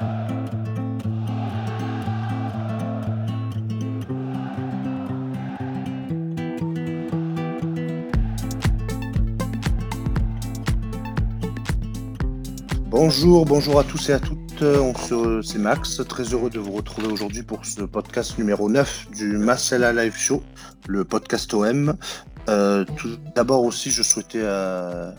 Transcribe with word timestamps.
Bonjour, 0.00 0.10
bonjour 13.44 13.80
à 13.80 13.84
tous 13.84 14.10
et 14.10 14.12
à 14.12 14.20
toutes. 14.20 14.38
C'est 15.42 15.58
Max, 15.58 16.00
très 16.08 16.22
heureux 16.24 16.50
de 16.50 16.60
vous 16.60 16.72
retrouver 16.72 17.08
aujourd'hui 17.08 17.42
pour 17.42 17.64
ce 17.64 17.82
podcast 17.82 18.38
numéro 18.38 18.68
9 18.68 19.08
du 19.16 19.36
Marcella 19.36 19.92
Live 19.92 20.16
Show, 20.16 20.44
le 20.86 21.04
podcast 21.04 21.52
OM. 21.54 21.96
Euh, 22.48 22.84
tout 22.96 23.16
d'abord 23.34 23.64
aussi, 23.64 23.90
je 23.90 24.02
souhaitais, 24.02 24.42
euh, 24.42 25.10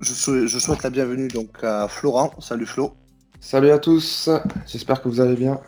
je, 0.00 0.58
souhaite 0.58 0.82
la 0.82 0.90
bienvenue 0.90 1.28
donc 1.28 1.62
à 1.62 1.86
Florent. 1.86 2.32
Salut 2.40 2.66
Flo. 2.66 2.96
Salut 3.44 3.72
à 3.72 3.78
tous. 3.78 4.30
J'espère 4.66 5.02
que 5.02 5.08
vous 5.10 5.20
allez 5.20 5.36
bien. 5.36 5.60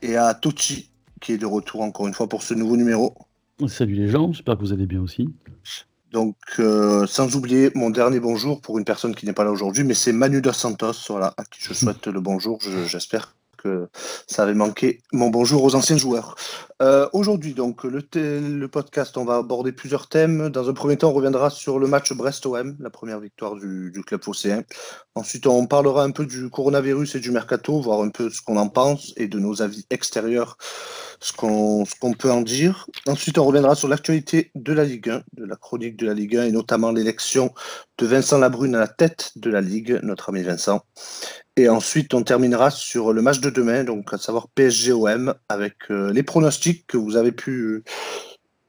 Et 0.00 0.14
à 0.14 0.32
Tochi 0.32 0.92
qui 1.20 1.32
est 1.32 1.38
de 1.38 1.44
retour 1.44 1.82
encore 1.82 2.06
une 2.06 2.14
fois 2.14 2.28
pour 2.28 2.44
ce 2.44 2.54
nouveau 2.54 2.76
numéro. 2.76 3.16
Salut 3.66 3.94
les 3.94 4.06
gens, 4.06 4.32
j'espère 4.32 4.54
que 4.54 4.60
vous 4.60 4.72
allez 4.72 4.86
bien 4.86 5.00
aussi. 5.00 5.28
Donc, 6.12 6.36
euh, 6.60 7.08
sans 7.08 7.34
oublier 7.34 7.72
mon 7.74 7.90
dernier 7.90 8.20
bonjour 8.20 8.60
pour 8.60 8.78
une 8.78 8.84
personne 8.84 9.16
qui 9.16 9.26
n'est 9.26 9.32
pas 9.32 9.42
là 9.42 9.50
aujourd'hui, 9.50 9.82
mais 9.82 9.94
c'est 9.94 10.12
Manu 10.12 10.40
Dos 10.40 10.52
Santos, 10.52 10.92
voilà, 11.08 11.34
à 11.36 11.42
qui 11.42 11.60
je 11.60 11.74
souhaite 11.74 12.06
le 12.06 12.20
bonjour. 12.20 12.60
J'espère 12.86 13.34
ça 14.26 14.42
avait 14.42 14.54
manqué 14.54 15.02
mon 15.12 15.30
bonjour 15.30 15.62
aux 15.64 15.74
anciens 15.74 15.96
joueurs. 15.96 16.36
Euh, 16.82 17.06
aujourd'hui, 17.12 17.52
donc, 17.52 17.84
le, 17.84 18.66
podcast, 18.66 19.18
on 19.18 19.24
va 19.24 19.36
aborder 19.36 19.70
plusieurs 19.70 20.08
thèmes. 20.08 20.48
Dans 20.48 20.70
un 20.70 20.72
premier 20.72 20.96
temps, 20.96 21.10
on 21.10 21.12
reviendra 21.12 21.50
sur 21.50 21.78
le 21.78 21.86
match 21.86 22.12
Brest-OM, 22.12 22.76
la 22.80 22.90
première 22.90 23.20
victoire 23.20 23.54
du, 23.56 23.92
club 24.06 24.22
phocéen. 24.24 24.64
Ensuite, 25.14 25.46
on 25.46 25.66
parlera 25.66 26.04
un 26.04 26.10
peu 26.10 26.24
du 26.24 26.48
coronavirus 26.48 27.16
et 27.16 27.20
du 27.20 27.30
mercato, 27.30 27.80
voir 27.80 28.00
un 28.00 28.08
peu 28.08 28.30
ce 28.30 28.40
qu'on 28.40 28.56
en 28.56 28.68
pense 28.68 29.12
et 29.16 29.28
de 29.28 29.38
nos 29.38 29.60
avis 29.60 29.84
extérieurs 29.90 30.56
ce 31.20 31.34
qu'on 31.34 31.84
peut 32.18 32.30
en 32.30 32.40
dire. 32.40 32.86
Ensuite, 33.06 33.36
on 33.36 33.44
reviendra 33.44 33.74
sur 33.74 33.88
l'actualité 33.88 34.50
de 34.54 34.72
la 34.72 34.84
Ligue 34.84 35.10
1, 35.10 35.22
de 35.34 35.44
la 35.44 35.56
chronique 35.56 35.96
de 35.96 36.06
la 36.06 36.14
Ligue 36.14 36.36
1 36.36 36.44
et 36.44 36.52
notamment 36.52 36.92
l'élection 36.92 37.52
de 37.98 38.06
Vincent 38.06 38.38
Labrune 38.38 38.74
à 38.74 38.78
la 38.78 38.88
tête 38.88 39.32
de 39.36 39.50
la 39.50 39.60
Ligue, 39.60 40.00
notre 40.02 40.30
ami 40.30 40.42
Vincent. 40.42 40.82
Et 41.56 41.68
ensuite, 41.68 42.14
on 42.14 42.22
terminera 42.22 42.70
sur 42.70 43.12
le 43.12 43.22
match 43.22 43.40
de 43.40 43.50
demain, 43.50 43.84
donc 43.84 44.12
à 44.12 44.18
savoir 44.18 44.48
PSG-OM, 44.48 45.34
avec 45.48 45.74
euh, 45.90 46.12
les 46.12 46.22
pronostics 46.22 46.86
que 46.86 46.96
vous 46.96 47.16
avez 47.16 47.32
pu. 47.32 47.84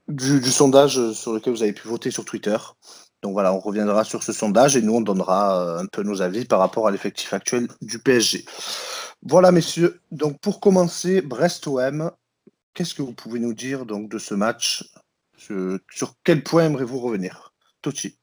Du, 0.08 0.42
du, 0.42 0.52
sondage 0.52 1.14
sur 1.14 1.32
lequel 1.32 1.54
vous 1.54 1.64
avez 1.64 1.72
pu 1.72 1.88
voter 1.88 2.12
sur 2.12 2.26
Twitter. 2.26 2.58
Donc 3.22 3.32
voilà, 3.34 3.54
on 3.54 3.59
reviendra 3.59 4.04
sur 4.04 4.24
ce 4.24 4.34
sondage 4.34 4.76
et 4.76 4.82
nous, 4.82 4.96
on 4.96 5.02
donnera 5.02 5.64
euh, 5.64 5.80
un 5.80 5.86
peu 5.86 6.04
nos 6.04 6.22
avis 6.22 6.44
par 6.44 6.59
rapport 6.59 6.88
à 6.88 6.92
l'effectif 6.92 7.32
actuel 7.34 7.68
du 7.82 8.00
PSG. 8.00 8.44
Voilà, 9.22 9.54
messieurs. 9.54 10.02
Donc 10.12 10.40
pour 10.40 10.59
commencer, 10.59 11.22
Brest-OM, 11.22 12.12
Qu'est-ce 12.74 12.96
que 12.96 13.02
vous 13.02 13.14
pouvez 13.14 13.40
nous 13.40 13.54
dire 13.54 13.86
donc 13.86 14.09
de 14.09 14.18
ce 14.18 14.34
match? 14.34 14.90
Sur 15.38 16.16
quel 16.24 16.44
point 16.44 16.66
aimeriez-vous 16.66 17.00
revenir? 17.00 17.54
Tochi 17.82 18.18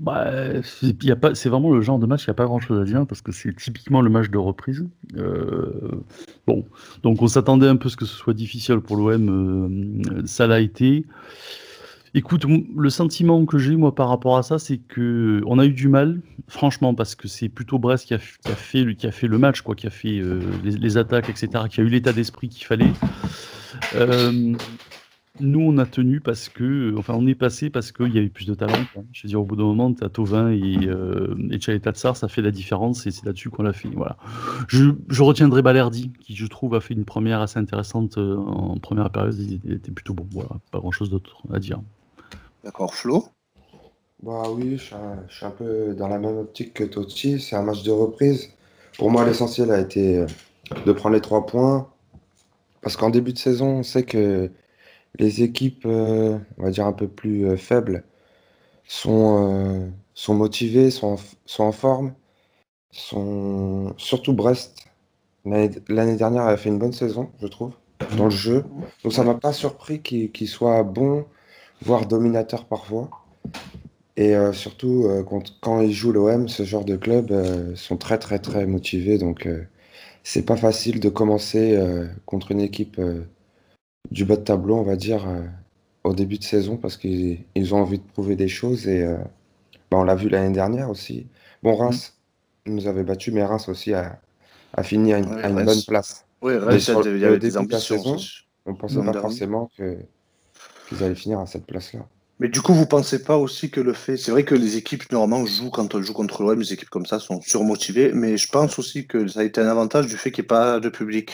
bah, 0.00 0.30
c'est 0.62 1.48
vraiment 1.48 1.72
le 1.72 1.80
genre 1.80 1.98
de 1.98 2.06
match, 2.06 2.24
il 2.24 2.30
n'y 2.30 2.32
a 2.32 2.34
pas 2.34 2.44
grand-chose 2.44 2.80
à 2.80 2.84
dire 2.84 3.06
parce 3.06 3.22
que 3.22 3.32
c'est 3.32 3.54
typiquement 3.56 4.00
le 4.00 4.10
match 4.10 4.30
de 4.30 4.38
reprise. 4.38 4.86
Euh, 5.16 6.02
bon, 6.46 6.64
donc 7.02 7.22
on 7.22 7.26
s'attendait 7.26 7.68
un 7.68 7.76
peu 7.76 7.88
à 7.88 7.90
ce 7.90 7.96
que 7.96 8.04
ce 8.04 8.14
soit 8.14 8.34
difficile 8.34 8.78
pour 8.80 8.96
l'OM, 8.96 9.98
euh, 10.14 10.22
ça 10.26 10.46
l'a 10.46 10.60
été. 10.60 11.06
Écoute, 12.14 12.44
le 12.76 12.90
sentiment 12.90 13.46
que 13.46 13.56
j'ai 13.56 13.74
moi 13.74 13.94
par 13.94 14.08
rapport 14.08 14.36
à 14.36 14.42
ça, 14.42 14.58
c'est 14.58 14.76
que 14.76 15.40
on 15.46 15.58
a 15.58 15.64
eu 15.64 15.72
du 15.72 15.88
mal, 15.88 16.20
franchement, 16.46 16.94
parce 16.94 17.14
que 17.14 17.26
c'est 17.26 17.48
plutôt 17.48 17.78
Brest 17.78 18.06
qui 18.06 18.12
a, 18.12 18.18
fait, 18.18 18.94
qui 18.94 19.06
a 19.06 19.12
fait 19.12 19.28
le 19.28 19.38
match, 19.38 19.62
quoi, 19.62 19.74
qui 19.74 19.86
a 19.86 19.90
fait 19.90 20.18
euh, 20.18 20.40
les, 20.62 20.98
attaques, 20.98 21.30
etc., 21.30 21.64
qui 21.70 21.80
a 21.80 21.84
eu 21.84 21.88
l'état 21.88 22.12
d'esprit 22.12 22.50
qu'il 22.50 22.66
fallait. 22.66 22.92
Nous, 25.42 25.60
on 25.60 25.78
a 25.78 25.86
tenu 25.86 26.20
parce 26.20 26.48
que, 26.48 26.94
enfin, 26.96 27.14
on 27.14 27.26
est 27.26 27.34
passé 27.34 27.70
parce 27.70 27.92
qu'il 27.92 28.14
y 28.14 28.18
avait 28.18 28.28
plus 28.28 28.46
de 28.46 28.54
talent. 28.54 28.84
Je 29.12 29.22
veux 29.22 29.28
dire, 29.28 29.40
au 29.40 29.44
bout 29.44 29.56
d'un 29.56 29.64
moment, 29.64 29.92
tu 29.92 30.02
as 30.04 30.08
Tovin 30.08 30.50
et, 30.50 30.86
euh, 30.86 31.34
et 31.50 31.58
Tsar, 31.58 32.16
ça 32.16 32.28
fait 32.28 32.42
la 32.42 32.50
différence 32.50 33.06
et 33.06 33.10
c'est 33.10 33.26
là-dessus 33.26 33.50
qu'on 33.50 33.62
l'a 33.62 33.72
fait. 33.72 33.88
Voilà. 33.88 34.16
Je, 34.68 34.90
je, 35.08 35.22
retiendrai 35.22 35.62
Balerdi, 35.62 36.10
qui, 36.20 36.34
je 36.34 36.46
trouve, 36.46 36.74
a 36.74 36.80
fait 36.80 36.94
une 36.94 37.04
première 37.04 37.40
assez 37.40 37.58
intéressante 37.58 38.18
euh, 38.18 38.36
en 38.36 38.78
première 38.78 39.10
période. 39.10 39.36
Il 39.38 39.72
était 39.72 39.90
plutôt 39.90 40.14
bon. 40.14 40.26
Voilà, 40.30 40.50
pas 40.70 40.78
grand-chose 40.78 41.10
d'autre 41.10 41.42
à 41.52 41.58
dire. 41.58 41.80
D'accord, 42.64 42.94
Flo? 42.94 43.26
Bah 44.22 44.44
oui, 44.50 44.78
je 44.78 44.84
suis, 44.84 45.44
un, 45.44 45.50
peu 45.50 45.94
dans 45.94 46.06
la 46.06 46.18
même 46.18 46.38
optique 46.38 46.74
que 46.74 46.84
Totti. 46.84 47.40
C'est 47.40 47.56
un 47.56 47.62
match 47.62 47.82
de 47.82 47.90
reprise. 47.90 48.50
Pour 48.96 49.10
moi, 49.10 49.24
l'essentiel 49.24 49.72
a 49.72 49.80
été 49.80 50.18
euh, 50.18 50.26
de 50.86 50.92
prendre 50.92 51.16
les 51.16 51.20
trois 51.20 51.44
points. 51.44 51.88
Parce 52.82 52.96
qu'en 52.96 53.10
début 53.10 53.32
de 53.32 53.38
saison, 53.38 53.78
on 53.78 53.82
sait 53.82 54.04
que 54.04 54.50
les 55.18 55.42
équipes, 55.42 55.84
euh, 55.86 56.38
on 56.58 56.64
va 56.64 56.70
dire 56.70 56.86
un 56.86 56.92
peu 56.92 57.08
plus 57.08 57.46
euh, 57.46 57.56
faibles, 57.56 58.04
sont, 58.86 59.92
sont 60.14 60.34
motivées, 60.34 60.90
sont, 60.90 61.16
sont 61.46 61.64
en 61.64 61.72
forme. 61.72 62.14
Sont... 62.90 63.94
Surtout 63.96 64.34
Brest. 64.34 64.86
L'année 65.44 66.16
dernière, 66.16 66.44
elle 66.46 66.54
a 66.54 66.56
fait 66.56 66.68
une 66.68 66.78
bonne 66.78 66.92
saison, 66.92 67.30
je 67.40 67.46
trouve, 67.46 67.72
dans 68.16 68.24
le 68.24 68.30
jeu. 68.30 68.64
Donc 69.02 69.12
ça 69.12 69.24
m'a 69.24 69.34
pas 69.34 69.52
surpris 69.52 70.00
qu'il 70.02 70.48
soit 70.48 70.82
bon 70.82 71.24
voire 71.82 72.06
dominateur 72.06 72.64
parfois. 72.66 73.10
Et 74.16 74.36
euh, 74.36 74.52
surtout, 74.52 75.06
euh, 75.06 75.24
quand, 75.60 75.80
ils 75.80 75.92
jouent 75.92 76.12
l'OM, 76.12 76.48
ce 76.48 76.64
genre 76.64 76.84
de 76.84 76.96
club 76.96 77.32
euh, 77.32 77.74
sont 77.76 77.96
très 77.96 78.18
très 78.18 78.38
très 78.38 78.66
motivés. 78.66 79.18
Donc 79.18 79.48
c'est 80.22 80.44
pas 80.44 80.56
facile 80.56 81.00
de 81.00 81.08
commencer 81.08 81.78
contre 82.26 82.52
une 82.52 82.60
équipe 82.60 83.00
du 84.10 84.24
bas 84.24 84.36
de 84.36 84.42
tableau, 84.42 84.76
on 84.76 84.82
va 84.82 84.96
dire, 84.96 85.26
au 86.04 86.14
début 86.14 86.38
de 86.38 86.44
saison, 86.44 86.76
parce 86.76 86.96
qu'ils 86.96 87.74
ont 87.74 87.78
envie 87.78 87.98
de 87.98 88.04
prouver 88.04 88.36
des 88.36 88.48
choses. 88.48 88.88
Et 88.88 89.06
bah, 89.90 89.98
on 89.98 90.04
l'a 90.04 90.14
vu 90.14 90.28
l'année 90.28 90.52
dernière 90.52 90.90
aussi. 90.90 91.26
Bon, 91.62 91.76
Reims 91.76 92.14
nous 92.66 92.86
avait 92.86 93.04
battu, 93.04 93.30
mais 93.30 93.44
Reims 93.44 93.68
aussi 93.68 93.94
a, 93.94 94.18
fini 94.82 95.12
à 95.12 95.18
une, 95.18 95.64
bonne 95.64 95.82
place. 95.86 96.24
Oui, 96.42 96.56
Reims, 96.56 96.90
il 97.04 97.18
y 97.18 97.24
avait 97.24 97.38
des 97.38 97.56
ambitions. 97.56 97.98
Saison, 97.98 98.16
on 98.66 98.74
pensait 98.74 99.02
pas 99.02 99.12
forcément 99.12 99.70
que 99.76 99.98
ils 100.92 101.02
allaient 101.02 101.14
finir 101.14 101.38
à 101.38 101.46
cette 101.46 101.66
place-là. 101.66 102.00
Mais 102.38 102.48
du 102.48 102.60
coup, 102.60 102.74
vous 102.74 102.86
pensez 102.86 103.22
pas 103.22 103.36
aussi 103.36 103.70
que 103.70 103.80
le 103.80 103.92
fait. 103.92 104.16
C'est 104.16 104.30
vrai 104.30 104.44
que 104.44 104.54
les 104.54 104.76
équipes, 104.76 105.10
normalement, 105.12 105.46
jouent 105.46 105.70
quand 105.70 105.94
on 105.94 106.02
joue 106.02 106.12
contre 106.12 106.42
l'OM, 106.42 106.58
les 106.58 106.72
équipes 106.72 106.90
comme 106.90 107.06
ça 107.06 107.18
sont 107.18 107.40
surmotivées, 107.40 108.12
mais 108.12 108.36
je 108.36 108.48
pense 108.48 108.78
aussi 108.78 109.06
que 109.06 109.28
ça 109.28 109.40
a 109.40 109.44
été 109.44 109.60
un 109.60 109.68
avantage 109.68 110.06
du 110.06 110.16
fait 110.16 110.32
qu'il 110.32 110.42
n'y 110.42 110.46
ait 110.46 110.48
pas 110.48 110.80
de 110.80 110.88
public. 110.88 111.32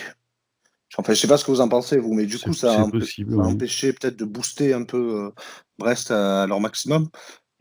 Enfin, 0.96 1.12
je 1.12 1.20
sais 1.20 1.28
pas 1.28 1.36
ce 1.36 1.44
que 1.44 1.50
vous 1.50 1.60
en 1.60 1.68
pensez, 1.68 1.98
vous, 1.98 2.14
mais 2.14 2.26
du 2.26 2.38
coup, 2.38 2.52
ça 2.52 2.80
a, 2.80 2.84
empêché 2.84 3.92
peut-être 3.92 4.16
de 4.16 4.24
booster 4.24 4.72
un 4.72 4.84
peu 4.84 5.26
euh, 5.26 5.30
Brest 5.78 6.10
à, 6.10 6.46
leur 6.46 6.60
maximum. 6.60 7.08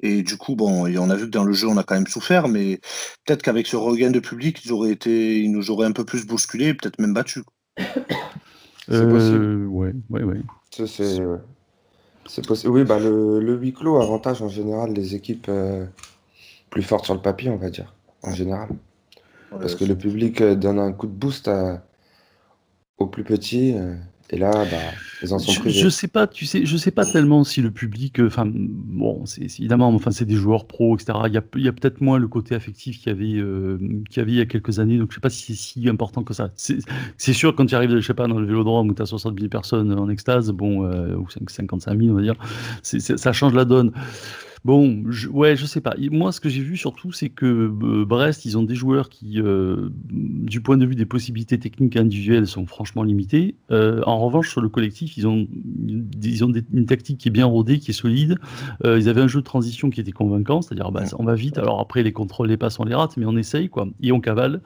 Et 0.02 0.22
du 0.22 0.38
coup, 0.38 0.56
bon, 0.56 0.88
on 0.88 1.10
a 1.10 1.16
vu 1.16 1.26
que 1.26 1.32
dans 1.32 1.44
le 1.44 1.54
jeu, 1.54 1.68
on 1.68 1.78
a 1.78 1.84
quand 1.84 1.96
même 1.96 2.08
souffert, 2.08 2.48
mais 2.48 2.80
peut-être 3.26 3.42
qu'avec 3.42 3.68
ce 3.68 3.76
regain 3.76 4.12
de 4.12 4.20
public, 4.20 4.64
ils, 4.64 4.72
auraient 4.72 4.92
été, 4.92 5.40
ils 5.40 5.52
nous 5.52 5.72
auraient 5.72 5.88
un 5.88 5.92
peu 5.92 6.06
plus 6.06 6.26
bousculé, 6.26 6.74
peut-être 6.74 7.00
même 7.00 7.14
battus. 7.14 7.44
C'est 8.90 9.10
possible. 9.10 9.66
Ouais, 9.68 9.94
ouais, 10.10 10.24
ouais. 10.24 10.40
C'est 10.70 12.46
possible. 12.46 12.74
Oui, 12.74 12.84
bah 12.84 13.00
le, 13.00 13.40
le 13.40 13.56
huis 13.56 13.74
clos 13.74 14.02
avantage 14.02 14.42
en 14.42 14.50
général 14.50 14.94
les 14.94 15.16
équipes 15.16 15.48
euh, 15.50 15.86
plus 16.70 16.84
fortes 16.84 17.06
sur 17.06 17.14
le 17.14 17.22
papier, 17.22 17.50
on 17.50 17.58
va 17.58 17.70
dire, 17.70 17.96
en 18.24 18.34
général. 18.34 18.70
Parce 19.50 19.76
que 19.76 19.86
le 19.86 19.98
public 19.98 20.42
euh, 20.42 20.56
donne 20.56 20.80
un 20.80 20.92
coup 20.92 21.08
de 21.08 21.14
boost 21.14 21.50
aux 22.98 23.08
plus 23.08 23.24
petits. 23.24 23.74
Euh, 23.76 23.96
et 24.30 24.38
là, 24.38 24.52
bah, 24.52 24.78
ils 25.24 25.34
en 25.34 25.40
sont 25.40 25.54
je, 25.54 25.70
Je 25.70 25.88
sais 25.88 26.10
pas, 26.10 26.28
tu 26.28 26.46
sais, 26.46 26.66
je 26.66 26.76
sais 26.76 26.92
pas 26.92 27.06
tellement 27.06 27.46
si 27.46 27.62
le 27.62 27.72
public, 27.72 28.20
enfin, 28.20 28.44
bon, 28.46 29.26
c'est 29.26 29.44
évidemment, 29.44 29.88
enfin, 29.88 30.12
c'est 30.12 30.26
des 30.26 30.36
joueurs 30.36 30.68
pros, 30.68 30.98
etc. 30.98 31.18
Il 31.28 31.34
y 31.34 31.38
a, 31.38 31.72
peut-être 31.72 32.02
moins 32.02 32.20
le 32.20 32.28
côté 32.28 32.54
affectif 32.54 33.00
qu'il 33.00 33.08
y 33.08 33.16
avait, 33.16 33.42
euh, 33.42 33.78
qu'il 34.10 34.18
y 34.18 34.20
avait 34.20 34.32
il 34.34 34.38
y 34.38 34.42
a 34.42 34.46
quelques 34.46 34.80
années. 34.80 34.98
Donc, 34.98 35.12
je 35.12 35.16
sais 35.16 35.22
pas 35.22 35.30
si 35.30 35.56
c'est 35.56 35.80
si 35.80 35.88
important 35.88 36.24
que 36.24 36.34
ça. 36.34 36.52
C'est 36.56 37.34
sûr 37.34 37.56
quand 37.56 37.66
tu 37.66 37.76
arrives, 37.76 37.96
je 37.96 38.06
sais 38.06 38.14
pas, 38.14 38.28
dans 38.28 38.40
le 38.40 38.46
Vélodrome 38.46 38.90
où 38.90 38.94
tu 38.94 39.02
as 39.02 39.06
60 39.06 39.40
000 39.40 39.50
personnes 39.50 39.98
en 39.98 40.10
extase, 40.10 40.52
bon, 40.52 40.84
euh, 40.84 41.16
ou 41.16 41.30
55 41.30 41.98
000, 41.98 42.12
on 42.12 42.16
va 42.16 42.22
dire, 42.22 42.36
ça 42.82 43.32
change 43.32 43.54
la 43.54 43.64
donne. 43.64 43.94
Bon, 44.66 45.04
je, 45.10 45.28
ouais, 45.30 45.56
je 45.56 45.66
sais 45.66 45.82
pas. 45.82 45.96
Moi, 46.12 46.32
ce 46.32 46.42
que 46.42 46.50
j'ai 46.50 46.62
vu 46.62 46.78
surtout, 46.78 47.12
c'est 47.12 47.30
que 47.30 47.46
euh, 47.46 48.06
Brest, 48.06 48.46
ils 48.46 48.58
ont 48.58 48.64
des 48.64 48.76
joueurs 48.76 49.10
qui, 49.10 49.40
euh, 49.40 49.90
du 50.10 50.62
point 50.62 50.78
de 50.78 50.86
vue 50.86 50.96
des 50.96 51.06
possibilités 51.06 51.60
techniques 51.60 51.96
individuelles, 51.96 52.48
sont 52.48 52.66
franchement 52.66 53.04
limités. 53.04 53.56
Euh, 53.72 54.02
en 54.06 54.20
revanche, 54.20 54.50
sur 54.50 54.62
le 54.62 54.70
collectif, 54.70 55.18
ils 55.18 55.28
ont, 55.28 55.48
ils 56.24 56.44
ont 56.44 56.52
une 56.74 56.86
tactique 56.86 57.18
qui 57.18 57.28
est 57.28 57.32
bien 57.32 57.46
rodée, 57.46 57.80
qui 57.80 57.92
est 57.92 57.94
solide. 57.94 58.38
ils 58.84 59.10
avaient 59.10 59.22
un 59.22 59.28
jeu 59.28 59.40
de 59.40 59.46
transition 59.46 59.90
qui 59.90 60.02
était 60.02 60.12
convaincant, 60.12 60.62
c'est-à-dire, 60.62 60.92
bah, 60.92 61.04
on 61.18 61.24
va 61.24 61.36
vite. 61.36 61.58
Alors 61.58 61.80
après, 61.80 62.04
les 62.04 62.14
contrôles, 62.14 62.48
les 62.48 62.58
passes, 62.58 62.80
on 62.80 62.84
les 62.84 62.96
rate, 62.96 63.18
mais 63.18 63.26
on 63.26 63.38
essaye, 63.38 63.70
quoi. 63.70 63.88
Et 64.02 64.12
on 64.12 64.20
cavale. 64.20 64.62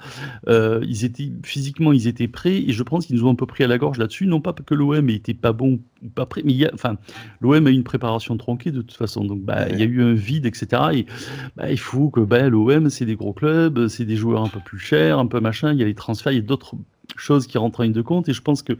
ils 0.47 1.05
étaient 1.05 1.31
physiquement, 1.43 1.91
ils 1.91 2.07
étaient 2.07 2.27
prêts, 2.27 2.57
et 2.57 2.71
je 2.71 2.83
pense 2.83 3.05
qu'ils 3.05 3.17
nous 3.17 3.25
ont 3.25 3.31
un 3.31 3.35
peu 3.35 3.45
pris 3.45 3.63
à 3.63 3.67
la 3.67 3.77
gorge 3.77 3.97
là-dessus. 3.97 4.25
Non 4.27 4.41
pas 4.41 4.53
que 4.53 4.73
l'OM 4.73 5.09
était 5.09 5.33
pas 5.33 5.53
bon 5.53 5.79
ou 6.03 6.09
pas 6.09 6.25
prêt, 6.25 6.41
mais 6.45 6.53
il 6.53 6.57
y 6.57 6.65
a, 6.65 6.71
enfin, 6.73 6.97
l'OM 7.39 7.67
a 7.67 7.69
une 7.69 7.83
préparation 7.83 8.37
tronquée 8.37 8.71
de 8.71 8.81
toute 8.81 8.97
façon. 8.97 9.23
Donc, 9.23 9.41
bah, 9.41 9.67
y 9.81 9.87
a 9.87 9.91
eu 9.91 10.01
un 10.01 10.13
vide, 10.13 10.45
etc. 10.45 10.81
Et 10.93 11.05
bah, 11.55 11.71
il 11.71 11.79
faut 11.79 12.09
que 12.09 12.19
bah, 12.19 12.49
l'OM, 12.49 12.89
c'est 12.89 13.05
des 13.05 13.15
gros 13.15 13.33
clubs, 13.33 13.87
c'est 13.87 14.05
des 14.05 14.15
joueurs 14.15 14.43
un 14.43 14.47
peu 14.47 14.59
plus 14.63 14.79
chers, 14.79 15.19
un 15.19 15.27
peu 15.27 15.39
machin. 15.39 15.73
Il 15.73 15.79
y 15.79 15.83
a 15.83 15.85
les 15.85 15.95
transferts, 15.95 16.31
il 16.31 16.35
y 16.35 16.39
a 16.39 16.43
d'autres 16.43 16.75
choses 17.17 17.47
qui 17.47 17.57
rentrent 17.57 17.81
en 17.81 17.83
ligne 17.83 17.93
de 17.93 18.01
compte. 18.01 18.29
Et 18.29 18.33
je 18.33 18.41
pense 18.41 18.61
que 18.63 18.73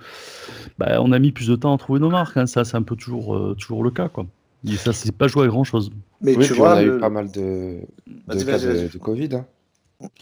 bah, 0.77 1.01
on 1.01 1.11
a 1.11 1.19
mis 1.19 1.31
plus 1.31 1.47
de 1.47 1.55
temps 1.55 1.73
à 1.73 1.77
trouver 1.77 1.99
nos 1.99 2.09
marques. 2.09 2.37
Hein. 2.37 2.45
Ça, 2.45 2.63
c'est 2.63 2.77
un 2.77 2.83
peu 2.83 2.95
toujours, 2.95 3.35
euh, 3.35 3.55
toujours 3.59 3.83
le 3.83 3.91
cas. 3.91 4.09
Quoi. 4.09 4.25
Et 4.67 4.75
ça, 4.75 4.93
c'est 4.93 5.15
pas 5.15 5.27
joué 5.27 5.45
à 5.45 5.47
grand 5.47 5.63
chose. 5.63 5.91
Mais 6.21 6.35
tu 6.35 6.53
vois, 6.53 6.75
on 6.75 6.77
a 6.77 6.83
eu 6.83 6.99
pas 6.99 7.09
mal 7.09 7.31
de, 7.31 7.79
de 8.07 8.43
cas 8.43 8.59
de, 8.59 8.97
Covid. 8.97 9.35
Hein. 9.35 9.45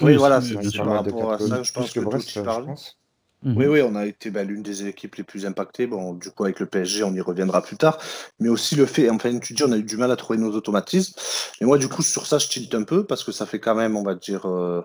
Oui, 0.02 0.16
voilà, 0.16 0.42
c'est 0.42 0.56
par 0.78 0.88
rapport 0.88 1.34
à 1.34 1.40
ça, 1.40 1.64
je 1.64 1.72
pense 1.72 1.92
que, 1.92 2.00
Brest, 2.00 2.32
je 2.34 2.42
pense. 2.42 2.99
Mhm. 3.44 3.58
Oui, 3.58 3.66
oui, 3.68 3.82
on 3.82 3.96
a 3.96 4.06
été 4.06 4.32
bah, 4.32 4.44
l'une 4.44 4.62
des 4.62 4.88
équipes 4.88 5.16
les 5.16 5.24
plus 5.24 5.46
impactées. 5.46 5.88
Bon, 5.88 6.14
du 6.14 6.30
coup, 6.30 6.44
avec 6.44 6.60
le 6.60 6.66
PSG, 6.66 7.04
on 7.04 7.14
y 7.14 7.22
reviendra 7.22 7.62
plus 7.62 7.78
tard. 7.78 7.98
Mais 8.40 8.50
aussi 8.50 8.76
le 8.76 8.86
fait, 8.86 9.10
enfin, 9.10 9.38
tu 9.40 9.54
dis, 9.54 9.64
on 9.64 9.72
a 9.72 9.78
eu 9.78 9.84
du 9.84 9.98
mal 9.98 10.12
à 10.12 10.16
trouver 10.16 10.40
nos 10.40 10.52
automatismes. 10.52 11.14
Et 11.62 11.66
moi, 11.66 11.78
du 11.78 11.88
coup, 11.88 12.02
sur 12.02 12.26
ça, 12.26 12.38
je 12.38 12.48
tilte 12.48 12.76
un 12.76 12.84
peu 12.84 13.06
parce 13.06 13.24
que 13.24 13.32
ça 13.32 13.46
fait 13.46 13.60
quand 13.60 13.76
même, 13.76 13.96
on 13.96 14.04
va 14.04 14.16
dire, 14.16 14.46
euh, 14.46 14.82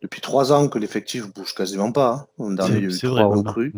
depuis 0.00 0.20
trois 0.20 0.52
ans 0.52 0.68
que 0.68 0.78
l'effectif 0.78 1.32
bouge 1.32 1.54
quasiment 1.54 1.90
pas. 1.90 2.28
Hein. 2.38 2.52
dernier, 2.52 2.76
il 2.76 2.82
y 2.82 2.86
a 2.86 2.90
eu 2.90 2.98
trois 2.98 3.24
recrues. 3.24 3.74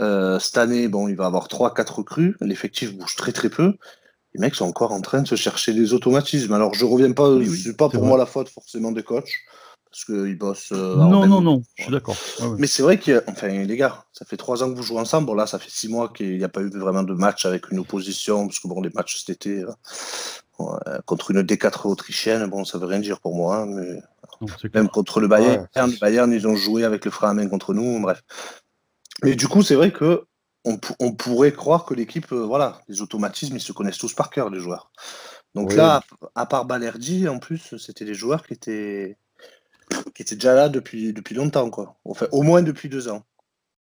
Euh, 0.00 0.40
cette 0.40 0.58
année, 0.58 0.88
bon, 0.88 1.06
il 1.06 1.14
va 1.14 1.24
y 1.24 1.26
avoir 1.28 1.46
trois, 1.46 1.72
quatre 1.72 1.98
recrues. 1.98 2.36
L'effectif 2.40 2.96
bouge 2.96 3.14
très, 3.14 3.32
très 3.32 3.50
peu. 3.50 3.74
Les 4.34 4.40
mecs 4.40 4.54
sont 4.54 4.66
encore 4.66 4.92
en 4.92 5.00
train 5.00 5.22
de 5.22 5.28
se 5.28 5.36
chercher 5.36 5.72
des 5.74 5.92
automatismes. 5.92 6.52
Alors, 6.52 6.74
je 6.74 6.84
reviens 6.84 7.12
pas, 7.12 7.28
c'est 7.44 7.76
pas 7.76 7.88
pour 7.88 8.04
moi 8.04 8.18
la 8.18 8.26
faute 8.26 8.48
forcément 8.48 8.92
des 8.92 9.02
coachs 9.02 9.32
parce 9.90 10.04
qu'ils 10.04 10.38
bossent. 10.38 10.72
Euh, 10.72 10.94
non, 10.96 11.26
non, 11.26 11.40
non, 11.40 11.62
je 11.76 11.82
suis 11.82 11.92
d'accord. 11.92 12.16
Mais 12.58 12.66
c'est 12.66 12.82
vrai 12.82 12.98
que, 12.98 13.22
enfin, 13.26 13.48
les 13.48 13.76
gars, 13.76 14.04
ça 14.12 14.24
fait 14.24 14.36
trois 14.36 14.62
ans 14.62 14.70
que 14.70 14.76
vous 14.76 14.82
jouez 14.82 15.00
ensemble. 15.00 15.26
Bon, 15.26 15.34
là, 15.34 15.46
ça 15.46 15.58
fait 15.58 15.70
six 15.70 15.88
mois 15.88 16.08
qu'il 16.08 16.38
n'y 16.38 16.44
a 16.44 16.48
pas 16.48 16.60
eu 16.60 16.70
vraiment 16.70 17.02
de 17.02 17.14
match 17.14 17.44
avec 17.44 17.70
une 17.70 17.80
opposition, 17.80 18.46
parce 18.46 18.60
que 18.60 18.68
bon, 18.68 18.80
les 18.80 18.90
matchs 18.94 19.18
cet 19.18 19.30
été 19.30 19.64
euh, 20.60 20.98
contre 21.06 21.32
une 21.32 21.42
D4 21.42 21.88
autrichienne, 21.88 22.46
bon, 22.46 22.64
ça 22.64 22.78
veut 22.78 22.86
rien 22.86 23.00
dire 23.00 23.20
pour 23.20 23.34
moi. 23.34 23.58
Hein, 23.58 23.66
mais 23.66 24.68
même 24.72 24.88
contre 24.88 25.20
le 25.20 25.26
Bayern, 25.26 25.66
le 25.74 25.98
Bayern, 25.98 26.32
ils 26.32 26.46
ont 26.46 26.56
joué 26.56 26.84
avec 26.84 27.04
le 27.04 27.10
frein 27.10 27.30
à 27.30 27.34
main 27.34 27.48
contre 27.48 27.74
nous. 27.74 28.00
Bref. 28.00 28.22
Mais 29.24 29.34
du 29.34 29.48
coup, 29.48 29.62
c'est 29.62 29.74
vrai 29.74 29.92
que 29.92 30.24
on, 30.64 31.12
pourrait 31.12 31.52
croire 31.52 31.84
que 31.84 31.94
l'équipe, 31.94 32.30
euh, 32.32 32.44
voilà, 32.44 32.82
les 32.88 33.00
automatismes, 33.00 33.56
ils 33.56 33.62
se 33.62 33.72
connaissent 33.72 33.98
tous 33.98 34.12
par 34.12 34.30
cœur, 34.30 34.50
les 34.50 34.60
joueurs. 34.60 34.90
Donc 35.54 35.72
là, 35.72 36.02
à 36.34 36.46
part 36.46 36.64
Balerdi, 36.64 37.26
en 37.28 37.38
plus, 37.38 37.76
c'était 37.78 38.04
des 38.04 38.14
joueurs 38.14 38.46
qui 38.46 38.54
étaient 38.54 39.16
qui 40.14 40.22
était 40.22 40.34
déjà 40.34 40.54
là 40.54 40.68
depuis, 40.68 41.12
depuis 41.12 41.34
longtemps, 41.34 41.70
quoi. 41.70 41.96
Enfin, 42.04 42.26
au 42.32 42.42
moins 42.42 42.62
depuis 42.62 42.88
deux 42.88 43.08
ans. 43.08 43.22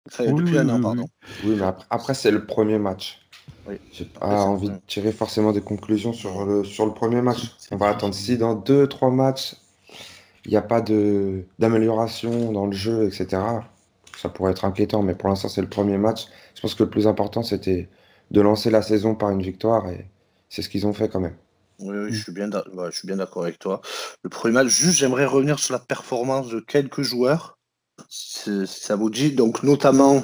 Enfin, 0.07 0.31
depuis 0.31 0.57
un 0.57 0.69
an, 0.69 0.81
pardon. 0.81 1.05
Oui, 1.43 1.55
mais 1.59 1.65
après, 1.89 2.13
c'est 2.13 2.31
le 2.31 2.45
premier 2.45 2.79
match. 2.79 3.19
Oui. 3.67 3.75
J'ai 3.91 4.05
pas 4.05 4.43
envie 4.43 4.69
de 4.69 4.77
tirer 4.87 5.11
forcément 5.11 5.51
des 5.51 5.61
conclusions 5.61 6.13
sur 6.13 6.45
le, 6.45 6.63
sur 6.63 6.85
le 6.85 6.93
premier 6.93 7.21
match. 7.21 7.51
On 7.71 7.77
va 7.77 7.89
attendre 7.89 8.15
si 8.15 8.37
dans 8.37 8.55
deux, 8.55 8.87
trois 8.87 9.11
matchs, 9.11 9.55
il 10.45 10.51
n'y 10.51 10.57
a 10.57 10.61
pas 10.61 10.81
d'amélioration 10.81 12.51
dans 12.51 12.65
le 12.65 12.71
jeu, 12.71 13.05
etc. 13.05 13.41
Ça 14.17 14.29
pourrait 14.29 14.51
être 14.51 14.65
inquiétant, 14.65 15.03
mais 15.03 15.13
pour 15.13 15.29
l'instant, 15.29 15.49
c'est 15.49 15.61
le 15.61 15.69
premier 15.69 15.97
match. 15.97 16.25
Je 16.55 16.61
pense 16.61 16.73
que 16.73 16.83
le 16.83 16.89
plus 16.89 17.07
important, 17.07 17.43
c'était 17.43 17.89
de 18.31 18.41
lancer 18.41 18.69
la 18.69 18.81
saison 18.81 19.15
par 19.15 19.29
une 19.29 19.41
victoire, 19.41 19.87
et 19.89 20.07
c'est 20.49 20.61
ce 20.61 20.69
qu'ils 20.69 20.87
ont 20.87 20.93
fait 20.93 21.09
quand 21.09 21.19
même. 21.19 21.35
Oui, 21.79 21.97
oui, 21.97 22.13
je 22.13 22.21
suis 22.21 22.31
bien 22.31 22.47
d'accord 23.17 23.43
avec 23.43 23.59
toi. 23.59 23.81
Le 24.23 24.29
premier 24.29 24.53
match, 24.53 24.67
juste, 24.67 24.97
j'aimerais 24.97 25.25
revenir 25.25 25.59
sur 25.59 25.73
la 25.73 25.79
performance 25.79 26.49
de 26.49 26.59
quelques 26.59 27.01
joueurs, 27.01 27.57
si, 28.09 28.67
ça 28.67 28.95
vous 28.95 29.09
dit. 29.09 29.31
Donc, 29.31 29.63
notamment 29.63 30.23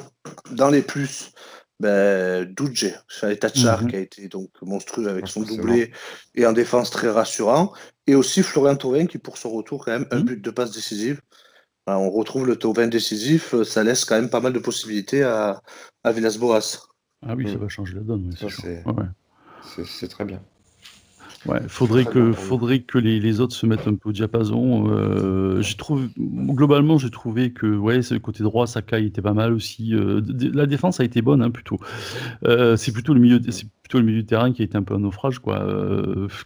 dans 0.50 0.68
les 0.68 0.82
plus, 0.82 1.32
ben, 1.80 2.44
Doudje, 2.44 2.92
Tachar, 3.40 3.82
mmh 3.82 3.88
qui 3.88 3.96
a 3.96 4.00
été 4.00 4.28
donc 4.28 4.50
monstrueux 4.62 5.08
avec 5.08 5.28
son 5.28 5.42
doublé 5.42 5.92
et 6.34 6.46
en 6.46 6.52
défense 6.52 6.90
très 6.90 7.08
rassurant. 7.08 7.72
Et 8.06 8.14
aussi 8.14 8.42
Florian 8.42 8.76
Thauvin 8.76 9.06
qui, 9.06 9.18
pour 9.18 9.38
son 9.38 9.50
retour, 9.50 9.84
quand 9.84 9.92
même, 9.92 10.06
un 10.10 10.20
mmh. 10.20 10.24
but 10.24 10.42
de 10.42 10.50
passe 10.50 10.72
décisive. 10.72 11.20
on 11.86 12.10
retrouve 12.10 12.46
le 12.46 12.56
Thauvin 12.56 12.86
décisif, 12.86 13.62
ça 13.62 13.82
laisse 13.82 14.04
quand 14.04 14.16
même 14.16 14.30
pas 14.30 14.40
mal 14.40 14.52
de 14.52 14.58
possibilités 14.58 15.22
à, 15.22 15.62
à 16.04 16.12
Villas-Boas. 16.12 16.86
Ah 17.26 17.34
oui, 17.34 17.48
ça 17.48 17.56
mmh. 17.56 17.60
va 17.60 17.68
changer 17.68 17.94
la 17.94 18.02
donne. 18.02 18.34
c'est 19.84 20.08
très 20.08 20.24
bien. 20.24 20.42
Ouais, 21.46 21.60
faudrait 21.68 22.04
que, 22.04 22.32
faudrait 22.32 22.80
que 22.80 22.98
les, 22.98 23.20
les, 23.20 23.40
autres 23.40 23.54
se 23.54 23.66
mettent 23.66 23.86
un 23.86 23.94
peu 23.94 24.08
au 24.08 24.12
diapason. 24.12 24.90
Euh, 24.90 25.62
j'ai 25.62 25.76
trouvé, 25.76 26.08
globalement, 26.18 26.98
j'ai 26.98 27.10
trouvé 27.10 27.52
que 27.52 27.66
ouais, 27.66 28.02
ce 28.02 28.14
côté 28.16 28.42
droit, 28.42 28.66
Sakai 28.66 29.04
était 29.04 29.22
pas 29.22 29.32
mal 29.32 29.52
aussi. 29.52 29.94
Euh, 29.94 30.20
la 30.52 30.66
défense 30.66 30.98
a 30.98 31.04
été 31.04 31.22
bonne, 31.22 31.42
hein, 31.42 31.50
plutôt. 31.50 31.78
Euh, 32.44 32.76
c'est 32.76 32.92
plutôt 32.92 33.14
le 33.14 33.20
milieu, 33.20 33.40
c'est 33.50 33.68
plutôt 33.82 33.98
le 33.98 34.04
milieu 34.04 34.22
du 34.22 34.26
terrain 34.26 34.52
qui 34.52 34.62
a 34.62 34.64
été 34.64 34.76
un 34.76 34.82
peu 34.82 34.94
un 34.94 35.00
naufrage, 35.00 35.38
quoi. 35.38 35.64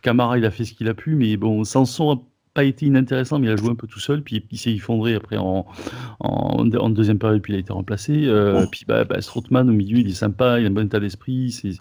Camara, 0.02 0.38
il 0.38 0.44
a 0.44 0.50
fait 0.50 0.64
ce 0.64 0.74
qu'il 0.74 0.88
a 0.88 0.94
pu, 0.94 1.14
mais 1.14 1.36
bon, 1.36 1.64
Sanson 1.64 2.14
n'a 2.14 2.20
pas 2.52 2.64
été 2.64 2.84
inintéressant, 2.84 3.38
mais 3.38 3.46
il 3.46 3.50
a 3.50 3.56
joué 3.56 3.70
un 3.70 3.76
peu 3.76 3.86
tout 3.86 4.00
seul, 4.00 4.22
puis 4.22 4.44
il 4.50 4.58
s'est 4.58 4.72
effondré 4.72 5.14
après 5.14 5.36
en, 5.38 5.66
en, 6.18 6.68
en, 6.68 6.90
deuxième 6.90 7.18
période, 7.18 7.40
puis 7.40 7.54
il 7.54 7.56
a 7.56 7.60
été 7.60 7.72
remplacé. 7.72 8.28
Puis 8.70 8.84
bah, 8.86 9.04
bah, 9.04 9.20
Strootman 9.22 9.70
au 9.70 9.72
milieu, 9.72 9.98
il 9.98 10.08
est 10.08 10.14
sympa, 10.14 10.60
il 10.60 10.66
a 10.66 10.68
un 10.68 10.72
bon 10.72 10.86
état 10.86 11.00
d'esprit. 11.00 11.52
C'est 11.52 11.72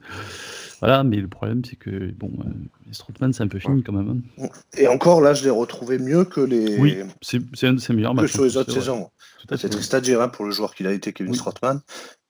voilà, 0.80 1.04
mais 1.04 1.18
le 1.18 1.28
problème, 1.28 1.64
c'est 1.66 1.76
que 1.76 2.12
bon, 2.12 2.32
euh, 2.40 2.50
les 2.86 2.94
Strootman, 2.94 3.34
c'est 3.34 3.44
un 3.44 3.48
peu 3.48 3.60
fini 3.60 3.84
quand 3.84 3.92
même. 3.92 4.22
Hein. 4.40 4.48
Et 4.78 4.88
encore, 4.88 5.22
là, 5.22 5.34
je 5.34 5.44
l'ai 5.44 5.50
retrouvé 5.50 6.00
mieux 6.00 6.24
que 6.24 6.40
les. 6.40 6.78
Oui, 6.78 6.98
c'est 7.22 7.68
un 7.68 7.74
de 7.74 7.80
ses 7.80 7.94
meilleurs 7.94 8.14
matchs. 8.14 8.28
Que 8.28 8.32
sur 8.32 8.44
les 8.44 8.58
autres 8.58 8.72
saisons. 8.72 9.10
C'est 9.58 9.70
triste 9.70 9.94
à 9.94 10.02
dire 10.02 10.22
hein, 10.22 10.30
pour 10.30 10.46
le 10.46 10.52
joueur 10.52 10.74
qu'il 10.76 10.88
a 10.88 10.94
été, 10.94 11.12
Kevin 11.12 11.34
oui. 11.34 11.40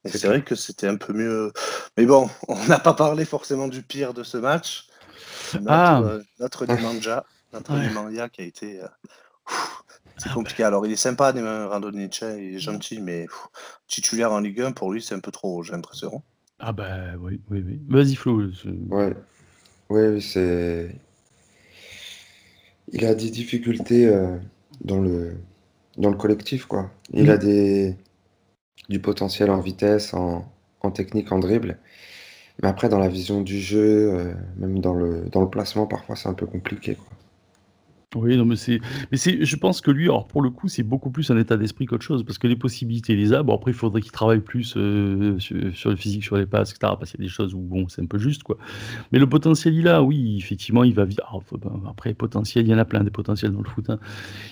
Mais 0.04 0.12
c'est 0.12 0.28
vrai 0.28 0.44
que 0.44 0.56
c'était 0.56 0.88
un 0.88 0.96
peu 0.96 1.14
mieux. 1.14 1.52
Mais 1.98 2.06
bon, 2.06 2.30
on 2.48 2.66
n'a 2.66 2.80
pas 2.80 2.94
parlé 2.94 3.26
forcément 3.26 3.68
du 3.68 3.84
pire 3.84 4.14
de 4.14 4.24
ce 4.24 4.38
match. 4.38 4.88
Notre, 5.54 5.68
ah. 5.68 6.02
euh, 6.02 6.24
notre 6.40 6.66
Nemanja, 6.68 7.26
notre 7.54 7.74
ouais. 7.74 8.30
qui 8.32 8.42
a 8.42 8.46
été. 8.46 8.82
Euh, 8.82 8.88
c'est 10.18 10.34
compliqué. 10.34 10.64
Alors, 10.64 10.86
il 10.86 10.92
est 10.92 10.98
sympa, 10.98 11.32
Randonic, 11.32 12.22
il 12.22 12.56
est 12.56 12.60
gentil, 12.60 13.02
mais 13.02 13.26
titulaire 13.88 14.32
en 14.32 14.40
Ligue 14.40 14.62
1, 14.62 14.72
pour 14.74 14.92
lui, 14.92 15.02
c'est 15.02 15.16
un 15.16 15.20
peu 15.20 15.32
trop, 15.32 15.64
j'ai 15.64 15.72
l'impression. 15.72 16.24
Ah 16.60 16.72
bah 16.74 17.16
oui, 17.20 17.42
oui, 17.50 17.64
oui. 17.66 17.80
Vas-y 17.88 18.16
Flo. 18.16 18.42
Ouais. 18.90 19.16
Oui, 19.90 20.22
c'est. 20.22 20.96
Il 22.92 23.06
a 23.06 23.16
des 23.16 23.30
difficultés 23.30 24.08
euh, 24.08 24.38
dans 24.84 25.00
le 25.00 25.38
dans 25.98 26.10
le 26.10 26.18
collectif, 26.18 26.66
quoi. 26.66 26.92
Il 27.18 27.30
a 27.32 27.38
des 27.38 27.96
du 28.90 29.00
potentiel 29.02 29.52
en 29.52 29.62
vitesse, 29.62 30.14
en, 30.16 30.46
en 30.82 30.92
technique, 30.92 31.32
en 31.32 31.40
dribble. 31.40 31.80
Mais 32.64 32.70
après, 32.70 32.90
dans 32.90 33.00
la 33.00 33.10
vision 33.10 33.42
du 33.42 33.60
jeu, 33.62 34.14
euh, 34.14 34.34
même 34.58 34.80
dans 34.82 34.96
le 34.96 35.26
dans 35.32 35.42
le 35.42 35.50
placement, 35.50 35.88
parfois 35.88 36.18
c'est 36.18 36.30
un 36.30 36.36
peu 36.36 36.48
compliqué, 36.48 36.96
quoi. 36.96 37.08
Oui, 38.16 38.36
non, 38.38 38.46
mais 38.46 38.56
c'est, 38.56 38.82
mais 39.12 39.18
c'est, 39.18 39.46
je 39.46 39.56
pense 39.56 39.82
que 39.82 39.92
lui, 39.92 40.06
alors 40.06 40.26
pour 40.26 40.42
le 40.42 40.50
coup, 40.50 40.68
c'est 40.68 40.82
beaucoup 40.82 41.12
plus 41.12 41.30
un 41.30 41.38
état 41.38 41.58
d'esprit 41.58 41.86
qu'autre 41.86 42.04
chose, 42.04 42.24
parce 42.24 42.40
que 42.40 42.48
les 42.48 42.56
possibilités, 42.56 43.14
il 43.14 43.20
les 43.20 43.34
a. 43.34 43.44
Bon, 43.44 43.54
après, 43.54 43.70
il 43.70 43.76
faudrait 43.76 44.02
qu'il 44.02 44.12
travaille 44.12 44.40
plus 44.40 44.74
euh, 44.78 45.38
sur, 45.38 45.92
le 45.92 45.96
physique, 45.96 46.24
sur 46.24 46.36
les 46.36 46.48
passes, 46.48 46.72
etc. 46.72 46.94
Parce 46.98 47.12
qu'il 47.12 47.20
y 47.20 47.24
a 47.24 47.28
des 47.28 47.32
choses 47.32 47.54
où, 47.54 47.60
bon, 47.60 47.88
c'est 47.88 48.02
un 48.02 48.08
peu 48.08 48.18
juste, 48.18 48.42
quoi. 48.42 48.58
Mais 49.12 49.20
le 49.20 49.30
potentiel, 49.30 49.76
il 49.76 49.88
a, 49.88 50.02
oui, 50.02 50.38
effectivement, 50.40 50.84
il 50.84 50.96
va 50.96 51.06
vite. 51.06 51.22
Ben, 51.62 51.84
après, 51.88 52.16
potentiel, 52.16 52.66
il 52.66 52.72
y 52.72 52.74
en 52.74 52.80
a 52.80 52.86
plein 52.86 53.04
des 53.04 53.12
potentiels 53.12 53.52
dans 53.52 53.62
le 53.62 53.70
foot. 53.70 53.92
Hein. 53.92 54.00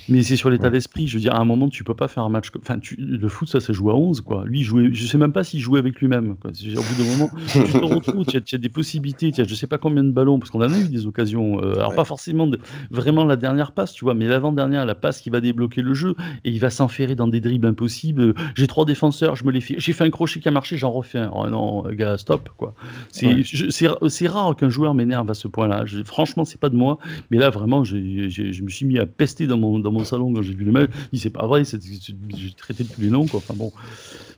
Mais 0.08 0.22
c'est 0.22 0.36
sur 0.36 0.52
l'état 0.52 0.70
d'esprit. 0.70 1.08
Je 1.08 1.16
veux 1.16 1.22
dire, 1.22 1.34
à 1.34 1.40
un 1.40 1.46
moment, 1.46 1.68
tu 1.68 1.84
peux 1.84 1.96
pas 1.96 2.08
faire 2.08 2.22
un 2.22 2.30
match. 2.30 2.52
Enfin, 2.62 2.78
tu, 2.78 2.96
le 2.96 3.28
foot, 3.28 3.50
ça 3.50 3.60
se 3.60 3.74
joue 3.74 3.90
à 3.90 3.96
11, 3.96 4.22
quoi. 4.22 4.46
Lui, 4.46 4.62
jouait, 4.62 4.94
je 4.94 5.08
sais 5.08 5.18
même 5.18 5.34
pas 5.34 5.44
s'il 5.44 5.62
jouait 5.62 5.80
avec 5.80 6.00
lui-même. 6.00 6.36
Quoi. 6.36 6.52
Au 6.52 6.82
bout 6.84 7.04
d'un 7.04 7.10
moment, 7.10 7.32
tu 7.52 7.64
te 7.64 7.78
retrouves, 7.80 8.26
tu 8.28 8.38
as, 8.38 8.60
des 8.60 8.70
possibilités, 8.70 9.32
tu 9.32 9.42
as 9.42 9.48
je 9.48 9.56
sais 9.56 9.66
pas 9.66 9.80
combien 9.80 10.04
de 10.04 10.12
ballons, 10.12 10.38
parce 10.38 10.52
qu'on 10.52 10.62
en 10.62 10.72
a 10.72 10.80
eu 10.80 10.90
des 10.90 11.08
occasions. 11.08 11.60
Euh, 11.64 11.74
alors, 11.74 11.96
pas 11.96 12.06
forcément 12.06 12.46
de, 12.46 12.60
vraiment 12.92 13.26
la 13.26 13.36
dernière 13.36 13.47
passe, 13.74 13.94
tu 13.94 14.06
vois, 14.06 14.14
mais 14.14 14.28
l'avant-dernière, 14.28 14.86
la 14.86 14.96
passe 14.96 15.22
qui 15.22 15.30
va 15.30 15.42
débloquer 15.42 15.82
le 15.82 15.94
jeu, 15.94 16.16
et 16.44 16.52
il 16.52 16.60
va 16.60 16.70
s'enferrer 16.70 17.16
dans 17.16 17.28
des 17.28 17.42
dribbles 17.42 17.68
impossibles. 17.68 18.34
J'ai 18.56 18.68
trois 18.68 18.86
défenseurs, 18.86 19.36
je 19.36 19.44
me 19.44 19.52
les 19.52 19.62
fais. 19.62 19.76
J'ai 19.78 19.94
fait 19.94 20.04
un 20.04 20.10
crochet 20.10 20.40
qui 20.40 20.48
a 20.48 20.52
marché, 20.52 20.78
j'en 20.78 20.92
refais 20.92 21.20
un. 21.20 21.32
Oh 21.34 21.48
non, 21.48 21.84
gars, 21.92 22.18
stop, 22.18 22.50
quoi. 22.58 22.74
C'est 23.12 24.28
rare 24.28 24.56
qu'un 24.56 24.70
joueur 24.70 24.94
m'énerve 24.94 25.30
à 25.30 25.34
ce 25.34 25.48
point-là. 25.48 25.86
Franchement, 26.06 26.46
c'est 26.46 26.60
pas 26.60 26.70
de 26.70 26.76
moi, 26.76 26.98
mais 27.32 27.38
là, 27.38 27.50
vraiment, 27.50 27.84
je 27.84 27.96
me 27.96 28.70
suis 28.70 28.86
mis 28.86 29.00
à 29.00 29.06
pester 29.06 29.48
dans 29.48 29.58
mon, 29.58 29.80
dans 29.80 29.92
mon 29.92 30.04
salon 30.04 30.34
quand 30.34 30.42
j'ai 30.42 30.54
vu 30.54 30.66
le 30.66 30.72
match. 30.72 30.90
Il 31.12 31.20
c'est 31.20 31.30
pas 31.30 31.46
vrai, 31.46 31.64
j'ai 31.66 32.52
traité 32.52 32.84
de 32.84 32.90
tous 32.90 33.02
les 33.02 33.10
noms, 33.10 33.28
quoi. 33.28 33.40
Enfin 33.40 33.54
bon. 33.56 33.72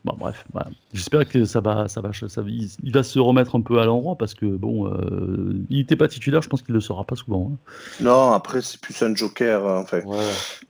Bon, 0.06 0.16
bref, 0.18 0.46
j'espère 0.94 1.28
que 1.28 1.44
ça 1.44 1.60
va, 1.60 1.89
ça 1.89 2.00
va, 2.00 2.12
ça, 2.13 2.42
il, 2.48 2.92
va 2.94 3.04
se 3.04 3.20
remettre 3.20 3.58
un 3.58 3.62
peu 3.62 3.82
à 3.82 3.86
l'endroit 3.86 4.16
parce 4.18 4.34
que 4.34 4.46
bon, 4.46 4.88
euh, 4.88 5.62
il 5.70 5.78
n'était 5.78 5.98
pas 5.98 6.08
titulaire, 6.08 6.42
je 6.42 6.48
pense 6.48 6.62
qu'il 6.62 6.72
ne 6.72 6.78
le 6.78 6.82
sera 6.82 7.04
pas 7.04 7.18
souvent. 7.18 7.51
Hein. 7.51 7.58
Non, 8.00 8.32
après 8.32 8.62
c'est 8.62 8.80
plus 8.80 8.94
un 9.06 9.15
joker. 9.15 9.65
En 9.65 9.86
fait, 9.86 10.03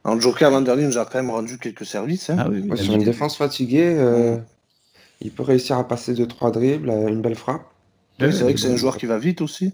un 0.06 0.20
joker 0.20 0.52
l'an 0.52 0.62
dernier 0.62 0.86
nous 0.86 0.98
a 0.98 1.06
quand 1.06 1.20
même 1.20 1.32
rendu 1.32 1.58
quelques 1.58 1.86
services. 1.86 2.30
Hein. 2.30 2.38
Ah 2.40 2.76
sur 2.76 2.94
une 2.94 3.04
défense 3.04 3.38
fatiguée, 3.38 3.96
euh, 3.98 4.38
il 5.22 5.32
peut 5.32 5.44
réussir 5.44 5.78
à 5.78 5.88
passer 5.88 6.14
de 6.14 6.26
trois 6.26 6.52
dribbles, 6.52 6.90
une 6.90 7.22
belle 7.22 7.36
frappe. 7.36 7.64
c'est 8.20 8.32
vrai 8.32 8.54
que 8.54 8.60
c'est 8.60 8.72
un 8.72 8.78
joueur 8.78 8.98
qui 8.98 9.06
va 9.06 9.18
vite 9.18 9.42
aussi. 9.42 9.74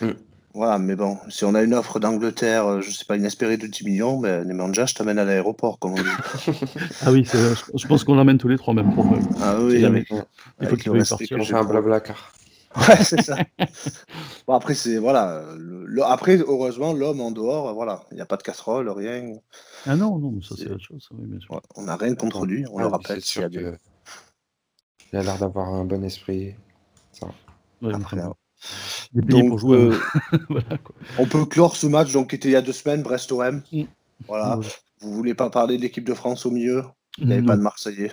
Mm. 0.00 0.10
Voilà, 0.54 0.78
mais 0.78 0.96
bon, 0.96 1.18
si 1.28 1.44
on 1.44 1.54
a 1.54 1.62
une 1.62 1.74
offre 1.74 2.00
d'Angleterre, 2.00 2.66
euh, 2.66 2.80
je 2.80 2.90
sais 2.90 3.04
pas, 3.04 3.16
inespérée 3.16 3.58
de 3.58 3.66
10 3.66 3.84
millions, 3.84 4.18
ben, 4.18 4.44
Nemanja, 4.44 4.86
je 4.86 4.94
t'amène 4.94 5.18
à 5.18 5.24
l'aéroport, 5.24 5.78
comme 5.78 5.92
on 5.92 6.02
dit. 6.02 6.52
ah 7.02 7.12
oui, 7.12 7.24
je 7.74 7.86
pense 7.86 8.02
qu'on 8.02 8.16
l'amène 8.16 8.38
tous 8.38 8.48
les 8.48 8.56
trois, 8.56 8.74
même. 8.74 8.92
Pour, 8.92 9.06
ah 9.40 9.56
oui, 9.60 9.84
il 10.60 10.66
faut 10.66 10.76
qu'il 10.76 11.04
sortir. 11.04 11.36
On 11.38 11.44
fait 11.44 11.54
un 11.54 11.64
blabla 11.64 12.00
car. 12.00 12.32
Ouais, 12.88 13.02
c'est 13.04 13.22
ça. 13.22 13.36
bon, 14.46 14.54
après, 14.54 14.74
c'est 14.74 14.98
voilà. 14.98 15.44
après, 16.06 16.36
heureusement, 16.36 16.92
l'homme 16.92 17.20
en 17.20 17.30
dehors, 17.30 17.74
voilà, 17.74 18.04
il 18.10 18.14
n'y 18.14 18.20
a 18.20 18.26
pas 18.26 18.36
de 18.36 18.42
casserole, 18.42 18.88
rien. 18.90 19.34
Ah 19.86 19.96
non, 19.96 20.18
non, 20.18 20.40
ça 20.42 20.54
c'est 20.56 20.70
autre 20.70 20.84
chose. 20.84 21.08
Oui, 21.12 21.26
bien 21.26 21.40
sûr. 21.40 21.60
on 21.76 21.82
n'a 21.82 21.96
rien 21.96 22.14
contre 22.14 22.46
lui, 22.46 22.64
on 22.70 22.78
le 22.78 22.86
ah, 22.86 22.90
rappelle. 22.90 23.20
Il, 23.36 23.42
a, 23.42 23.48
il 25.12 25.18
a 25.18 25.22
l'air 25.22 25.38
d'avoir 25.38 25.68
un 25.68 25.84
bon 25.84 26.04
esprit. 26.04 26.54
Ça. 27.12 27.28
après, 27.92 28.18
donc, 29.12 29.58
jouer. 29.58 29.76
Euh, 29.78 29.98
voilà, 30.48 30.78
on 31.18 31.26
peut 31.26 31.44
clore 31.46 31.76
ce 31.76 31.86
match 31.86 32.12
donc, 32.12 32.30
qui 32.30 32.36
était 32.36 32.48
il 32.48 32.52
y 32.52 32.56
a 32.56 32.62
deux 32.62 32.72
semaines, 32.72 33.02
Brest-OM. 33.02 33.62
Mm. 33.72 33.82
Voilà. 34.26 34.58
Vous 35.00 35.12
voulez 35.12 35.34
pas 35.34 35.48
parler 35.48 35.76
de 35.76 35.82
l'équipe 35.82 36.04
de 36.04 36.14
France 36.14 36.44
au 36.44 36.50
milieu? 36.50 36.84
Il 37.18 37.26
n'y 37.26 37.32
avait 37.32 37.42
pas 37.42 37.56
de 37.56 37.62
Marseillais. 37.62 38.12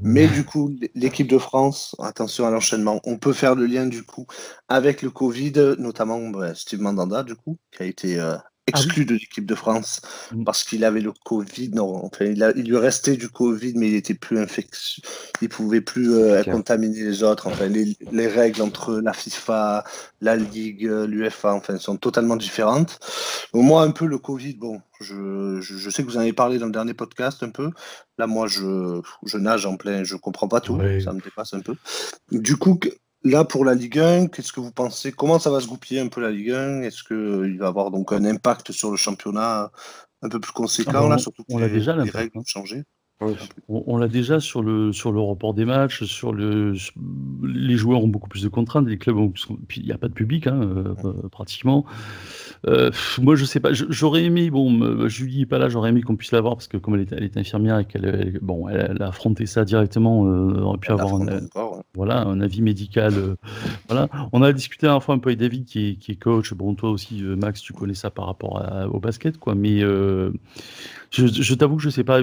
Mais 0.00 0.28
du 0.28 0.44
coup, 0.44 0.74
l'équipe 0.94 1.28
de 1.28 1.38
France, 1.38 1.94
attention 1.98 2.46
à 2.46 2.50
l'enchaînement, 2.50 3.00
on 3.04 3.18
peut 3.18 3.32
faire 3.32 3.54
le 3.54 3.66
lien 3.66 3.86
du 3.86 4.02
coup 4.04 4.26
avec 4.68 5.02
le 5.02 5.10
Covid, 5.10 5.76
notamment 5.78 6.20
bah, 6.30 6.54
Steve 6.54 6.80
Mandanda, 6.80 7.22
du 7.22 7.34
coup, 7.34 7.58
qui 7.70 7.82
a 7.82 7.86
été 7.86 8.20
euh, 8.20 8.36
ah 8.68 8.78
exclu 8.78 9.04
de 9.04 9.14
l'équipe 9.14 9.44
de 9.44 9.56
France 9.56 10.00
mmh. 10.30 10.44
parce 10.44 10.62
qu'il 10.62 10.84
avait 10.84 11.00
le 11.00 11.12
Covid. 11.24 11.70
Non, 11.70 12.04
enfin, 12.04 12.26
il, 12.26 12.52
il, 12.56 12.68
lui 12.68 12.76
restait 12.76 13.16
du 13.16 13.28
Covid, 13.28 13.72
mais 13.74 13.88
il 13.88 13.94
était 13.96 14.14
plus 14.14 14.38
infectieux. 14.38 15.02
Il 15.40 15.48
pouvait 15.48 15.80
plus 15.80 16.12
euh, 16.14 16.44
contaminer 16.44 17.02
les 17.02 17.24
autres. 17.24 17.48
Enfin, 17.48 17.66
les, 17.66 17.96
les, 18.12 18.28
règles 18.28 18.62
entre 18.62 19.00
la 19.00 19.12
FIFA, 19.12 19.82
la 20.20 20.36
Ligue, 20.36 20.82
l'UFA, 20.84 21.54
enfin, 21.54 21.76
sont 21.78 21.96
totalement 21.96 22.36
différentes. 22.36 23.00
Au 23.52 23.62
moi, 23.62 23.82
un 23.82 23.90
peu 23.90 24.06
le 24.06 24.18
Covid, 24.18 24.54
bon, 24.54 24.80
je, 25.00 25.60
je, 25.60 25.90
sais 25.90 26.04
que 26.04 26.08
vous 26.08 26.16
en 26.16 26.20
avez 26.20 26.32
parlé 26.32 26.58
dans 26.58 26.66
le 26.66 26.72
dernier 26.72 26.94
podcast 26.94 27.42
un 27.42 27.50
peu. 27.50 27.70
Là, 28.16 28.28
moi, 28.28 28.46
je, 28.46 29.00
je 29.24 29.38
nage 29.38 29.66
en 29.66 29.76
plein, 29.76 30.04
je 30.04 30.14
comprends 30.14 30.48
pas 30.48 30.60
tout. 30.60 30.78
Ça 31.02 31.12
me 31.12 31.20
dépasse 31.20 31.52
un 31.54 31.60
peu. 31.60 31.74
Du 32.30 32.56
coup, 32.56 32.78
Là, 33.24 33.44
pour 33.44 33.64
la 33.64 33.74
Ligue 33.74 33.98
1, 33.98 34.26
qu'est-ce 34.28 34.52
que 34.52 34.60
vous 34.60 34.72
pensez? 34.72 35.12
Comment 35.12 35.38
ça 35.38 35.50
va 35.50 35.60
se 35.60 35.68
goupiller 35.68 36.00
un 36.00 36.08
peu 36.08 36.20
la 36.20 36.30
Ligue 36.30 36.50
1 36.50 36.82
Est-ce 36.82 37.04
qu'il 37.04 37.58
va 37.58 37.68
avoir 37.68 37.90
donc 37.90 38.12
un 38.12 38.24
impact 38.24 38.72
sur 38.72 38.90
le 38.90 38.96
championnat 38.96 39.70
un 40.22 40.28
peu 40.28 40.40
plus 40.40 40.52
conséquent, 40.52 41.06
ah, 41.06 41.08
là, 41.08 41.18
surtout 41.18 41.42
que 41.42 41.52
on 41.52 41.58
les, 41.58 41.68
déjà, 41.68 41.96
les 41.96 42.10
règles 42.10 42.38
ont 42.38 42.44
changé? 42.44 42.84
On, 43.68 43.96
l'a 43.98 44.08
déjà 44.08 44.40
sur 44.40 44.62
le, 44.62 44.92
sur 44.92 45.12
le 45.12 45.20
report 45.20 45.54
des 45.54 45.64
matchs, 45.64 46.04
sur 46.04 46.32
le, 46.32 46.74
les 47.44 47.76
joueurs 47.76 48.02
ont 48.02 48.08
beaucoup 48.08 48.28
plus 48.28 48.42
de 48.42 48.48
contraintes, 48.48 48.86
les 48.86 48.98
clubs 48.98 49.16
ont, 49.16 49.32
puis 49.68 49.80
il 49.80 49.86
n'y 49.86 49.92
a 49.92 49.98
pas 49.98 50.08
de 50.08 50.12
public 50.12 50.46
hein, 50.46 50.60
euh, 50.60 50.94
euh, 51.04 51.28
pratiquement. 51.30 51.84
Euh, 52.66 52.90
moi 53.20 53.34
je 53.34 53.44
sais 53.44 53.60
pas, 53.60 53.72
j'aurais 53.72 54.24
aimé, 54.24 54.50
bon, 54.50 55.08
Julie 55.08 55.40
n'est 55.40 55.46
pas 55.46 55.58
là, 55.58 55.68
j'aurais 55.68 55.90
aimé 55.90 56.02
qu'on 56.02 56.16
puisse 56.16 56.32
la 56.32 56.40
voir 56.40 56.54
parce 56.54 56.68
que 56.68 56.76
comme 56.76 56.94
elle 56.94 57.02
est, 57.02 57.12
elle 57.12 57.24
est 57.24 57.36
infirmière 57.36 57.78
et 57.78 57.84
qu'elle 57.84 58.38
bon, 58.40 58.68
elle, 58.68 59.02
a 59.02 59.08
affronté 59.08 59.46
ça 59.46 59.64
directement, 59.64 60.20
on 60.20 60.62
aurait 60.62 60.78
pu 60.78 60.92
avoir 60.92 61.14
un, 61.14 61.40
voilà, 61.94 62.22
un 62.22 62.40
avis 62.40 62.62
médical. 62.62 63.14
voilà. 63.88 64.08
On 64.32 64.42
a 64.42 64.52
discuté 64.52 64.86
un 64.86 65.00
fois 65.00 65.14
un 65.14 65.18
peu 65.18 65.30
avec 65.30 65.40
David 65.40 65.64
qui 65.64 65.90
est, 65.90 65.94
qui 65.96 66.12
est 66.12 66.16
coach, 66.16 66.54
bon 66.54 66.74
toi 66.74 66.90
aussi 66.90 67.22
Max 67.22 67.60
tu 67.60 67.72
connais 67.72 67.94
ça 67.94 68.10
par 68.10 68.26
rapport 68.26 68.62
au 68.92 69.00
basket 69.00 69.38
quoi, 69.38 69.54
mais 69.54 69.82
je, 71.12 71.54
t'avoue 71.54 71.76
que 71.76 71.82
je 71.82 71.90
sais 71.90 72.04
pas. 72.04 72.20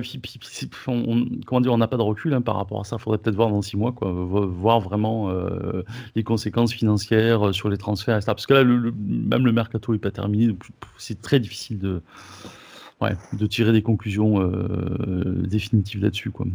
on, 0.87 1.25
comment 1.45 1.61
dire, 1.61 1.71
on 1.71 1.77
n'a 1.77 1.87
pas 1.87 1.97
de 1.97 2.01
recul 2.01 2.33
hein, 2.33 2.41
par 2.41 2.55
rapport 2.55 2.81
à 2.81 2.83
ça. 2.83 2.95
Il 2.97 3.01
faudrait 3.01 3.19
peut-être 3.19 3.35
voir 3.35 3.49
dans 3.49 3.61
six 3.61 3.77
mois, 3.77 3.91
quoi, 3.91 4.11
voir 4.11 4.79
vraiment 4.79 5.29
euh, 5.29 5.83
les 6.15 6.23
conséquences 6.23 6.73
financières 6.73 7.49
euh, 7.49 7.53
sur 7.53 7.69
les 7.69 7.77
transferts, 7.77 8.15
etc. 8.15 8.31
Parce 8.33 8.47
que 8.47 8.55
là, 8.55 8.63
le, 8.63 8.91
même 8.97 9.45
le 9.45 9.51
mercato 9.51 9.93
n'est 9.93 9.99
pas 9.99 10.09
terminé, 10.09 10.28
donc 10.29 10.63
c'est 10.97 11.21
très 11.21 11.39
difficile 11.39 11.79
de, 11.79 12.01
ouais, 13.01 13.15
de 13.33 13.45
tirer 13.47 13.71
des 13.71 13.81
conclusions 13.81 14.41
euh, 14.41 15.43
définitives 15.47 16.01
là-dessus, 16.01 16.31
quoi. 16.31 16.45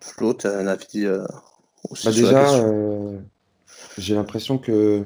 Flo, 0.00 0.34
tu 0.34 0.46
as 0.46 0.58
un 0.58 0.66
avis 0.66 1.06
bah 1.06 2.12
Déjà, 2.12 2.46
j'ai 3.98 4.14
l'impression 4.14 4.58
que 4.58 5.04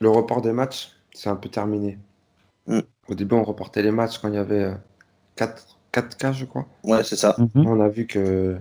le 0.00 0.08
report 0.08 0.42
des 0.42 0.52
matchs, 0.52 0.92
c'est 1.12 1.28
un 1.28 1.36
peu 1.36 1.48
terminé. 1.48 1.98
Mm. 2.66 2.80
Au 3.08 3.14
début, 3.14 3.34
on 3.34 3.44
reportait 3.44 3.82
les 3.82 3.90
matchs 3.90 4.18
quand 4.18 4.28
il 4.28 4.34
y 4.34 4.38
avait 4.38 4.72
4, 5.36 5.78
4 5.92 6.16
cas, 6.16 6.32
je 6.32 6.44
crois. 6.44 6.66
Ouais, 6.84 7.02
c'est 7.04 7.16
ça. 7.16 7.36
Mhm. 7.38 7.66
On 7.66 7.80
a 7.80 7.88
vu 7.88 8.06
que 8.06 8.56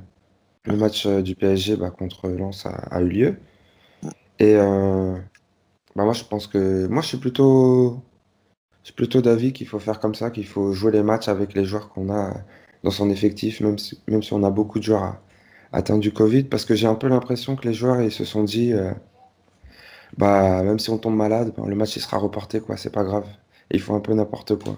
le 0.66 0.76
match 0.76 1.06
euh, 1.06 1.22
du 1.22 1.36
PSG 1.36 1.76
bah, 1.76 1.92
contre 1.92 2.30
Lens 2.30 2.66
a, 2.66 3.02
eu 3.02 3.10
lieu. 3.10 3.36
Et 4.40 4.56
euh, 4.56 5.18
bah, 6.00 6.06
moi, 6.06 6.14
je 6.14 6.24
pense 6.24 6.48
que. 6.48 6.88
Moi, 6.88 7.02
je 7.02 7.08
suis 7.10 7.18
plutôt. 7.18 8.02
Je 8.86 8.94
plutôt 8.94 9.22
d'avis 9.22 9.52
qu'il 9.52 9.68
faut 9.68 9.80
faire 9.80 10.00
comme 10.00 10.16
ça, 10.16 10.32
qu'il 10.32 10.48
faut 10.48 10.72
jouer 10.72 10.94
les 10.94 11.04
matchs 11.04 11.28
avec 11.28 11.54
les 11.54 11.66
joueurs 11.66 11.90
qu'on 11.90 12.10
a 12.10 12.34
dans 12.84 12.92
son 12.92 13.10
effectif, 13.10 13.60
même 13.60 13.78
si, 13.78 14.00
même 14.08 14.24
si 14.24 14.32
on 14.32 14.42
a 14.44 14.50
beaucoup 14.50 14.80
de 14.80 14.86
joueurs 14.86 15.18
atteints 15.74 15.98
du 15.98 16.14
Covid, 16.14 16.46
parce 16.46 16.64
que 16.64 16.74
j'ai 16.74 16.88
un 16.88 16.96
peu 16.96 17.10
l'impression 17.10 17.58
que 17.58 17.68
les 17.68 17.74
joueurs 17.74 18.02
ils 18.02 18.12
se 18.12 18.24
sont 18.24 18.46
dit, 18.46 18.72
euh, 18.72 18.92
bah 20.18 20.64
même 20.64 20.80
si 20.80 20.90
on 20.90 20.98
tombe 20.98 21.16
malade, 21.16 21.54
bah, 21.58 21.66
le 21.68 21.76
match 21.76 21.98
il 21.98 22.02
sera 22.02 22.18
reporté, 22.18 22.62
quoi, 22.62 22.78
c'est 22.78 22.90
pas 22.90 23.04
grave. 23.04 23.28
il 23.70 23.82
faut 23.82 23.94
un 23.94 24.00
peu 24.00 24.14
n'importe 24.14 24.56
quoi. 24.64 24.78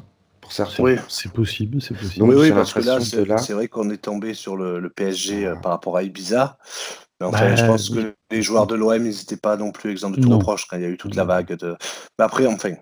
Oui, 0.79 0.95
c'est 1.07 1.31
possible, 1.31 1.81
c'est 1.81 1.95
possible. 1.95 2.25
oui, 2.25 2.51
parce 2.51 2.73
que 2.73 2.79
là, 2.79 2.99
c'est 3.37 3.53
vrai 3.53 3.67
qu'on 3.67 3.89
est 3.91 4.01
tombé 4.01 4.33
sur 4.33 4.57
le, 4.57 4.89
PSG 4.89 5.45
euh, 5.45 5.55
par 5.55 5.71
rapport 5.71 5.95
à 5.95 6.03
Ibiza. 6.03 6.57
Enfin, 7.27 7.55
je 7.55 7.61
bah, 7.61 7.67
pense 7.67 7.89
que 7.89 8.13
les 8.31 8.41
joueurs 8.41 8.67
de 8.67 8.75
l'OM, 8.75 9.05
ils 9.05 9.09
n'étaient 9.09 9.37
pas 9.37 9.57
non 9.57 9.71
plus 9.71 9.91
exempts 9.91 10.09
de 10.09 10.21
tout 10.21 10.29
reproche 10.29 10.65
quand 10.67 10.77
il 10.77 10.83
y 10.83 10.85
a 10.85 10.89
eu 10.89 10.97
toute 10.97 11.15
la 11.15 11.23
vague 11.23 11.55
de. 11.55 11.75
Mais 12.17 12.25
après, 12.25 12.45
enfin, 12.47 12.73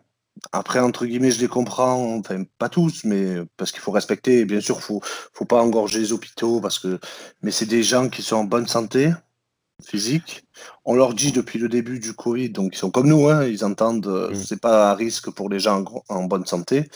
après, 0.51 0.79
entre 0.79 1.05
guillemets, 1.05 1.31
je 1.31 1.39
les 1.39 1.48
comprends, 1.48 2.17
enfin, 2.17 2.43
pas 2.58 2.69
tous, 2.69 3.03
mais 3.03 3.38
parce 3.58 3.72
qu'il 3.72 3.81
faut 3.81 3.91
respecter, 3.91 4.46
bien 4.46 4.62
sûr, 4.62 4.77
il 4.77 4.84
faut, 4.84 5.01
faut 5.34 5.46
pas 5.46 5.62
engorger 5.62 6.00
les 6.00 6.13
hôpitaux, 6.13 6.62
parce 6.62 6.79
que, 6.79 7.00
mais 7.41 7.51
c'est 7.51 7.65
des 7.65 7.84
gens 7.84 8.10
qui 8.10 8.22
sont 8.22 8.38
en 8.38 8.43
bonne 8.43 8.67
santé, 8.67 9.12
physique. 9.86 10.45
On 10.86 10.95
leur 10.95 11.13
dit 11.13 11.31
depuis 11.31 11.59
le 11.59 11.69
début 11.69 12.00
du 12.00 12.13
Covid, 12.13 12.50
donc 12.50 12.75
ils 12.75 12.77
sont 12.77 12.91
comme 12.91 13.07
nous, 13.07 13.27
hein, 13.29 13.45
ils 13.45 13.63
entendent, 13.63 14.07
euh, 14.07 14.31
mm. 14.31 14.36
c'est 14.36 14.59
pas 14.59 14.91
un 14.91 14.93
risque 14.93 15.29
pour 15.29 15.50
les 15.50 15.59
gens 15.59 15.83
en, 16.09 16.24
bonne 16.24 16.45
santé. 16.45 16.89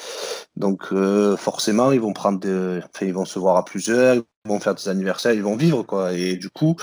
Donc 0.55 0.87
euh, 0.91 1.37
forcément, 1.37 1.91
ils 1.91 2.01
vont 2.01 2.13
prendre 2.13 2.39
des, 2.39 2.79
enfin, 2.79 3.05
ils 3.05 3.13
vont 3.13 3.25
se 3.25 3.39
voir 3.39 3.57
à 3.57 3.65
plusieurs, 3.65 4.15
ils 4.15 4.49
vont 4.49 4.59
faire 4.59 4.75
des 4.75 4.89
anniversaires, 4.89 5.33
ils 5.33 5.43
vont 5.43 5.55
vivre 5.55 5.83
quoi. 5.83 6.13
Et 6.13 6.35
du 6.35 6.49
coup, 6.49 6.75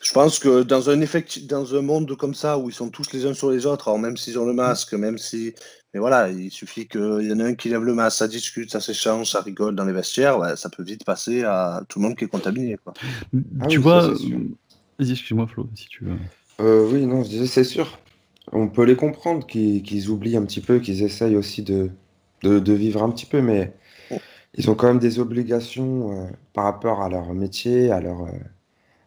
je 0.00 0.12
pense 0.12 0.38
que 0.38 0.62
dans 0.62 0.90
un 0.90 1.00
effectif, 1.00 1.46
dans 1.46 1.74
un 1.74 1.82
monde 1.82 2.16
comme 2.16 2.34
ça 2.34 2.58
où 2.58 2.68
ils 2.68 2.74
sont 2.74 2.90
tous 2.90 3.12
les 3.12 3.26
uns 3.26 3.34
sur 3.34 3.50
les 3.50 3.66
autres, 3.66 3.88
alors 3.88 3.98
même 3.98 4.16
s'ils 4.16 4.38
ont 4.38 4.46
le 4.46 4.52
masque, 4.52 4.92
même 4.92 5.18
si, 5.18 5.54
mais 5.92 6.00
voilà, 6.00 6.28
il 6.28 6.50
suffit 6.50 6.86
qu'il 6.86 7.00
y 7.22 7.32
en 7.32 7.40
ait 7.40 7.44
un 7.44 7.54
qui 7.54 7.70
lève 7.70 7.82
le 7.82 7.94
masque, 7.94 8.18
ça 8.18 8.28
discute, 8.28 8.70
ça 8.70 8.80
s'échange, 8.80 9.30
ça 9.30 9.40
rigole 9.40 9.74
dans 9.74 9.84
les 9.84 9.92
vestiaires, 9.92 10.56
ça 10.56 10.68
peut 10.68 10.82
vite 10.82 11.04
passer 11.04 11.42
à 11.42 11.82
tout 11.88 11.98
le 11.98 12.06
monde 12.06 12.16
qui 12.16 12.24
est 12.24 12.28
contaminé. 12.28 12.76
Quoi. 12.84 12.92
tu 13.68 13.78
ah 13.78 13.80
vois, 13.80 14.12
Vas-y, 14.98 15.12
excuse-moi 15.12 15.46
Flo, 15.46 15.68
si 15.74 15.88
tu 15.88 16.04
veux. 16.04 16.16
Euh, 16.60 16.88
oui, 16.90 17.06
non, 17.06 17.22
c'est 17.24 17.64
sûr. 17.64 17.98
On 18.52 18.68
peut 18.68 18.84
les 18.84 18.96
comprendre 18.96 19.46
qu'ils 19.46 20.08
oublient 20.08 20.36
un 20.36 20.44
petit 20.44 20.60
peu, 20.60 20.78
qu'ils 20.78 21.02
essayent 21.02 21.36
aussi 21.36 21.62
de, 21.62 21.90
de, 22.42 22.72
vivre 22.72 23.02
un 23.02 23.10
petit 23.10 23.26
peu, 23.26 23.42
mais 23.42 23.72
ils 24.54 24.70
ont 24.70 24.74
quand 24.74 24.86
même 24.86 24.98
des 24.98 25.18
obligations 25.18 26.12
euh, 26.12 26.26
par 26.54 26.64
rapport 26.64 27.02
à 27.02 27.08
leur 27.08 27.34
métier, 27.34 27.90
à 27.90 28.00
leur, 28.00 28.22
euh, 28.22 28.30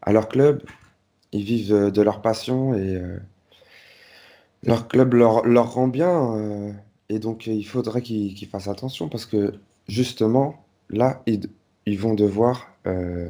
à 0.01 0.11
leur 0.11 0.27
club. 0.27 0.61
Ils 1.31 1.43
vivent 1.43 1.91
de 1.91 2.01
leur 2.01 2.21
passion 2.21 2.73
et 2.73 2.99
leur 4.63 4.87
club 4.87 5.13
leur, 5.13 5.45
leur 5.45 5.73
rend 5.73 5.87
bien. 5.87 6.73
et 7.07 7.19
donc, 7.19 7.45
il 7.45 7.63
faudrait 7.63 8.01
qu'ils 8.01 8.47
fassent 8.47 8.67
attention 8.67 9.09
parce 9.09 9.27
que 9.27 9.53
justement, 9.87 10.65
là, 10.89 11.21
ils 11.27 11.99
vont 11.99 12.15
devoir 12.15 12.71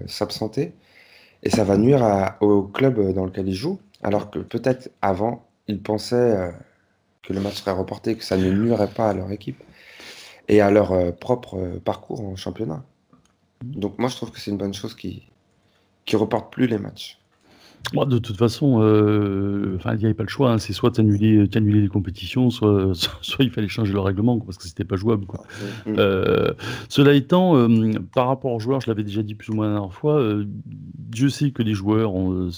s'absenter 0.08 0.72
et 1.44 1.50
ça 1.50 1.64
va 1.64 1.78
nuire 1.78 2.36
au 2.42 2.64
club 2.64 3.14
dans 3.14 3.26
lequel 3.26 3.48
ils 3.48 3.56
jouent, 3.56 3.80
alors 4.04 4.30
que 4.30 4.40
peut-être 4.40 4.92
avant, 5.02 5.46
ils 5.68 5.82
pensaient 5.82 6.16
euh, 6.16 6.52
que 7.24 7.34
le 7.34 7.40
match 7.42 7.56
serait 7.56 7.72
reporté, 7.72 8.16
que 8.16 8.24
ça 8.24 8.38
ne 8.38 8.52
nuirait 8.52 8.90
pas 8.90 9.10
à 9.10 9.14
leur 9.14 9.32
équipe 9.32 9.62
et 10.48 10.62
à 10.62 10.72
leur 10.72 10.92
euh, 10.92 11.12
propre 11.12 11.58
euh, 11.58 11.80
parcours 11.80 12.22
en 12.22 12.36
championnat. 12.36 12.84
Donc 13.64 14.00
moi, 14.00 14.10
je 14.10 14.16
trouve 14.16 14.32
que 14.32 14.40
c'est 14.40 14.52
une 14.52 14.58
bonne 14.58 14.74
chose 14.74 14.96
qui 14.96 15.24
qui 16.06 16.16
reporte 16.16 16.52
plus 16.52 16.66
les 16.66 16.80
matchs 16.80 17.19
de 17.94 18.20
toute 18.20 18.38
façon, 18.38 18.80
euh, 18.82 19.78
il 19.86 19.98
n'y 19.98 20.06
avait 20.06 20.14
pas 20.14 20.24
le 20.24 20.30
choix. 20.30 20.52
Hein. 20.52 20.58
C'est 20.58 20.74
soit 20.74 20.92
t'annuler, 20.92 21.48
annuler 21.56 21.82
les 21.82 21.88
compétitions, 21.88 22.50
soit, 22.52 22.94
soit 22.94 23.46
il 23.46 23.52
fallait 23.52 23.68
changer 23.68 23.94
le 23.94 24.00
règlement 24.00 24.40
parce 24.40 24.58
que 24.58 24.66
c'était 24.66 24.84
pas 24.84 24.96
jouable. 24.96 25.26
Quoi. 25.26 25.44
Euh, 25.88 26.54
cela 26.88 27.14
étant, 27.14 27.56
euh, 27.58 27.92
par 28.14 28.28
rapport 28.28 28.52
aux 28.52 28.60
joueurs, 28.60 28.82
je 28.82 28.90
l'avais 28.90 29.04
déjà 29.04 29.24
dit 29.24 29.36
plus 29.36 29.50
ou 29.50 29.56
moins 29.56 29.68
la 29.68 29.74
dernière 29.74 29.94
fois. 29.94 30.22
je 31.16 31.28
sais 31.28 31.52
que 31.52 31.64
les 31.64 31.74
joueurs, 31.74 32.14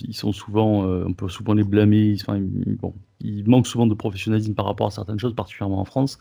ils 0.08 0.16
sont 0.16 0.34
souvent, 0.34 0.86
on 0.86 1.14
peut 1.14 1.30
souvent 1.30 1.54
les 1.54 1.64
blâmer. 1.64 2.18
Bon, 2.82 2.94
ils 3.22 3.48
manquent 3.48 3.68
souvent 3.68 3.88
de 3.88 3.94
professionnalisme 3.94 4.54
par 4.54 4.66
rapport 4.66 4.88
à 4.88 4.92
certaines 4.92 5.20
choses, 5.20 5.36
particulièrement 5.36 5.80
en 5.80 5.86
France. 5.86 6.18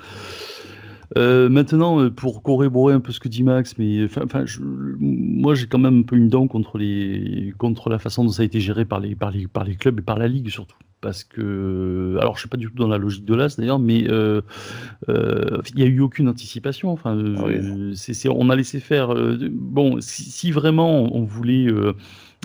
Euh, 1.18 1.48
maintenant, 1.48 2.00
euh, 2.00 2.10
pour 2.10 2.42
corroborer 2.42 2.94
un 2.94 3.00
peu 3.00 3.12
ce 3.12 3.18
que 3.18 3.28
dit 3.28 3.42
Max, 3.42 3.76
mais 3.78 4.04
enfin, 4.04 4.44
moi 5.00 5.54
j'ai 5.54 5.66
quand 5.66 5.78
même 5.78 6.00
un 6.00 6.02
peu 6.02 6.16
une 6.16 6.28
dent 6.28 6.46
contre 6.46 6.78
les, 6.78 7.52
contre 7.58 7.90
la 7.90 7.98
façon 7.98 8.24
dont 8.24 8.30
ça 8.30 8.42
a 8.42 8.44
été 8.44 8.60
géré 8.60 8.84
par 8.84 9.00
les, 9.00 9.16
par 9.16 9.30
les, 9.30 9.48
par 9.48 9.64
les 9.64 9.74
clubs 9.74 9.98
et 9.98 10.02
par 10.02 10.18
la 10.18 10.28
ligue 10.28 10.48
surtout. 10.50 10.76
Parce 11.00 11.24
que, 11.24 12.16
alors 12.20 12.34
je 12.34 12.40
suis 12.40 12.48
pas 12.48 12.58
du 12.58 12.66
tout 12.66 12.76
dans 12.76 12.86
la 12.86 12.98
logique 12.98 13.24
de 13.24 13.34
l'AS 13.34 13.56
d'ailleurs, 13.56 13.78
mais 13.78 14.04
euh, 14.08 14.42
il 15.08 15.76
n'y 15.76 15.82
a 15.82 15.86
eu 15.86 16.00
aucune 16.00 16.28
anticipation. 16.28 16.90
Enfin, 16.90 17.18
ah 17.38 17.44
on 18.28 18.50
a 18.50 18.56
laissé 18.56 18.80
faire. 18.80 19.14
bon, 19.50 20.00
si, 20.00 20.24
si, 20.24 20.52
vraiment 20.52 21.16
on 21.16 21.24
voulait 21.24 21.68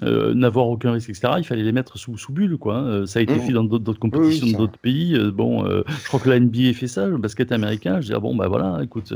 n'avoir 0.03 0.67
aucun 0.67 0.91
risque, 0.91 1.09
etc., 1.09 1.33
il 1.37 1.43
fallait 1.43 1.63
les 1.63 1.71
mettre 1.71 1.97
sous, 1.97 2.17
sous 2.17 2.33
bulle. 2.33 2.57
Quoi, 2.57 2.77
hein. 2.77 3.05
Ça 3.05 3.19
a 3.19 3.21
été 3.21 3.35
mmh. 3.35 3.39
fait 3.39 3.53
dans 3.53 3.63
d'autres 3.63 3.99
compétitions, 3.99 4.47
dans 4.47 4.59
d'autres 4.59 4.77
pays. 4.77 5.17
bon, 5.33 5.65
je 5.65 6.07
crois 6.07 6.19
que 6.19 6.29
la 6.29 6.39
NBA 6.39 6.73
fait 6.73 6.87
ça, 6.87 7.07
le 7.07 7.17
basket 7.17 7.51
américain. 7.51 8.01
Je 8.01 8.07
dis, 8.07 8.13
ah 8.13 8.19
bon, 8.19 8.35
bah 8.35 8.47
voilà, 8.47 8.79
écoute, 8.83 9.13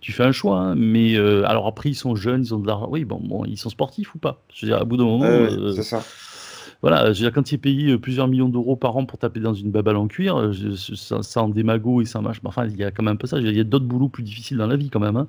tu 0.00 0.12
fais 0.12 0.24
un 0.24 0.32
choix. 0.32 0.58
Hein. 0.58 0.74
mais 0.76 1.16
alors 1.16 1.66
après, 1.66 1.90
ils 1.90 1.94
sont 1.94 2.16
jeunes, 2.16 2.42
ils 2.42 2.54
ont 2.54 2.58
de 2.58 2.66
l'argent. 2.66 2.88
Oui, 2.90 3.04
bon, 3.04 3.20
bon, 3.22 3.44
ils 3.44 3.58
sont 3.58 3.70
sportifs 3.70 4.14
ou 4.14 4.18
pas? 4.18 4.42
Je 4.52 4.66
veux 4.66 4.72
dire, 4.72 4.80
à 4.80 4.84
bout 4.84 4.96
d'un 4.96 5.04
moment. 5.04 5.72
c'est 5.74 5.82
ça 5.82 6.02
voilà, 6.82 7.12
je 7.12 7.18
veux 7.18 7.30
dire, 7.30 7.32
quand 7.32 7.52
il 7.52 7.90
euh, 7.90 7.98
plusieurs 7.98 8.28
millions 8.28 8.48
d'euros 8.48 8.76
par 8.76 8.96
an 8.96 9.04
pour 9.04 9.18
taper 9.18 9.40
dans 9.40 9.54
une 9.54 9.70
babale 9.70 9.96
en 9.96 10.06
cuir, 10.06 10.36
euh, 10.36 10.52
ça, 10.76 11.42
en 11.42 11.48
démago 11.48 12.02
et 12.02 12.04
ça 12.04 12.20
marche. 12.20 12.40
Enfin, 12.44 12.66
il 12.66 12.76
y 12.76 12.84
a 12.84 12.90
quand 12.90 13.02
même 13.02 13.14
un 13.14 13.16
peu 13.16 13.26
ça. 13.26 13.38
Il 13.38 13.56
y 13.56 13.60
a 13.60 13.64
d'autres 13.64 13.86
boulots 13.86 14.08
plus 14.08 14.22
difficiles 14.22 14.56
dans 14.58 14.66
la 14.66 14.76
vie 14.76 14.90
quand 14.90 15.00
même. 15.00 15.16
Hein. 15.16 15.28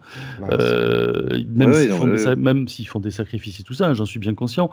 Euh, 0.52 1.44
même 1.56 2.68
s'ils 2.68 2.88
font, 2.88 3.00
des 3.00 3.12
sacrifices 3.12 3.60
et 3.60 3.64
tout 3.64 3.74
ça, 3.74 3.94
j'en 3.94 4.06
suis 4.06 4.20
bien 4.20 4.34
conscient. 4.34 4.70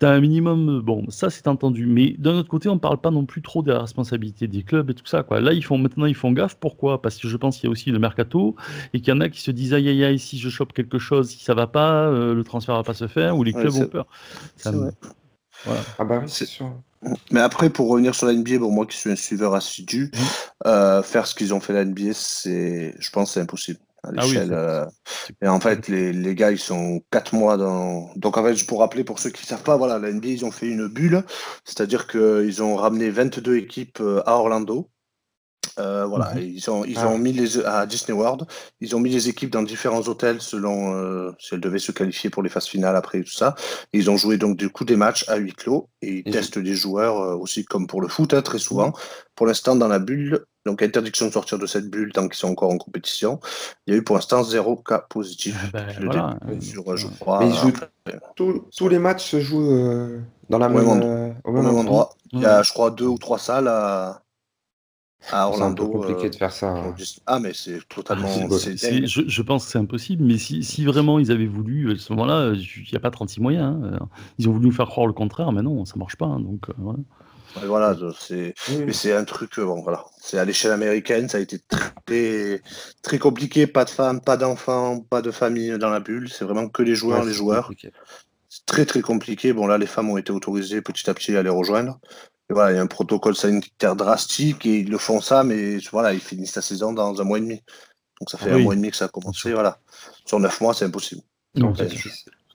Tu 0.00 0.06
as 0.06 0.10
un 0.10 0.20
minimum, 0.20 0.80
bon, 0.80 1.04
ça 1.08 1.28
c'est 1.28 1.48
entendu, 1.48 1.86
mais 1.86 2.14
d'un 2.18 2.34
autre 2.34 2.48
côté, 2.48 2.68
on 2.68 2.74
ne 2.74 2.80
parle 2.80 2.98
pas 2.98 3.10
non 3.10 3.24
plus 3.24 3.42
trop 3.42 3.62
de 3.62 3.72
la 3.72 3.80
responsabilité 3.80 4.46
des 4.46 4.62
clubs 4.62 4.88
et 4.90 4.94
tout 4.94 5.06
ça. 5.06 5.24
Quoi. 5.24 5.40
Là, 5.40 5.52
ils 5.52 5.64
font, 5.64 5.76
maintenant, 5.76 6.06
ils 6.06 6.14
font 6.14 6.30
gaffe. 6.30 6.54
Pourquoi? 6.54 7.02
Parce 7.02 7.18
que 7.18 7.26
je 7.26 7.36
pense 7.36 7.56
qu'il 7.56 7.64
y 7.64 7.66
a 7.66 7.70
aussi 7.72 7.90
le 7.90 7.98
mercato 7.98 8.54
et 8.94 9.00
qu'il 9.00 9.12
y 9.12 9.16
en 9.16 9.20
a 9.20 9.28
qui 9.28 9.40
se 9.40 9.50
disent 9.50 9.74
aïe 9.74 9.88
aïe 9.88 10.04
aïe, 10.04 10.18
si 10.20 10.38
je 10.38 10.48
chope 10.48 10.72
quelque 10.72 10.98
chose, 10.98 11.30
si 11.30 11.42
ça 11.42 11.54
va 11.54 11.66
pas, 11.66 12.10
le 12.10 12.42
transfert 12.44 12.76
va 12.76 12.84
pas 12.84 12.94
se 12.94 13.08
faire, 13.08 13.36
ou 13.36 13.42
les 13.42 13.52
clubs 13.52 13.74
ont 13.74 13.86
peur. 13.86 14.06
Ça, 14.56 14.72
ah 15.98 16.04
bah 16.04 16.22
c'est 16.26 16.46
sûr. 16.46 16.72
Mais 17.30 17.40
après, 17.40 17.70
pour 17.70 17.88
revenir 17.88 18.14
sur 18.14 18.26
la 18.26 18.32
NBA, 18.32 18.58
bon, 18.58 18.70
moi 18.70 18.86
qui 18.86 18.96
suis 18.96 19.10
un 19.10 19.16
suiveur 19.16 19.54
assidu, 19.54 20.10
mmh. 20.12 20.18
euh, 20.66 21.02
faire 21.02 21.26
ce 21.26 21.34
qu'ils 21.34 21.54
ont 21.54 21.60
fait 21.60 21.72
la 21.72 21.84
NBA, 21.84 22.12
c'est, 22.12 22.94
je 22.98 23.10
pense, 23.10 23.34
c'est 23.34 23.40
impossible 23.40 23.78
à 24.02 24.08
ah 24.08 24.22
l'échelle. 24.22 24.52
Euh, 24.52 24.84
et 25.42 25.48
en 25.48 25.60
fait, 25.60 25.88
les, 25.88 26.12
les, 26.12 26.34
gars, 26.34 26.50
ils 26.50 26.58
sont 26.58 27.02
4 27.10 27.34
mois 27.34 27.56
dans. 27.56 28.10
Donc, 28.16 28.36
en 28.36 28.44
fait, 28.44 28.66
pour 28.66 28.80
rappeler 28.80 29.04
pour 29.04 29.18
ceux 29.18 29.30
qui 29.30 29.42
ne 29.42 29.46
savent 29.46 29.62
pas, 29.62 29.76
voilà, 29.76 29.98
la 29.98 30.12
NBA, 30.12 30.28
ils 30.28 30.44
ont 30.44 30.50
fait 30.50 30.68
une 30.68 30.88
bulle, 30.88 31.24
c'est-à-dire 31.64 32.06
qu'ils 32.06 32.62
ont 32.62 32.76
ramené 32.76 33.10
22 33.10 33.56
équipes 33.56 34.00
euh, 34.00 34.22
à 34.26 34.34
Orlando. 34.34 34.88
Euh, 35.78 36.06
voilà, 36.06 36.34
mhm. 36.34 36.42
ils 36.42 36.70
ont, 36.70 36.84
ils 36.84 36.98
ah. 36.98 37.08
ont 37.08 37.18
mis 37.18 37.32
les 37.32 37.64
à 37.64 37.86
Disney 37.86 38.16
World, 38.16 38.46
ils 38.80 38.94
ont 38.96 39.00
mis 39.00 39.10
les 39.10 39.28
équipes 39.28 39.50
dans 39.50 39.62
différents 39.62 40.02
hôtels 40.02 40.40
selon 40.40 40.94
euh, 40.94 41.32
si 41.38 41.54
elles 41.54 41.60
devaient 41.60 41.78
se 41.78 41.92
qualifier 41.92 42.30
pour 42.30 42.42
les 42.42 42.48
phases 42.48 42.66
finales 42.66 42.96
après 42.96 43.22
tout 43.22 43.32
ça. 43.32 43.54
ils 43.92 44.10
ont 44.10 44.16
joué 44.16 44.38
donc 44.38 44.56
du 44.56 44.68
coup 44.68 44.84
des 44.84 44.96
matchs 44.96 45.24
à 45.28 45.36
huis 45.36 45.52
clos 45.52 45.88
et 46.02 46.22
ils 46.24 46.32
testent 46.32 46.58
des 46.58 46.74
joueurs 46.74 47.20
euh, 47.20 47.34
aussi 47.34 47.64
comme 47.64 47.86
pour 47.86 48.00
le 48.00 48.08
foot 48.08 48.34
hein, 48.34 48.42
très 48.42 48.58
souvent. 48.58 48.92
Pour 49.34 49.46
l'instant 49.46 49.76
dans 49.76 49.88
la 49.88 50.00
bulle, 50.00 50.44
donc 50.66 50.82
interdiction 50.82 51.26
de 51.26 51.32
sortir 51.32 51.58
de 51.58 51.66
cette 51.66 51.88
bulle 51.88 52.12
tant 52.12 52.26
qu'ils 52.26 52.38
sont 52.38 52.48
encore 52.48 52.72
en 52.72 52.78
compétition. 52.78 53.38
Il 53.86 53.94
y 53.94 53.96
a 53.96 54.00
eu 54.00 54.02
pour 54.02 54.16
l'instant 54.16 54.42
zéro 54.42 54.76
cas 54.76 54.98
positif. 54.98 55.56
Ah 55.74 55.84
ben, 55.94 56.60
sur, 56.60 56.96
je 56.96 57.06
crois. 57.20 57.48
tous 58.34 58.88
les 58.88 58.98
matchs 58.98 59.30
se 59.30 59.40
jouent 59.40 60.20
dans 60.50 60.58
la 60.58 60.68
même, 60.68 61.34
au 61.44 61.52
même, 61.52 61.66
endroit. 61.66 62.10
Il 62.32 62.40
y 62.40 62.46
a 62.46 62.62
je 62.62 62.72
crois 62.72 62.90
deux 62.90 63.06
ou 63.06 63.18
trois 63.18 63.38
salles 63.38 63.68
à 63.68 64.22
à 65.30 65.48
Orlando. 65.48 65.84
C'est 65.84 65.98
compliqué 65.98 66.26
euh, 66.26 66.30
de 66.30 66.34
faire 66.34 66.52
ça. 66.52 66.68
Hein. 66.68 66.94
Ah, 67.26 67.38
mais 67.40 67.52
c'est 67.52 67.86
totalement. 67.88 68.28
je, 68.28 69.42
pense 69.42 69.66
que 69.66 69.70
c'est 69.70 69.78
impossible, 69.78 70.24
mais 70.24 70.38
si, 70.38 70.62
si, 70.62 70.84
vraiment 70.84 71.18
ils 71.18 71.30
avaient 71.30 71.46
voulu, 71.46 71.92
à 71.92 71.98
ce 71.98 72.12
moment-là, 72.12 72.52
il 72.54 72.88
n'y 72.90 72.96
a 72.96 73.00
pas 73.00 73.10
36 73.10 73.40
moyens. 73.40 73.76
Hein. 73.82 74.08
Ils 74.38 74.48
ont 74.48 74.52
voulu 74.52 74.66
nous 74.66 74.72
faire 74.72 74.88
croire 74.88 75.06
le 75.06 75.12
contraire, 75.12 75.52
mais 75.52 75.62
non, 75.62 75.84
ça 75.84 75.96
marche 75.96 76.16
pas. 76.16 76.26
Hein, 76.26 76.40
donc, 76.40 76.70
euh, 76.70 76.92
voilà, 77.66 77.96
c'est 78.18 78.54
mais 78.84 78.92
c'est 78.92 79.12
un 79.12 79.24
truc, 79.24 79.58
euh, 79.58 79.64
bon, 79.64 79.80
voilà. 79.82 80.04
C'est 80.20 80.38
à 80.38 80.44
l'échelle 80.44 80.72
américaine, 80.72 81.28
ça 81.28 81.38
a 81.38 81.40
été 81.40 81.58
très, 82.04 82.62
très 83.02 83.18
compliqué. 83.18 83.66
Pas 83.66 83.84
de 83.84 83.90
femmes, 83.90 84.20
pas 84.20 84.36
d'enfants, 84.36 85.00
pas 85.00 85.22
de 85.22 85.30
famille 85.30 85.76
dans 85.78 85.90
la 85.90 86.00
bulle. 86.00 86.28
C'est 86.30 86.44
vraiment 86.44 86.68
que 86.68 86.82
les 86.82 86.94
joueurs, 86.94 87.24
les 87.24 87.32
joueurs. 87.32 87.70
C'est 88.48 88.66
très 88.66 88.86
très 88.86 89.00
compliqué. 89.00 89.52
Bon, 89.52 89.66
là, 89.66 89.78
les 89.78 89.86
femmes 89.86 90.10
ont 90.10 90.16
été 90.16 90.30
autorisées 90.30 90.82
petit 90.82 91.08
à 91.08 91.14
petit 91.14 91.36
à 91.36 91.42
les 91.42 91.50
rejoindre 91.50 91.98
voilà, 92.50 92.72
il 92.72 92.76
y 92.76 92.78
a 92.78 92.82
un 92.82 92.86
protocole 92.86 93.36
sanitaire 93.36 93.96
drastique 93.96 94.64
et 94.66 94.80
ils 94.80 94.90
le 94.90 94.98
font 94.98 95.20
ça, 95.20 95.44
mais 95.44 95.78
voilà, 95.92 96.12
ils 96.12 96.20
finissent 96.20 96.56
la 96.56 96.62
saison 96.62 96.92
dans 96.92 97.20
un 97.20 97.24
mois 97.24 97.38
et 97.38 97.42
demi. 97.42 97.62
Donc 98.20 98.30
ça 98.30 98.38
fait 98.38 98.50
un 98.50 98.58
mois 98.58 98.74
et 98.74 98.76
demi 98.76 98.90
que 98.90 98.96
ça 98.96 99.04
a 99.06 99.08
commencé. 99.08 99.52
Voilà. 99.52 99.78
Sur 100.24 100.40
neuf 100.40 100.60
mois, 100.60 100.74
c'est 100.74 100.86
impossible. 100.86 101.22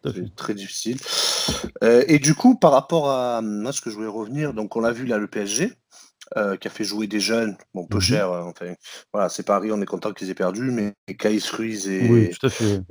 c'est 0.04 0.36
très 0.36 0.54
difficile. 0.54 0.98
Euh, 1.84 2.04
et 2.08 2.20
du 2.20 2.36
coup, 2.36 2.56
par 2.56 2.72
rapport 2.72 3.10
à, 3.10 3.38
à, 3.38 3.72
ce 3.72 3.82
que 3.82 3.90
je 3.90 3.96
voulais 3.96 4.08
revenir, 4.08 4.54
donc 4.54 4.76
on 4.76 4.82
l'a 4.82 4.92
vu 4.92 5.06
là, 5.06 5.18
le 5.18 5.28
PSG, 5.28 5.74
euh, 6.38 6.58
qui 6.58 6.68
a 6.68 6.72
fait 6.72 6.84
jouer 6.84 7.06
des 7.06 7.20
jeunes, 7.20 7.58
bon, 7.76 7.86
peu 7.86 7.98
mmh 7.98 8.02
cher. 8.02 8.32
Euh, 8.32 8.42
enfin, 8.44 8.74
voilà, 9.14 9.30
c'est 9.30 9.44
Paris, 9.44 9.72
on 9.72 9.82
est 9.82 9.86
content 9.86 10.14
qu'ils 10.14 10.30
aient 10.30 10.36
perdu, 10.36 10.72
mais 10.72 10.94
Caïs 11.20 11.48
Ruiz 11.52 11.88
et, 11.88 12.08
oui, 12.10 12.32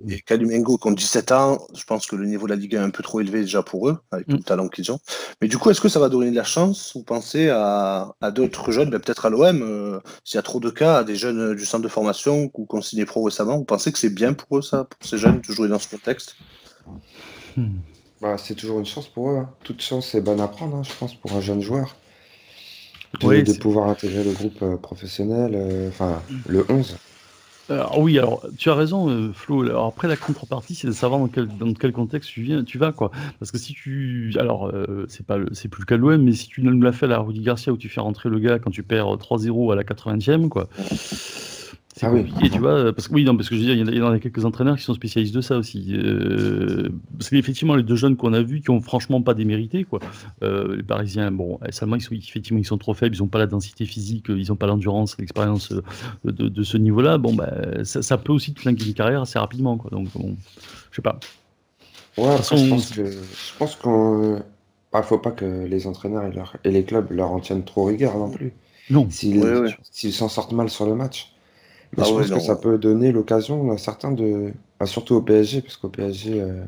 et 0.08 0.20
Kalumengo 0.20 0.78
qui 0.78 0.86
ont 0.86 0.92
17 0.92 1.32
ans, 1.32 1.66
je 1.74 1.82
pense 1.84 2.06
que 2.06 2.14
le 2.14 2.26
niveau 2.26 2.46
de 2.46 2.52
la 2.52 2.56
Ligue 2.56 2.74
est 2.74 2.78
un 2.78 2.90
peu 2.90 3.02
trop 3.02 3.20
élevé 3.20 3.40
déjà 3.40 3.62
pour 3.62 3.88
eux, 3.88 3.98
avec 4.12 4.26
tout 4.26 4.32
le 4.32 4.38
mmh. 4.38 4.44
talent 4.44 4.68
qu'ils 4.68 4.92
ont. 4.92 5.00
Mais 5.40 5.48
du 5.48 5.58
coup, 5.58 5.70
est-ce 5.70 5.80
que 5.80 5.88
ça 5.88 5.98
va 5.98 6.08
donner 6.08 6.30
de 6.30 6.36
la 6.36 6.44
chance, 6.44 6.92
vous 6.94 7.02
pensez, 7.02 7.48
à, 7.48 8.14
à 8.20 8.30
d'autres 8.30 8.70
jeunes, 8.70 8.90
ben, 8.90 9.00
peut-être 9.00 9.26
à 9.26 9.30
l'OM, 9.30 9.62
euh, 9.62 9.98
s'il 10.24 10.36
y 10.36 10.38
a 10.38 10.42
trop 10.42 10.60
de 10.60 10.70
cas, 10.70 10.98
à 10.98 11.04
des 11.04 11.16
jeunes 11.16 11.56
du 11.56 11.64
centre 11.64 11.82
de 11.82 11.88
formation 11.88 12.50
ou 12.54 12.66
qu'on 12.66 12.82
signé 12.82 13.06
pro 13.06 13.24
récemment, 13.24 13.56
vous 13.56 13.64
pensez 13.64 13.90
que 13.90 13.98
c'est 13.98 14.14
bien 14.14 14.34
pour 14.34 14.58
eux, 14.58 14.62
ça, 14.62 14.84
pour 14.84 15.08
ces 15.08 15.18
jeunes, 15.18 15.40
de 15.40 15.52
jouer 15.52 15.68
dans 15.68 15.78
ce 15.78 15.88
contexte? 15.88 16.36
Mmh. 17.56 17.66
bah, 18.20 18.36
C'est 18.38 18.54
toujours 18.54 18.78
une 18.78 18.86
chance 18.86 19.08
pour 19.08 19.30
eux. 19.30 19.38
Hein. 19.38 19.50
Toute 19.64 19.80
chance 19.80 20.14
est 20.14 20.20
bonne 20.20 20.40
à 20.40 20.48
prendre, 20.48 20.76
hein, 20.76 20.82
je 20.84 20.92
pense, 20.96 21.14
pour 21.14 21.32
un 21.32 21.40
jeune 21.40 21.60
joueur 21.60 21.96
de, 23.20 23.58
pouvoir 23.58 23.88
intégrer 23.88 24.24
le 24.24 24.32
groupe 24.32 24.62
euh, 24.62 24.76
professionnel, 24.76 25.52
euh, 25.54 25.88
enfin 25.88 26.22
le 26.48 26.64
11. 26.68 26.96
Alors, 27.68 27.98
oui, 28.00 28.18
alors 28.18 28.44
tu 28.58 28.70
as 28.70 28.74
raison, 28.74 29.08
euh, 29.08 29.32
Flo. 29.32 29.62
Alors, 29.62 29.86
après, 29.86 30.08
la 30.08 30.16
contrepartie, 30.16 30.74
c'est 30.74 30.88
de 30.88 30.92
savoir 30.92 31.20
dans 31.20 31.28
quel, 31.28 31.46
dans 31.46 31.72
quel 31.72 31.92
contexte 31.92 32.28
tu, 32.30 32.42
viens, 32.42 32.64
tu 32.64 32.76
vas, 32.76 32.92
quoi. 32.92 33.10
Parce 33.38 33.50
que 33.50 33.58
si 33.58 33.72
tu. 33.72 34.34
Alors, 34.38 34.72
c'est 35.08 35.24
pas 35.24 35.38
c'est 35.52 35.68
plus 35.68 35.82
le 35.82 35.86
cas 35.86 35.96
de 35.96 36.02
l'OM, 36.02 36.22
mais 36.22 36.32
si 36.32 36.48
tu 36.48 36.62
nous 36.62 36.80
l'as 36.80 36.92
fait 36.92 37.06
à 37.06 37.10
la 37.10 37.18
Rudy 37.18 37.40
Garcia 37.40 37.72
où 37.72 37.76
tu 37.76 37.88
fais 37.88 38.00
rentrer 38.00 38.28
le 38.28 38.38
gars 38.40 38.58
quand 38.58 38.70
tu 38.70 38.82
perds 38.82 39.06
3-0 39.06 39.72
à 39.72 39.76
la 39.76 39.84
80e, 39.84 40.48
quoi. 40.48 40.68
C'est 41.94 42.06
ah 42.06 42.10
compliqué, 42.10 42.48
tu 42.48 42.58
vois, 42.58 42.90
parce 42.94 43.08
que 43.08 43.14
oui, 43.14 43.24
non, 43.24 43.36
parce 43.36 43.50
que 43.50 43.54
je 43.54 43.60
veux 43.60 43.66
dire, 43.66 43.74
il 43.74 43.96
y, 43.96 44.02
en 44.02 44.10
a, 44.10 44.18
quelques 44.18 44.46
entraîneurs 44.46 44.78
qui 44.78 44.82
sont 44.82 44.94
spécialistes 44.94 45.34
de 45.34 45.42
ça 45.42 45.58
aussi. 45.58 45.88
Euh, 45.90 46.88
parce 47.18 47.28
qu'effectivement, 47.28 47.74
les 47.74 47.82
deux 47.82 47.96
jeunes 47.96 48.16
qu'on 48.16 48.32
a 48.32 48.40
vus, 48.40 48.62
qui 48.62 48.70
ont 48.70 48.80
franchement 48.80 49.20
pas 49.20 49.34
démérité, 49.34 49.84
quoi. 49.84 50.00
Euh, 50.42 50.76
les 50.76 50.82
Parisiens, 50.82 51.30
bon, 51.30 51.60
seulement 51.68 51.96
ils 51.96 52.00
sont 52.00 52.14
effectivement 52.14 52.58
ils 52.58 52.64
sont 52.64 52.78
trop 52.78 52.94
faibles, 52.94 53.14
ils 53.14 53.18
n'ont 53.18 53.28
pas 53.28 53.38
la 53.38 53.46
densité 53.46 53.84
physique, 53.84 54.26
ils 54.30 54.48
n'ont 54.48 54.56
pas 54.56 54.66
l'endurance, 54.66 55.18
l'expérience 55.18 55.70
euh, 55.72 55.82
de, 56.24 56.62
ce 56.62 56.78
niveau-là. 56.78 57.18
Bon, 57.18 57.34
bah, 57.34 57.52
ça, 57.84 58.16
peut 58.16 58.32
aussi 58.32 58.54
te 58.54 58.60
flinguer 58.60 58.86
une 58.86 58.94
carrière 58.94 59.20
assez 59.20 59.38
rapidement, 59.38 59.76
quoi. 59.76 59.90
Donc, 59.90 60.08
bon, 60.14 60.34
je 60.90 60.96
sais 60.96 61.02
pas. 61.02 61.20
Ouais, 62.16 62.36
je 62.38 62.70
pense 62.70 62.90
que 62.90 63.04
je 63.04 63.58
pense 63.58 63.76
qu'on, 63.76 64.42
bah, 64.92 65.02
faut 65.02 65.18
pas 65.18 65.30
que 65.30 65.66
les 65.66 65.86
entraîneurs 65.86 66.24
et, 66.24 66.32
leur, 66.32 66.56
et 66.64 66.70
les 66.70 66.84
clubs 66.84 67.10
leur 67.10 67.32
en 67.32 67.40
tiennent 67.40 67.64
trop 67.64 67.84
rigueur 67.84 68.16
non 68.16 68.30
plus. 68.30 68.54
Non. 68.88 69.08
S'ils 69.10 70.12
s'en 70.12 70.30
sortent 70.30 70.52
mal 70.52 70.70
sur 70.70 70.86
le 70.86 70.94
match. 70.94 71.31
Ah 71.98 72.04
je 72.04 72.12
pense 72.12 72.30
que 72.30 72.40
ça 72.40 72.56
peut 72.56 72.78
donner 72.78 73.12
l'occasion 73.12 73.70
à 73.70 73.78
certains 73.78 74.12
de. 74.12 74.52
surtout 74.84 75.14
au 75.14 75.22
PSG, 75.22 75.60
parce 75.60 75.76
qu'au 75.76 75.90
PSG, 75.90 76.40
euh, 76.40 76.64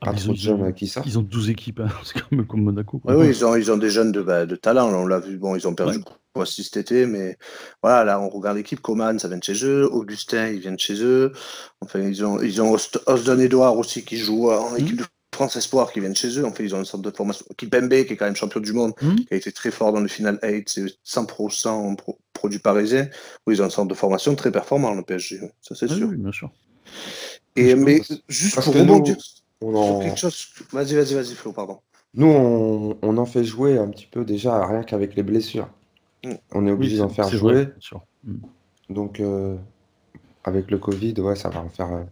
ah, 0.00 0.12
pas 0.12 0.18
trop 0.18 0.32
de 0.32 0.36
jeunes 0.36 0.72
qui 0.74 0.86
ça. 0.86 1.02
Ils 1.06 1.18
ont 1.18 1.22
12 1.22 1.50
équipes, 1.50 1.80
hein. 1.80 1.88
c'est 2.04 2.22
comme, 2.22 2.46
comme 2.46 2.62
Monaco. 2.62 3.00
Oui, 3.04 3.28
ils, 3.28 3.44
ont, 3.44 3.56
ils 3.56 3.70
ont 3.70 3.76
des 3.76 3.90
jeunes 3.90 4.12
de, 4.12 4.22
bah, 4.22 4.46
de 4.46 4.56
talent. 4.56 4.88
on 4.88 5.06
l'a 5.06 5.18
vu, 5.18 5.38
bon, 5.38 5.56
ils 5.56 5.66
ont 5.66 5.74
perdu 5.74 5.98
ouais. 5.98 6.42
aussi 6.42 6.64
cet 6.64 6.76
été, 6.76 7.06
mais 7.06 7.36
voilà, 7.82 8.04
là, 8.04 8.20
on 8.20 8.28
regarde 8.28 8.56
l'équipe. 8.56 8.80
Coman, 8.80 9.18
ça 9.18 9.28
vient 9.28 9.38
de 9.38 9.44
chez 9.44 9.64
eux. 9.64 9.88
Augustin, 9.92 10.48
ils 10.48 10.60
viennent 10.60 10.78
chez 10.78 11.02
eux. 11.02 11.32
Enfin, 11.80 12.00
ils 12.00 12.24
ont, 12.24 12.40
ils 12.40 12.62
ont 12.62 12.76
Osdon 13.06 13.38
Edouard 13.38 13.76
aussi 13.76 14.04
qui 14.04 14.16
joue 14.16 14.50
en 14.50 14.72
mmh. 14.72 14.78
équipe 14.78 14.96
de 14.98 15.04
France 15.38 15.54
Espoir 15.54 15.92
qui 15.92 16.00
viennent 16.00 16.16
chez 16.16 16.36
eux. 16.40 16.44
En 16.44 16.50
fait, 16.50 16.64
ils 16.64 16.74
ont 16.74 16.78
une 16.78 16.84
sorte 16.84 17.04
de 17.04 17.12
formation. 17.12 17.46
Kipembe, 17.56 17.90
qui 17.90 18.12
est 18.12 18.16
quand 18.16 18.24
même 18.24 18.34
champion 18.34 18.58
du 18.58 18.72
monde, 18.72 18.92
mmh. 19.00 19.14
qui 19.14 19.34
a 19.34 19.36
été 19.36 19.52
très 19.52 19.70
fort 19.70 19.92
dans 19.92 20.00
le 20.00 20.08
final 20.08 20.40
8, 20.42 20.68
c'est 20.68 20.86
100% 21.06 21.94
pro, 21.94 22.18
produit 22.32 22.58
parisien, 22.58 23.08
où 23.46 23.52
ils 23.52 23.62
ont 23.62 23.66
une 23.66 23.70
sorte 23.70 23.86
de 23.86 23.94
formation 23.94 24.34
très 24.34 24.50
performant, 24.50 24.92
le 24.94 25.02
PSG. 25.02 25.38
Ça, 25.60 25.76
c'est 25.76 25.86
sûr. 25.86 26.08
Oui, 26.08 26.16
bien 26.16 26.32
sûr. 26.32 26.50
Et, 27.54 27.76
mais 27.76 28.02
juste 28.28 28.60
pour 28.60 28.74
rebondir 28.74 29.16
sur 29.20 30.00
quelque 30.02 30.18
chose. 30.18 30.48
Vas-y, 30.72 30.96
vas-y, 30.96 31.14
vas-y, 31.14 31.34
Flo, 31.34 31.52
pardon. 31.52 31.78
Nous, 32.14 32.26
on, 32.26 32.98
on, 33.00 33.16
en 33.16 33.26
fait 33.26 33.44
jouer 33.44 33.78
un 33.78 33.88
petit 33.90 34.08
peu 34.10 34.24
déjà, 34.24 34.66
rien 34.66 34.82
qu'avec 34.82 35.14
les 35.14 35.22
blessures. 35.22 35.68
Mmh. 36.24 36.32
On 36.52 36.66
est 36.66 36.72
obligé 36.72 36.98
d'en 36.98 37.10
faire 37.10 37.28
jouer. 37.28 37.68
Mmh. 38.24 38.34
Donc, 38.90 39.20
euh, 39.20 39.54
avec 40.42 40.68
le 40.72 40.78
Covid, 40.78 41.14
ouais, 41.20 41.36
ça 41.36 41.48
va 41.48 41.60
en 41.60 41.68
faire. 41.68 41.92
Euh, 41.92 42.02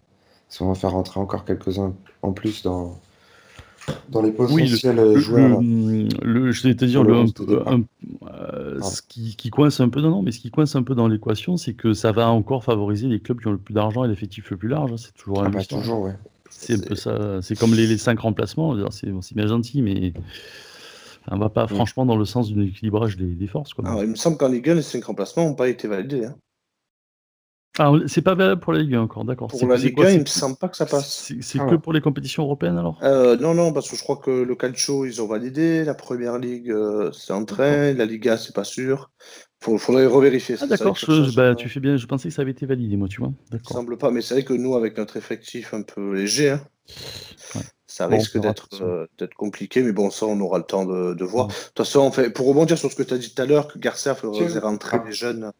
ça 0.49 0.65
va 0.65 0.71
en 0.71 0.77
faire 0.77 0.93
rentrer 0.93 1.19
encore 1.19 1.45
quelques-uns 1.45 1.93
en 2.23 2.33
plus 2.33 2.63
dans, 2.63 3.01
dans 4.09 4.23
les 4.23 4.33
potentiels 4.33 4.99
oui, 4.99 5.21
joueurs. 5.21 5.61
Le, 5.61 6.53
je 6.53 6.63
vais 6.69 6.75
te 6.75 6.85
dire, 6.85 7.03
le, 7.03 7.15
euh, 7.15 8.81
ce 8.81 9.03
qui, 9.03 9.37
qui, 9.37 9.51
coince 9.51 9.81
un 9.81 9.89
peu, 9.89 10.01
non, 10.01 10.11
non, 10.11 10.23
mais 10.23 10.33
ce 10.33 10.39
qui 10.39 10.51
coince 10.51 10.77
un 10.77 10.83
peu 10.83 10.95
dans 10.95 11.09
l'équation, 11.09 11.57
c'est 11.57 11.75
que 11.75 11.93
ça 11.93 12.13
va 12.13 12.31
encore 12.31 12.65
favoriser 12.65 13.09
les 13.09 13.21
clubs 13.21 13.41
qui 13.41 13.47
ont 13.49 13.53
le 13.53 13.59
plus 13.59 13.75
d'argent 13.75 14.05
et 14.05 14.09
l'effectif 14.09 14.51
le 14.51 14.57
plus 14.57 14.69
large. 14.69 14.93
Hein, 14.93 14.97
c'est 14.99 15.15
toujours 15.15 15.45
ah 15.45 15.49
bah, 15.49 15.65
toujours, 15.65 16.01
ouais. 16.01 16.15
C'est 16.51 16.75
un 16.75 16.79
peu 16.79 16.95
ça. 16.95 17.43
C'est 17.43 17.59
comme 17.59 17.75
les, 17.75 17.87
les 17.87 17.99
cinq 17.99 18.21
remplacements. 18.21 18.77
C'est 18.91 19.35
bien 19.35 19.47
gentil, 19.47 19.83
mais 19.83 20.13
on 21.31 21.39
va 21.39 21.49
pas 21.49 21.67
franchement 21.67 22.07
dans 22.07 22.17
le 22.17 22.25
sens 22.25 22.53
d'un 22.53 22.63
équilibrage 22.63 23.17
des, 23.17 23.27
des 23.27 23.47
forces. 23.47 23.75
Quoi. 23.75 23.85
il 24.03 24.11
me 24.11 24.15
semble 24.15 24.37
qu'en 24.37 24.49
Ligue 24.49 24.71
1, 24.71 24.75
les 24.75 24.83
cinq 24.83 25.05
remplacements 25.05 25.45
n'ont 25.45 25.55
pas 25.55 25.69
été 25.69 25.89
validés. 25.89 26.27
Hein. 26.27 26.37
Ah, 27.79 27.93
c'est 28.07 28.23
pas 28.23 28.35
valable 28.35 28.61
pour 28.61 28.73
la 28.73 28.79
Ligue 28.81 28.95
1 28.95 29.03
encore, 29.03 29.25
d'accord. 29.25 29.49
Pour 29.49 29.67
la 29.69 29.77
Ligue 29.77 30.01
1, 30.01 30.11
il 30.11 30.21
me 30.21 30.27
semble 30.27 30.57
pas 30.57 30.69
que 30.69 30.77
ça 30.77 30.87
passe. 30.87 31.33
C'est 31.41 31.61
ah 31.61 31.67
que 31.67 31.75
pour 31.75 31.93
les 31.93 32.01
compétitions 32.01 32.45
européennes 32.45 32.79
alors? 32.79 32.99
Euh, 33.03 33.37
Non, 33.37 33.55
non, 33.55 33.73
parce 33.73 33.91
que 33.91 33.97
je 33.97 34.03
crois 34.03 34.17
que 34.17 34.31
le 34.31 34.55
Calcio, 34.55 35.05
ils 35.05 35.21
ont 35.21 35.27
validé, 35.27 35.85
la 35.85 35.95
Première 35.95 36.39
Ligue, 36.39 36.71
euh, 36.71 37.11
c'est 37.13 37.33
en 37.33 37.45
train, 37.45 37.93
la 37.93 38.07
Liga, 38.07 38.39
c'est 38.39 38.55
pas 38.55 38.65
sûr. 38.65 39.11
Il 39.69 39.79
faudrait 39.79 40.07
revérifier. 40.07 40.57
Ah 40.61 40.67
d'accord, 40.67 40.97
bah, 41.35 41.55
tu 41.55 41.69
fais 41.69 41.81
bien, 41.81 41.97
je 41.97 42.07
pensais 42.07 42.29
que 42.29 42.35
ça 42.35 42.43
avait 42.43 42.53
été 42.53 42.67
validé, 42.67 42.97
moi, 42.97 43.09
tu 43.09 43.21
vois. 43.21 43.33
Il 43.53 43.59
semble 43.65 43.99
pas, 43.99 44.11
mais 44.11 44.23
c'est 44.23 44.35
vrai 44.35 44.45
que 44.45 44.55
nous, 44.55 44.77
avec 44.77 44.97
notre 44.97 45.17
effectif 45.17 45.75
un 45.75 45.83
peu 45.83 46.15
léger, 46.15 46.51
hein, 46.51 46.61
ça 47.87 48.07
risque 48.07 48.37
euh, 48.37 49.07
d'être 49.19 49.35
compliqué, 49.35 49.83
mais 49.83 49.93
bon, 49.93 50.11
ça, 50.11 50.27
on 50.27 50.39
aura 50.41 50.59
le 50.59 50.65
temps 50.65 50.85
de, 50.85 51.25
voir. 51.25 51.49
De 51.49 51.53
toute 51.53 51.79
façon, 51.79 52.11
fait, 52.13 52.31
pour 52.31 52.47
rebondir 52.47 52.79
sur 52.79 52.91
ce 52.91 52.97
que 52.97 53.03
tu 53.03 53.15
as 53.15 53.19
dit 53.19 53.35
tout 53.35 53.43
à 53.43 53.47
l'heure, 53.47 53.69
que 53.69 53.79
Garcia 53.79 54.15
faisait 54.15 54.59
rentrer 54.61 54.99
les 55.05 55.13
jeunes 55.13 55.51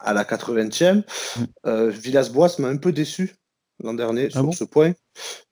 à 0.00 0.12
la 0.12 0.24
80e. 0.24 1.02
Mm. 1.36 1.42
Euh, 1.66 1.90
Villas-Boas 1.90 2.56
m'a 2.58 2.68
un 2.68 2.76
peu 2.76 2.92
déçu 2.92 3.34
l'an 3.82 3.94
dernier 3.94 4.28
ah 4.34 4.40
sur 4.40 4.54
ce 4.54 4.64
point. 4.64 4.92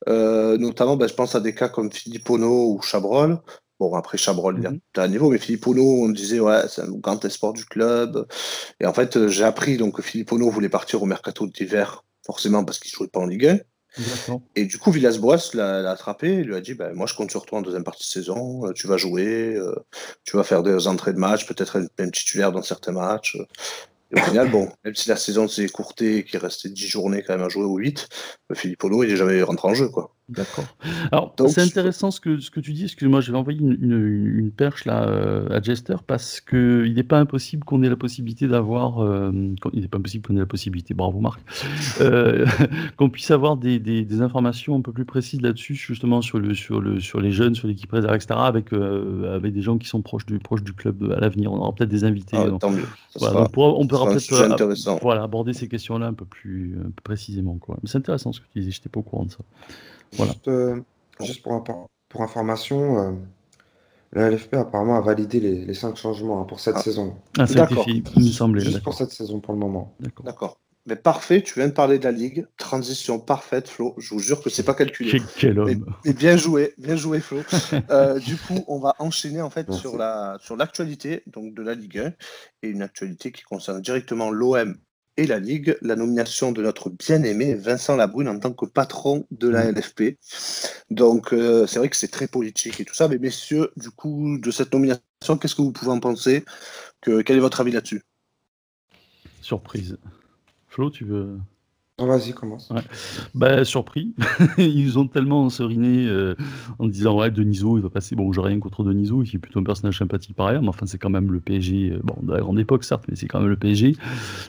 Euh, 0.09 0.57
notamment, 0.57 0.97
ben, 0.97 1.07
je 1.07 1.13
pense 1.13 1.35
à 1.35 1.39
des 1.39 1.53
cas 1.53 1.69
comme 1.69 1.91
Philippe 1.91 2.29
Ono 2.29 2.71
ou 2.71 2.81
Chabrol. 2.81 3.39
Bon, 3.79 3.93
après 3.95 4.17
Chabrol, 4.17 4.55
il 4.57 4.63
y 4.63 4.67
a 4.67 4.71
mm-hmm. 4.71 5.01
un 5.01 5.07
niveau, 5.09 5.29
mais 5.29 5.37
Philippe 5.37 5.67
Ono, 5.67 6.03
on 6.03 6.09
disait, 6.09 6.39
ouais, 6.39 6.61
c'est 6.69 6.81
un 6.81 6.91
grand 6.91 7.23
espoir 7.25 7.53
du 7.53 7.65
club. 7.65 8.25
Et 8.79 8.85
en 8.85 8.93
fait, 8.93 9.27
j'ai 9.27 9.43
appris 9.43 9.77
donc, 9.77 9.97
que 9.97 10.01
Philippe 10.01 10.31
Ono 10.31 10.49
voulait 10.49 10.69
partir 10.69 11.03
au 11.03 11.05
mercato 11.05 11.45
d'hiver, 11.47 12.03
forcément 12.25 12.63
parce 12.63 12.79
qu'il 12.79 12.91
ne 12.93 12.97
jouait 12.97 13.07
pas 13.09 13.19
en 13.19 13.25
Ligue 13.25 13.47
1. 13.47 13.59
Et 14.55 14.65
du 14.65 14.77
coup, 14.77 14.91
Villas-Boas 14.91 15.51
l'a 15.53 15.89
attrapé 15.89 16.27
et 16.27 16.43
lui 16.43 16.55
a 16.55 16.61
dit 16.61 16.73
ben, 16.73 16.93
Moi, 16.93 17.07
je 17.07 17.13
compte 17.13 17.31
sur 17.31 17.45
toi 17.45 17.59
en 17.59 17.61
deuxième 17.61 17.83
partie 17.83 18.03
de 18.03 18.11
saison. 18.11 18.71
Tu 18.73 18.87
vas 18.87 18.97
jouer, 18.97 19.55
euh, 19.55 19.75
tu 20.23 20.35
vas 20.37 20.43
faire 20.43 20.63
des 20.63 20.87
entrées 20.87 21.13
de 21.13 21.19
match, 21.19 21.45
peut-être 21.47 21.79
même 21.97 22.11
titulaire 22.11 22.51
dans 22.51 22.61
certains 22.61 22.91
matchs. 22.91 23.37
Et 24.11 24.15
au 24.19 24.23
final, 24.23 24.49
bon, 24.49 24.71
même 24.83 24.95
si 24.95 25.09
la 25.09 25.15
saison 25.15 25.47
s'est 25.47 25.63
écourtée 25.63 26.17
et 26.17 26.23
qu'il 26.23 26.39
restait 26.39 26.69
10 26.69 26.87
journées 26.87 27.23
quand 27.23 27.33
même 27.35 27.45
à 27.45 27.49
jouer 27.49 27.65
ou 27.65 27.77
8, 27.77 28.07
Philippe 28.53 28.79
Polo, 28.79 29.03
il 29.03 29.09
n'est 29.09 29.15
jamais 29.15 29.41
rentré 29.43 29.67
en 29.67 29.73
jeu. 29.73 29.89
quoi. 29.89 30.14
D'accord. 30.27 30.65
Alors, 31.11 31.35
c'est 31.47 31.61
intéressant 31.61 32.09
ce 32.09 32.19
que, 32.19 32.39
ce 32.39 32.49
que 32.49 32.59
tu 32.59 32.73
dis. 32.73 32.85
Excuse-moi, 32.85 33.21
je 33.21 33.31
vais 33.31 33.37
envoyer 33.37 33.59
une, 33.59 33.77
une, 33.79 34.49
perche 34.49 34.85
là 34.85 35.07
euh, 35.07 35.47
à 35.49 35.61
Jester 35.61 35.97
parce 36.07 36.41
qu'il 36.41 36.93
n'est 36.95 37.03
pas 37.03 37.19
impossible 37.19 37.63
qu'on 37.63 37.83
ait 37.83 37.89
la 37.89 37.95
possibilité 37.95 38.47
d'avoir. 38.47 39.03
Euh, 39.03 39.31
il 39.73 39.81
n'est 39.81 39.87
pas 39.87 39.99
impossible 39.99 40.25
qu'on 40.25 40.35
ait 40.35 40.39
la 40.39 40.47
possibilité, 40.47 40.95
bravo 40.95 41.19
Marc, 41.19 41.41
euh, 42.01 42.47
qu'on 42.97 43.11
puisse 43.11 43.29
avoir 43.29 43.55
des, 43.55 43.77
des, 43.77 44.03
des, 44.03 44.21
informations 44.21 44.75
un 44.75 44.81
peu 44.81 44.91
plus 44.91 45.05
précises 45.05 45.41
là-dessus, 45.41 45.75
justement 45.75 46.23
sur, 46.23 46.39
le, 46.39 46.55
sur, 46.55 46.81
le, 46.81 46.99
sur 46.99 47.21
les 47.21 47.31
jeunes, 47.31 47.53
sur 47.53 47.67
l'équipe 47.67 47.91
réserve, 47.91 48.15
etc., 48.15 48.33
avec, 48.35 48.73
avec 48.73 49.53
des 49.53 49.61
gens 49.61 49.77
qui 49.77 49.87
sont 49.87 50.01
proches 50.01 50.25
du, 50.25 50.39
proches 50.39 50.63
du 50.63 50.73
club 50.73 51.13
à 51.15 51.19
l'avenir. 51.19 51.53
On 51.53 51.57
aura 51.57 51.75
peut-être 51.75 51.91
des 51.91 52.03
invités. 52.03 52.35
Ah, 52.35 52.47
tant 52.59 52.71
mieux. 52.71 52.87
Voilà, 53.19 53.41
on, 53.41 53.45
pourra, 53.45 53.73
on 53.73 53.85
peut-être 53.85 54.99
voilà, 55.03 55.21
aborder 55.21 55.53
ces 55.53 55.67
questions-là 55.67 56.07
un 56.07 56.13
peu 56.13 56.25
plus, 56.25 56.79
un 56.79 56.89
peu 56.89 57.01
précisément. 57.03 57.59
C'est 57.83 57.99
intéressant 57.99 58.33
ce 58.33 58.39
que 58.39 58.45
tu 58.51 58.59
disais, 58.59 58.71
je 58.71 58.79
n'étais 58.79 58.89
pas 58.89 59.01
au 59.01 59.03
courant 59.03 59.25
de 59.25 59.31
ça. 59.31 59.37
Euh, 60.47 60.81
juste, 61.21 61.43
pour, 61.43 61.63
pour 62.09 62.21
information, 62.21 62.99
euh, 62.99 63.11
la 64.13 64.29
LFP 64.29 64.55
apparemment 64.55 64.97
a 64.97 65.01
validé 65.01 65.39
les, 65.39 65.65
les 65.65 65.73
cinq 65.73 65.97
changements 65.97 66.41
hein, 66.41 66.45
pour 66.45 66.59
cette 66.59 66.77
ah. 66.77 66.81
saison. 66.81 67.15
Ah, 67.37 67.47
ça 67.47 67.63
a 67.63 67.65
été 67.65 67.75
fait, 67.75 67.91
il 67.91 68.23
me 68.23 68.31
semblait. 68.31 68.63
Juste 68.63 68.83
pour 68.83 68.93
cette 68.93 69.11
saison 69.11 69.39
pour 69.39 69.53
le 69.53 69.59
moment. 69.59 69.95
D'accord. 70.23 70.59
Mais 70.87 70.95
parfait, 70.95 71.41
tu 71.41 71.55
viens 71.55 71.67
de 71.67 71.73
parler 71.73 71.97
de 71.97 72.03
la 72.03 72.11
Ligue. 72.11 72.45
Transition 72.57 73.19
parfaite, 73.19 73.67
Flo. 73.67 73.95
Je 73.97 74.13
vous 74.13 74.19
jure 74.19 74.43
que 74.43 74.51
c'est 74.51 74.63
pas 74.63 74.75
calculé. 74.75 75.19
Quel, 75.35 75.57
homme. 75.57 75.95
Et, 76.05 76.13
bien 76.13 76.37
joué, 76.37 76.75
bien 76.77 76.95
joué, 76.95 77.19
Flo. 77.19 77.41
Euh, 77.89 78.19
du 78.19 78.37
coup, 78.37 78.63
on 78.67 78.79
va 78.79 78.95
enchaîner 78.99 79.41
en 79.41 79.49
fait 79.49 79.71
sur 79.71 79.97
la 79.97 80.37
sur 80.39 80.55
l'actualité 80.55 81.23
donc 81.27 81.53
de 81.53 81.61
la 81.61 81.75
Ligue 81.75 81.99
1 81.99 82.13
et 82.63 82.69
une 82.69 82.81
actualité 82.81 83.31
qui 83.31 83.43
concerne 83.43 83.81
directement 83.81 84.31
l'OM 84.31 84.75
et 85.17 85.27
la 85.27 85.39
Ligue, 85.39 85.77
la 85.81 85.95
nomination 85.95 86.51
de 86.51 86.61
notre 86.61 86.89
bien-aimé 86.89 87.55
Vincent 87.55 87.95
Labrune 87.95 88.27
en 88.27 88.39
tant 88.39 88.53
que 88.53 88.65
patron 88.65 89.25
de 89.31 89.47
la 89.47 89.71
mm. 89.71 89.75
LFP. 89.75 90.17
Donc, 90.89 91.33
euh, 91.33 91.65
c'est 91.67 91.79
vrai 91.79 91.89
que 91.89 91.95
c'est 91.95 92.09
très 92.09 92.27
politique 92.27 92.79
et 92.79 92.85
tout 92.85 92.93
ça, 92.93 93.07
mais 93.07 93.17
messieurs, 93.17 93.71
du 93.77 93.91
coup, 93.91 94.37
de 94.37 94.51
cette 94.51 94.73
nomination, 94.73 95.37
qu'est-ce 95.39 95.55
que 95.55 95.61
vous 95.61 95.71
pouvez 95.71 95.91
en 95.91 95.99
penser? 95.99 96.43
Que, 97.01 97.21
Quel 97.21 97.37
est 97.37 97.41
votre 97.41 97.61
avis 97.61 97.71
là-dessus? 97.71 98.03
Surprise. 99.41 99.97
Flo, 100.67 100.89
tu 100.89 101.05
veux 101.05 101.37
Vas-y, 101.97 102.33
commence. 102.33 102.67
Bah, 103.33 103.63
surpris. 103.63 104.13
Ils 104.57 104.99
ont 104.99 105.07
tellement 105.07 105.49
seriné 105.49 106.05
euh, 106.07 106.35
en 106.77 106.87
disant 106.87 107.17
ouais, 107.17 107.31
Deniso, 107.31 107.77
il 107.77 107.83
va 107.83 107.89
passer. 107.89 108.17
Bon, 108.17 108.33
j'ai 108.33 108.41
rien 108.41 108.59
contre 108.59 108.83
Deniso, 108.83 109.23
il 109.23 109.33
est 109.33 109.39
plutôt 109.39 109.61
un 109.61 109.63
personnage 109.63 109.99
sympathique 109.99 110.35
par 110.35 110.47
ailleurs, 110.47 110.61
mais 110.61 110.67
enfin, 110.67 110.87
c'est 110.87 110.97
quand 110.97 111.09
même 111.09 111.31
le 111.31 111.39
PSG. 111.39 111.91
Euh, 111.91 111.99
bon, 112.03 112.17
de 112.21 112.33
la 112.33 112.41
grande 112.41 112.59
époque, 112.59 112.83
certes, 112.83 113.05
mais 113.07 113.15
c'est 113.15 113.27
quand 113.27 113.39
même 113.39 113.47
le 113.47 113.55
PSG. 113.55 113.95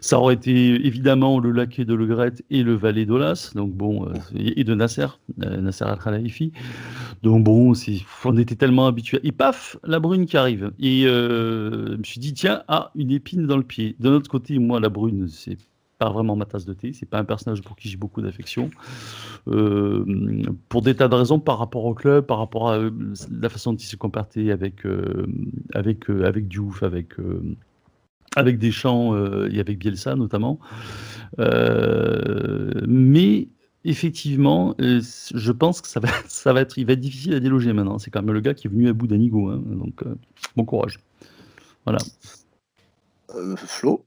Ça 0.00 0.18
aurait 0.18 0.34
été 0.34 0.74
évidemment 0.84 1.38
le 1.38 1.52
laquais 1.52 1.84
de 1.84 1.94
Le 1.94 2.06
Gret 2.06 2.32
et 2.50 2.64
le 2.64 2.74
valet 2.74 3.06
d'Olas, 3.06 3.52
donc 3.54 3.70
bon, 3.72 4.08
euh, 4.08 4.14
et 4.34 4.64
de 4.64 4.74
Nasser, 4.74 5.06
Nasser 5.38 5.84
Al-Khelaifi. 5.84 6.50
Donc 7.22 7.44
bon, 7.44 7.74
on 8.24 8.38
était 8.38 8.56
tellement 8.56 8.88
habitués. 8.88 9.20
Et 9.22 9.30
paf, 9.30 9.76
la 9.84 10.00
brune 10.00 10.26
qui 10.26 10.36
arrive. 10.36 10.72
Et 10.80 11.02
je 11.02 11.96
me 11.96 12.02
suis 12.02 12.18
dit, 12.18 12.34
tiens, 12.34 12.64
ah, 12.66 12.90
une 12.96 13.12
épine 13.12 13.46
dans 13.46 13.56
le 13.56 13.62
pied. 13.62 13.94
D'un 14.00 14.14
autre 14.14 14.28
côté, 14.28 14.58
moi, 14.58 14.80
la 14.80 14.88
brune, 14.88 15.28
c'est 15.28 15.56
pas 15.98 16.10
vraiment 16.10 16.36
ma 16.36 16.44
tasse 16.44 16.64
de 16.64 16.74
thé. 16.74 16.92
C'est 16.92 17.06
pas 17.06 17.18
un 17.18 17.24
personnage 17.24 17.62
pour 17.62 17.76
qui 17.76 17.88
j'ai 17.88 17.96
beaucoup 17.96 18.20
d'affection. 18.20 18.70
Euh, 19.48 20.04
pour 20.68 20.82
des 20.82 20.94
tas 20.94 21.08
de 21.08 21.14
raisons 21.14 21.40
par 21.40 21.58
rapport 21.58 21.84
au 21.84 21.94
club, 21.94 22.26
par 22.26 22.38
rapport 22.38 22.70
à 22.70 22.78
euh, 22.78 22.90
la 23.30 23.48
façon 23.48 23.72
dont 23.72 23.78
il 23.78 23.86
se 23.86 23.96
comportait 23.96 24.50
avec, 24.50 24.84
euh, 24.84 25.26
avec, 25.72 26.10
avec 26.10 26.48
Diouf, 26.48 26.82
avec, 26.82 27.14
avec 28.34 28.58
Deschamps 28.58 29.16
et 29.46 29.60
avec 29.60 29.78
Bielsa 29.78 30.16
notamment. 30.16 30.58
mais 31.38 33.48
effectivement, 33.84 34.74
je 34.78 35.52
pense 35.52 35.80
que 35.80 35.88
ça 35.88 36.00
va, 36.00 36.08
ça 36.28 36.52
va 36.52 36.60
être, 36.60 36.76
il 36.76 36.86
va 36.86 36.92
être 36.92 37.00
difficile 37.00 37.34
à 37.34 37.40
déloger 37.40 37.72
maintenant. 37.72 37.98
C'est 37.98 38.10
quand 38.10 38.22
même 38.22 38.34
le 38.34 38.40
gars 38.40 38.54
qui 38.54 38.66
est 38.66 38.70
venu 38.70 38.88
à 38.88 38.92
bout 38.92 39.06
d'Anigo. 39.06 39.48
Hein, 39.48 39.62
donc, 39.66 40.04
bon 40.56 40.64
courage. 40.64 40.98
Voilà. 41.84 41.98
Flo? 43.56 44.04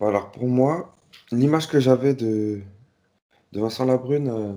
Alors 0.00 0.30
pour 0.30 0.46
moi, 0.46 0.94
l'image 1.32 1.68
que 1.68 1.80
j'avais 1.80 2.14
de, 2.14 2.60
de 3.52 3.60
Vincent 3.60 3.84
Labrune 3.84 4.28
euh, 4.28 4.52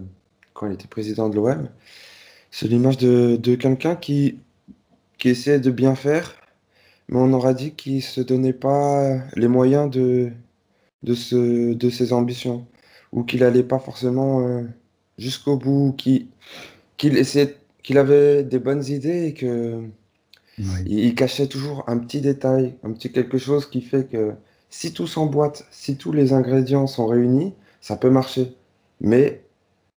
quand 0.53 0.67
il 0.67 0.73
était 0.73 0.87
président 0.87 1.29
de 1.29 1.35
l'OM, 1.35 1.69
c'est 2.51 2.67
l'image 2.67 2.97
de, 2.97 3.55
quelqu'un 3.55 3.95
qui, 3.95 4.39
qui 5.17 5.29
essayait 5.29 5.59
de 5.59 5.71
bien 5.71 5.95
faire, 5.95 6.35
mais 7.09 7.19
on 7.19 7.33
aura 7.33 7.53
dit 7.53 7.73
qu'il 7.73 7.97
ne 7.97 8.01
se 8.01 8.21
donnait 8.21 8.53
pas 8.53 9.19
les 9.35 9.47
moyens 9.47 9.89
de, 9.89 10.31
de, 11.03 11.13
ce, 11.15 11.73
de 11.73 11.89
ses 11.89 12.13
ambitions, 12.13 12.67
ou 13.11 13.23
qu'il 13.23 13.41
n'allait 13.41 13.63
pas 13.63 13.79
forcément 13.79 14.47
euh, 14.47 14.63
jusqu'au 15.17 15.57
bout, 15.57 15.95
qu'il 15.97 16.27
essayait 17.17 17.57
qu'il 17.83 17.97
avait 17.97 18.43
des 18.43 18.59
bonnes 18.59 18.85
idées 18.85 19.25
et 19.27 19.33
que 19.33 19.83
il 20.85 21.15
cachait 21.15 21.47
toujours 21.47 21.83
un 21.87 21.97
petit 21.97 22.21
détail, 22.21 22.75
un 22.83 22.91
petit 22.91 23.11
quelque 23.11 23.37
chose 23.37 23.67
qui 23.69 23.81
fait 23.81 24.07
que 24.07 24.33
si 24.71 24.93
tout 24.93 25.05
s'emboîte, 25.05 25.67
si 25.69 25.97
tous 25.97 26.13
les 26.13 26.33
ingrédients 26.33 26.87
sont 26.87 27.05
réunis, 27.05 27.53
ça 27.81 27.97
peut 27.97 28.09
marcher. 28.09 28.55
Mais 29.01 29.43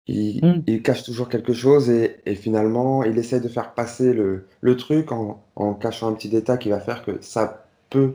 il, 0.06 0.44
hmm. 0.44 0.82
cache 0.82 1.04
toujours 1.04 1.30
quelque 1.30 1.54
chose 1.54 1.88
et, 1.88 2.34
finalement, 2.34 3.04
il 3.04 3.16
essaie 3.16 3.40
de 3.40 3.48
faire 3.48 3.72
passer 3.72 4.12
le, 4.12 4.76
truc 4.76 5.10
en, 5.12 5.74
cachant 5.74 6.08
un 6.08 6.12
petit 6.12 6.28
détail 6.28 6.58
qui 6.58 6.68
va 6.68 6.80
faire 6.80 7.04
que 7.04 7.12
ça 7.22 7.66
peut 7.88 8.14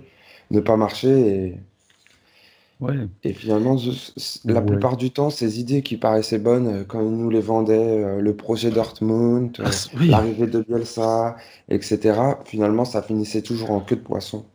ne 0.52 0.60
pas 0.60 0.78
marcher. 0.78 1.10
Et, 1.19 1.58
et 3.24 3.34
finalement, 3.34 3.78
la 4.45 4.62
plupart 4.62 4.98
du 4.98 5.12
temps, 5.12 5.30
ces 5.30 5.60
idées 5.60 5.82
qui 5.82 5.98
paraissaient 5.98 6.39
bonnes 6.39 6.67
euh, 6.67 6.84
quand 6.88 7.02
il 7.02 7.12
nous 7.12 7.30
les 7.30 7.41
vendait, 7.41 7.74
euh, 7.74 8.22
le 8.22 8.36
projet 8.36 8.69
Dortmund, 8.69 9.58
ah, 9.60 9.69
euh, 9.69 10.06
l'arrivée 10.06 10.48
de 10.48 10.62
Bielsa, 10.62 11.36
etc., 11.69 12.19
finalement, 12.45 12.86
ça 12.86 13.02
finissait 13.02 13.41
toujours 13.41 13.72
en 13.72 13.82
queue 13.82 13.98
de 13.98 14.02
poisson. 14.02 14.45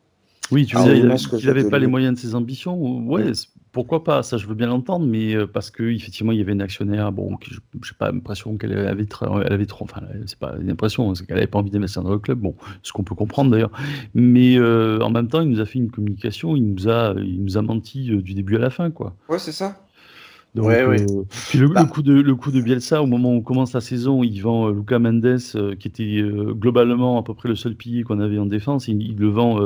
Oui, 0.50 0.66
tu 0.66 0.76
veux 0.76 0.84
dire 0.84 1.16
qu'il 1.16 1.46
n'avait 1.46 1.68
pas 1.68 1.78
les 1.78 1.86
moyens 1.86 2.14
de 2.14 2.18
ses 2.20 2.34
ambitions. 2.34 2.76
Ouais, 3.06 3.32
pourquoi 3.74 4.04
pas, 4.04 4.22
ça 4.22 4.36
je 4.38 4.46
veux 4.46 4.54
bien 4.54 4.68
l'entendre, 4.68 5.04
mais 5.04 5.34
euh, 5.34 5.46
parce 5.46 5.70
qu'effectivement 5.70 6.32
il 6.32 6.38
y 6.38 6.40
avait 6.40 6.52
une 6.52 6.62
actionnaire, 6.62 7.10
bon, 7.10 7.36
je 7.42 7.56
n'ai 7.56 7.96
pas 7.98 8.12
l'impression 8.12 8.56
qu'elle 8.56 8.72
avait, 8.72 8.86
elle 8.86 9.52
avait 9.52 9.66
trop, 9.66 9.84
enfin 9.84 10.02
c'est 10.26 10.38
pas 10.38 10.54
une 10.60 10.70
impression, 10.70 11.12
c'est 11.14 11.26
qu'elle 11.26 11.36
n'avait 11.36 11.48
pas 11.48 11.58
envie 11.58 11.72
d'investir 11.72 12.02
dans 12.02 12.12
le 12.12 12.20
club, 12.20 12.38
bon, 12.38 12.54
ce 12.82 12.92
qu'on 12.92 13.02
peut 13.02 13.16
comprendre 13.16 13.50
d'ailleurs, 13.50 13.72
mais 14.14 14.56
euh, 14.56 15.00
en 15.00 15.10
même 15.10 15.28
temps 15.28 15.40
il 15.40 15.48
nous 15.48 15.60
a 15.60 15.66
fait 15.66 15.80
une 15.80 15.90
communication, 15.90 16.54
il 16.54 16.72
nous 16.72 16.88
a, 16.88 17.14
il 17.18 17.42
nous 17.42 17.58
a 17.58 17.62
menti 17.62 18.12
euh, 18.12 18.22
du 18.22 18.34
début 18.34 18.54
à 18.56 18.60
la 18.60 18.70
fin, 18.70 18.90
quoi. 18.92 19.16
Ouais, 19.28 19.40
c'est 19.40 19.52
ça. 19.52 19.76
Euh, 20.56 20.96
puis 21.48 21.58
le, 21.58 21.68
bah 21.68 21.84
coup 21.84 22.02
de, 22.02 22.12
le 22.12 22.34
coup 22.36 22.52
de 22.52 22.60
Bielsa, 22.60 23.02
au 23.02 23.06
moment 23.06 23.30
où 23.30 23.38
on 23.38 23.42
commence 23.42 23.72
la 23.72 23.80
saison, 23.80 24.22
il 24.22 24.40
vend 24.40 24.68
euh, 24.68 24.72
Luca 24.72 24.98
Mendes, 25.00 25.40
euh, 25.56 25.74
qui 25.74 25.88
était 25.88 26.22
globalement 26.52 27.18
à 27.18 27.24
peu 27.24 27.34
près 27.34 27.48
le 27.48 27.56
seul 27.56 27.74
pilier 27.74 28.04
qu'on 28.04 28.20
avait 28.20 28.38
en 28.38 28.46
défense. 28.46 28.86
Il, 28.86 29.02
il 29.02 29.16
le 29.16 29.28
vend 29.28 29.58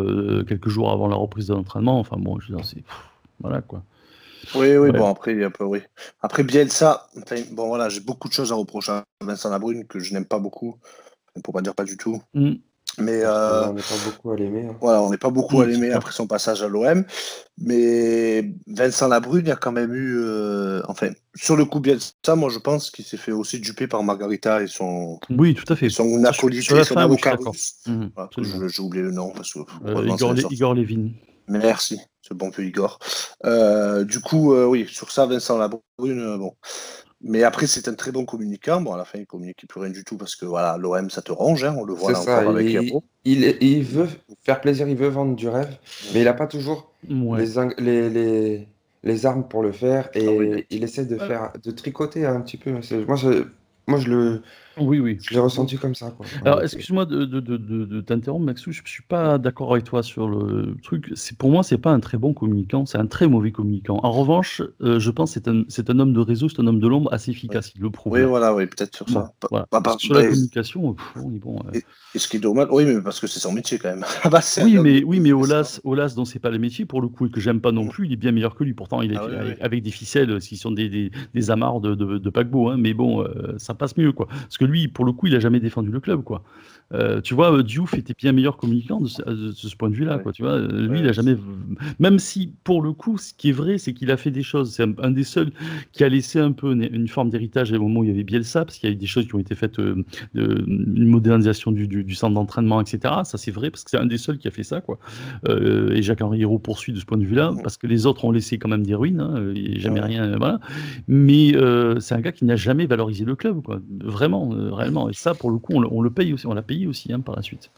quelques 0.44 0.68
jours 0.68 0.90
avant 0.90 1.09
la 1.09 1.16
reprise 1.16 1.48
de 1.48 1.55
l'entraînement. 1.55 1.98
Enfin 1.98 2.16
bon, 2.18 2.40
je 2.40 2.53
veux 2.53 2.62
c'est. 2.62 2.83
Voilà 3.40 3.61
quoi. 3.61 3.83
Oui, 4.55 4.77
oui, 4.77 4.92
bon, 4.92 5.11
après, 5.11 5.44
un 5.44 5.51
peu, 5.51 5.64
oui. 5.64 5.81
Après 6.22 6.42
Bielsa, 6.42 7.09
bon 7.53 7.68
voilà, 7.68 7.90
j'ai 7.90 8.01
beaucoup 8.01 8.29
de 8.29 8.33
choses 8.33 8.51
à 8.51 8.55
reprocher 8.55 8.92
à 8.92 9.05
Vincent 9.20 9.51
Labrune 9.51 9.85
que 9.85 9.98
je 9.98 10.14
n'aime 10.14 10.24
pas 10.24 10.38
beaucoup, 10.38 10.77
pour 11.44 11.53
pas 11.53 11.61
dire 11.61 11.74
pas 11.74 11.85
du 11.85 11.98
tout. 11.98 12.22
Mmh. 12.33 12.55
Mais 12.96 13.24
on 13.24 13.74
n'est 13.74 13.83
pas 13.83 14.05
beaucoup 14.05 14.31
à 14.33 14.37
l'aimer. 14.37 14.66
Hein. 14.68 14.77
Voilà, 14.81 15.03
on 15.03 15.11
n'est 15.11 15.18
pas 15.18 15.31
beaucoup 15.31 15.61
à 15.61 15.66
l'aimer 15.66 15.92
après 15.92 16.12
son 16.12 16.27
passage 16.27 16.62
à 16.62 16.68
l'OM. 16.68 17.05
Mais 17.59 18.53
Vincent 18.66 19.09
Labrune, 19.09 19.44
il 19.44 19.48
y 19.48 19.53
a 19.53 19.57
quand 19.57 19.72
même 19.72 19.94
eu. 19.94 20.20
enfin, 20.88 21.11
sur 21.35 21.57
le 21.57 21.64
coup, 21.64 21.81
bien 21.81 21.96
ça, 22.24 22.35
moi 22.35 22.51
je 22.51 22.59
pense 22.59 22.90
qu'il 22.90 23.05
s'est 23.05 23.16
fait 23.16 23.33
aussi 23.33 23.61
duper 23.61 23.87
par 23.87 24.03
Margarita 24.03 24.62
et 24.62 24.66
son. 24.66 25.20
Oui, 25.31 25.55
tout 25.55 25.70
à 25.72 25.77
fait. 25.77 25.90
Son 25.90 26.24
acolyte, 26.24 26.64
son 26.64 26.96
avocat. 26.96 27.37
Mmh, 27.87 28.07
J'ai 28.68 28.83
oublié 28.83 29.05
le 29.05 29.12
nom. 29.12 29.31
Parce 29.31 29.53
que, 29.53 29.61
Igor, 30.07 30.35
Igor 30.51 30.74
Levin. 30.74 31.11
Merci, 31.46 32.01
ce 32.20 32.35
bon 32.35 32.51
peu 32.51 32.64
Igor. 32.64 32.98
du 33.44 34.20
coup, 34.20 34.55
oui, 34.55 34.87
sur 34.90 35.12
ça, 35.12 35.27
Vincent 35.27 35.57
Labrune, 35.57 36.37
bon. 36.38 36.55
Mais 37.20 37.42
après, 37.42 37.66
c'est 37.66 37.88
un 37.88 37.94
très 37.94 38.12
bon 38.12 38.24
communicant. 38.24 38.81
Bon, 38.81 38.92
à 38.92 38.96
la 38.96 39.04
fin, 39.04 39.18
il 39.18 39.26
communique 39.26 39.66
plus 39.68 39.81
rien 39.81 39.90
du 39.90 40.04
tout 40.04 40.16
parce 40.16 40.37
que 40.37 40.46
voilà, 40.46 40.76
l'OM, 40.78 41.11
ça 41.11 41.20
te 41.20 41.33
ronge. 41.33 41.64
Hein, 41.64 41.74
on 41.76 41.85
le 41.85 41.92
voit 41.92 42.12
là 42.12 42.20
encore 42.20 42.50
avec 42.50 42.66
il, 42.68 42.92
il, 43.24 43.57
il, 43.61 43.83
veut 43.83 44.09
faire 44.42 44.61
plaisir, 44.61 44.88
il 44.88 44.96
veut 44.96 45.09
vendre 45.09 45.35
du 45.35 45.48
rêve, 45.48 45.76
mais 46.14 46.20
il 46.20 46.24
n'a 46.24 46.33
pas 46.33 46.46
toujours 46.46 46.92
les, 47.02 48.09
les, 48.09 48.68
les, 49.02 49.26
armes 49.26 49.48
pour 49.48 49.62
le 49.62 49.72
faire 49.72 50.09
et 50.14 50.66
il 50.70 50.85
essaie 50.85 51.04
de 51.04 51.18
faire 51.18 51.52
de 51.62 51.70
tricoter 51.72 52.24
un 52.24 52.40
petit 52.40 52.57
peu. 52.57 52.70
Moi, 52.70 53.16
moi, 53.88 53.98
je 53.98 54.09
le, 54.09 54.42
oui, 54.80 55.00
oui. 55.00 55.18
Je 55.20 55.34
l'ai 55.34 55.40
ressenti 55.40 55.76
comme 55.76 55.94
ça. 55.94 56.10
Quoi. 56.10 56.26
Alors, 56.44 56.62
excuse-moi 56.62 57.06
de, 57.06 57.24
de, 57.24 57.40
de, 57.40 57.56
de 57.56 58.00
t'interrompre, 58.00 58.44
Maxou. 58.44 58.72
Je 58.72 58.82
ne 58.82 58.86
suis 58.86 59.02
pas 59.02 59.38
d'accord 59.38 59.72
avec 59.72 59.84
toi 59.84 60.02
sur 60.02 60.28
le 60.28 60.76
truc. 60.82 61.10
C'est 61.14 61.36
pour 61.36 61.50
moi, 61.50 61.62
c'est 61.62 61.78
pas 61.78 61.90
un 61.90 62.00
très 62.00 62.18
bon 62.18 62.34
communicant, 62.34 62.86
c'est 62.86 62.98
un 62.98 63.06
très 63.06 63.26
mauvais 63.26 63.52
communicant. 63.52 64.00
En 64.02 64.12
revanche, 64.12 64.62
euh, 64.82 64.98
je 64.98 65.10
pense 65.10 65.34
que 65.34 65.40
c'est 65.40 65.48
un, 65.48 65.64
c'est 65.68 65.90
un 65.90 65.98
homme 65.98 66.12
de 66.12 66.20
réseau, 66.20 66.48
c'est 66.48 66.60
un 66.60 66.66
homme 66.66 66.80
de 66.80 66.88
l'ombre 66.88 67.12
assez 67.12 67.30
efficace. 67.30 67.72
Il 67.74 67.82
le 67.82 67.90
prouve. 67.90 68.12
Oui, 68.12 68.22
voilà, 68.24 68.54
oui, 68.54 68.66
peut-être 68.66 68.96
sur 68.96 69.08
ça. 69.08 69.32
Voilà. 69.50 69.66
sur 69.98 70.14
la 70.14 70.26
communication, 70.26 70.96
on 71.16 71.34
est 71.34 71.38
bon. 71.38 71.58
Et, 71.74 72.18
ce 72.18 72.28
qui 72.28 72.38
est 72.38 72.40
dommage, 72.40 72.68
oui, 72.70 72.84
mais 72.84 73.00
parce 73.00 73.20
que 73.20 73.26
c'est 73.26 73.40
son 73.40 73.52
métier 73.52 73.78
quand 73.78 73.90
même. 73.90 74.04
Ah 74.22 74.28
bah, 74.30 74.40
oui, 74.62 74.78
mais, 74.78 75.02
oui, 75.04 75.20
mais 75.20 75.32
Olas, 75.32 75.80
Olas, 75.84 76.14
dont 76.16 76.24
c'est 76.24 76.38
pas 76.38 76.50
le 76.50 76.58
métier 76.58 76.84
pour 76.84 77.00
le 77.00 77.08
coup 77.08 77.26
et 77.26 77.30
que 77.30 77.40
j'aime 77.40 77.60
pas 77.60 77.72
non 77.72 77.86
plus, 77.86 78.06
il 78.06 78.12
est 78.12 78.16
bien 78.16 78.32
meilleur 78.32 78.54
que 78.54 78.64
lui. 78.64 78.74
Pourtant, 78.74 79.02
il 79.02 79.12
est 79.12 79.16
ah 79.16 79.26
avec, 79.60 79.82
des 79.82 79.90
ficelles 79.90 80.38
qui 80.40 80.56
sont 80.56 80.70
des, 80.70 80.88
des, 80.88 81.10
des 81.34 81.50
amarres 81.50 81.80
de, 81.80 81.94
de, 81.94 82.30
paquebot, 82.30 82.70
hein, 82.70 82.76
mais 82.78 82.94
bon, 82.94 83.22
euh, 83.22 83.54
ça 83.58 83.74
passe 83.74 83.96
mieux, 83.96 84.12
quoi. 84.12 84.26
Parce 84.26 84.58
que 84.58 84.64
lui, 84.68 84.88
pour 84.88 85.04
le 85.04 85.12
coup, 85.12 85.26
il 85.26 85.35
a 85.35 85.40
jamais 85.40 85.61
défendu 85.61 85.90
le 85.90 86.00
club, 86.00 86.22
quoi. 86.22 86.42
Euh, 86.94 87.20
tu 87.20 87.35
vois, 87.35 87.62
Diouf 87.62 87.94
était 87.94 88.14
bien 88.16 88.33
meilleur 88.33 88.57
communicant 88.57 89.00
de 89.00 89.09
ce, 89.09 89.76
point 89.76 89.90
de 89.90 89.94
vue-là, 89.94 90.18
quoi. 90.18 90.33
Tu 90.33 90.42
vois, 90.42 90.59
lui, 90.59 91.00
il 91.00 91.09
a 91.09 91.12
jamais, 91.12 91.37
même 91.98 92.18
si 92.18 92.54
pour 92.64 92.83
le 92.83 92.92
coup, 92.92 93.18
ce 93.18 93.35
qui 93.35 93.50
est 93.50 93.52
vrai, 93.52 93.78
c'est 93.78 93.92
qu'il 93.92 94.11
a 94.11 94.16
fait 94.16 94.31
des 94.31 94.42
choses. 94.42 94.72
C'est 94.72 94.85
un, 95.02 95.11
des 95.11 95.24
seuls 95.24 95.50
qui 95.92 96.04
a 96.04 96.09
laissé 96.09 96.38
un 96.38 96.52
peu 96.52 96.72
une, 96.72 97.09
forme 97.09 97.31
d'héritage 97.31 97.72
au 97.72 97.81
moment 97.81 98.00
où 98.00 98.04
il 98.04 98.09
y 98.09 98.12
avait 98.12 98.24
Bielsa, 98.24 98.64
parce 98.64 98.78
qu'il 98.78 98.88
y 98.88 98.92
a 98.92 98.94
eu 98.94 98.98
des 98.98 99.07
choses 99.07 99.26
qui 99.26 99.35
ont 99.35 99.38
été 99.38 99.54
faites, 99.54 99.78
euh, 99.78 100.02
une 100.35 101.09
modernisation 101.09 101.72
du, 101.72 102.14
centre 102.14 102.35
d'entraînement, 102.35 102.81
etc. 102.81 103.14
Ça, 103.24 103.37
c'est 103.37 103.50
vrai, 103.50 103.70
parce 103.70 103.85
que 103.85 103.90
c'est 103.90 103.98
un 103.98 104.07
des 104.07 104.18
seuls 104.18 104.38
qui 104.38 104.48
a 104.48 104.50
fait 104.50 104.62
ça, 104.62 104.81
quoi. 104.81 104.98
Euh, 105.48 105.90
et 105.90 106.02
Jacques-Henri 106.02 106.40
Hérault 106.40 106.59
poursuit 106.59 106.92
de 106.92 106.98
ce 106.98 107.04
point 107.04 107.18
de 107.18 107.24
vue-là, 107.24 107.52
parce 107.62 107.76
que 107.76 107.87
les 107.87 108.07
autres 108.07 108.24
ont 108.24 108.31
laissé 108.31 108.59
quand 108.59 108.68
même 108.68 108.85
des 108.85 108.94
ruines. 108.94 109.20
Hein, 109.20 109.52
il 109.54 109.70
n'y 109.70 109.76
a 109.76 109.81
jamais 109.81 110.00
rien, 110.00 110.37
voilà. 110.38 110.61
Mais 111.07 111.52
c'est 112.00 112.14
un 112.14 112.20
gars 112.20 112.33
qui 112.33 112.46
n'a 112.46 112.57
jamais 112.57 112.87
valorisé 112.87 113.24
le 113.26 113.37
club, 113.37 113.62
quoi. 113.62 113.81
Vraiment, 114.00 114.54
réellement. 114.71 115.09
Et 115.09 115.12
ça, 115.12 115.35
pour 115.35 115.51
le 115.51 115.59
coup, 115.59 115.73
on, 115.75 115.85
on 115.90 116.03
le 116.03 116.11
paye 116.11 116.33
aussi, 116.33 116.47
on 116.47 116.55
l'a 116.55 116.62
payé 116.62 116.87
aussi 116.87 117.12
hein, 117.12 117.21
par 117.21 117.37
la 117.37 117.42
suite. 117.42 117.71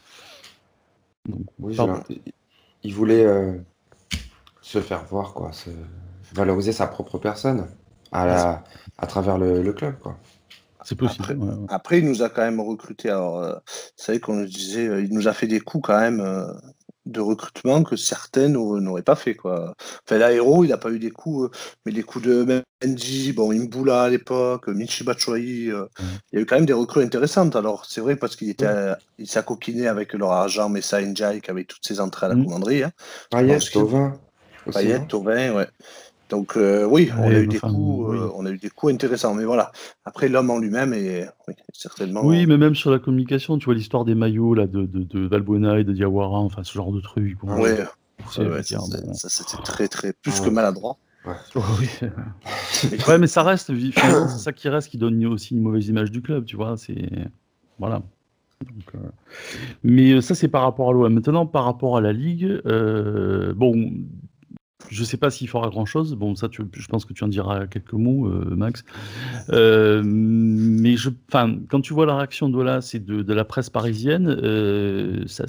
il 2.83 2.93
voulait 2.93 3.25
euh, 3.25 3.57
se 4.61 4.79
faire 4.79 5.03
voir, 5.05 5.33
quoi, 5.33 5.51
se 5.51 5.69
valoriser 6.33 6.71
sa 6.71 6.87
propre 6.87 7.17
personne 7.17 7.67
à, 8.11 8.25
la, 8.25 8.63
à 8.97 9.07
travers 9.07 9.37
le, 9.37 9.73
club. 9.73 9.97
Quoi. 9.99 10.17
C'est 10.83 10.95
possible. 10.95 11.37
Après, 11.69 11.99
il 11.99 12.05
nous 12.05 12.23
a 12.23 12.29
quand 12.29 12.41
même 12.41 12.59
recruté. 12.59 13.09
Alors, 13.09 13.39
euh, 13.39 13.53
vous 13.53 14.03
savez 14.03 14.19
qu'on 14.19 14.35
nous 14.35 14.45
disait, 14.45 14.87
euh, 14.87 15.03
il 15.03 15.13
nous 15.13 15.27
a 15.27 15.33
fait 15.33 15.47
des 15.47 15.59
coups 15.59 15.87
quand 15.87 15.99
même 15.99 16.21
de 17.05 17.19
recrutement 17.19 17.83
que 17.83 17.95
certaines 17.95 18.53
n'auraient 18.53 19.01
pas 19.01 19.15
fait. 19.15 19.35
Quoi. 19.35 19.73
Enfin, 20.05 20.17
l'aéro, 20.17 20.63
il 20.63 20.69
n'a 20.69 20.77
pas 20.77 20.91
eu 20.91 20.99
des 20.99 21.11
coups, 21.11 21.45
euh, 21.45 21.57
mais 21.85 21.91
les 21.91 22.03
coups 22.03 22.25
de 22.25 22.63
Mendy, 22.83 23.33
bon, 23.33 23.51
Imboula 23.51 24.03
à 24.03 24.09
l'époque, 24.09 24.67
Michi 24.67 25.03
Batshuayi, 25.03 25.71
euh, 25.71 25.83
mmh. 25.83 26.03
il 26.31 26.35
y 26.35 26.39
a 26.39 26.41
eu 26.41 26.45
quand 26.45 26.55
même 26.55 26.65
des 26.65 26.73
recrues 26.73 27.03
intéressantes. 27.03 27.55
Alors, 27.55 27.85
c'est 27.85 28.01
vrai 28.01 28.15
parce 28.15 28.35
qu'il 28.35 28.49
était, 28.49 28.67
il 29.17 29.27
s'est 29.27 29.43
coquiné 29.43 29.87
avec 29.87 30.13
leur 30.13 30.31
agent 30.31 30.69
Messa 30.69 31.01
Njai, 31.01 31.41
qui 31.41 31.51
avait 31.51 31.63
toutes 31.63 31.85
ses 31.85 31.99
entrées 31.99 32.27
à 32.27 32.29
la 32.29 32.35
mmh. 32.35 32.45
commanderie. 32.45 32.83
Hein. 32.83 32.91
Payet, 33.31 33.59
Tovin. 33.59 34.13
Payet, 34.71 35.07
Tovin, 35.07 35.53
ouais. 35.53 35.67
Donc 36.31 36.55
euh, 36.55 36.85
oui, 36.85 37.11
on, 37.17 37.23
a 37.23 37.39
eu 37.39 37.47
des 37.47 37.59
coups, 37.59 38.15
euh, 38.15 38.31
on 38.35 38.45
a 38.45 38.51
eu 38.51 38.57
des 38.57 38.69
coups 38.69 38.93
intéressants, 38.93 39.33
mais 39.33 39.43
voilà. 39.43 39.73
Après, 40.05 40.29
l'homme 40.29 40.49
en 40.49 40.59
lui-même 40.59 40.93
est 40.93 41.29
oui, 41.45 41.53
certainement. 41.73 42.21
Oui, 42.23 42.45
mais 42.45 42.57
même 42.57 42.73
sur 42.73 42.89
la 42.89 42.99
communication, 42.99 43.57
tu 43.57 43.65
vois 43.65 43.73
l'histoire 43.73 44.05
des 44.05 44.15
maillots 44.15 44.53
là, 44.53 44.65
de, 44.65 44.85
de, 44.85 45.03
de 45.03 45.27
Valbuena 45.27 45.77
et 45.79 45.83
de 45.83 45.91
Diawara, 45.91 46.39
enfin 46.39 46.63
ce 46.63 46.71
genre 46.71 46.93
de 46.93 47.01
truc. 47.01 47.37
Oui, 47.43 47.59
ouais, 47.59 48.63
ça, 48.63 49.29
c'était 49.29 49.61
très, 49.61 49.89
très 49.89 50.13
plus 50.13 50.39
que 50.39 50.49
maladroit. 50.49 50.95
Ouais. 51.25 51.33
oui. 51.79 51.89
ouais, 53.09 53.17
mais 53.17 53.27
ça 53.27 53.43
reste, 53.43 53.73
c'est 53.75 54.39
ça 54.39 54.53
qui 54.53 54.69
reste 54.69 54.87
qui 54.87 54.97
donne 54.97 55.23
aussi 55.25 55.53
une 55.53 55.61
mauvaise 55.61 55.89
image 55.89 56.11
du 56.11 56.21
club, 56.21 56.45
tu 56.45 56.55
vois. 56.55 56.77
C'est 56.77 57.09
voilà. 57.77 58.01
Donc, 58.61 58.95
euh... 58.95 59.09
Mais 59.83 60.21
ça, 60.21 60.33
c'est 60.33 60.47
par 60.47 60.61
rapport 60.61 60.91
à 60.91 60.93
l'OM. 60.93 61.13
Maintenant, 61.13 61.45
par 61.45 61.65
rapport 61.65 61.97
à 61.97 62.01
la 62.01 62.13
Ligue, 62.13 62.61
euh... 62.65 63.53
bon, 63.53 63.91
je 64.89 65.01
ne 65.01 65.05
sais 65.05 65.17
pas 65.17 65.29
s'il 65.29 65.47
fera 65.47 65.69
grand-chose. 65.69 66.15
Bon, 66.15 66.35
ça, 66.35 66.47
je 66.51 66.87
pense 66.87 67.05
que 67.05 67.13
tu 67.13 67.23
en 67.23 67.27
diras 67.27 67.67
quelques 67.67 67.93
mots, 67.93 68.27
euh, 68.27 68.55
Max. 68.55 68.83
Euh, 69.49 70.01
mais 70.03 70.97
je, 70.97 71.09
quand 71.31 71.81
tu 71.81 71.93
vois 71.93 72.05
la 72.05 72.15
réaction 72.15 72.49
d'Olas 72.49 72.91
et 72.93 72.99
de, 72.99 73.21
de, 73.21 73.33
la 73.33 73.45
presse 73.45 73.69
parisienne, 73.69 74.27
euh, 74.27 75.23
ça, 75.27 75.45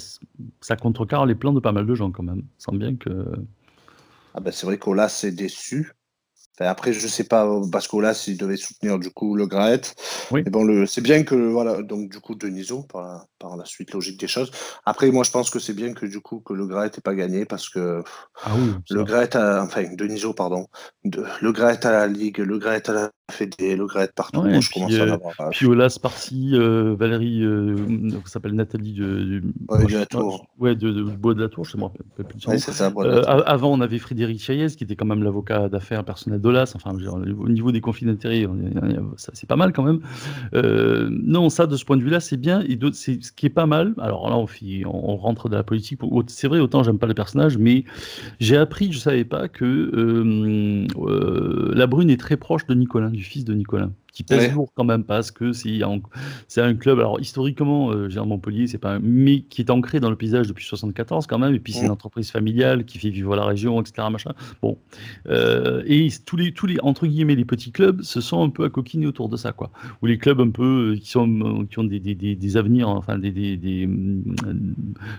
ça 0.61 0.77
contrecarre 0.77 1.27
les 1.27 1.35
plans 1.35 1.53
de 1.53 1.61
pas 1.61 1.73
mal 1.73 1.87
de 1.87 1.95
gens 1.95 2.11
quand 2.11 2.23
même. 2.23 2.42
Sans 2.59 2.73
bien 2.73 2.97
que. 2.97 3.11
Ah 4.35 4.40
ben 4.40 4.51
c'est 4.51 4.66
vrai 4.66 4.79
qu'Olas 4.79 5.25
est 5.25 5.33
déçu 5.33 5.92
après, 6.66 6.92
je 6.92 7.07
sais 7.07 7.25
pas, 7.25 7.49
parce 7.71 7.92
là, 7.92 8.14
s'il 8.14 8.37
devait 8.37 8.57
soutenir 8.57 8.99
du 8.99 9.11
coup 9.11 9.35
le 9.35 9.47
Graet. 9.47 9.81
Oui. 10.31 10.42
Mais 10.45 10.51
bon, 10.51 10.64
le, 10.64 10.87
c'est 10.87 11.01
bien 11.01 11.23
que, 11.25 11.35
voilà, 11.35 11.83
donc 11.83 12.11
du 12.11 12.21
coup, 12.21 12.35
Deniso, 12.35 12.83
par 12.83 13.03
la, 13.03 13.27
par 13.42 13.57
la 13.57 13.64
suite 13.64 13.92
logique 13.92 14.18
des 14.18 14.28
choses. 14.28 14.50
Après, 14.87 15.11
moi, 15.11 15.24
je 15.24 15.31
pense 15.31 15.50
que 15.50 15.59
c'est 15.59 15.74
bien 15.74 15.92
que 15.92 16.07
du 16.07 16.20
coup, 16.20 16.40
que 16.40 16.55
le 16.55 16.66
Graet 16.66 16.92
n'ait 16.94 17.02
pas 17.02 17.14
gagné 17.14 17.44
parce 17.44 17.68
que 17.68 18.02
ah 18.44 18.52
oui, 18.57 18.72
le 18.90 19.05
Graet, 19.05 19.37
a, 19.37 19.62
enfin, 19.62 19.85
Deniso, 19.94 20.33
pardon, 20.33 20.66
de, 21.05 21.24
le 21.40 21.52
Graet 21.52 21.85
à 21.85 21.90
la 21.90 22.07
Ligue, 22.07 22.38
le 22.38 22.59
Graet 22.59 22.88
à 22.88 22.92
la 22.92 23.11
Fédé, 23.31 23.76
le 23.76 23.87
Graet 23.87 24.11
partout. 24.14 24.40
Ouais, 24.40 24.61
je 24.61 24.70
commence 24.70 24.94
à 24.94 25.07
l'avoir. 25.07 25.35
Euh, 25.40 25.50
puis 25.50 25.66
euh, 26.55 26.94
Valérie, 26.98 27.42
euh, 27.42 27.76
s'appelle 28.26 28.55
Nathalie 28.55 28.94
de, 28.94 29.42
ouais, 29.68 29.85
de 29.87 29.92
la 29.92 30.07
Tour. 30.07 30.46
Ouais, 30.59 30.74
de, 30.74 30.90
de, 30.90 31.02
Bois 31.02 31.35
de 31.35 31.42
la 31.42 31.48
Tour, 31.48 31.64
je. 31.64 31.76
Ouais, 32.46 32.59
ça, 32.59 32.92
euh, 32.96 33.22
avant, 33.24 33.72
on 33.72 33.81
avait 33.81 33.98
Frédéric 33.98 34.40
Chaillez, 34.40 34.68
qui 34.68 34.85
était 34.85 34.96
quand 34.96 35.07
même 35.07 35.22
l'avocat 35.22 35.68
d'affaires 35.68 36.05
personnel 36.05 36.40
d'Olas. 36.40 36.72
Enfin, 36.74 36.92
au 36.92 37.48
niveau 37.48 37.72
des 37.72 37.81
conflits 37.81 38.07
d'intérêts, 38.07 38.46
c'est 39.16 39.48
pas 39.48 39.57
mal 39.57 39.72
quand 39.72 39.83
même. 39.83 40.00
Euh, 40.55 41.09
non, 41.11 41.48
ça, 41.50 41.66
de 41.66 41.76
ce 41.76 41.85
point 41.85 41.96
de 41.96 42.02
vue-là, 42.02 42.20
c'est 42.20 42.37
bien. 42.37 42.62
Et 42.62 42.78
c'est 42.92 43.18
ce 43.33 43.37
qui 43.37 43.47
est 43.47 43.51
pas 43.51 43.64
mal. 43.64 43.95
Alors 43.99 44.29
là, 44.29 44.37
on, 44.37 44.47
on 44.85 45.16
rentre 45.16 45.49
dans 45.49 45.57
la 45.57 45.62
politique. 45.62 46.01
C'est 46.27 46.49
vrai, 46.49 46.61
autant 46.61 46.83
j'aime 46.83 46.99
pas 46.99 47.07
le 47.07 47.14
personnage, 47.14 47.57
mais 47.57 47.85
j'ai 48.40 48.59
appris, 48.59 48.92
je 48.92 48.99
savais 48.99 49.25
pas, 49.25 49.49
que 49.49 49.64
euh, 49.64 50.87
euh, 50.99 51.73
la 51.75 51.87
Brune 51.87 52.11
est 52.11 52.21
très 52.21 52.37
proche 52.37 52.66
de 52.66 52.75
Nicolas, 52.75 53.09
du 53.09 53.23
fils 53.23 53.45
de 53.45 53.55
Nicolas 53.55 53.88
qui 54.12 54.22
pèse 54.22 54.53
lourd 54.53 54.72
quand 54.75 54.85
même 54.85 55.05
parce 55.05 55.31
que 55.31 55.53
c'est 55.53 55.83
un, 55.83 56.01
un, 56.57 56.75
club, 56.75 56.98
alors 56.98 57.20
historiquement, 57.20 57.92
euh, 57.92 58.09
Montpellier, 58.25 58.66
c'est 58.66 58.79
pas 58.79 58.98
mais 59.01 59.40
qui 59.40 59.62
est 59.62 59.70
ancré 59.70 60.01
dans 60.01 60.11
le 60.11 60.16
paysage 60.16 60.48
depuis 60.48 60.64
74 60.64 61.27
quand 61.27 61.38
même, 61.38 61.55
et 61.55 61.61
puis 61.61 61.72
c'est 61.72 61.87
une 61.87 61.90
entreprise 61.90 62.31
familiale 62.31 62.85
qui 62.85 62.98
fait 62.98 63.11
vivre 63.11 63.35
la 63.37 63.44
région, 63.44 63.81
etc. 63.81 64.09
Machin. 64.11 64.33
Bon, 64.61 64.79
euh, 65.29 65.83
et 65.87 66.09
tous 66.25 66.37
les, 66.37 66.53
tous 66.53 66.66
les 66.66 66.79
entre 66.83 67.07
guillemets 67.07 67.35
les 67.35 67.44
petits 67.44 67.72
clubs 67.72 68.03
se 68.03 68.20
sont 68.20 68.42
un 68.42 68.51
peu 68.51 68.64
accoquignés 68.64 69.07
autour 69.07 69.29
de 69.29 69.37
ça, 69.37 69.53
quoi. 69.53 69.70
Ou 70.03 70.07
les 70.07 70.18
clubs 70.18 70.40
un 70.40 70.51
peu 70.51 70.92
euh, 70.92 70.96
qui 70.96 71.11
sont 71.11 71.29
euh, 71.40 71.66
qui 71.66 71.79
ont 71.79 71.85
des, 71.85 72.01
des, 72.01 72.14
des, 72.14 72.57
avenirs, 72.57 72.88
enfin 72.88 73.18
des, 73.18 73.31
des, 73.31 73.57
des, 73.57 73.88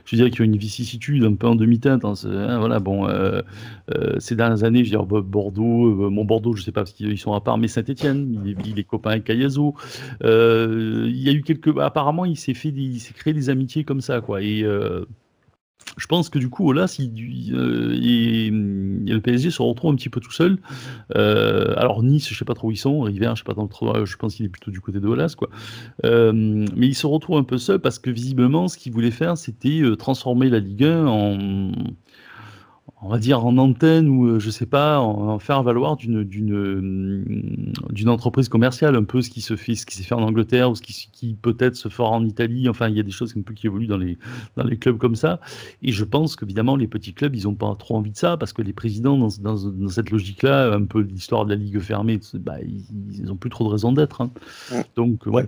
je 0.05 0.15
veux 0.15 0.23
dire 0.23 0.31
qui 0.31 0.41
ont 0.41 0.45
une 0.45 0.57
vicissitude 0.57 1.23
un 1.23 1.33
peu 1.35 1.47
en 1.47 1.55
demi-teinte. 1.55 2.05
Hein, 2.05 2.13
hein, 2.25 2.59
voilà, 2.59 2.79
bon, 2.79 3.07
euh, 3.07 3.41
ces 4.19 4.35
dernières 4.35 4.63
années, 4.63 4.83
je 4.83 4.91
veux 4.91 4.97
dire 4.97 5.05
Bordeaux, 5.05 6.09
mon 6.09 6.25
Bordeaux, 6.25 6.53
je 6.53 6.63
sais 6.63 6.71
pas 6.71 6.81
parce 6.81 6.93
qu'ils 6.93 7.17
sont 7.17 7.33
à 7.33 7.41
part, 7.41 7.57
mais 7.57 7.67
Saint-Étienne, 7.67 8.41
il, 8.45 8.55
il 8.65 8.79
est 8.79 8.82
copains 8.85 9.11
avec 9.11 9.23
Kayazo. 9.25 9.75
Euh, 10.23 11.05
il 11.07 11.21
y 11.21 11.29
a 11.29 11.33
eu 11.33 11.41
quelques. 11.41 11.77
Apparemment, 11.77 12.25
il 12.25 12.37
s'est 12.37 12.53
fait, 12.53 12.69
il 12.69 12.99
s'est 12.99 13.13
créé 13.13 13.33
des 13.33 13.49
amitiés 13.49 13.83
comme 13.83 14.01
ça, 14.01 14.21
quoi. 14.21 14.41
Et 14.41 14.63
euh, 14.63 15.05
je 15.97 16.07
pense 16.07 16.29
que 16.29 16.39
du 16.39 16.49
coup, 16.49 16.69
Olas, 16.69 16.97
euh, 16.99 17.95
le 17.95 19.19
PSG 19.19 19.51
se 19.51 19.61
retrouve 19.61 19.91
un 19.91 19.95
petit 19.95 20.09
peu 20.09 20.19
tout 20.19 20.31
seul. 20.31 20.57
alors 21.13 22.03
Nice, 22.03 22.29
je 22.29 22.37
sais 22.37 22.45
pas 22.45 22.53
trop 22.53 22.69
où 22.69 22.71
ils 22.71 22.77
sont. 22.77 23.01
River, 23.01 23.31
je 23.35 23.39
sais 23.39 23.43
pas 23.43 23.53
trop. 23.53 24.05
Je 24.05 24.15
pense 24.15 24.35
qu'il 24.35 24.45
est 24.45 24.49
plutôt 24.49 24.71
du 24.71 24.81
côté 24.81 24.99
de 24.99 25.07
Olas, 25.07 25.35
quoi. 25.37 25.49
mais 26.03 26.87
il 26.87 26.95
se 26.95 27.07
retrouve 27.07 27.37
un 27.37 27.43
peu 27.43 27.57
seul 27.57 27.79
parce 27.79 27.99
que 27.99 28.09
visiblement, 28.09 28.67
ce 28.67 28.77
qu'il 28.77 28.93
voulait 28.93 29.11
faire, 29.11 29.37
c'était 29.37 29.81
transformer 29.97 30.49
la 30.49 30.59
Ligue 30.59 30.85
1 30.85 31.05
en 31.05 31.71
on 33.03 33.09
va 33.09 33.19
dire 33.19 33.45
en 33.45 33.57
antenne 33.57 34.07
ou 34.07 34.27
euh, 34.27 34.39
je 34.39 34.49
sais 34.49 34.65
pas, 34.65 34.99
en, 34.99 35.37
faire 35.39 35.61
valoir 35.61 35.97
d'une 35.97 36.23
d'une 36.23 37.73
d'une 37.89 38.09
entreprise 38.09 38.49
commerciale, 38.49 38.95
un 38.95 39.03
peu 39.03 39.21
ce 39.21 39.29
qui 39.29 39.41
se 39.41 39.55
fait, 39.55 39.75
ce 39.75 39.85
qui 39.85 39.95
s'est 39.97 40.03
fait 40.03 40.15
en 40.15 40.23
Angleterre 40.23 40.71
ou 40.71 40.75
ce 40.75 40.81
qui, 40.81 41.09
qui 41.11 41.33
peut-être 41.33 41.75
se 41.75 41.89
fera 41.89 42.09
en 42.09 42.25
Italie. 42.25 42.69
Enfin, 42.69 42.87
il 42.87 42.95
y 42.95 42.99
a 42.99 43.03
des 43.03 43.11
choses 43.11 43.33
un 43.37 43.41
peu 43.41 43.53
qui 43.53 43.67
évoluent 43.67 43.87
dans 43.87 43.97
les 43.97 44.17
dans 44.55 44.63
les 44.63 44.77
clubs 44.77 44.97
comme 44.97 45.15
ça. 45.15 45.39
Et 45.81 45.91
je 45.91 46.03
pense 46.03 46.35
qu'évidemment 46.35 46.75
les 46.75 46.87
petits 46.87 47.13
clubs, 47.13 47.35
ils 47.35 47.47
ont 47.47 47.55
pas 47.55 47.75
trop 47.77 47.97
envie 47.97 48.11
de 48.11 48.17
ça 48.17 48.37
parce 48.37 48.53
que 48.53 48.61
les 48.61 48.73
présidents 48.73 49.17
dans, 49.17 49.29
dans, 49.39 49.69
dans 49.69 49.89
cette 49.89 50.09
logique-là, 50.09 50.73
un 50.73 50.85
peu 50.85 51.01
l'histoire 51.01 51.45
de 51.45 51.49
la 51.49 51.55
ligue 51.55 51.79
fermée, 51.79 52.19
bah, 52.35 52.55
ils, 52.61 52.85
ils 53.21 53.31
ont 53.31 53.35
plus 53.35 53.49
trop 53.49 53.65
de 53.65 53.69
raison 53.69 53.91
d'être. 53.91 54.21
Hein. 54.21 54.31
Donc 54.95 55.25
ouais. 55.25 55.45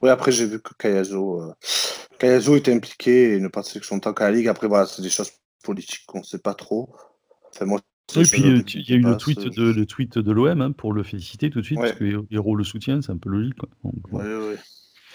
Oui, 0.00 0.10
après 0.10 0.30
j'ai 0.30 0.46
vu 0.46 0.60
que 0.60 0.74
Kayazo, 0.78 1.42
euh, 2.22 2.56
était 2.56 2.72
impliqué 2.72 3.34
et 3.34 3.40
ne 3.40 3.48
pas 3.48 3.64
sélection 3.64 3.98
tant 3.98 4.14
qu'à 4.14 4.30
la 4.30 4.36
ligue. 4.36 4.46
Après 4.46 4.68
voilà, 4.68 4.86
c'est 4.86 5.02
des 5.02 5.10
choses 5.10 5.32
politiques 5.68 6.06
qu'on 6.06 6.20
ne 6.20 6.24
sait 6.24 6.38
pas 6.38 6.54
trop. 6.54 6.88
Enfin, 7.50 7.66
moi, 7.66 7.80
et 8.16 8.22
puis 8.22 8.42
euh, 8.46 8.62
il 8.74 8.88
y 8.88 8.94
a 8.94 8.96
eu 8.96 9.02
le 9.02 9.18
tweet 9.18 9.38
de, 9.38 9.70
le 9.70 9.84
tweet 9.84 10.16
de 10.16 10.32
l'OM 10.32 10.62
hein, 10.62 10.72
pour 10.72 10.94
le 10.94 11.02
féliciter 11.02 11.50
tout 11.50 11.60
de 11.60 11.64
suite, 11.64 11.78
parce 11.78 11.92
que 11.92 12.24
Héros 12.30 12.56
le 12.56 12.64
soutient, 12.64 13.02
c'est 13.02 13.12
un 13.12 13.18
peu 13.18 13.28
logique. 13.28 13.56
Quoi. 13.56 14.24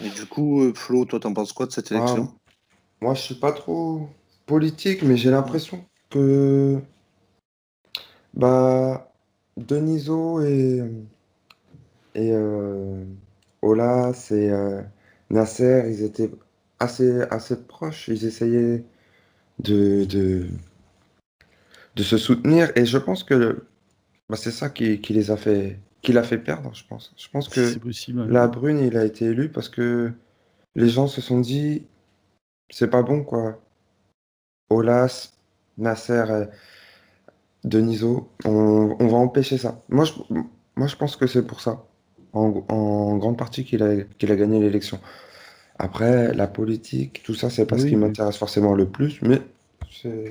Et 0.00 0.10
du 0.10 0.26
coup, 0.26 0.62
euh, 0.62 0.72
Flo, 0.74 1.04
toi, 1.04 1.18
t'en 1.18 1.34
penses 1.34 1.52
quoi 1.52 1.66
de 1.66 1.72
cette 1.72 1.90
ah, 1.90 1.96
élection? 1.96 2.32
Moi, 3.00 3.14
je 3.14 3.20
suis 3.20 3.34
pas 3.34 3.50
trop 3.50 4.08
politique, 4.46 5.02
mais 5.02 5.16
j'ai 5.16 5.30
l'impression 5.30 5.84
que 6.10 6.78
bah, 8.32 9.12
Deniso 9.56 10.40
et, 10.42 10.82
et 12.14 12.30
euh, 12.32 13.04
Olas 13.60 14.28
et 14.30 14.52
Nasser, 15.30 15.86
ils 15.88 16.04
étaient 16.04 16.30
assez, 16.78 17.22
assez 17.22 17.60
proches. 17.66 18.06
Ils 18.06 18.24
essayaient 18.24 18.84
de, 19.58 20.04
de, 20.04 20.46
de 21.96 22.02
se 22.02 22.18
soutenir. 22.18 22.70
Et 22.76 22.86
je 22.86 22.98
pense 22.98 23.24
que 23.24 23.64
bah, 24.28 24.36
c'est 24.36 24.50
ça 24.50 24.70
qui, 24.70 25.00
qui, 25.00 25.12
les 25.12 25.30
a 25.30 25.36
fait, 25.36 25.78
qui 26.02 26.12
l'a 26.12 26.22
fait 26.22 26.38
perdre, 26.38 26.72
je 26.74 26.84
pense. 26.86 27.12
Je 27.16 27.28
pense 27.28 27.48
que 27.48 27.74
la 28.28 28.48
Brune, 28.48 28.78
il 28.78 28.96
a 28.96 29.04
été 29.04 29.26
élu 29.26 29.50
parce 29.50 29.68
que 29.68 30.12
les 30.74 30.88
gens 30.88 31.06
se 31.06 31.20
sont 31.20 31.40
dit, 31.40 31.86
c'est 32.70 32.88
pas 32.88 33.02
bon, 33.02 33.22
quoi. 33.22 33.60
Olas, 34.70 35.32
Nasser, 35.78 36.24
Deniso, 37.64 38.30
on, 38.44 38.96
on, 38.98 39.06
va 39.08 39.16
empêcher 39.18 39.58
ça. 39.58 39.80
Moi, 39.88 40.04
je, 40.04 40.12
moi, 40.76 40.86
je 40.86 40.96
pense 40.96 41.16
que 41.16 41.26
c'est 41.26 41.46
pour 41.46 41.60
ça, 41.60 41.84
en, 42.32 42.64
en 42.68 43.16
grande 43.16 43.38
partie, 43.38 43.64
qu'il 43.64 43.82
a, 43.82 44.02
qu'il 44.18 44.32
a 44.32 44.36
gagné 44.36 44.60
l'élection. 44.60 45.00
Après, 45.78 46.32
la 46.34 46.46
politique, 46.46 47.22
tout 47.24 47.34
ça, 47.34 47.50
c'est 47.50 47.66
pas 47.66 47.78
ce 47.78 47.86
qui 47.86 47.96
m'intéresse 47.96 48.36
forcément 48.36 48.74
le 48.74 48.86
plus, 48.86 49.20
mais 49.22 49.42
c'est 49.90 50.30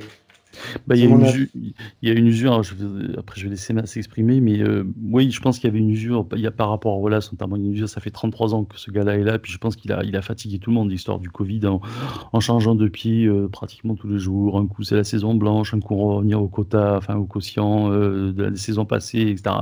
bah, 0.88 0.96
il, 0.96 1.04
y 1.04 1.06
a 1.06 1.10
une 1.10 1.22
usure, 1.22 1.48
il 1.56 1.74
y 2.02 2.12
a 2.12 2.14
une 2.14 2.28
usure, 2.28 2.64
je 2.64 2.74
après 3.18 3.40
je 3.40 3.46
vais 3.46 3.52
laisser 3.52 3.74
Mass 3.74 3.92
s'exprimer, 3.92 4.42
mais 4.42 4.62
euh, 4.62 4.84
oui, 5.04 5.32
je 5.32 5.40
pense 5.40 5.60
qu'il 5.60 5.68
y 5.68 5.72
avait 5.72 5.80
une 5.80 5.90
usure, 5.90 6.28
il 6.34 6.42
y 6.42 6.48
a 6.48 6.52
par 6.52 6.70
rapport 6.70 6.94
à 6.94 6.98
Wallace, 6.98 7.32
notamment 7.32 7.56
une 7.56 7.72
usure, 7.72 7.90
ça 7.90 8.02
fait 8.02 8.12
33 8.12 8.54
ans 8.54 8.64
que 8.64 8.80
ce 8.80 8.92
gars-là 8.92 9.18
est 9.18 9.24
là, 9.24 9.40
puis 9.40 9.52
je 9.52 9.58
pense 9.58 9.76
qu'il 9.76 9.92
a, 9.92 10.04
il 10.04 10.16
a 10.16 10.22
fatigué 10.22 10.60
tout 10.60 10.70
le 10.70 10.76
monde, 10.76 10.92
l'histoire 10.92 11.20
du 11.20 11.30
Covid, 11.30 11.62
en, 11.68 12.40
changeant 12.40 12.76
de 12.76 12.88
pied 12.88 13.26
euh, 13.26 13.48
pratiquement 13.48 13.96
tous 13.96 14.08
les 14.08 14.20
jours. 14.20 14.58
Un 14.58 14.68
coup 14.68 14.84
c'est 14.84 14.96
la 14.96 15.04
saison 15.04 15.34
blanche, 15.34 15.74
un 15.74 15.80
coup 15.80 15.96
on 15.96 16.16
revenir 16.16 16.42
au 16.42 16.48
quota, 16.48 16.98
enfin 16.98 17.16
au 17.16 17.26
quotient 17.26 17.92
euh, 17.92 18.34
de 18.34 18.44
la 18.44 18.56
saison 18.56 18.86
passée, 18.86 19.22
etc. 19.22 19.56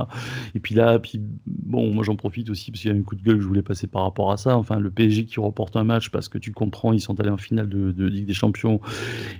Et 0.54 0.60
puis 0.60 0.74
là, 0.74 0.98
puis 0.98 1.20
bon, 1.46 1.92
moi 1.92 2.04
j'en 2.04 2.16
profite 2.16 2.50
aussi 2.50 2.70
parce 2.70 2.82
qu'il 2.82 2.90
y 2.90 2.94
a 2.94 2.96
un 2.96 3.02
coup 3.02 3.14
de 3.14 3.22
gueule 3.22 3.36
que 3.36 3.42
je 3.42 3.46
voulais 3.46 3.62
passer 3.62 3.86
par 3.86 4.02
rapport 4.02 4.32
à 4.32 4.36
ça. 4.36 4.56
Enfin, 4.56 4.78
le 4.78 4.90
PSG 4.90 5.24
qui 5.24 5.40
reporte 5.40 5.76
un 5.76 5.84
match 5.84 6.10
parce 6.10 6.28
que 6.28 6.38
tu 6.38 6.52
comprends, 6.52 6.92
ils 6.92 7.00
sont 7.00 7.18
allés 7.20 7.30
en 7.30 7.36
finale 7.36 7.68
de, 7.68 8.06
Ligue 8.06 8.26
des 8.26 8.34
Champions. 8.34 8.80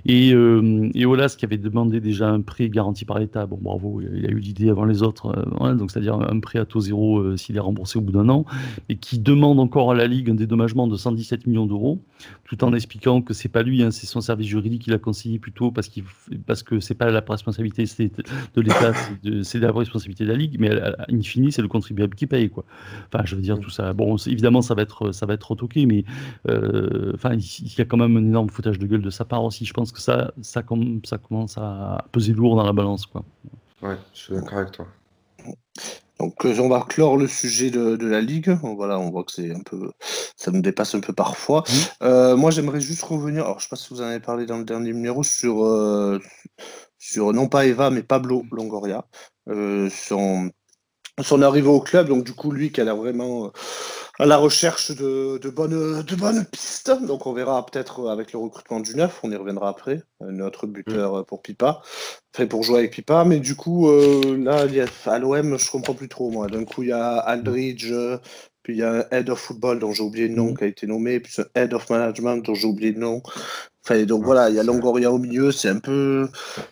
Et, 0.05 0.29
et 0.29 1.05
Wallace 1.05 1.35
qui 1.35 1.42
avait 1.45 1.57
demandé 1.57 1.99
déjà 1.99 2.29
un 2.29 2.41
prêt 2.41 2.69
garanti 2.69 3.05
par 3.05 3.19
l'État. 3.19 3.45
Bon, 3.45 3.57
bravo, 3.61 4.01
il 4.01 4.25
a 4.25 4.29
eu 4.29 4.39
l'idée 4.39 4.69
avant 4.69 4.85
les 4.85 5.03
autres, 5.03 5.33
euh, 5.61 5.75
donc 5.75 5.91
c'est-à-dire 5.91 6.15
un 6.15 6.39
prêt 6.39 6.59
à 6.59 6.65
taux 6.65 6.81
zéro 6.81 7.19
euh, 7.19 7.37
s'il 7.37 7.55
est 7.55 7.61
remboursé 7.61 7.97
au 7.97 8.01
bout 8.01 8.11
d'un 8.11 8.29
an, 8.29 8.45
et 8.89 8.95
qui 8.95 9.19
demande 9.19 9.59
encore 9.59 9.91
à 9.91 9.95
la 9.95 10.07
Ligue 10.07 10.29
un 10.29 10.35
dédommagement 10.35 10.87
de 10.87 10.95
117 10.95 11.47
millions 11.47 11.65
d'euros, 11.65 11.99
tout 12.45 12.63
en 12.63 12.73
expliquant 12.73 13.21
que 13.21 13.33
c'est 13.33 13.49
pas 13.49 13.63
lui, 13.63 13.83
hein, 13.83 13.91
c'est 13.91 14.05
son 14.05 14.21
service 14.21 14.47
juridique 14.47 14.83
qui 14.83 14.89
l'a 14.89 14.97
conseillé 14.97 15.39
plutôt 15.39 15.71
parce, 15.71 15.87
qu'il, 15.87 16.03
parce 16.45 16.63
que 16.63 16.79
c'est 16.79 16.95
pas 16.95 17.09
la 17.09 17.23
responsabilité 17.27 17.83
de 17.85 18.61
l'État, 18.61 18.93
c'est, 19.43 19.59
la 19.59 19.71
responsabilité 19.71 20.25
de 20.25 20.29
la 20.29 20.35
Ligue, 20.35 20.57
mais 20.59 20.69
in 21.09 21.21
fine, 21.21 21.51
c'est 21.51 21.61
le 21.61 21.67
contribuable 21.67 22.15
qui 22.15 22.27
paye. 22.27 22.49
Quoi. 22.49 22.65
Enfin, 23.07 23.23
je 23.25 23.35
veux 23.35 23.41
dire, 23.41 23.59
tout 23.59 23.69
ça. 23.69 23.93
Bon, 23.93 24.15
évidemment, 24.27 24.61
ça 24.61 24.73
va 24.75 24.81
être, 24.83 25.11
ça 25.11 25.25
va 25.25 25.33
être 25.33 25.51
retoqué, 25.51 25.85
mais 25.85 26.03
euh, 26.49 27.11
enfin, 27.15 27.33
il 27.33 27.77
y 27.77 27.81
a 27.81 27.85
quand 27.85 27.97
même 27.97 28.17
un 28.17 28.25
énorme 28.25 28.49
foutage 28.49 28.79
de 28.79 28.85
gueule 28.85 29.01
de 29.01 29.09
sa 29.09 29.25
part 29.25 29.43
aussi. 29.43 29.65
Je 29.65 29.73
pense 29.73 29.91
que 29.91 30.01
ça, 30.01 30.33
ça, 30.41 30.63
ça 31.03 31.17
commence 31.33 31.57
à 31.57 32.05
peser 32.11 32.33
lourd 32.33 32.55
dans 32.55 32.63
la 32.63 32.73
balance. 32.73 33.07
Quoi. 33.07 33.23
Ouais, 33.81 33.97
je 34.13 34.19
suis 34.19 34.33
d'accord 34.35 34.59
avec 34.59 34.71
toi. 34.71 34.87
Donc 36.19 36.45
euh, 36.45 36.55
on 36.59 36.69
va 36.69 36.85
clore 36.87 37.17
le 37.17 37.27
sujet 37.27 37.71
de, 37.71 37.97
la 38.05 38.21
ligue. 38.21 38.55
Voilà, 38.61 38.99
on 38.99 39.09
voit 39.09 39.23
que 39.23 39.31
c'est 39.31 39.51
un 39.51 39.61
peu, 39.61 39.91
ça 40.37 40.51
nous 40.51 40.61
dépasse 40.61 40.93
un 40.93 40.99
peu 40.99 41.11
parfois. 41.11 41.63
Euh, 42.03 42.37
moi, 42.37 42.51
j'aimerais 42.51 42.81
juste 42.81 43.01
revenir. 43.01 43.45
Alors, 43.45 43.59
je 43.59 43.63
sais 43.63 43.69
pas 43.69 43.75
si 43.75 43.89
vous 43.89 44.01
en 44.01 44.05
avez 44.05 44.19
parlé 44.19 44.45
dans 44.45 44.59
le 44.59 44.63
dernier 44.63 44.93
numéro 44.93 45.23
sur, 45.23 45.65
euh, 45.65 46.19
sur 46.99 47.33
non 47.33 47.47
pas 47.47 47.65
Eva 47.65 47.89
mais 47.89 48.03
Pablo 48.03 48.43
Longoria, 48.51 49.05
son, 49.47 50.51
son 51.21 51.41
arrivée 51.41 51.69
au 51.69 51.81
club. 51.81 52.07
Donc 52.07 52.23
du 52.23 52.33
coup, 52.33 52.51
lui 52.51 52.71
qui 52.71 52.81
a 52.81 52.83
l'air 52.83 52.97
vraiment 52.97 53.51
à 54.19 54.25
la 54.25 54.37
recherche 54.37 54.91
de, 54.91 55.39
de, 55.39 55.49
bonnes, 55.49 56.03
de 56.03 56.15
bonnes 56.15 56.45
pistes. 56.45 56.91
Donc 57.05 57.25
on 57.25 57.33
verra 57.33 57.65
peut-être 57.65 58.09
avec 58.09 58.31
le 58.31 58.39
recrutement 58.39 58.79
du 58.79 58.95
neuf, 58.95 59.19
on 59.23 59.31
y 59.31 59.35
reviendra 59.35 59.69
après, 59.69 60.03
notre 60.21 60.67
buteur 60.67 61.17
mm. 61.17 61.25
pour 61.25 61.41
Pipa, 61.41 61.81
enfin 62.33 62.45
pour 62.45 62.63
jouer 62.63 62.79
avec 62.79 62.91
Pipa. 62.91 63.25
Mais 63.25 63.39
du 63.39 63.55
coup, 63.55 63.89
euh, 63.89 64.37
là, 64.37 64.65
à 65.05 65.19
l'OM, 65.19 65.57
je 65.57 65.71
comprends 65.71 65.95
plus 65.95 66.09
trop 66.09 66.29
moi. 66.29 66.47
D'un 66.47 66.63
coup, 66.63 66.83
il 66.83 66.89
y 66.89 66.93
a 66.93 67.17
Aldridge, 67.17 67.91
puis 68.61 68.75
il 68.75 68.79
y 68.79 68.83
a 68.83 68.93
un 68.93 69.05
Head 69.11 69.29
of 69.29 69.39
Football 69.39 69.79
dont 69.79 69.91
j'ai 69.91 70.03
oublié 70.03 70.27
le 70.27 70.35
nom 70.35 70.51
mm. 70.51 70.57
qui 70.57 70.63
a 70.63 70.67
été 70.67 70.87
nommé, 70.87 71.19
puis 71.19 71.33
un 71.39 71.61
Head 71.61 71.73
of 71.73 71.89
Management 71.89 72.45
dont 72.45 72.53
j'ai 72.53 72.67
oublié 72.67 72.91
le 72.91 72.99
nom. 72.99 73.23
Enfin, 73.83 74.01
donc 74.03 74.23
voilà, 74.23 74.49
il 74.49 74.55
y 74.55 74.59
a 74.59 74.63
Longoria 74.63 75.11
au 75.11 75.17
milieu, 75.17 75.51
c'est 75.51 75.69
un 75.69 75.79
peu. 75.79 76.29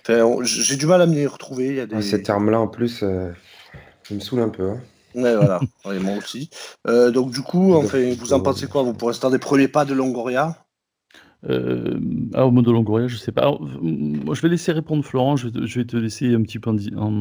Enfin, 0.08 0.44
j'ai 0.44 0.78
du 0.78 0.86
mal 0.86 1.02
à 1.02 1.08
m'y 1.08 1.26
retrouver. 1.26 1.68
Il 1.68 1.76
y 1.76 1.80
a 1.82 1.86
des... 1.86 2.02
ces 2.02 2.22
termes-là, 2.22 2.60
en 2.60 2.68
plus, 2.68 3.04
euh, 3.04 3.32
ça 4.12 4.16
me 4.16 4.20
saoule 4.20 4.42
un 4.42 4.50
peu. 4.50 4.72
Hein. 4.72 4.82
Ouais, 5.16 5.36
voilà, 5.36 5.60
moi 6.02 6.18
aussi. 6.18 6.50
Euh, 6.88 7.12
donc, 7.12 7.32
du 7.32 7.42
coup, 7.42 7.74
enfin, 7.74 8.14
vous 8.18 8.34
en 8.34 8.42
pensez 8.42 8.68
quoi 8.68 8.84
vous, 8.84 8.94
pour 8.94 9.10
l'instant 9.10 9.30
des 9.30 9.40
premiers 9.40 9.68
pas 9.68 9.86
de 9.86 9.94
Longoria? 9.94 10.66
Euh, 11.50 12.00
alors, 12.34 12.50
au 12.50 12.52
mot 12.52 12.62
de 12.62 12.72
Longoria, 12.72 13.08
je 13.08 13.18
sais 13.18 13.32
pas. 13.32 13.58
moi, 13.82 14.36
je 14.36 14.42
vais 14.42 14.50
laisser 14.50 14.72
répondre 14.72 15.04
Florent. 15.04 15.38
Je 15.38 15.48
vais, 15.48 15.86
te, 15.86 15.98
laisser 15.98 16.34
un 16.34 16.44
petit 16.44 16.60
peu 16.60 16.70
en, 16.70 17.16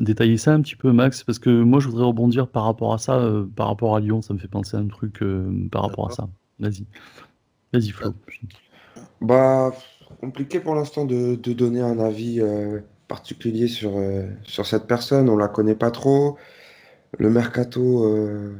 détailler 0.00 0.36
ça 0.36 0.54
un 0.54 0.62
petit 0.62 0.76
peu, 0.76 0.92
Max, 0.92 1.22
parce 1.22 1.38
que 1.38 1.50
moi, 1.50 1.80
je 1.80 1.88
voudrais 1.88 2.06
rebondir 2.06 2.48
par 2.48 2.64
rapport 2.64 2.94
à 2.94 2.98
ça, 2.98 3.16
euh, 3.16 3.46
par 3.56 3.66
rapport 3.66 3.94
à 3.96 4.00
Lyon. 4.00 4.22
Ça 4.22 4.32
me 4.32 4.38
fait 4.38 4.48
penser 4.48 4.76
à 4.76 4.80
un 4.80 4.88
truc 4.88 5.20
par 5.70 5.82
rapport 5.82 6.08
à 6.08 6.12
ça. 6.12 6.28
Vas-y, 6.58 6.86
vas-y, 7.72 7.90
Flo. 7.90 8.14
Bah, 9.20 9.72
compliqué 10.20 10.60
pour 10.60 10.74
l'instant 10.74 11.04
de, 11.04 11.34
de, 11.34 11.52
donner 11.52 11.82
un 11.82 11.98
avis 11.98 12.40
particulier 13.08 13.68
sur, 13.68 14.00
sur 14.44 14.66
cette 14.66 14.86
personne. 14.86 15.28
On 15.28 15.36
la 15.36 15.48
connaît 15.48 15.74
pas 15.74 15.90
trop. 15.90 16.36
Le 17.18 17.30
mercato 17.30 18.04
euh, 18.04 18.54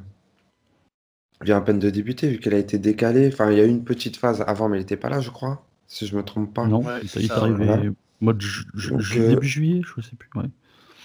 vient 1.42 1.58
à 1.58 1.60
peine 1.60 1.78
de 1.78 1.90
débuter, 1.90 2.28
vu 2.28 2.38
qu'elle 2.38 2.54
a 2.54 2.58
été 2.58 2.78
décalée. 2.78 3.28
Enfin, 3.32 3.50
il 3.50 3.58
y 3.58 3.60
a 3.60 3.64
eu 3.64 3.68
une 3.68 3.84
petite 3.84 4.16
phase 4.16 4.44
avant, 4.46 4.68
mais 4.68 4.76
elle 4.76 4.82
n'était 4.82 4.96
pas 4.96 5.10
là, 5.10 5.20
je 5.20 5.30
crois, 5.30 5.66
si 5.86 6.06
je 6.06 6.16
me 6.16 6.22
trompe 6.22 6.54
pas. 6.54 6.66
Non, 6.66 6.82
ça 7.06 7.20
est 7.20 7.30
arrivé 7.30 7.90
mois 8.20 8.32
euh, 8.32 9.28
début 9.28 9.46
juillet, 9.46 9.82
je 9.84 9.92
ne 9.98 10.02
sais 10.02 10.16
plus. 10.16 10.30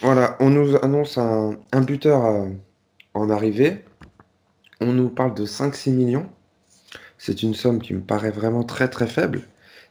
Voilà, 0.02 0.38
on 0.40 0.50
nous 0.50 0.76
annonce 0.78 1.18
un, 1.18 1.58
buteur 1.82 2.26
euh, 2.26 2.50
en 3.14 3.30
arrivée. 3.30 3.84
On 4.80 4.94
nous 4.94 5.10
parle 5.10 5.36
de 5.36 5.46
5-6 5.46 5.92
millions. 5.92 6.30
C'est 7.18 7.44
une 7.44 7.54
somme 7.54 7.82
qui 7.82 7.94
me 7.94 8.02
paraît 8.02 8.32
vraiment 8.32 8.64
très 8.64 8.88
très 8.88 9.08
faible. 9.08 9.44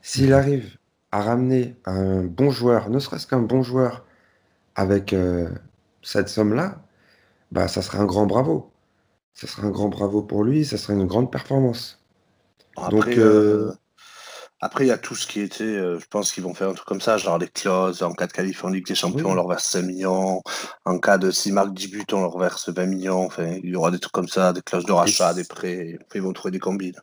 S'il 0.03 0.33
arrive 0.33 0.79
à 1.13 1.23
ramener 1.23 1.77
un 1.85 2.23
bon 2.23 2.51
joueur, 2.51 2.91
ne 2.91 2.99
serait-ce 2.99 3.27
qu'un 3.27 3.41
bon 3.41 3.63
joueur, 3.63 4.05
avec 4.77 5.15
cette 6.03 6.29
somme-là, 6.29 6.81
bah, 7.51 7.69
ça 7.69 7.83
serait 7.83 7.99
un 7.99 8.07
grand 8.07 8.27
bravo. 8.27 8.71
Ça 9.35 9.47
serait 9.47 9.67
un 9.67 9.71
grand 9.71 9.89
bravo 9.89 10.23
pour 10.23 10.45
lui, 10.45 10.65
ça 10.65 10.77
serait 10.77 10.95
une 10.95 11.07
grande 11.07 11.31
performance. 11.31 11.99
Après, 12.77 12.91
Donc, 12.91 13.09
euh, 13.09 13.71
euh, 13.71 13.73
après, 14.61 14.85
il 14.85 14.89
y 14.89 14.93
a 14.93 14.99
tout 14.99 15.15
ce 15.15 15.27
qui 15.27 15.41
était. 15.41 15.65
Euh, 15.65 15.99
je 15.99 16.07
pense 16.07 16.33
qu'ils 16.33 16.45
vont 16.45 16.55
faire 16.55 16.69
un 16.69 16.75
truc 16.75 16.87
comme 16.87 17.01
ça, 17.01 17.17
genre 17.17 17.39
les 17.39 17.49
clauses. 17.49 18.03
En 18.03 18.13
cas 18.13 18.27
de 18.27 18.33
qualif 18.33 18.65
en 18.65 18.69
Ligue 18.69 18.87
des 18.87 18.95
Champions, 18.95 19.31
on 19.31 19.35
leur 19.35 19.49
verse 19.49 19.65
5 19.65 19.83
millions. 19.83 20.43
En 20.85 20.99
cas 20.99 21.19
de 21.19 21.31
si 21.31 21.53
marque 21.53 21.73
10 21.73 21.89
buts, 21.89 22.05
on 22.13 22.21
leur 22.21 22.39
verse 22.39 22.69
20 22.69 22.87
millions. 22.87 23.25
Enfin, 23.25 23.59
il 23.63 23.71
y 23.71 23.77
aura 23.77 23.91
des 23.91 23.99
trucs 23.99 24.13
comme 24.13 24.29
ça, 24.29 24.53
des 24.53 24.63
clauses 24.63 24.85
de 24.85 24.93
rachat, 24.93 25.35
des 25.35 25.45
prêts. 25.45 25.99
ils 26.15 26.23
vont 26.23 26.33
trouver 26.33 26.53
des 26.53 26.59
combines. 26.59 27.01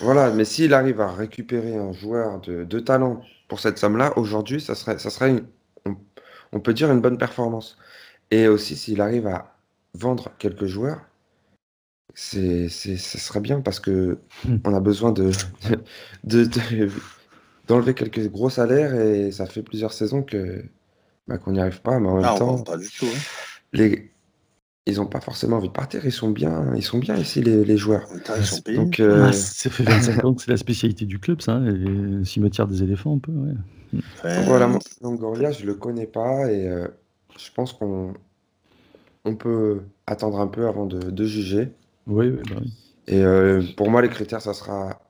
Voilà, 0.00 0.30
mais 0.30 0.44
s'il 0.44 0.74
arrive 0.74 1.00
à 1.00 1.12
récupérer 1.12 1.76
un 1.76 1.92
joueur 1.92 2.40
de, 2.40 2.64
de 2.64 2.80
talent 2.80 3.22
pour 3.48 3.60
cette 3.60 3.78
somme-là, 3.78 4.16
aujourd'hui, 4.18 4.60
ça 4.60 4.74
serait, 4.74 4.98
ça 4.98 5.10
serait 5.10 5.42
on, 5.86 5.96
on, 6.52 6.60
peut 6.60 6.74
dire 6.74 6.90
une 6.92 7.00
bonne 7.00 7.18
performance. 7.18 7.78
Et 8.30 8.48
aussi, 8.48 8.76
s'il 8.76 9.00
arrive 9.00 9.26
à 9.26 9.56
vendre 9.94 10.32
quelques 10.38 10.66
joueurs, 10.66 11.00
c'est, 12.14 12.68
c'est, 12.68 12.96
ce 12.96 13.18
serait 13.18 13.40
bien 13.40 13.60
parce 13.60 13.80
que 13.80 14.18
hmm. 14.44 14.58
on 14.64 14.74
a 14.74 14.80
besoin 14.80 15.12
de, 15.12 15.32
de, 16.24 16.48
d'enlever 17.66 17.94
quelques 17.94 18.28
gros 18.30 18.50
salaires 18.50 18.94
et 18.94 19.32
ça 19.32 19.46
fait 19.46 19.62
plusieurs 19.62 19.92
saisons 19.92 20.22
que 20.22 20.64
bah, 21.28 21.38
qu'on 21.38 21.52
n'y 21.52 21.60
arrive 21.60 21.82
pas, 21.82 21.98
mais 22.00 22.08
en 22.08 22.16
même 22.16 22.24
Ah, 22.24 22.36
temps, 22.38 22.62
pas 22.62 22.76
du 22.78 22.90
tout. 22.90 23.06
hein. 23.06 23.24
les... 23.72 24.13
ils 24.86 24.96
n'ont 24.96 25.06
pas 25.06 25.20
forcément 25.20 25.56
envie 25.58 25.68
de 25.68 25.72
partir. 25.72 26.04
Ils 26.06 26.12
sont 26.12 26.30
bien, 26.30 26.74
ils 26.76 26.82
sont 26.82 26.98
bien 26.98 27.16
ici 27.16 27.42
les, 27.42 27.64
les 27.64 27.76
joueurs. 27.76 28.08
Donc 28.74 29.00
euh, 29.00 29.28
Ah, 29.28 29.32
ça 29.32 29.70
fait 29.70 29.84
25 29.84 30.24
ans 30.24 30.34
que 30.34 30.42
c'est 30.42 30.50
la 30.50 30.56
spécialité 30.56 31.06
du 31.06 31.18
club, 31.18 31.40
ça, 31.40 31.52
hein, 31.54 31.70
les 31.70 32.24
cimetières 32.24 32.66
des 32.66 32.82
éléphants, 32.82 33.16
un 33.16 33.18
peu, 33.18 33.32
ouais. 33.32 33.54
Voilà, 34.36 34.66
moi, 34.68 34.78
Longoria, 35.00 35.50
je 35.52 35.64
le 35.66 35.74
connais 35.74 36.06
pas 36.06 36.50
et 36.50 36.68
euh, 36.68 36.88
je 37.38 37.50
pense 37.52 37.72
qu'on 37.72 38.14
on 39.26 39.36
peut 39.36 39.82
attendre 40.06 40.40
un 40.40 40.46
peu 40.46 40.66
avant 40.66 40.86
de, 40.86 41.10
de 41.10 41.24
juger. 41.26 41.72
Oui, 42.06 42.28
oui, 42.30 42.44
bah 42.44 42.56
oui. 42.60 42.72
Et 43.06 43.22
euh, 43.22 43.62
pour 43.76 43.90
moi, 43.90 44.02
les 44.02 44.08
critères, 44.10 44.42
ça 44.42 44.52
sera 44.54 45.00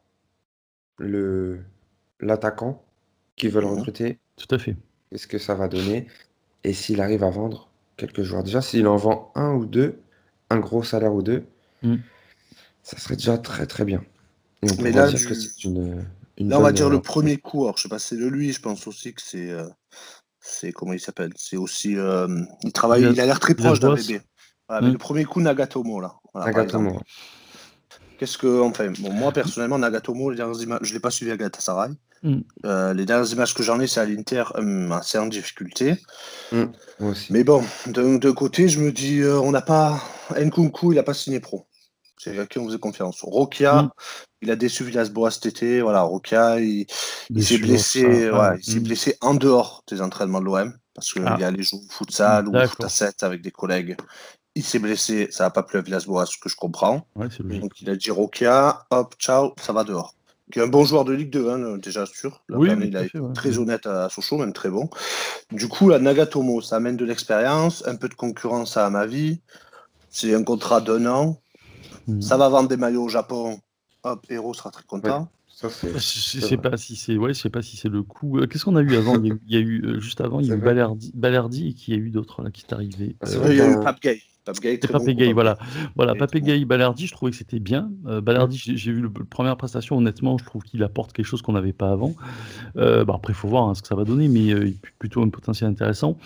le 0.98 1.64
l'attaquant 2.20 2.84
qu'ils 3.36 3.50
veulent 3.50 3.64
Mhm. 3.64 3.70
recruter, 3.78 4.18
tout 4.36 4.54
à 4.54 4.58
fait. 4.58 4.76
qu'est-ce 5.10 5.26
que 5.28 5.38
ça 5.38 5.54
va 5.54 5.68
donner, 5.68 6.08
et 6.64 6.74
s'il 6.74 7.00
arrive 7.02 7.24
à 7.24 7.30
vendre 7.30 7.70
quelques 7.96 8.22
joueurs. 8.22 8.42
Déjà, 8.42 8.60
s'il 8.62 8.86
en 8.86 8.96
vend 8.96 9.32
un 9.34 9.52
ou 9.54 9.66
deux, 9.66 10.00
un 10.50 10.58
gros 10.58 10.82
salaire 10.82 11.14
ou 11.14 11.22
deux, 11.22 11.44
Mm. 11.82 11.96
ça 12.82 12.98
serait 12.98 13.16
déjà 13.16 13.36
très 13.38 13.66
très 13.66 13.84
bien. 13.84 14.02
Et 14.62 14.70
on 14.70 14.82
Mais 14.82 14.92
là, 14.92 15.08
dire 15.08 15.18
du- 15.18 15.26
que 15.26 15.34
c'est 15.34 15.64
une, 15.64 16.06
une 16.38 16.48
Là, 16.48 16.58
on 16.58 16.62
va 16.62 16.72
dire 16.72 16.86
euh, 16.86 16.90
le 16.90 17.00
premier 17.02 17.36
coup. 17.36 17.64
Alors, 17.64 17.76
je 17.76 17.82
sais 17.82 17.88
pas 17.88 17.98
si 17.98 18.08
c'est 18.08 18.16
de 18.16 18.26
lui. 18.26 18.52
Je 18.52 18.60
pense 18.60 18.86
aussi 18.86 19.12
que 19.12 19.20
c'est. 19.22 19.50
euh, 19.50 19.68
c'est 20.40 20.72
comment 20.72 20.92
il 20.92 21.00
s'appelle? 21.00 21.32
C'est 21.36 21.56
aussi. 21.56 21.96
euh, 21.96 22.26
il 22.62 22.72
travaille. 22.72 23.02
Il 23.02 23.20
a 23.20 23.26
l'air 23.26 23.40
très 23.40 23.54
proche 23.54 23.80
d'un 23.80 23.94
bébé. 23.94 24.20
Voilà, 24.68 24.80
mais 24.82 24.88
Hmm. 24.88 24.92
le 24.92 24.98
premier 24.98 25.24
coup, 25.24 25.40
Nagatomo, 25.40 26.00
là. 26.00 26.16
Voilà, 26.32 26.50
Nagatomo. 26.52 27.00
Qu'est-ce 28.18 28.38
que. 28.38 28.60
Enfin, 28.62 28.92
bon, 29.00 29.12
moi, 29.12 29.32
personnellement, 29.32 29.78
Nagatomo, 29.78 30.30
les 30.30 30.36
dernières 30.36 30.60
images, 30.62 30.80
je 30.82 30.90
ne 30.90 30.94
l'ai 30.94 31.00
pas 31.00 31.10
suivi 31.10 31.30
à 31.32 31.36
Galatasaray. 31.36 31.90
Hmm. 32.24 32.40
Euh, 32.64 32.94
les 32.94 33.04
dernières 33.04 33.30
images 33.30 33.54
que 33.54 33.62
j'en 33.62 33.78
ai, 33.80 33.86
c'est 33.86 34.00
à 34.00 34.06
l'Inter, 34.06 34.44
hum, 34.56 34.90
assez 34.92 35.18
en 35.18 35.26
difficulté. 35.26 35.96
Moi 36.52 36.70
aussi. 37.10 37.32
Mais 37.32 37.44
bon, 37.44 37.62
d'un 37.86 38.18
côté, 38.32 38.66
je 38.68 38.80
me 38.80 38.90
dis, 38.92 39.20
euh, 39.20 39.38
on 39.40 39.50
n'a 39.52 39.60
pas. 39.62 40.02
Nkunku, 40.36 40.92
il 40.92 40.96
n'a 40.96 41.02
pas 41.02 41.12
signé 41.14 41.38
pro. 41.38 41.66
C'est 42.18 42.38
à 42.38 42.46
qui 42.46 42.58
on 42.58 42.66
faisait 42.66 42.78
confiance. 42.78 43.20
Rokia, 43.22 43.82
Mm. 43.82 43.90
il 44.40 44.50
a 44.50 44.56
déçu 44.56 44.84
Villas-Boas 44.84 45.32
cet 45.32 45.44
été. 45.46 45.82
Voilà, 45.82 46.00
Rokia, 46.02 46.58
il, 46.60 46.86
il 47.28 47.44
s'est 47.44 47.58
blessé, 47.58 48.30
ouais, 48.30 48.58
il 48.66 48.80
Mm. 48.80 48.82
blessé 48.84 49.18
en 49.20 49.34
dehors 49.34 49.84
des 49.88 50.00
entraînements 50.00 50.40
de 50.40 50.46
l'OM 50.46 50.72
parce 50.94 51.12
qu'il 51.12 51.24
Ah. 51.26 51.36
y 51.38 51.44
allait 51.44 51.62
jouer 51.62 51.80
au 51.86 51.92
futsal 51.92 52.48
ou 52.48 52.56
au 52.56 52.66
foot 52.66 52.84
à 52.84 52.88
7 52.88 53.22
avec 53.22 53.42
des 53.42 53.50
collègues. 53.50 53.96
Il 54.54 54.62
s'est 54.64 54.78
blessé, 54.78 55.28
ça 55.30 55.44
n'a 55.44 55.50
pas 55.50 55.64
plu 55.64 55.78
à 55.78 55.82
Villas-Boas, 55.82 56.24
ce 56.24 56.38
que 56.38 56.48
je 56.48 56.56
comprends. 56.56 57.06
Ouais, 57.16 57.26
c'est. 57.30 57.42
Donc 57.60 57.72
il 57.82 57.90
a 57.90 57.96
dit 57.96 58.10
Rokia, 58.10 58.86
hop, 58.90 59.14
ciao, 59.18 59.52
ça 59.60 59.74
va 59.74 59.84
dehors. 59.84 60.14
Qui 60.52 60.58
est 60.58 60.62
un 60.62 60.66
bon 60.68 60.84
joueur 60.84 61.04
de 61.04 61.12
Ligue 61.14 61.30
2, 61.30 61.48
hein, 61.48 61.78
déjà 61.78 62.04
sûr. 62.06 62.42
Là, 62.48 62.58
Oui, 62.58 62.68
il 62.84 62.96
a 62.96 63.00
à 63.00 63.04
été 63.04 63.18
ouais. 63.18 63.32
très 63.32 63.58
honnête 63.58 63.86
à 63.86 64.08
Sochaux, 64.10 64.36
même 64.38 64.52
très 64.52 64.68
bon. 64.68 64.90
Du 65.52 65.68
coup, 65.68 65.88
la 65.88 65.98
Nagatomo, 65.98 66.60
ça 66.60 66.76
amène 66.76 66.96
de 66.96 67.04
l'expérience, 67.04 67.82
un 67.86 67.96
peu 67.96 68.08
de 68.08 68.14
concurrence 68.14 68.76
à 68.76 68.90
ma 68.90 69.06
vie. 69.06 69.40
C'est 70.10 70.34
un 70.34 70.44
contrat 70.44 70.80
d'un 70.80 71.06
an. 71.06 71.40
Mm. 72.06 72.20
Ça 72.20 72.36
va 72.36 72.48
vendre 72.50 72.68
des 72.68 72.76
maillots 72.76 73.04
au 73.04 73.08
Japon. 73.08 73.58
Hop, 74.02 74.26
Hero 74.28 74.52
sera 74.52 74.70
très 74.70 74.84
content. 74.84 75.28
Ça. 75.48 75.68
Je 75.70 75.98
sais 76.00 76.56
pas 76.56 76.76
si 76.76 76.96
c'est 76.96 77.16
ouais, 77.16 77.32
je 77.32 77.40
sais 77.40 77.48
pas 77.48 77.62
si 77.62 77.76
c'est 77.76 77.88
le 77.88 78.02
coup. 78.02 78.38
Euh, 78.38 78.46
Qu'est-ce 78.46 78.64
qu'on 78.64 78.76
a 78.76 78.82
eu 78.82 78.96
avant? 78.96 79.16
Il 79.22 79.26
y 79.26 79.30
a 79.30 79.34
eu, 79.34 79.40
il 79.46 79.54
y 79.54 79.56
a 79.56 79.60
eu, 79.60 79.82
euh, 79.86 80.00
juste 80.00 80.20
avant, 80.20 80.40
il 80.40 80.46
y 80.48 80.52
a 80.52 80.56
eu. 80.56 80.58
Balerdi, 80.58 81.12
Balerdi 81.14 81.68
et 81.68 81.74
qui 81.74 81.92
y 81.92 81.94
a 81.94 81.96
eu 81.96 82.10
d'autres 82.10 82.42
là 82.42 82.50
qui 82.50 82.64
est 82.68 82.72
arrivé. 82.74 83.16
Ah, 83.20 83.26
c'est 83.26 83.36
Euh, 83.36 83.38
vrai 83.38 83.54
il 83.54 83.58
y 83.58 83.60
a 83.60 83.70
eu 83.70 83.80
Pape 83.80 84.00
Gay. 84.00 84.20
Pape 84.44 85.04
Gay, 85.06 85.32
voilà. 85.32 85.56
Voilà, 85.96 86.14
Et 86.14 86.18
Papegay, 86.18 86.64
Balerdi, 86.64 87.06
je 87.06 87.12
trouvais 87.12 87.30
que 87.30 87.36
c'était 87.36 87.60
bien. 87.60 87.90
Euh, 88.06 88.20
Balerdi, 88.20 88.58
j'ai 88.58 88.76
j'ai 88.76 88.92
vu 88.92 89.00
le 89.00 89.10
première 89.10 89.56
prestation, 89.56 89.96
honnêtement, 89.96 90.36
je 90.36 90.44
trouve 90.44 90.62
qu'il 90.62 90.82
apporte 90.82 91.12
quelque 91.12 91.26
chose 91.26 91.40
qu'on 91.40 91.52
n'avait 91.52 91.72
pas 91.72 91.90
avant. 91.90 92.14
Euh, 92.76 93.04
bah, 93.04 93.14
après, 93.16 93.32
il 93.32 93.36
faut 93.36 93.48
voir 93.48 93.68
hein, 93.68 93.74
ce 93.74 93.80
que 93.80 93.88
ça 93.88 93.94
va 93.94 94.04
donner, 94.04 94.28
mais 94.28 94.52
euh, 94.52 94.66
il 94.66 94.74
a 94.74 94.88
plutôt 94.98 95.22
un 95.22 95.30
potentiel 95.30 95.70
intéressant. 95.70 96.18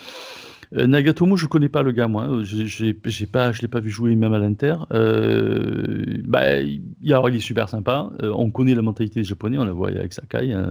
Euh, 0.76 0.86
Nagatomo, 0.86 1.36
je 1.36 1.46
connais 1.46 1.68
pas 1.68 1.82
le 1.82 1.92
gars, 1.92 2.08
moi. 2.08 2.24
Euh, 2.28 2.44
j'ai- 2.44 2.92
pas, 3.26 3.52
je 3.52 3.62
l'ai 3.62 3.68
pas 3.68 3.80
vu 3.80 3.90
jouer 3.90 4.14
même 4.16 4.32
à 4.34 4.38
l'Inter. 4.38 4.76
Euh, 4.92 6.04
bah, 6.24 6.60
il, 6.60 6.82
alors, 7.10 7.28
il 7.30 7.36
est 7.36 7.40
super 7.40 7.68
sympa. 7.68 8.10
Euh, 8.22 8.32
on 8.36 8.50
connaît 8.50 8.74
la 8.74 8.82
mentalité 8.82 9.20
des 9.20 9.24
Japonais, 9.24 9.56
on 9.58 9.64
la 9.64 9.72
voit 9.72 9.88
avec 9.88 10.12
Sakai. 10.12 10.52
hein, 10.52 10.70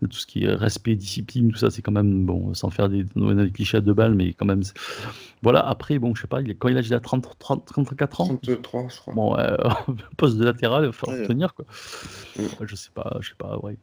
tout 0.00 0.16
ce 0.18 0.26
qui 0.26 0.44
est 0.44 0.54
respect, 0.54 0.94
discipline, 0.96 1.50
tout 1.52 1.58
ça, 1.58 1.70
c'est 1.70 1.82
quand 1.82 1.92
même 1.92 2.24
bon, 2.24 2.54
sans 2.54 2.70
faire 2.70 2.88
des, 2.88 3.04
des 3.14 3.50
clichés 3.50 3.76
à 3.76 3.80
deux 3.80 3.94
balles, 3.94 4.14
mais 4.14 4.32
quand 4.32 4.46
même. 4.46 4.62
Voilà. 5.42 5.60
Après, 5.66 5.98
bon, 5.98 6.14
je 6.14 6.22
sais 6.22 6.26
pas. 6.28 6.40
Il 6.40 6.56
quand 6.56 6.68
il 6.68 6.76
a, 6.78 6.80
il 6.80 6.94
a 6.94 7.00
30, 7.00 7.28
30, 7.38 7.66
34 7.66 8.20
ans. 8.22 8.36
33, 8.42 8.86
je 8.88 8.96
crois. 9.00 9.14
Bon, 9.14 9.36
euh, 9.38 9.56
poste 10.16 10.38
de 10.38 10.44
latéral, 10.44 10.90
il 10.90 11.10
Ouais. 11.10 11.26
tenir 11.26 11.54
quoi. 11.54 11.64
Mm. 12.38 12.42
Je 12.66 12.74
sais 12.76 12.90
pas, 12.94 13.16
je 13.20 13.28
sais 13.30 13.34
pas, 13.36 13.58
ouais. 13.62 13.76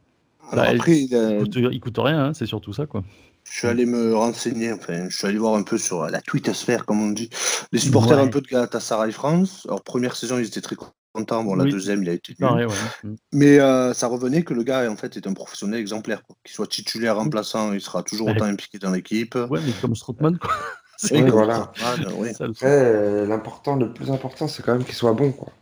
Bah, 0.54 0.64
après, 0.68 0.98
il 1.00 1.14
a- 1.14 1.32
Il 1.32 1.38
coûte, 1.42 1.56
il 1.56 1.80
coûte 1.80 1.98
rien, 1.98 2.26
hein, 2.26 2.34
c'est 2.34 2.46
surtout 2.46 2.72
ça 2.72 2.86
quoi. 2.86 3.02
Je 3.50 3.58
suis 3.58 3.66
allé 3.66 3.86
me 3.86 4.14
renseigner, 4.14 4.72
enfin, 4.72 5.08
je 5.08 5.16
suis 5.16 5.26
allé 5.26 5.38
voir 5.38 5.54
un 5.54 5.62
peu 5.62 5.78
sur 5.78 6.06
la 6.08 6.20
twittosphère, 6.20 6.84
comme 6.86 7.00
on 7.02 7.10
dit, 7.10 7.30
les 7.72 7.78
supporters 7.78 8.16
Ouais. 8.18 8.24
un 8.24 8.28
peu 8.28 8.40
de 8.40 8.46
Galatasaray 8.46 9.12
France. 9.12 9.64
Alors, 9.68 9.82
première 9.82 10.16
saison, 10.16 10.38
ils 10.38 10.46
étaient 10.46 10.60
très 10.60 10.76
contents. 10.76 11.42
Bon, 11.44 11.54
la 11.56 11.64
Oui. 11.64 11.70
deuxième, 11.70 12.02
il 12.02 12.08
a 12.08 12.12
été 12.12 12.34
nul. 12.38 12.48
Pareil, 12.48 12.66
ouais. 12.66 12.74
Mm. 13.04 13.14
Mais 13.32 13.58
euh, 13.58 13.92
ça 13.94 14.06
revenait 14.06 14.42
que 14.42 14.54
le 14.54 14.62
gars, 14.62 14.88
en 14.90 14.96
fait, 14.96 15.16
est 15.16 15.26
un 15.26 15.32
professionnel 15.32 15.80
exemplaire. 15.80 16.22
Qu'il 16.44 16.54
soit 16.54 16.66
titulaire, 16.68 17.16
remplaçant, 17.16 17.72
il 17.72 17.80
sera 17.80 18.02
toujours 18.02 18.28
Ouais. 18.28 18.34
autant 18.34 18.44
impliqué 18.44 18.78
dans 18.78 18.90
l'équipe. 18.90 19.34
Ouais, 19.34 19.60
mais 19.64 19.72
comme 19.80 19.94
Strootman 19.96 20.38
quoi. 20.38 20.50
Comme 21.08 21.30
voilà. 21.30 21.70
Oui. 22.16 22.30
Après, 22.40 22.66
euh, 22.66 23.24
l'important, 23.24 23.76
le 23.76 23.92
plus 23.92 24.10
important, 24.10 24.48
c'est 24.48 24.64
quand 24.64 24.72
même 24.72 24.82
qu'il 24.84 24.96
soit 24.96 25.12
bon. 25.12 25.30
Quoi. 25.30 25.52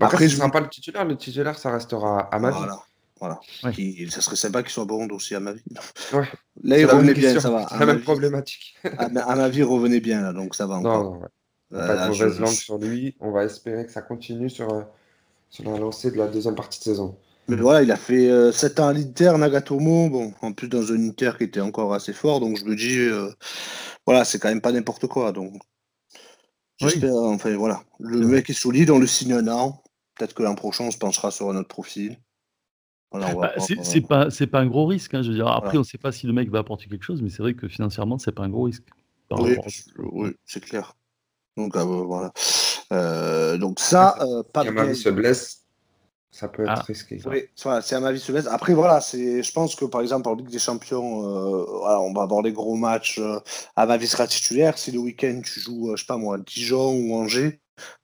Après, 0.00 0.06
Après, 0.16 0.24
ne 0.24 0.28
je 0.28 0.38
pas 0.50 0.58
le 0.60 0.68
titulaire. 0.68 1.04
Le 1.04 1.16
titulaire, 1.16 1.56
ça 1.56 1.70
restera 1.70 2.28
à 2.32 2.38
ma 2.40 2.50
vie. 2.50 2.56
Voilà. 2.58 2.80
Voilà. 3.20 3.40
Ouais. 3.64 3.72
Qui- 3.72 4.10
ça 4.10 4.20
serait 4.20 4.36
sympa 4.36 4.62
qu'il 4.62 4.72
soit 4.72 4.84
bon 4.84 5.08
aussi 5.10 5.34
à 5.34 5.40
ma 5.40 5.52
vie. 5.52 5.62
Ouais. 6.12 6.28
Là, 6.62 6.78
il 6.78 6.86
revenait 6.86 7.14
bien, 7.14 7.38
ça 7.40 7.50
va. 7.50 7.66
c'est 7.70 7.78
la 7.78 7.86
même 7.86 7.96
vie, 7.98 8.02
problématique. 8.04 8.76
à, 8.98 9.08
ma- 9.08 9.22
à 9.22 9.34
ma 9.36 9.48
vie, 9.48 9.58
il 9.58 9.64
revenait 9.64 10.00
bien, 10.00 10.20
là, 10.22 10.32
donc 10.32 10.54
ça 10.54 10.66
va 10.66 10.76
encore. 10.76 11.04
non, 11.04 11.18
ouais. 11.20 11.28
Euh, 11.74 11.86
pas 11.86 12.12
je- 12.12 12.24
mauvaise 12.24 12.40
langue 12.40 12.52
sur 12.52 12.78
lui. 12.78 13.16
On 13.20 13.32
va 13.32 13.44
espérer 13.44 13.86
que 13.86 13.92
ça 13.92 14.02
continue 14.02 14.48
sur, 14.50 14.72
euh, 14.72 14.82
sur 15.50 15.64
la 15.70 15.78
lancée 15.78 16.10
de 16.12 16.16
la 16.16 16.28
deuxième 16.28 16.54
partie 16.54 16.78
de 16.78 16.84
saison. 16.84 17.16
Mais 17.48 17.56
voilà, 17.56 17.82
il 17.82 17.90
a 17.92 17.96
fait 17.96 18.52
7 18.52 18.80
ans 18.80 18.88
à 18.88 18.92
l'Inter, 18.92 19.32
Nagatomo, 19.38 20.10
bon, 20.10 20.34
en 20.42 20.52
plus 20.52 20.68
dans 20.68 20.92
un 20.92 21.08
Inter 21.08 21.32
qui 21.38 21.44
était 21.44 21.60
encore 21.60 21.94
assez 21.94 22.12
fort, 22.12 22.40
donc 22.40 22.56
je 22.58 22.64
me 22.64 22.74
dis, 22.74 22.98
euh, 22.98 23.30
voilà, 24.04 24.24
c'est 24.24 24.38
quand 24.40 24.48
même 24.48 24.60
pas 24.60 24.72
n'importe 24.72 25.06
quoi, 25.06 25.30
donc 25.32 25.52
Oui. 26.82 26.90
j'espère, 26.90 27.14
enfin 27.14 27.54
voilà, 27.56 27.82
le 28.00 28.26
mec 28.26 28.50
est 28.50 28.52
solide, 28.52 28.90
on 28.90 28.98
le 28.98 29.06
signe 29.06 29.32
un 29.32 29.48
an, 29.48 29.82
peut-être 30.16 30.34
que 30.34 30.42
l'an 30.42 30.54
prochain 30.54 30.84
on 30.84 30.90
se 30.90 30.98
penchera 30.98 31.30
sur 31.30 31.48
un 31.50 31.56
autre 31.56 31.68
profil. 31.68 32.18
Voilà, 33.18 33.34
Bah, 33.34 33.52
c'est 33.58 33.98
euh, 33.98 34.06
pas, 34.06 34.30
c'est 34.30 34.46
pas 34.46 34.60
un 34.60 34.66
gros 34.66 34.86
risque. 34.86 35.14
hein, 35.14 35.22
je 35.22 35.28
veux 35.30 35.34
dire, 35.34 35.46
après, 35.48 35.68
Voilà. 35.70 35.80
on 35.80 35.84
sait 35.84 35.98
pas 35.98 36.12
si 36.12 36.26
le 36.26 36.32
mec 36.32 36.50
va 36.50 36.58
apporter 36.60 36.86
quelque 36.86 37.04
chose, 37.04 37.22
mais 37.22 37.30
c'est 37.30 37.42
vrai 37.42 37.54
que 37.54 37.68
financièrement, 37.68 38.18
c'est 38.18 38.32
pas 38.32 38.42
un 38.44 38.48
gros 38.48 38.64
risque. 38.64 38.84
par 39.28 39.40
oui, 39.40 39.56
oui, 39.98 40.30
c'est 40.44 40.60
clair. 40.64 40.94
Donc 41.56 41.74
euh, 41.76 41.82
voilà. 41.82 42.32
Euh, 42.92 43.58
donc 43.58 43.80
ça, 43.80 44.14
euh, 44.20 44.42
pas 44.52 44.62
Si 44.62 44.68
Amavi 44.68 44.94
se 44.94 45.08
blesse, 45.08 45.62
ça 46.30 46.48
peut 46.48 46.62
être 46.62 46.70
Ah. 46.76 46.82
risqué. 46.82 47.18
Oui, 47.26 47.44
voilà, 47.62 47.80
c'est 47.82 47.94
à 47.96 48.00
ma 48.00 48.12
vie 48.12 48.20
se 48.20 48.30
laisse. 48.30 48.46
Après, 48.46 48.74
voilà, 48.74 49.00
c'est, 49.00 49.42
je 49.42 49.52
pense 49.52 49.74
que 49.74 49.84
par 49.86 50.00
exemple 50.02 50.28
en 50.28 50.34
Ligue 50.34 50.50
des 50.50 50.58
Champions, 50.58 51.24
euh, 51.24 51.64
voilà, 51.80 52.00
on 52.00 52.12
va 52.12 52.22
avoir 52.22 52.42
les 52.42 52.52
gros 52.52 52.76
matchs. 52.76 53.18
Euh, 53.18 53.38
à 53.74 53.86
ma 53.86 53.96
vie 53.96 54.06
sera 54.06 54.26
titulaire. 54.26 54.76
Si 54.78 54.92
le 54.92 54.98
week-end 54.98 55.40
tu 55.44 55.60
joues, 55.60 55.90
euh, 55.90 55.96
je 55.96 56.02
sais 56.02 56.06
pas 56.06 56.18
moi, 56.18 56.38
Dijon 56.38 56.92
ou 56.94 57.14
Angers, 57.14 57.60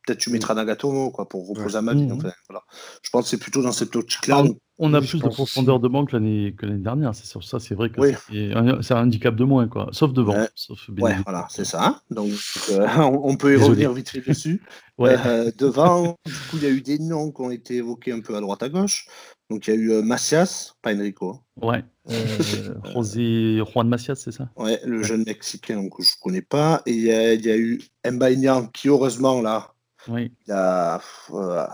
peut-être 0.07 0.19
tu 0.19 0.31
mettras 0.31 0.55
Nagatomo 0.55 1.11
quoi, 1.11 1.29
pour 1.29 1.47
reposer 1.49 1.77
à 1.77 1.83
ma 1.83 1.93
vie. 1.95 2.07
Mhm. 2.07 2.13
enfin, 2.19 2.33
voilà. 2.49 2.63
Je 3.03 3.11
pense 3.11 3.25
que 3.25 3.29
c'est 3.31 3.39
plutôt 3.39 3.63
dans 3.63 3.73
cette 3.73 3.95
optique-là. 3.95 4.43
Ah, 4.45 4.49
On 4.85 4.95
a 4.95 4.99
Oui, 5.01 5.07
plus 5.07 5.21
de 5.23 5.29
profondeur 5.29 5.77
aussi. 5.77 5.83
de 5.85 5.89
banc 5.89 6.05
que 6.07 6.17
l'année 6.17 6.55
que 6.59 6.67
l'année 6.67 6.83
dernière, 6.83 7.15
c'est 7.15 7.27
sur 7.27 7.45
ça, 7.45 7.61
c'est 7.61 7.77
vrai 7.77 7.89
que 7.91 8.01
Oui. 8.01 8.15
c'est 8.29 8.53
un, 8.95 9.03
handicap 9.05 9.37
de 9.37 9.45
moins, 9.45 9.69
quoi. 9.69 9.89
Sauf 9.93 10.13
devant. 10.13 10.35
Ouais. 10.35 10.49
Sauf 10.57 10.89
ouais, 10.99 11.17
voilà, 11.25 11.47
c'est 11.51 11.65
ça. 11.65 11.87
hein. 11.87 12.01
Donc, 12.11 12.33
euh, 12.71 12.87
on, 12.99 13.31
on 13.31 13.37
peut 13.37 13.51
y 13.55 13.59
Désolé. 13.59 13.87
revenir 13.87 13.93
vite 13.93 14.11
fait 14.11 14.21
dessus. 14.29 14.61
Ouais. 14.99 15.17
Euh, 15.27 15.51
devant, 15.59 16.17
du 16.27 16.33
coup, 16.33 16.59
il 16.59 16.63
y 16.65 16.67
a 16.67 16.69
eu 16.71 16.83
des 16.83 16.99
noms 16.99 17.33
qui 17.33 17.41
ont 17.41 17.51
été 17.51 17.77
évoqués 17.77 18.13
un 18.13 18.21
peu 18.21 18.37
à 18.37 18.41
droite 18.41 18.63
à 18.63 18.69
gauche. 18.69 19.07
Donc, 19.51 19.67
il 19.67 19.71
y 19.71 19.73
a 19.73 19.77
eu 19.77 19.91
euh, 19.93 20.03
Macias, 20.03 20.75
pas 20.83 20.95
Enrico. 20.95 21.41
Ouais. 21.61 21.83
Euh, 22.11 22.75
José 22.93 23.63
Juan 23.73 23.89
Macias, 23.89 24.17
c'est 24.17 24.33
ça? 24.33 24.51
Ouais, 24.57 24.79
le 24.85 24.99
Ouais. 24.99 25.05
jeune 25.05 25.25
Mexicain 25.25 25.77
donc, 25.83 25.97
que 25.97 26.03
je 26.03 26.11
connais 26.21 26.43
pas. 26.43 26.83
Et 26.87 26.93
il 26.93 27.03
y 27.05 27.11
a, 27.11 27.33
il 27.33 27.45
y 27.45 27.51
a 27.51 27.57
eu 27.57 27.81
Mbaïnian 28.09 28.67
qui, 28.67 28.89
heureusement, 28.89 29.41
là, 29.41 29.73
Oui. 30.09 30.33
il 30.47 30.53
a. 30.53 31.01
Euh, 31.33 31.67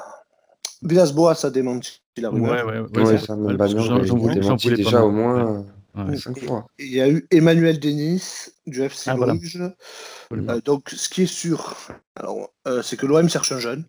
a 0.80 1.50
démenti 1.50 2.02
la 2.20 2.30
Ouais, 2.30 2.62
rumeur. 2.62 2.66
ouais, 2.66 3.02
ouais. 3.02 3.18
Ça, 3.18 3.32
a 3.32 3.36
démenti 3.36 4.68
pas 4.70 4.76
déjà 4.76 5.02
au 5.04 5.10
moins 5.10 5.64
Ouais. 5.94 6.14
Il 6.78 6.92
y 6.94 7.00
a 7.00 7.08
eu 7.08 7.26
Emmanuel 7.32 7.80
Denis 7.80 8.22
du 8.66 8.82
FC 8.82 9.10
Ah. 9.10 9.16
Bruges. 9.16 9.60
Euh, 10.32 10.60
donc, 10.60 10.90
ce 10.90 11.08
qui 11.08 11.22
est 11.22 11.26
sûr, 11.26 11.76
alors, 12.14 12.52
euh, 12.68 12.82
c'est 12.82 12.96
que 12.96 13.06
l'OM 13.06 13.28
cherche 13.28 13.50
un 13.50 13.58
jeune, 13.58 13.84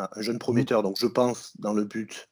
un 0.00 0.08
Mhm. 0.16 0.22
jeune 0.22 0.38
prometteur. 0.40 0.82
Donc, 0.82 0.96
je 0.98 1.06
pense 1.06 1.52
dans 1.60 1.72
le 1.72 1.84
but 1.84 2.28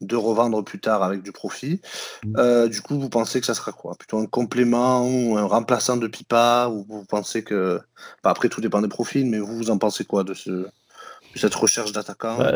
de 0.00 0.16
revendre 0.16 0.64
plus 0.64 0.80
tard 0.80 1.02
avec 1.02 1.22
du 1.22 1.32
profit. 1.32 1.80
Mhm. 2.24 2.34
Euh, 2.38 2.68
du 2.68 2.80
coup, 2.80 2.98
vous 2.98 3.10
pensez 3.10 3.40
que 3.40 3.46
ça 3.46 3.54
sera 3.54 3.72
quoi? 3.72 3.94
Plutôt 3.96 4.18
un 4.18 4.26
complément 4.26 5.06
ou 5.06 5.36
un 5.36 5.44
remplaçant 5.44 5.96
de 5.98 6.06
Pipa? 6.06 6.68
Ou 6.72 6.86
vous 6.88 7.04
pensez 7.04 7.44
que. 7.44 7.78
Bah, 8.24 8.30
après, 8.30 8.48
tout 8.48 8.60
dépend 8.62 8.80
des 8.80 8.88
profils, 8.88 9.28
mais 9.28 9.38
vous, 9.38 9.54
vous 9.56 9.70
en 9.70 9.76
pensez 9.76 10.04
quoi 10.06 10.24
de, 10.24 10.32
ce... 10.32 10.50
de 10.50 10.68
cette 11.36 11.54
recherche 11.54 11.92
d'attaquant? 11.92 12.38
Bah, 12.38 12.52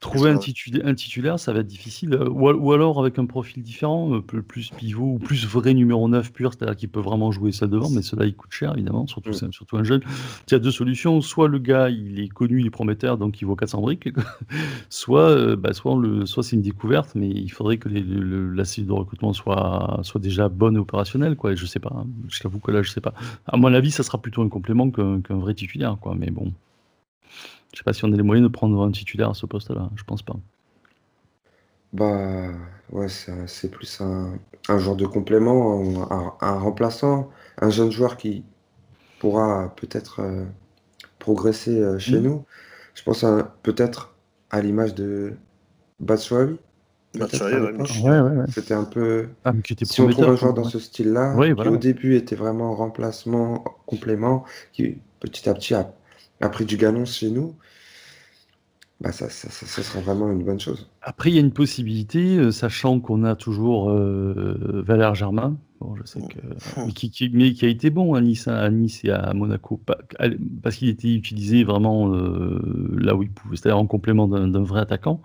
Trouver 0.00 0.30
un, 0.30 0.36
titulaire, 0.36 0.86
un 0.86 0.94
titulaire, 0.94 1.40
ça 1.40 1.54
va 1.54 1.60
être 1.60 1.66
difficile. 1.66 2.12
Euh, 2.12 2.28
ou, 2.28 2.72
alors 2.72 3.00
avec 3.00 3.18
un 3.18 3.24
profil 3.24 3.62
différent, 3.62 4.16
euh, 4.16 4.20
plus 4.20 4.70
pivot 4.70 5.14
ou 5.14 5.18
plus 5.18 5.46
vrai 5.46 5.72
numéro 5.72 6.06
9 6.06 6.32
pur, 6.32 6.52
c'est-à-dire 6.52 6.76
qu'il 6.76 6.90
peut 6.90 7.00
vraiment 7.00 7.32
jouer 7.32 7.50
ça 7.50 7.66
devant, 7.66 7.88
mais 7.88 8.02
cela 8.02 8.26
il 8.26 8.36
coûte 8.36 8.52
cher 8.52 8.74
évidemment, 8.74 9.06
surtout, 9.06 9.30
mm. 9.30 9.52
surtout 9.52 9.76
un 9.78 9.84
jeune. 9.84 10.02
Il 10.48 10.52
y 10.52 10.54
a 10.54 10.58
deux 10.58 10.70
solutions. 10.70 11.22
Soit 11.22 11.48
le 11.48 11.58
gars 11.58 11.88
il 11.88 12.20
est 12.20 12.28
connu, 12.28 12.60
il 12.60 12.66
est 12.66 12.70
prometteur, 12.70 13.16
donc 13.16 13.40
il 13.40 13.46
vaut 13.46 13.56
400 13.56 13.80
briques, 13.80 14.10
soit, 14.90 15.30
euh, 15.30 15.56
bah, 15.56 15.72
soit, 15.72 15.96
le, 15.98 16.26
soit 16.26 16.42
c'est 16.42 16.56
une 16.56 16.62
découverte, 16.62 17.14
mais 17.14 17.30
il 17.30 17.50
faudrait 17.50 17.78
que 17.78 17.88
les, 17.88 18.04
la 18.04 18.66
cellule 18.66 18.88
de 18.88 18.92
recrutement 18.92 19.32
soit, 19.32 20.00
soit 20.02 20.20
déjà 20.20 20.50
bonne 20.50 20.76
et 20.76 20.78
opérationnelle. 20.78 21.36
Quoi. 21.36 21.52
Et 21.52 21.56
je 21.56 21.64
sais 21.64 21.80
pas, 21.80 21.94
hein. 21.96 22.06
je 22.28 22.38
t'avoue 22.40 22.58
que 22.58 22.70
là 22.70 22.82
je 22.82 22.90
sais 22.90 23.00
pas. 23.00 23.14
À 23.46 23.56
mon 23.56 23.72
avis, 23.72 23.90
ça 23.90 24.02
sera 24.02 24.20
plutôt 24.20 24.42
un 24.42 24.50
complément 24.50 24.90
qu'un 24.90 25.38
vrai 25.38 25.54
titulaire. 25.54 25.96
Quoi. 25.98 26.14
Mais 26.14 26.30
bon. 26.30 26.52
Je 27.76 27.80
sais 27.80 27.84
pas 27.84 27.92
si 27.92 28.06
on 28.06 28.12
a 28.14 28.16
les 28.16 28.22
moyens 28.22 28.48
de 28.48 28.50
prendre 28.50 28.82
un 28.82 28.90
titulaire 28.90 29.28
à 29.28 29.34
ce 29.34 29.44
poste-là. 29.44 29.90
Je 29.96 30.04
pense 30.04 30.22
pas. 30.22 30.34
Bah 31.92 32.48
ouais, 32.90 33.06
c'est 33.46 33.70
plus 33.70 34.00
un, 34.00 34.78
genre 34.78 34.96
de 34.96 35.04
complément, 35.04 36.10
un, 36.40 36.58
remplaçant, 36.58 37.28
un 37.60 37.68
jeune 37.68 37.90
joueur 37.90 38.16
qui 38.16 38.44
pourra 39.18 39.74
peut-être 39.76 40.20
euh, 40.20 40.46
progresser 41.18 41.78
euh, 41.78 41.98
chez 41.98 42.18
mm. 42.18 42.22
nous. 42.22 42.44
Je 42.94 43.02
pense 43.02 43.26
peut-être 43.62 44.14
à 44.48 44.62
l'image 44.62 44.94
de 44.94 45.34
Batshuayi. 46.00 46.56
C'était 48.54 48.72
un 48.72 48.84
peu. 48.84 49.28
Ah, 49.44 49.52
si 49.82 50.00
on 50.00 50.08
trouve 50.08 50.30
un 50.30 50.36
joueur 50.36 50.54
dans 50.54 50.64
ce 50.64 50.78
style-là, 50.78 51.36
qui 51.36 51.68
au 51.68 51.76
début 51.76 52.16
était 52.16 52.36
vraiment 52.36 52.74
remplacement, 52.74 53.64
complément, 53.84 54.44
qui 54.72 54.96
petit 55.20 55.46
à 55.50 55.52
petit 55.52 55.74
a 55.74 55.92
a 56.40 56.48
pris 56.48 56.64
du 56.64 56.76
galon 56.76 57.04
chez 57.04 57.30
nous, 57.30 57.54
bah 59.00 59.12
ça, 59.12 59.28
ça, 59.28 59.50
ça, 59.50 59.82
sera 59.82 60.00
vraiment 60.00 60.32
une 60.32 60.42
bonne 60.42 60.58
chose. 60.58 60.88
Après, 61.02 61.30
il 61.30 61.34
y 61.34 61.38
a 61.38 61.40
une 61.40 61.52
possibilité, 61.52 62.38
euh, 62.38 62.50
sachant 62.50 62.98
qu'on 62.98 63.24
a 63.24 63.36
toujours 63.36 63.90
euh, 63.90 64.82
Valère 64.86 65.14
Germain, 65.14 65.58
bon, 65.80 65.94
je 65.96 66.04
sais 66.06 66.20
que, 66.20 66.80
mais, 66.86 66.92
qui, 66.92 67.30
mais 67.34 67.52
qui 67.52 67.66
a 67.66 67.68
été 67.68 67.90
bon 67.90 68.14
à 68.14 68.22
Nice, 68.22 68.48
à 68.48 68.70
Nice 68.70 69.04
et 69.04 69.10
à 69.10 69.34
Monaco, 69.34 69.82
parce 70.62 70.76
qu'il 70.76 70.88
était 70.88 71.12
utilisé 71.12 71.62
vraiment 71.62 72.10
euh, 72.10 72.96
là 72.98 73.14
où 73.14 73.22
il 73.22 73.30
pouvait, 73.30 73.56
c'est-à-dire 73.56 73.78
en 73.78 73.86
complément 73.86 74.28
d'un 74.28 74.64
vrai 74.64 74.80
attaquant. 74.80 75.20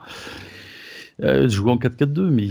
Jouer 1.19 1.71
en 1.71 1.77
4-4-2, 1.77 2.29
mais 2.29 2.47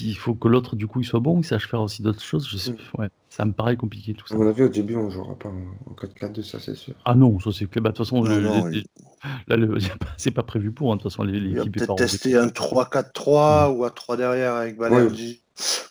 il 0.00 0.14
faut 0.14 0.34
que 0.34 0.48
l'autre, 0.48 0.76
du 0.76 0.86
coup, 0.86 1.00
il 1.00 1.04
soit 1.04 1.20
bon, 1.20 1.40
il 1.40 1.44
sache 1.44 1.68
faire 1.68 1.80
aussi 1.80 2.02
d'autres 2.02 2.22
choses. 2.22 2.48
Je 2.48 2.56
sais, 2.56 2.72
mm. 2.72 2.76
ouais, 2.98 3.08
ça 3.28 3.44
me 3.44 3.52
paraît 3.52 3.76
compliqué 3.76 4.14
tout 4.14 4.26
ça. 4.26 4.34
À 4.34 4.38
mon 4.38 4.48
avis, 4.48 4.62
au 4.62 4.68
début, 4.68 4.96
on 4.96 5.06
ne 5.06 5.10
jouera 5.10 5.34
pas 5.34 5.48
en 5.48 5.92
4-4-2, 5.92 6.42
ça 6.42 6.58
c'est 6.60 6.74
sûr. 6.74 6.94
Ah 7.04 7.14
non, 7.14 7.38
ça 7.40 7.50
c'est 7.52 7.66
clair. 7.66 7.82
Bah, 7.82 7.90
de 7.90 7.96
toute 7.96 8.06
façon, 8.06 8.22
là, 8.24 9.56
c'est 10.16 10.30
pas 10.30 10.42
prévu 10.42 10.72
pour. 10.72 10.92
Hein, 10.92 10.96
de 10.96 11.02
toute 11.02 11.12
façon, 11.12 11.22
l'équipe 11.24 11.76
est 11.76 11.78
peut-être 11.78 11.96
tester 11.96 12.36
un 12.36 12.48
3-4-3 12.48 13.72
mm. 13.72 13.76
ou 13.76 13.84
un 13.84 13.90
3 13.90 14.16
derrière 14.16 14.54
avec 14.54 14.76
Balerdi. 14.76 15.42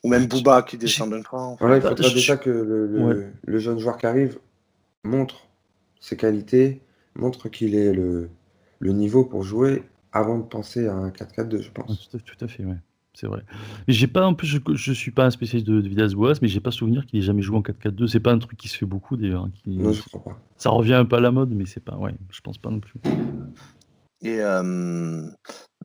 Ou 0.04 0.10
même 0.10 0.28
Bouba 0.28 0.62
qui 0.62 0.78
descend 0.78 1.10
d'un 1.10 1.22
cran. 1.22 1.58
Voilà, 1.60 1.78
il 1.78 1.82
faudra 1.82 2.10
déjà 2.10 2.38
que 2.38 2.50
le, 2.50 3.34
le, 3.44 3.60
jeune 3.60 3.80
joueur 3.80 3.98
qui 3.98 4.06
arrive 4.06 4.40
montre 5.04 5.48
ses 6.00 6.16
qualités, 6.16 6.82
montre 7.16 7.50
qu'il 7.50 7.76
est 7.76 7.92
le, 7.92 8.30
le 8.80 8.92
niveau 8.94 9.26
pour 9.26 9.44
jouer 9.44 9.84
avant 10.14 10.38
de 10.38 10.44
penser 10.44 10.88
à 10.88 10.96
un 10.96 11.10
4-4-2, 11.10 11.62
je 11.62 11.72
pense. 11.72 12.10
tout, 12.10 12.46
à 12.46 12.48
fait, 12.48 12.64
ouais 12.64 12.78
c'est 13.20 13.26
vrai. 13.26 13.42
Mais 13.88 13.94
j'ai 13.96 14.06
pas, 14.06 14.28
en 14.28 14.36
plus, 14.36 14.46
je, 14.46 14.60
je 14.76 14.94
suis 14.94 15.10
pas 15.10 15.26
un 15.26 15.32
spécialiste 15.32 15.68
de, 15.68 15.82
de 15.82 15.90
Villas-Boas, 15.90 16.36
mais 16.44 16.48
j'ai 16.48 16.60
pas 16.60 16.70
souvenir 16.70 17.04
qu'il 17.08 17.18
ait 17.18 17.24
jamais 17.24 17.42
joué 17.42 17.58
en 17.58 17.62
4-4-2. 17.62 18.08
C'est 18.08 18.20
pas 18.20 18.32
un 18.32 18.38
truc 18.38 18.60
qui 18.60 18.68
se 18.68 18.78
fait 18.78 18.86
beaucoup 18.86 19.18
d'ailleurs. 19.18 19.46
Hein, 19.46 19.52
non, 19.66 19.92
je 19.92 20.04
crois 20.04 20.24
pas. 20.24 20.40
Ça 20.58 20.70
revient 20.70 20.94
un 20.94 21.06
peu 21.06 21.16
à 21.16 21.20
la 21.20 21.32
mode, 21.32 21.50
mais 21.50 21.66
c'est 21.66 21.84
pas, 21.84 21.96
ouais, 21.96 22.14
je 22.30 22.42
pense 22.42 22.60
pas 22.60 22.70
non 22.70 22.80
plus. 22.80 22.94
Et 24.22 24.40
euh, 24.40 25.24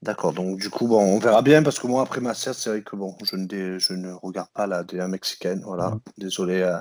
d'accord, 0.03 0.35
donc 0.35 0.61
du 0.61 0.69
coup, 0.69 0.87
bon, 0.87 1.01
on 1.01 1.19
verra 1.19 1.41
bien 1.41 1.63
parce 1.63 1.79
que 1.79 1.87
moi, 1.87 2.03
après 2.03 2.21
ma 2.21 2.35
c'est 2.35 2.67
vrai 2.67 2.83
que 2.83 2.97
bon, 2.97 3.17
je 3.25 3.37
ne, 3.37 3.79
je 3.79 3.95
ne 3.95 4.13
regarde 4.13 4.51
pas 4.53 4.67
la 4.67 4.85
D1 4.85 5.09
mexicaine, 5.09 5.63
voilà. 5.65 5.99
Désolé 6.19 6.61
euh, 6.61 6.77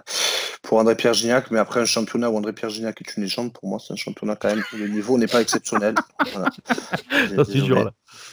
pour 0.62 0.78
André-Pierre 0.78 1.14
Gignac, 1.14 1.50
mais 1.52 1.60
après 1.60 1.80
un 1.80 1.86
championnat 1.86 2.30
où 2.30 2.38
André-Pierre 2.38 2.70
Gignac 2.70 3.02
est 3.02 3.18
une 3.18 3.24
légende, 3.24 3.52
pour 3.52 3.68
moi, 3.68 3.80
c'est 3.80 3.94
un 3.94 3.98
championnat 3.98 4.36
quand 4.36 4.50
même 4.50 4.64
où 4.74 4.78
le 4.78 4.88
niveau 4.88 5.18
n'est 5.18 5.28
pas 5.28 5.42
exceptionnel. 5.42 5.96
Voilà. 6.34 6.50
Ça, 7.36 7.46
c'est 7.46 7.62
dur 7.62 7.84
là. 7.84 7.92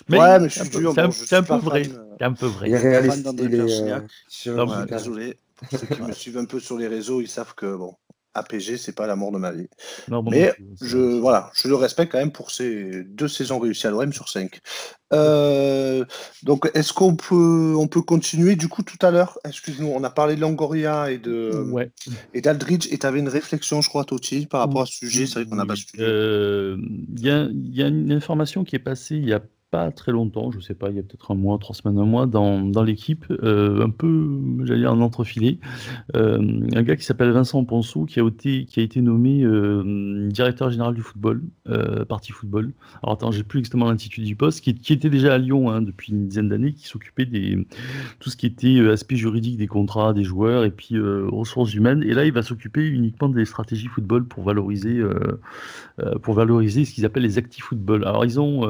Mais 0.08 0.18
ouais, 0.18 0.38
mais 0.38 0.48
je 0.48 0.60
suis 0.60 0.70
dur. 0.70 0.94
C'est 1.12 1.36
un, 1.36 1.42
peu 1.42 1.56
vrai. 1.56 1.84
C'est 2.18 2.24
un 2.24 2.32
peu 2.32 2.46
vrai. 2.46 2.68
Il 2.68 2.74
est 2.74 2.78
réaliste. 2.78 3.28
Il 3.38 3.54
est, 3.54 4.48
euh, 4.48 4.86
désolé. 4.86 5.38
Ceux 5.70 5.86
qui 5.86 6.02
me 6.02 6.12
suivent 6.12 6.38
un 6.38 6.44
peu 6.44 6.60
sur 6.60 6.76
les 6.76 6.86
réseaux, 6.86 7.20
ils 7.20 7.28
savent 7.28 7.54
que 7.54 7.74
bon, 7.76 7.94
APG, 8.34 8.76
c'est 8.76 8.94
pas 8.94 9.06
la 9.06 9.16
mort 9.16 9.32
de 9.32 9.38
ma 9.38 9.52
vie. 9.52 9.68
mais 10.30 10.52
je, 10.80 10.98
voilà, 10.98 11.50
je 11.54 11.68
le 11.68 11.74
respecte 11.74 12.12
quand 12.12 12.18
même 12.18 12.32
pour 12.32 12.50
ses 12.50 13.04
deux 13.04 13.28
saisons 13.28 13.58
réussies 13.58 13.86
à 13.86 13.90
l'OM 13.90 14.12
sur 14.12 14.28
cinq. 14.28 14.60
Euh, 15.12 16.04
donc, 16.42 16.70
est-ce 16.74 16.92
qu'on 16.92 17.16
peut, 17.16 17.74
on 17.76 17.88
peut 17.88 18.02
continuer 18.02 18.56
du 18.56 18.68
coup 18.68 18.82
tout 18.82 18.98
à 19.04 19.10
l'heure? 19.10 19.38
Excuse-nous, 19.44 19.88
on 19.88 20.04
a 20.04 20.10
parlé 20.10 20.36
de 20.36 20.40
Longoria 20.40 21.10
et 21.10 21.18
de 21.18 21.64
et 22.34 22.40
d'Aldridge, 22.40 22.88
et 22.90 22.98
tu 22.98 23.06
avais 23.06 23.18
une 23.18 23.28
réflexion, 23.28 23.80
je 23.80 23.88
crois, 23.88 24.04
Toti, 24.04 24.46
par 24.46 24.60
rapport 24.60 24.82
à 24.82 24.86
ce 24.86 24.92
sujet. 24.92 25.26
C'est 25.26 25.40
vrai 25.40 25.46
qu'on 25.46 25.58
a 25.58 25.66
pas 25.66 25.74
euh, 25.98 26.76
Il 27.16 27.26
y, 27.26 27.82
a 27.82 27.86
une 27.86 28.12
information 28.12 28.64
qui 28.64 28.76
est 28.76 28.80
passée 28.80 29.16
il 29.16 29.28
y 29.28 29.32
a 29.32 29.40
pas 29.70 29.90
très 29.90 30.12
longtemps, 30.12 30.50
je 30.50 30.60
sais 30.60 30.74
pas, 30.74 30.88
il 30.88 30.96
y 30.96 30.98
a 30.98 31.02
peut-être 31.02 31.30
un 31.30 31.34
mois, 31.34 31.58
trois 31.58 31.74
semaines, 31.74 31.98
un 31.98 32.06
mois, 32.06 32.26
dans, 32.26 32.62
dans 32.62 32.82
l'équipe, 32.82 33.26
euh, 33.30 33.84
un 33.84 33.90
peu, 33.90 34.40
j'allais 34.64 34.80
dire, 34.80 34.92
en 34.92 35.00
entrefilé, 35.00 35.58
euh, 36.16 36.66
un 36.74 36.82
gars 36.82 36.96
qui 36.96 37.04
s'appelle 37.04 37.30
Vincent 37.32 37.62
Ponceau, 37.64 38.06
qui 38.06 38.18
a 38.18 38.26
été, 38.26 39.00
nommé 39.02 39.42
euh, 39.44 40.28
directeur 40.28 40.70
général 40.70 40.94
du 40.94 41.02
football, 41.02 41.42
parti 42.08 42.32
football. 42.32 42.72
Alors 43.02 43.14
attends, 43.14 43.30
j'ai 43.30 43.42
plus 43.42 43.58
exactement 43.58 43.86
l'intitulé 43.86 44.26
du 44.26 44.36
poste, 44.36 44.62
qui, 44.62 44.92
était 44.92 45.10
déjà 45.10 45.34
à 45.34 45.38
Lyon 45.38 45.70
hein, 45.70 45.82
depuis 45.82 46.12
une 46.12 46.28
dizaine 46.28 46.48
d'années, 46.48 46.72
qui 46.72 46.86
s'occupait 46.86 47.26
des 47.26 47.66
tout 48.20 48.30
ce 48.30 48.36
qui 48.36 48.46
était 48.46 48.80
aspect 48.88 49.16
juridique 49.16 49.58
des 49.58 49.66
contrats 49.66 50.14
des 50.14 50.24
joueurs 50.24 50.64
et 50.64 50.70
puis 50.70 50.98
ressources 50.98 51.74
humaines. 51.74 52.02
Et 52.02 52.14
là, 52.14 52.24
il 52.24 52.32
va 52.32 52.42
s'occuper 52.42 52.86
uniquement 52.86 53.28
des 53.28 53.44
stratégies 53.44 53.88
football 53.88 54.24
pour 54.24 54.44
valoriser, 54.44 55.00
pour 56.22 56.34
valoriser 56.34 56.84
ce 56.84 56.94
qu'ils 56.94 57.04
appellent 57.04 57.22
les 57.22 57.38
actifs 57.38 57.64
football. 57.64 58.04
Alors 58.04 58.24
ils 58.24 58.40
ont 58.40 58.62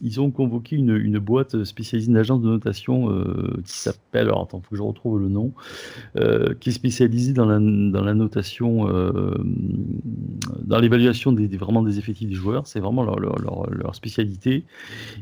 ils 0.00 0.20
ont 0.20 0.30
convoqué 0.30 0.76
une, 0.76 1.18
boîte 1.18 1.64
spécialisée, 1.64 2.10
une 2.10 2.16
agence 2.16 2.40
de 2.40 2.48
notation 2.48 3.10
euh, 3.10 3.60
qui 3.64 3.76
s'appelle, 3.76 4.26
alors 4.26 4.42
attends, 4.42 4.60
faut 4.60 4.70
que 4.70 4.76
je 4.76 4.82
retrouve 4.82 5.20
le 5.20 5.28
nom, 5.28 5.52
euh, 6.16 6.54
qui 6.58 6.70
est 6.70 6.72
spécialisée 6.72 7.32
dans 7.32 7.46
la, 7.46 7.58
dans 7.58 8.14
notation, 8.14 8.88
euh, 8.88 9.34
dans 10.64 10.78
l'évaluation 10.78 11.32
des, 11.32 11.46
vraiment 11.56 11.82
des 11.82 11.98
effectifs 11.98 12.28
des 12.28 12.34
joueurs. 12.34 12.66
C'est 12.66 12.80
vraiment 12.80 13.02
leur, 13.02 13.18
leur, 13.18 13.94
spécialité. 13.94 14.64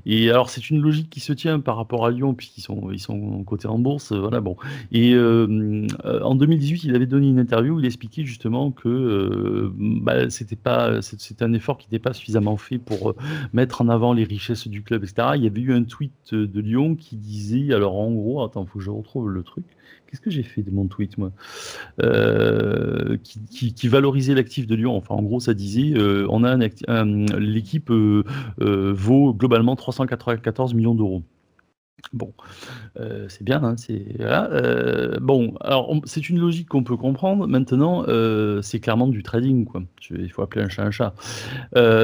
Et 0.06 0.30
alors, 0.30 0.50
c'est 0.50 0.70
une 0.70 0.80
logique 0.80 1.10
qui 1.10 1.20
se 1.20 1.32
tient 1.32 1.58
par 1.60 1.76
rapport 1.76 2.06
à 2.06 2.10
Lyon, 2.10 2.34
puisqu'ils 2.34 2.60
sont, 2.60 2.90
ils 2.92 3.00
sont 3.00 3.42
cotés 3.44 3.68
en 3.68 3.78
bourse. 3.78 4.12
Voilà, 4.12 4.40
bon. 4.40 4.56
Et 4.92 5.16
en 5.16 6.34
2018, 6.34 6.84
il 6.84 6.94
avait 6.94 7.06
donné 7.06 7.28
une 7.28 7.38
interview 7.38 7.76
où 7.76 7.80
il 7.80 7.86
expliquait 7.86 8.24
justement 8.24 8.70
que 8.70 9.72
bah, 9.76 10.28
c'était 10.30 10.58
c'était 11.00 11.44
un 11.44 11.52
effort 11.52 11.78
qui 11.78 11.86
n'était 11.86 11.98
pas 11.98 12.12
suffisamment 12.12 12.56
fait 12.56 12.78
pour 12.78 13.14
mettre 13.52 13.80
en 13.80 13.88
avant 13.88 14.12
les 14.12 14.24
richesses 14.24 14.47
du 14.66 14.82
club, 14.82 15.04
etc. 15.04 15.30
Il 15.36 15.44
y 15.44 15.46
avait 15.46 15.60
eu 15.60 15.72
un 15.72 15.84
tweet 15.84 16.34
de 16.34 16.60
Lyon 16.60 16.94
qui 16.94 17.16
disait, 17.16 17.74
alors 17.74 17.96
en 17.96 18.12
gros, 18.12 18.44
attends, 18.44 18.64
faut 18.66 18.78
que 18.78 18.84
je 18.84 18.90
retrouve 18.90 19.30
le 19.30 19.42
truc. 19.42 19.64
Qu'est-ce 20.06 20.22
que 20.22 20.30
j'ai 20.30 20.42
fait 20.42 20.62
de 20.62 20.70
mon 20.70 20.86
tweet, 20.86 21.18
moi? 21.18 21.32
Euh, 22.02 23.18
qui, 23.22 23.88
valorisait 23.88 24.34
l'actif 24.34 24.66
de 24.66 24.74
Lyon. 24.74 24.96
Enfin, 24.96 25.14
en 25.14 25.22
gros, 25.22 25.38
ça 25.38 25.52
disait 25.52 25.92
euh, 25.96 26.26
on 26.30 26.44
a 26.44 26.56
l'équipe 27.38 27.90
euh, 27.90 28.24
vaut 28.58 29.34
globalement 29.34 29.76
394 29.76 30.72
millions 30.72 30.94
d'euros. 30.94 31.22
Bon, 32.12 32.32
euh, 32.98 33.26
c'est 33.28 33.44
bien, 33.44 33.62
hein, 33.62 33.74
c'est 33.76 34.16
euh, 34.20 35.18
bon, 35.20 35.54
alors 35.60 35.94
c'est 36.04 36.30
une 36.30 36.38
logique 36.38 36.68
qu'on 36.68 36.84
peut 36.84 36.96
comprendre. 36.96 37.46
Maintenant, 37.46 38.04
euh, 38.08 38.62
c'est 38.62 38.80
clairement 38.80 39.08
du 39.08 39.22
trading, 39.22 39.66
quoi. 39.66 39.82
il 40.10 40.30
faut 40.30 40.42
appeler 40.42 40.64
un 40.64 40.68
chat 40.68 40.84
un 40.84 40.90
chat. 40.90 41.12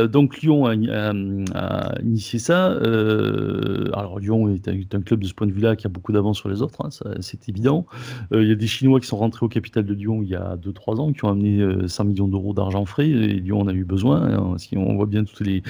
donc 0.08 0.42
Lyon 0.42 0.66
a, 0.66 1.94
initié 2.02 2.38
ça. 2.38 2.66
alors 2.66 4.18
Lyon 4.18 4.48
est 4.48 4.94
un, 4.94 5.00
club 5.00 5.20
de 5.20 5.26
ce 5.26 5.32
point 5.34 5.46
de 5.46 5.52
vue-là 5.52 5.76
qui 5.76 5.86
a 5.86 5.90
beaucoup 5.90 6.12
d'avance 6.12 6.38
sur 6.38 6.48
les 6.48 6.60
autres, 6.60 6.84
hein, 6.84 6.90
c'est 7.20 7.48
évident. 7.48 7.86
Il 8.32 8.46
y 8.46 8.52
a 8.52 8.56
des 8.56 8.66
Chinois 8.66 9.00
qui 9.00 9.06
sont 9.06 9.16
rentrés 9.16 9.46
au 9.46 9.48
capital 9.48 9.84
de 9.84 9.94
Lyon 9.94 10.22
il 10.22 10.28
y 10.28 10.36
a 10.36 10.56
2-3 10.56 11.00
ans, 11.00 11.12
qui 11.12 11.24
ont 11.24 11.30
amené 11.30 11.88
100 11.88 12.04
millions 12.04 12.28
d'euros 12.28 12.52
d'argent 12.52 12.84
frais, 12.84 13.08
et 13.08 13.40
Lyon 13.40 13.60
en 13.60 13.68
a 13.68 13.72
eu 13.72 13.84
besoin. 13.84 14.22
Hein, 14.22 14.58
si 14.58 14.76
on 14.76 14.96
voit 14.96 15.06
bien 15.06 15.24
toutes 15.24 15.46
les 15.46 15.62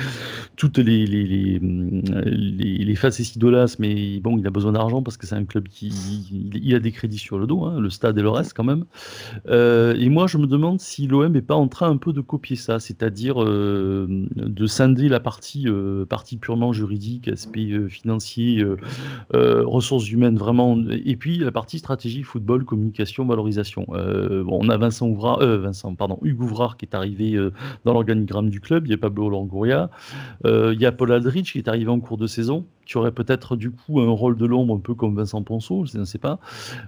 toutes 0.57 0.79
les 0.79 1.07
les, 1.07 1.27
les, 1.27 1.59
les, 1.59 2.95
mais 3.79 4.14
bon, 4.21 4.39
il 4.39 4.47
a 4.47 4.51
besoin 4.51 4.73
d'argent 4.73 5.03
parce 5.03 5.17
que 5.17 5.27
c'est 5.27 5.35
un 5.35 5.45
club 5.45 5.69
qui 5.69 6.75
a 6.75 6.79
des 6.79 6.93
crédits 6.93 7.19
sur 7.19 7.39
le 7.39 7.47
dos, 7.47 7.65
hein, 7.65 7.81
le 7.81 7.91
stade 7.91 8.19
et 8.19 8.23
le 8.23 8.31
reste 8.31 8.55
quand 8.55 8.65
même. 8.65 8.85
Euh, 9.49 9.95
et 9.99 10.09
moi, 10.09 10.27
je 10.27 10.39
me 10.39 10.47
demande 10.47 10.81
si 10.81 11.07
l'OM 11.07 11.33
n'est 11.33 11.43
pas 11.43 11.55
en 11.55 11.69
train 11.69 11.91
un 11.91 11.97
peu 11.97 12.12
de 12.12 12.21
copier 12.21 12.57
ça, 12.57 12.79
c'est-à-dire 12.81 13.43
euh, 13.43 14.07
de 14.37 14.67
scinder 14.67 15.09
la 15.09 15.21
partie, 15.21 15.67
partie 16.09 16.37
purement 16.37 16.73
juridique, 16.73 17.29
aspect 17.29 17.89
financier, 17.89 18.65
ressources 19.33 20.11
humaines 20.11 20.37
vraiment, 20.37 20.79
et 20.91 21.17
puis 21.17 21.39
la 21.39 21.53
partie 21.53 21.79
stratégie, 21.79 22.23
football, 22.23 22.65
communication, 22.65 23.27
valorisation. 23.27 23.87
on 23.89 24.69
a 24.69 24.77
Vincent 24.77 25.09
Ouvrard, 25.09 25.39
Vincent, 25.39 25.95
pardon, 25.95 26.19
Hugo 26.23 26.45
Ouvrard 26.45 26.77
qui 26.77 26.85
est 26.87 26.95
arrivé 26.95 27.39
dans 27.85 27.93
l'organigramme 27.93 28.51
du 28.51 28.61
club, 28.61 28.87
il 28.87 28.91
y 28.91 28.95
a 28.95 28.99
Pablo 28.99 29.29
Longoria, 29.29 29.91
il 30.45 30.79
y 30.79 30.87
a 30.87 30.93
Paul 30.93 31.12
Aldrich 31.12 31.53
qui 31.53 31.59
est 31.59 31.69
arrivé 31.69 31.91
en 31.91 32.01
cours 32.01 32.19
de 32.19 32.27
saison, 32.27 32.67
qui 32.87 32.97
aurait 32.97 33.12
peut-être 33.12 33.57
du 33.57 33.70
coup 33.70 34.01
un 34.01 34.11
rôle 34.11 34.37
de 34.37 34.47
l'ombre 34.47 34.74
un 34.74 34.78
peu 34.78 34.95
comme 34.95 35.16
Vincent 35.16 35.43
Ponceau, 35.43 35.85
je 35.87 35.99
ne 35.99 36.05
sais 36.05 36.18
pas. 36.18 36.39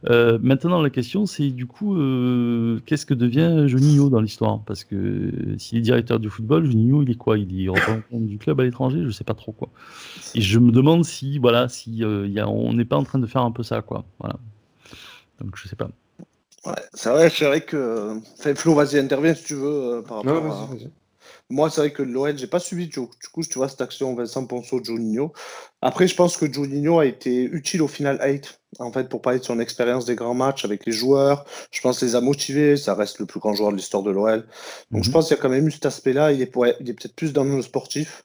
Euh, 0.09 0.38
maintenant, 0.42 0.82
la 0.82 0.90
question, 0.90 1.26
c'est 1.26 1.51
du 1.51 1.66
coup, 1.66 1.97
euh, 1.97 2.80
qu'est-ce 2.86 3.07
que 3.07 3.14
devient 3.14 3.64
Juninho 3.66 4.11
dans 4.11 4.20
l'histoire? 4.20 4.61
Parce 4.66 4.84
que 4.84 5.32
s'il 5.59 5.78
est 5.78 5.82
directeur 5.82 6.18
du 6.20 6.30
football, 6.30 6.66
Juninho, 6.66 7.03
il 7.03 7.11
est 7.11 7.14
quoi? 7.16 7.38
Il 7.38 7.64
est 7.64 7.68
représentant 7.68 8.20
du 8.20 8.38
club 8.38 8.61
à 8.61 8.64
l'étranger? 8.64 9.01
Je 9.01 9.07
ne 9.07 9.11
sais 9.11 9.24
pas 9.24 9.34
trop 9.34 9.53
quoi. 9.53 9.68
Et 10.34 10.40
je 10.40 10.59
me 10.59 10.72
demande 10.72 11.05
si, 11.05 11.38
voilà, 11.38 11.68
si 11.68 12.05
euh, 12.05 12.26
y 12.26 12.40
a, 12.40 12.49
on 12.49 12.72
n'est 12.72 12.84
pas 12.84 12.97
en 12.97 13.05
train 13.05 13.18
de 13.18 13.26
faire 13.26 13.42
un 13.42 13.53
peu 13.53 13.62
ça, 13.62 13.82
quoi. 13.82 14.05
Voilà. 14.20 14.36
Donc, 15.40 15.57
je 15.57 15.68
sais 15.68 15.76
pas. 15.76 15.88
Ouais, 16.66 16.72
c'est 16.94 17.11
vrai, 17.11 17.30
c'est 17.30 17.44
vrai 17.47 17.61
que. 17.61 18.18
Flo, 18.57 18.74
vas-y, 18.74 18.99
interviens 18.99 19.34
si 19.34 19.44
tu 19.44 19.55
veux 19.55 20.03
par 20.07 20.18
rapport 20.18 20.34
non, 20.34 20.49
vas 20.49 20.55
-y, 20.55 20.68
vas 20.68 20.74
-y. 20.74 20.90
Moi, 21.49 21.70
c'est 21.70 21.80
vrai 21.80 21.92
que 21.92 22.03
l'OL, 22.03 22.36
j'ai 22.36 22.49
pas 22.49 22.59
suivi 22.59 22.88
du 22.88 22.99
coup, 22.99 23.42
tu 23.44 23.59
vois, 23.59 23.68
cette 23.68 23.80
action 23.80 24.12
Vincent 24.16 24.44
Ponceau, 24.47 24.82
Juninho. 24.82 25.32
Après, 25.80 26.09
je 26.09 26.16
pense 26.16 26.36
que 26.36 26.53
Juninho 26.53 26.99
a 26.99 27.07
été 27.07 27.44
utile 27.44 27.82
au 27.82 27.88
final 27.88 28.20
8, 28.20 28.61
en 28.80 28.90
fait, 28.90 29.09
pour 29.09 29.22
parler 29.22 29.38
de 29.38 29.44
son 29.44 29.61
expérience 29.61 30.07
des 30.07 30.16
grands 30.16 30.34
matchs 30.34 30.64
avec 30.64 30.84
les 30.86 30.92
joueurs. 30.92 31.44
Je 31.70 31.80
pense 31.80 32.03
les 32.03 32.16
a 32.16 32.20
motivés. 32.20 32.76
Ça 32.76 32.94
reste 32.94 33.20
le 33.20 33.26
plus 33.26 33.38
grand 33.38 33.55
joueur 33.55 33.70
de 33.70 33.76
l'histoire 33.76 34.03
de 34.03 34.11
l'OL. 34.11 34.44
Donc, 34.90 35.05
je 35.05 35.11
pense 35.12 35.28
qu'il 35.28 35.36
y 35.36 35.38
a 35.38 35.42
quand 35.42 35.49
même 35.49 35.68
eu 35.68 35.70
cet 35.70 35.86
aspect-là. 35.86 36.32
Il 36.32 36.42
est, 36.42 36.47
peut-être 36.47 37.14
plus 37.14 37.32
dans 37.32 37.44
le 37.44 37.62
sportif 37.62 38.24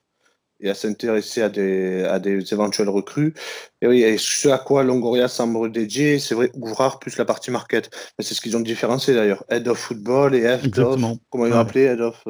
et 0.59 0.69
à 0.71 0.73
s'intéresser 0.73 1.43
à 1.43 1.49
des, 1.49 2.03
à 2.03 2.17
des 2.17 2.53
éventuels 2.53 2.89
recrues. 2.89 3.35
Et 3.83 3.87
oui, 3.87 4.01
et 4.01 4.17
ce 4.17 4.49
à 4.49 4.57
quoi 4.57 4.83
Longoria 4.83 5.27
semble 5.27 5.71
dédié, 5.71 6.17
c'est 6.17 6.33
vrai, 6.33 6.51
Ouvrard 6.55 6.97
plus 6.97 7.17
la 7.17 7.25
partie 7.25 7.51
market. 7.51 7.91
Mais 8.17 8.25
c'est 8.25 8.33
ce 8.33 8.41
qu'ils 8.41 8.57
ont 8.57 8.61
différencié 8.61 9.13
d'ailleurs. 9.13 9.43
Head 9.49 9.67
of 9.67 9.77
football 9.77 10.33
et 10.33 10.41
Head 10.41 10.79
of, 10.79 10.99
comment 11.29 11.45
ils 11.45 11.51
l'ont 11.51 11.59
appelé, 11.59 11.81
Head 11.81 12.01
of 12.01 12.23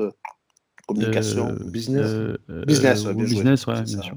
communication, 0.87 1.49
euh, 1.49 1.63
business. 1.63 2.05
Euh, 2.07 2.65
business, 2.65 3.05
ouais, 3.05 3.13
bien 3.13 3.25
business, 3.25 3.67
ouais, 3.67 3.81
bien 3.81 4.01
sûr. 4.01 4.15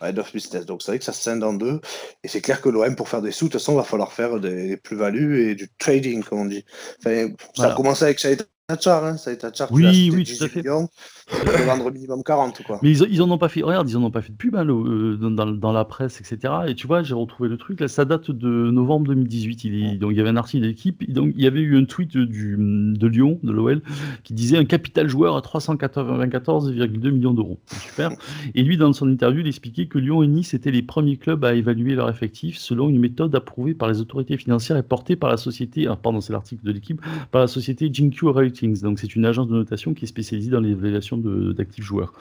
Head 0.00 0.18
of 0.18 0.32
business. 0.32 0.64
Donc 0.64 0.82
c'est 0.82 0.92
vrai 0.92 0.98
que 0.98 1.04
ça 1.04 1.12
se 1.12 1.22
scinde 1.22 1.42
en 1.42 1.52
deux. 1.52 1.80
Et 2.22 2.28
c'est 2.28 2.40
clair 2.40 2.60
que 2.60 2.68
l'OM, 2.68 2.94
pour 2.94 3.08
faire 3.08 3.22
des 3.22 3.32
sous, 3.32 3.46
de 3.46 3.52
toute 3.52 3.60
façon, 3.60 3.74
va 3.74 3.82
falloir 3.82 4.12
faire 4.12 4.38
des 4.38 4.76
plus-values 4.76 5.50
et 5.50 5.54
du 5.54 5.68
trading, 5.78 6.22
comme 6.22 6.40
on 6.40 6.44
dit. 6.44 6.64
Enfin, 7.00 7.28
ça 7.28 7.46
voilà. 7.56 7.72
a 7.72 7.76
commencé 7.76 8.04
avec 8.04 8.20
Tachar, 8.68 9.02
hein. 9.02 9.16
Shahid 9.16 9.38
Tachar, 9.38 9.72
oui, 9.72 10.10
oui, 10.12 10.24
tout 10.24 10.44
à 10.44 10.48
fait. 10.48 10.60
Millions, 10.60 10.90
de 11.32 11.64
vendre 11.64 11.90
minimum 11.90 12.22
40. 12.22 12.62
Quoi. 12.64 12.78
Mais 12.82 12.90
ils, 12.90 13.02
ils 13.10 13.22
en 13.22 13.30
ont 13.30 13.38
pas 13.38 13.48
fait. 13.48 13.62
Regarde, 13.62 13.88
ils 13.88 13.96
en 13.96 14.02
ont 14.02 14.10
pas 14.10 14.20
fait 14.20 14.32
de 14.32 14.36
pub 14.36 14.56
hein, 14.56 14.64
le, 14.64 15.16
dans, 15.16 15.46
dans, 15.46 15.72
la 15.72 15.86
presse, 15.86 16.20
etc. 16.20 16.52
Et 16.66 16.74
tu 16.74 16.86
vois, 16.86 17.02
j'ai 17.02 17.14
retrouvé 17.14 17.48
le 17.48 17.56
truc. 17.56 17.80
Là, 17.80 17.88
ça 17.88 18.04
date 18.04 18.30
de 18.30 18.70
novembre 18.70 19.06
2018. 19.06 19.64
Il, 19.64 19.84
est, 19.84 19.96
donc 19.96 20.10
il 20.10 20.18
y 20.18 20.20
avait 20.20 20.28
un 20.28 20.36
article 20.36 20.66
d'équipe. 20.66 21.10
Donc 21.10 21.32
il 21.34 21.42
y 21.42 21.46
avait 21.46 21.60
eu 21.60 21.78
un 21.78 21.86
tweet 21.86 22.14
du, 22.18 22.56
de 22.58 23.06
Lyon, 23.06 23.40
de 23.42 23.52
l'OL, 23.52 23.80
qui 24.22 24.34
disait 24.34 24.58
un 24.58 24.66
capital 24.66 25.08
joueur 25.08 25.34
à 25.34 25.40
394,2 25.40 27.10
millions 27.10 27.32
d'euros. 27.32 27.58
Super. 27.68 28.10
Et 28.54 28.62
lui, 28.62 28.76
dans 28.76 28.92
son 28.92 29.08
interview, 29.08 29.40
il 29.40 29.48
expliquait 29.48 29.86
que 29.86 29.96
Lyon 29.96 30.22
et 30.22 30.26
Nice 30.26 30.52
étaient 30.52 30.70
les 30.70 30.82
premiers 30.82 31.16
clubs 31.16 31.42
à 31.42 31.54
évaluer 31.54 31.94
leur 31.94 32.10
effectif 32.10 32.58
selon 32.58 32.90
une 32.90 32.98
méthode 32.98 33.34
approuvée 33.34 33.72
par 33.72 33.88
les 33.88 34.02
autorités 34.02 34.36
financières 34.36 34.76
et 34.76 34.82
portée 34.82 35.16
par 35.16 35.30
la 35.30 35.38
société. 35.38 35.86
Ah, 35.86 35.96
pardon, 35.96 36.20
c'est 36.20 36.34
l'article 36.34 36.66
de 36.66 36.72
l'équipe, 36.72 37.00
par 37.30 37.40
la 37.40 37.46
société 37.46 37.88
GQ 37.88 38.26
Ratings. 38.58 38.82
Donc 38.82 38.98
c'est 38.98 39.14
une 39.14 39.24
agence 39.24 39.48
de 39.48 39.54
notation 39.54 39.94
qui 39.94 40.04
est 40.04 40.08
spécialisée 40.08 40.50
dans 40.50 40.60
l'évaluation 40.60 41.16
d'actifs 41.18 41.84
joueurs. 41.84 42.12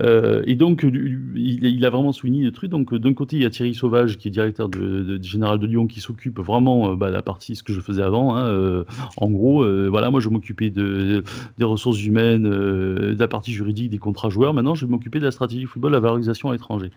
Euh, 0.00 0.42
et 0.46 0.54
donc, 0.54 0.82
il, 0.82 1.64
il, 1.64 1.84
a 1.84 1.90
vraiment 1.90 2.12
souligné 2.12 2.44
le 2.44 2.52
truc. 2.52 2.70
Donc, 2.70 2.94
d'un 2.94 3.14
côté, 3.14 3.36
il 3.36 3.42
y 3.42 3.46
a 3.46 3.50
Thierry 3.50 3.74
Sauvage, 3.74 4.18
qui 4.18 4.28
est 4.28 4.30
directeur 4.30 4.68
de, 4.68 4.78
de, 4.78 5.16
de 5.18 5.22
général 5.22 5.58
de 5.58 5.66
Lyon, 5.66 5.86
qui 5.86 6.00
s'occupe 6.00 6.38
vraiment 6.38 6.92
euh, 6.92 6.96
bah, 6.96 7.08
de 7.08 7.12
la 7.12 7.22
partie, 7.22 7.56
ce 7.56 7.62
que 7.62 7.72
je 7.72 7.80
faisais 7.80 8.02
avant. 8.02 8.36
Hein, 8.36 8.46
euh, 8.46 8.84
en 9.16 9.30
gros, 9.30 9.64
voilà, 9.90 10.10
moi, 10.10 10.20
je 10.20 10.28
m'occupais 10.28 10.70
de, 10.70 11.22
des 11.58 11.64
ressources 11.64 12.02
humaines, 12.04 12.44
de 12.44 13.16
la 13.18 13.28
partie 13.28 13.52
juridique, 13.52 13.90
des 13.90 13.98
contrats 13.98 14.30
joueurs. 14.30 14.54
Maintenant, 14.54 14.74
je 14.74 14.86
vais 14.86 14.90
m'occuper 14.90 15.18
de 15.18 15.24
la 15.24 15.30
stratégie 15.30 15.66
football, 15.66 15.92
la 15.92 16.00
valorisation 16.00 16.50
à 16.50 16.52
l'étranger. 16.52 16.90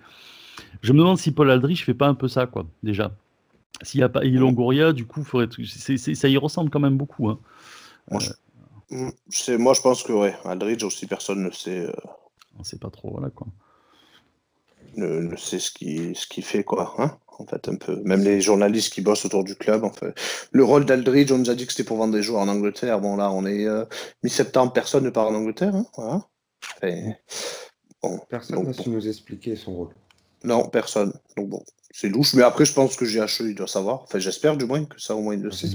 Je 0.81 0.93
me 0.93 0.99
demande 0.99 1.17
si 1.17 1.31
Paul 1.31 1.49
Aldrich 1.49 1.83
fait 1.85 1.93
pas 1.93 2.07
un 2.07 2.13
peu 2.13 2.27
ça, 2.27 2.47
quoi, 2.47 2.65
déjà. 2.83 3.11
S'il 3.83 3.99
n'y 3.99 4.03
a 4.03 4.09
pas 4.09 4.23
Longoria, 4.23 4.91
du 4.91 5.05
coup, 5.05 5.23
faudrait, 5.23 5.47
c 5.51 5.93
est, 5.93 5.97
c 5.97 6.11
est, 6.11 6.15
ça 6.15 6.27
y 6.27 6.37
ressemble 6.37 6.69
quand 6.69 6.79
même 6.79 6.97
beaucoup. 6.97 7.29
Hein. 7.29 7.37
Moi, 8.09 8.19
je... 8.19 8.29
Moi, 8.89 9.73
je 9.73 9.81
pense 9.81 10.03
que, 10.03 10.13
ouais, 10.13 10.35
Aldridge 10.45 10.83
aussi, 10.83 11.07
personne 11.07 11.43
ne 11.43 11.51
sait. 11.51 11.79
Euh... 11.79 11.91
On 12.59 12.63
sait 12.63 12.77
pas 12.77 12.89
trop, 12.89 13.11
voilà, 13.11 13.29
quoi. 13.29 13.47
Ne, 14.95 15.21
ne 15.21 15.35
sait 15.35 15.59
ce 15.59 15.71
qu'il 15.71 16.15
ce 16.15 16.27
qu 16.27 16.41
fait, 16.41 16.63
quoi. 16.63 16.95
Hein 16.97 17.17
en 17.39 17.45
fait, 17.45 17.67
un 17.69 17.75
peu. 17.75 18.01
Même 18.03 18.23
les 18.23 18.41
journalistes 18.41 18.93
qui 18.93 19.01
bossent 19.01 19.25
autour 19.25 19.43
du 19.43 19.55
club, 19.55 19.83
en 19.83 19.91
fait. 19.91 20.13
Le 20.51 20.63
rôle 20.63 20.85
d'Aldridge, 20.85 21.31
on 21.31 21.37
nous 21.39 21.49
a 21.49 21.55
dit 21.55 21.65
que 21.65 21.71
c'était 21.71 21.83
pour 21.83 21.97
vendre 21.97 22.13
des 22.13 22.23
joueurs 22.23 22.41
en 22.41 22.47
Angleterre. 22.47 22.99
Bon, 22.99 23.15
là, 23.15 23.31
on 23.31 23.45
est 23.45 23.65
euh, 23.65 23.85
mi-septembre, 24.23 24.73
personne 24.73 25.03
ne 25.03 25.09
part 25.09 25.27
en 25.27 25.35
Angleterre. 25.35 25.75
Hein, 25.75 25.85
voilà. 25.95 26.25
Et, 26.83 27.13
bon, 28.01 28.19
personne 28.29 28.63
n'a 28.63 28.73
su 28.73 28.89
nous 28.89 29.07
expliquer 29.07 29.55
son 29.55 29.75
rôle. 29.75 29.89
Non, 30.43 30.67
personne. 30.69 31.13
Donc 31.35 31.49
bon, 31.49 31.63
c'est 31.91 32.09
louche. 32.09 32.33
Mais 32.33 32.43
après, 32.43 32.65
je 32.65 32.73
pense 32.73 32.95
que 32.95 33.05
GHE, 33.05 33.41
il 33.41 33.55
doit 33.55 33.67
savoir. 33.67 34.03
Enfin, 34.03 34.19
j'espère 34.19 34.55
du 34.55 34.65
moins 34.65 34.85
que 34.85 34.99
ça, 34.99 35.15
au 35.15 35.21
moins, 35.21 35.33
il 35.33 35.41
le 35.41 35.51
sait. 35.51 35.67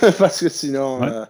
Parce 0.18 0.40
que 0.40 0.48
sinon. 0.48 1.00
Ouais. 1.00 1.08
Euh, 1.08 1.26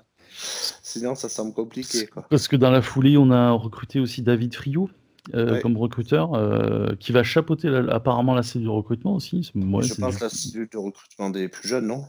Sinon, 0.88 1.14
ça 1.14 1.28
semble 1.28 1.52
compliqué. 1.52 2.06
Quoi. 2.06 2.26
Parce 2.30 2.48
que 2.48 2.56
dans 2.56 2.70
la 2.70 2.80
foulée, 2.80 3.18
on 3.18 3.30
a 3.30 3.50
recruté 3.50 4.00
aussi 4.00 4.22
David 4.22 4.54
Friot 4.54 4.88
euh, 5.34 5.52
ouais. 5.52 5.60
comme 5.60 5.76
recruteur, 5.76 6.32
euh, 6.32 6.94
qui 6.98 7.12
va 7.12 7.22
chapeauter 7.22 7.68
la, 7.68 7.94
apparemment 7.94 8.34
la 8.34 8.42
cellule 8.42 8.68
de 8.68 8.72
recrutement 8.72 9.14
aussi. 9.14 9.50
Moi, 9.54 9.82
je 9.82 9.92
pense 9.92 10.18
la 10.20 10.30
cellule 10.30 10.66
de 10.72 10.78
recrutement 10.78 11.28
des 11.28 11.48
plus 11.48 11.68
jeunes, 11.68 11.88
non? 11.88 12.06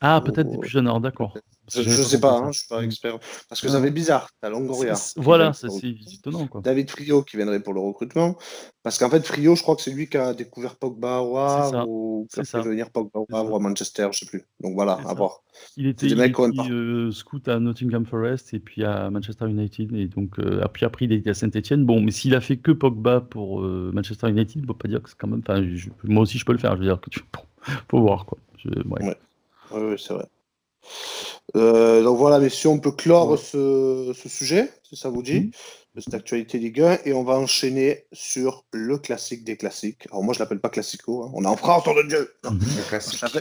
Ah, 0.00 0.22
peut-être 0.24 0.48
des 0.48 0.58
plus 0.58 0.70
jeunes, 0.70 0.90
d'accord. 1.00 1.34
Je, 1.72 1.82
je 1.82 2.02
sais 2.02 2.20
pas, 2.20 2.32
hein, 2.32 2.42
je 2.44 2.48
ne 2.48 2.52
suis 2.52 2.68
pas 2.68 2.82
expert. 2.82 3.18
Parce 3.48 3.60
que 3.60 3.68
ça 3.68 3.80
fait 3.80 3.90
bizarre, 3.90 4.28
t'as 4.40 4.48
Longoria. 4.48 4.94
Voilà, 5.16 5.52
c'est 5.52 5.68
étonnant. 6.12 6.46
Quoi. 6.48 6.62
David 6.62 6.90
Friot 6.90 7.22
qui 7.22 7.36
viendrait 7.36 7.60
pour 7.60 7.74
le 7.74 7.80
recrutement. 7.80 8.36
Parce 8.82 8.98
qu'en 8.98 9.10
fait, 9.10 9.24
Friot, 9.24 9.54
je 9.56 9.62
crois 9.62 9.76
que 9.76 9.82
c'est 9.82 9.92
lui 9.92 10.08
qui 10.08 10.16
a 10.16 10.32
découvert 10.32 10.76
Pogba 10.76 11.20
au 11.20 11.36
Havre 11.36 11.86
ou 11.86 12.26
qui 12.32 12.40
a 12.40 12.44
fait 12.44 12.62
venir 12.62 12.90
Pogba 12.90 13.20
au 13.20 13.26
Havre 13.32 13.56
à 13.56 13.58
Manchester, 13.58 14.04
je 14.04 14.08
ne 14.08 14.12
sais 14.12 14.26
plus. 14.26 14.46
Donc 14.60 14.74
voilà, 14.74 14.94
à 15.06 15.14
voir. 15.14 15.42
Il 15.76 15.86
était, 15.86 16.06
il 16.06 16.20
était 16.20 16.70
euh, 16.70 17.10
scout 17.10 17.46
à 17.48 17.60
Nottingham 17.60 18.06
Forest 18.06 18.54
et 18.54 18.58
puis 18.58 18.82
à 18.82 19.10
Manchester 19.10 19.48
United. 19.48 19.94
Et 19.94 20.06
donc, 20.06 20.38
euh, 20.38 20.64
puis 20.72 20.86
après, 20.86 21.04
il 21.04 21.12
était 21.12 21.30
à 21.30 21.34
Saint-Etienne. 21.34 21.84
Bon, 21.84 22.00
mais 22.00 22.10
s'il 22.10 22.34
a 22.34 22.40
fait 22.40 22.56
que 22.56 22.72
Pogba 22.72 23.20
pour 23.20 23.60
euh, 23.60 23.90
Manchester 23.92 24.30
United, 24.30 24.58
on 24.58 24.62
ne 24.62 24.66
peut 24.66 24.74
pas 24.74 24.88
dire 24.88 25.02
que 25.02 25.10
c'est 25.10 25.18
quand 25.18 25.28
même. 25.28 25.42
Je, 25.76 25.90
moi 26.04 26.22
aussi, 26.22 26.38
je 26.38 26.44
peux 26.46 26.52
le 26.52 26.58
faire. 26.58 26.74
Je 26.76 26.80
veux 26.80 26.86
dire 26.86 27.00
que 27.00 27.10
tu 27.10 27.20
faut 27.90 28.00
voir. 28.00 28.24
Quoi. 28.24 28.38
Je, 28.56 28.70
ouais. 28.70 29.04
Ouais. 29.04 29.16
Oui, 29.72 29.82
ouais, 29.82 29.96
c'est 29.98 30.14
vrai. 30.14 30.26
Euh, 31.56 32.02
donc 32.02 32.18
voilà, 32.18 32.38
messieurs, 32.38 32.68
on 32.68 32.78
peut 32.78 32.92
clore 32.92 33.30
ouais. 33.30 33.36
ce, 33.36 34.12
ce, 34.14 34.28
sujet, 34.28 34.70
si 34.82 34.96
ça 34.96 35.08
vous 35.08 35.22
dit, 35.22 35.40
mmh. 35.40 35.50
de 35.96 36.00
cette 36.00 36.14
actualité 36.14 36.58
Ligue 36.58 36.80
1, 36.80 36.98
et 37.04 37.12
on 37.12 37.24
va 37.24 37.34
enchaîner 37.34 38.06
sur 38.12 38.64
le 38.72 38.98
classique 38.98 39.42
des 39.42 39.56
classiques. 39.56 40.06
Alors 40.10 40.22
moi, 40.22 40.32
je 40.32 40.38
l'appelle 40.38 40.60
pas 40.60 40.68
classico, 40.68 41.24
hein. 41.24 41.30
on 41.34 41.44
est 41.44 41.48
en 41.48 41.56
France, 41.56 41.84
on 41.86 41.94
de 41.94 42.08
Dieu 42.08 42.32
non, 42.44 42.52
mmh. 42.52 43.40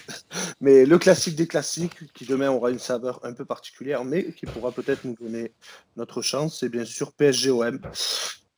Mais 0.62 0.86
le 0.86 0.98
classique 0.98 1.36
des 1.36 1.48
classiques, 1.48 2.12
qui 2.14 2.26
demain 2.26 2.50
aura 2.50 2.72
une 2.72 2.80
saveur 2.80 3.20
un 3.24 3.34
peu 3.34 3.46
particulière, 3.46 4.04
mais 4.04 4.32
qui 4.34 4.48
pourra 4.48 4.72
peut-être 4.72 5.06
nous 5.06 5.16
donner 5.20 5.52
notre 5.96 6.22
chance, 6.22 6.60
c'est 6.60 6.70
bien 6.70 6.86
sûr 6.86 7.12
PSG-OM. 7.12 7.80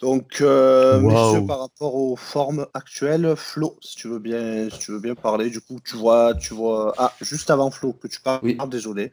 Donc, 0.02 0.42
euh, 0.42 1.00
wow. 1.00 1.12
messieurs, 1.12 1.46
par 1.46 1.60
rapport 1.60 1.94
aux 1.94 2.16
formes 2.16 2.66
actuelles, 2.74 3.36
Flo, 3.36 3.78
si 3.82 3.96
tu 3.96 4.08
veux 4.08 4.18
bien, 4.18 4.68
si 4.72 4.80
tu 4.80 4.92
veux 4.92 5.00
bien 5.00 5.14
parler, 5.14 5.52
du 5.52 5.62
coup, 5.62 5.80
tu 5.84 5.96
vois, 5.96 6.34
tu 6.34 6.56
vois, 6.56 6.94
ah, 6.98 7.14
juste 7.22 7.52
avant 7.52 7.70
Flo, 7.70 7.94
que 7.94 8.08
tu 8.08 8.20
parles, 8.20 8.40
oui. 8.42 8.58
désolé, 8.68 9.12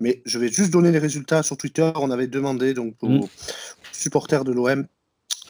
mais 0.00 0.22
je 0.24 0.38
vais 0.38 0.48
juste 0.48 0.70
donner 0.70 0.92
les 0.92 0.98
résultats 0.98 1.42
sur 1.42 1.58
Twitter. 1.58 1.90
On 1.96 2.10
avait 2.10 2.26
demandé 2.26 2.72
donc 2.72 2.94
aux 3.02 3.08
mmh. 3.08 3.28
supporters 3.92 4.44
de 4.44 4.52
l'OM 4.52 4.86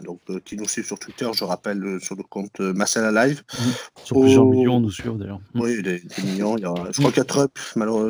donc, 0.03 0.21
euh, 0.31 0.41
qui 0.45 0.57
nous 0.57 0.67
suivent 0.67 0.87
sur 0.87 0.99
Twitter, 0.99 1.29
je 1.35 1.45
rappelle, 1.45 1.83
euh, 1.85 2.01
sur 2.01 2.17
le 2.17 2.23
compte 2.23 2.61
euh, 2.61 2.73
Marcel 2.73 3.13
Live. 3.15 3.43
Mmh. 3.53 3.65
Sur 4.05 4.21
plusieurs 4.21 4.45
millions 4.45 4.81
nous 4.81 4.91
suivent 4.91 5.17
d'ailleurs. 5.17 5.41
Mmh. 5.55 5.61
Oui, 5.61 5.83
des, 5.83 6.01
des 6.01 6.23
millions. 6.23 6.57
Il 6.57 6.63
y 6.63 6.67
a, 6.67 6.75
je 6.93 6.99
crois 6.99 7.11
qu'il 7.11 7.19
y 7.19 7.21
a 7.21 7.25
Trump, 7.25 7.53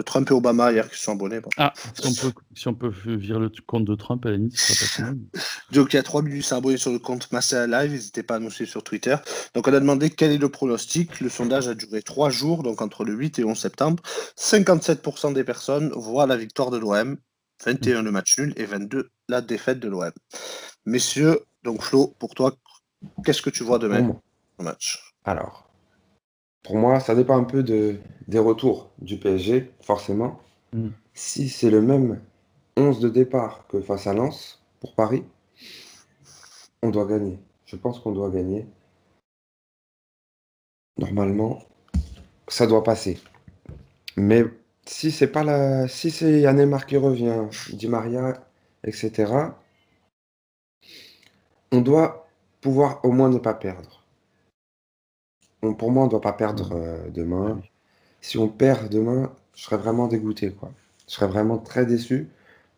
Trump 0.04 0.30
et 0.30 0.34
Obama 0.34 0.72
hier 0.72 0.90
qui 0.90 1.00
sont 1.00 1.12
abonnés. 1.12 1.40
Bon. 1.40 1.50
Ah, 1.56 1.72
si 1.94 2.06
on, 2.06 2.14
peut, 2.14 2.40
si 2.54 2.68
on 2.68 2.74
peut 2.74 2.92
virer 3.04 3.40
le 3.40 3.50
compte 3.66 3.84
de 3.84 3.94
Trump, 3.94 4.24
à 4.26 4.30
la 4.30 4.36
limite, 4.36 4.58
ce 4.58 4.74
sera 4.74 5.08
pas 5.08 5.14
Donc, 5.72 5.92
il 5.92 5.96
y 5.96 5.98
a 5.98 6.02
3 6.02 6.22
800 6.22 6.56
abonnés 6.58 6.76
sur 6.76 6.92
le 6.92 6.98
compte 6.98 7.30
Marcel 7.32 7.70
Live. 7.70 7.92
N'hésitez 7.92 8.22
pas 8.22 8.36
à 8.36 8.38
nous 8.38 8.50
suivre 8.50 8.70
sur 8.70 8.82
Twitter. 8.82 9.16
Donc, 9.54 9.68
on 9.68 9.72
a 9.72 9.80
demandé 9.80 10.10
quel 10.10 10.32
est 10.32 10.38
le 10.38 10.48
pronostic. 10.48 11.20
Le 11.20 11.28
sondage 11.28 11.68
a 11.68 11.74
duré 11.74 12.02
3 12.02 12.30
jours, 12.30 12.62
donc 12.62 12.82
entre 12.82 13.04
le 13.04 13.12
8 13.14 13.38
et 13.38 13.44
11 13.44 13.58
septembre. 13.58 14.02
57% 14.38 15.32
des 15.32 15.44
personnes 15.44 15.90
voient 15.94 16.26
la 16.26 16.36
victoire 16.36 16.70
de 16.70 16.78
l'OM. 16.78 17.16
21 17.64 18.02
le 18.02 18.10
match 18.10 18.38
nul 18.38 18.54
et 18.56 18.64
22 18.64 19.10
la 19.28 19.40
défaite 19.40 19.80
de 19.80 19.88
l'OM. 19.88 20.10
Messieurs, 20.86 21.40
donc 21.62 21.82
Flo, 21.82 22.14
pour 22.18 22.34
toi, 22.34 22.54
qu'est-ce 23.24 23.42
que 23.42 23.50
tu 23.50 23.64
vois 23.64 23.78
demain 23.78 24.16
au 24.58 24.62
match? 24.62 25.14
Alors, 25.24 25.68
pour 26.62 26.76
moi, 26.76 27.00
ça 27.00 27.14
dépend 27.14 27.38
un 27.38 27.44
peu 27.44 27.62
de, 27.62 27.98
des 28.28 28.38
retours 28.38 28.90
du 28.98 29.18
PSG, 29.18 29.70
forcément. 29.82 30.40
Mm. 30.72 30.88
Si 31.14 31.48
c'est 31.48 31.70
le 31.70 31.82
même 31.82 32.20
11 32.76 33.00
de 33.00 33.08
départ 33.08 33.66
que 33.68 33.80
face 33.80 34.06
à 34.06 34.14
Lens 34.14 34.62
pour 34.80 34.94
Paris, 34.94 35.24
on 36.82 36.90
doit 36.90 37.06
gagner. 37.06 37.38
Je 37.66 37.76
pense 37.76 38.00
qu'on 38.00 38.12
doit 38.12 38.30
gagner. 38.30 38.66
Normalement, 40.96 41.62
ça 42.48 42.66
doit 42.66 42.82
passer. 42.82 43.20
Mais 44.16 44.44
si 44.86 45.10
c'est 45.10 45.28
pas 45.28 45.44
la, 45.44 45.88
si 45.88 46.10
c'est 46.10 46.40
Yannemar 46.40 46.86
qui 46.86 46.96
revient, 46.96 47.44
Di 47.72 47.88
Maria, 47.88 48.44
etc., 48.84 49.52
on 51.72 51.80
doit 51.80 52.28
pouvoir 52.60 53.04
au 53.04 53.10
moins 53.10 53.28
ne 53.28 53.38
pas 53.38 53.54
perdre. 53.54 54.04
On- 55.62 55.72
pour 55.74 55.90
moi, 55.90 56.02
on 56.02 56.06
ne 56.06 56.10
doit 56.10 56.20
pas 56.20 56.34
perdre 56.34 56.72
euh, 56.74 57.08
demain. 57.10 57.62
Si 58.22 58.38
on 58.38 58.48
perd 58.48 58.90
demain, 58.90 59.32
je 59.54 59.62
serais 59.64 59.78
vraiment 59.78 60.08
dégoûté, 60.08 60.52
quoi. 60.52 60.72
Je 61.08 61.14
serais 61.14 61.28
vraiment 61.28 61.58
très 61.58 61.86
déçu 61.86 62.28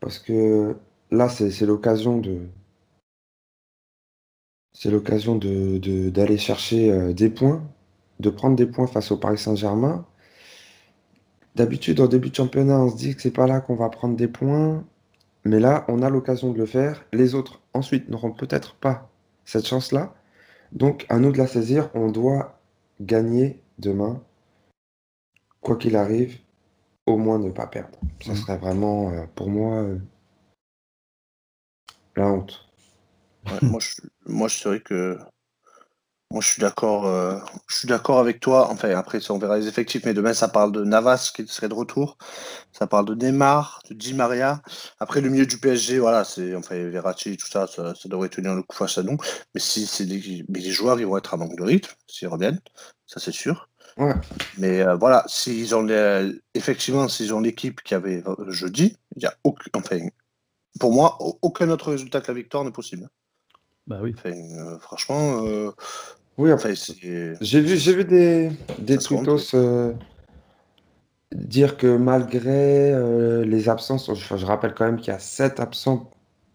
parce 0.01 0.19
que 0.21 0.77
là, 1.13 1.29
c'est 1.31 1.67
l'occasion 1.67 2.19
de, 2.19 2.49
c'est 4.75 4.91
l'occasion 4.91 5.37
de, 5.37 5.79
de- 5.79 6.11
d'aller 6.11 6.37
chercher 6.37 6.93
euh, 6.93 7.15
des 7.15 7.31
points, 7.31 7.63
de 8.21 8.29
prendre 8.29 8.55
des 8.57 8.67
points 8.67 8.87
face 8.87 9.11
au 9.11 9.17
Paris 9.17 9.39
Saint-Germain. 9.39 10.05
D'habitude, 11.57 11.99
en 12.01 12.09
début 12.09 12.29
de 12.29 12.35
championnat, 12.35 12.79
on 12.79 12.91
se 12.91 12.97
dit 12.97 13.15
que 13.17 13.23
c'est 13.23 13.31
pas 13.31 13.47
là 13.47 13.61
qu'on 13.63 13.75
va 13.75 13.89
prendre 13.89 14.17
des 14.17 14.29
points, 14.29 14.85
mais 15.45 15.61
là, 15.61 15.85
on 15.89 16.03
a 16.03 16.11
l'occasion 16.11 16.53
de 16.53 16.59
le 16.59 16.67
faire. 16.67 17.05
Les 17.13 17.35
autres, 17.35 17.61
ensuite, 17.75 18.09
n'auront 18.09 18.33
peut-être 18.33 18.75
pas 18.77 19.11
cette 19.45 19.67
chance-là. 19.67 20.15
Donc, 20.73 21.07
à 21.09 21.19
nous 21.19 21.33
de 21.33 21.39
la 21.39 21.47
saisir. 21.47 21.91
On 21.95 22.11
doit 22.11 22.59
gagner 23.01 23.61
demain, 23.79 24.23
quoi 25.61 25.77
qu'il 25.77 25.97
arrive, 25.97 26.39
au 27.07 27.17
moins 27.17 27.39
ne 27.39 27.51
pas 27.51 27.67
perdre. 27.67 27.99
Ça 28.21 28.33
Mhm. 28.33 28.37
serait 28.37 28.59
vraiment, 28.59 29.11
euh, 29.11 29.27
pour 29.35 29.49
moi, 29.51 29.83
euh, 29.83 29.99
la 32.17 32.29
honte. 32.29 32.69
Ouais, 33.47 33.59
moi, 33.63 33.81
je, 33.81 33.91
moi, 34.27 34.49
je 34.49 34.57
serais 34.57 34.81
que. 34.81 35.19
Moi, 36.33 36.41
je 36.41 36.49
suis 36.49 36.61
d'accord. 36.61 37.07
euh, 37.07 37.39
je 37.69 37.77
suis 37.77 37.89
d'accord 37.89 38.19
avec 38.19 38.41
toi. 38.41 38.69
Enfin, 38.71 38.89
après, 38.97 39.21
ça, 39.21 39.35
on 39.35 39.39
verra 39.39 39.59
les 39.59 39.69
effectifs. 39.69 40.03
Mais 40.07 40.15
demain, 40.15 40.33
ça 40.33 40.49
parle 40.49 40.73
de 40.73 40.83
Navas 40.83 41.31
qui 41.37 41.47
serait 41.47 41.69
de 41.69 41.75
retour. 41.75 42.17
Ça 42.73 42.87
parle 42.87 43.05
de 43.05 43.15
Neymar, 43.15 43.83
de 43.91 43.95
Di 43.95 44.15
Maria. 44.15 44.63
Après, 44.99 45.21
le 45.21 45.29
milieu 45.29 45.45
du 45.45 45.59
PSG, 45.59 45.99
voilà, 45.99 46.25
c'est 46.25 46.55
enfin 46.57 46.75
Verratti, 46.89 47.37
tout 47.37 47.47
ça, 47.47 47.67
ça, 47.67 47.95
ça 47.95 48.09
devrait 48.09 48.31
tenir 48.31 48.55
le 48.55 48.63
coup 48.63 48.75
face 48.75 48.97
à 48.97 49.03
nous. 49.03 49.19
Mais 49.55 49.61
si 49.61 49.87
c'est 49.87 50.07
des, 50.07 50.45
mais 50.49 50.61
les 50.61 50.71
joueurs, 50.71 50.99
ils 50.99 51.07
vont 51.07 51.19
être 51.19 51.35
à 51.35 51.37
manque 51.37 51.57
de 51.57 51.63
rythme 51.63 51.93
s'ils 52.07 52.29
reviennent. 52.29 52.61
Ça, 53.07 53.21
c'est 53.21 53.33
sûr. 53.33 53.69
Ouais. 53.99 54.15
Mais 54.57 54.81
euh, 54.81 54.97
voilà, 54.97 55.25
s'ils 55.27 55.75
ont 55.75 55.83
les- 55.83 56.33
effectivement, 56.55 57.09
s'ils 57.09 57.35
ont 57.35 57.41
l'équipe 57.41 57.83
qui 57.83 57.95
avait 57.95 58.23
euh, 58.27 58.51
jeudi, 58.51 58.97
il 59.17 59.23
y 59.23 59.27
a 59.27 59.35
aucun, 59.45 59.69
enfin, 59.75 59.99
pour 60.81 60.95
moi, 60.95 61.19
au- 61.21 61.39
aucun 61.43 61.69
autre 61.69 61.91
résultat 61.91 62.23
que 62.23 62.29
la 62.29 62.39
victoire 62.39 62.65
n'est 62.65 62.71
possible. 62.73 63.11
Bah 63.87 63.99
oui. 64.01 64.15
Enfin, 64.17 64.31
euh, 64.31 64.79
franchement, 64.79 65.45
euh, 65.45 65.73
Oui, 66.39 66.51
après, 66.51 66.73
enfin, 66.73 66.75
c'est. 67.01 67.35
j'ai 67.41 67.61
vu, 67.61 67.77
j'ai 67.77 67.95
vu 67.95 68.05
des, 68.05 68.51
des 68.79 68.95
Ça 68.95 69.01
se 69.01 69.09
compte, 69.09 69.25
tweetos 69.27 69.55
euh, 69.57 69.93
dire 71.35 71.77
que 71.77 71.97
malgré 71.97 72.93
euh, 72.93 73.45
les 73.45 73.69
absences, 73.69 74.11
je, 74.15 74.37
je 74.37 74.47
rappelle 74.47 74.75
quand 74.75 74.85
même 74.87 74.97
qu'il 74.99 75.09
y 75.09 75.17
a 75.17 75.19
7 75.19 75.61
absents 75.61 76.11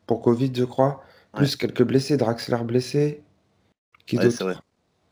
pour 0.05 0.21
Covid, 0.21 0.51
je 0.55 0.63
crois, 0.63 1.03
plus 1.34 1.55
quelques 1.55 1.84
blessés, 1.84 2.17
Draxler 2.17 2.63
blessé. 2.63 3.21
Qui 4.05 4.17
Ouais, 4.17 4.23
d'autre 4.25 4.38
c'est 4.38 4.43
vrai. 4.45 4.55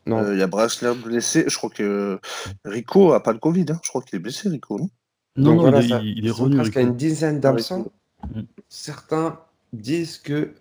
Non, 0.06 0.18
Euh, 0.18 0.34
Il 0.34 0.38
y 0.38 0.42
a 0.42 0.46
Braxler 0.46 0.94
blessé. 0.94 1.44
Je 1.48 1.56
crois 1.56 1.70
que 1.70 2.18
Rico 2.64 3.12
a 3.12 3.22
pas 3.22 3.32
le 3.32 3.38
Covid. 3.38 3.66
hein. 3.70 3.80
Je 3.82 3.88
crois 3.88 4.02
qu'il 4.02 4.16
est 4.16 4.20
blessé, 4.20 4.48
Rico. 4.48 4.78
Non? 4.78 4.88
Non, 5.36 5.50
Donc 5.50 5.56
non, 5.56 5.62
voilà, 5.62 5.80
il, 5.80 5.84
est- 5.84 5.88
ça- 5.88 6.00
il 6.02 6.18
ils 6.18 6.26
est 6.26 6.30
sont 6.30 6.42
revenu. 6.44 6.56
presque 6.56 6.76
à 6.76 6.80
Rico. 6.80 6.90
une 6.92 6.96
dizaine 6.96 7.40
d'absents. 7.40 7.86
Mm. 8.34 8.40
Certains 8.68 9.38
disent 9.72 10.16
que 10.18 10.52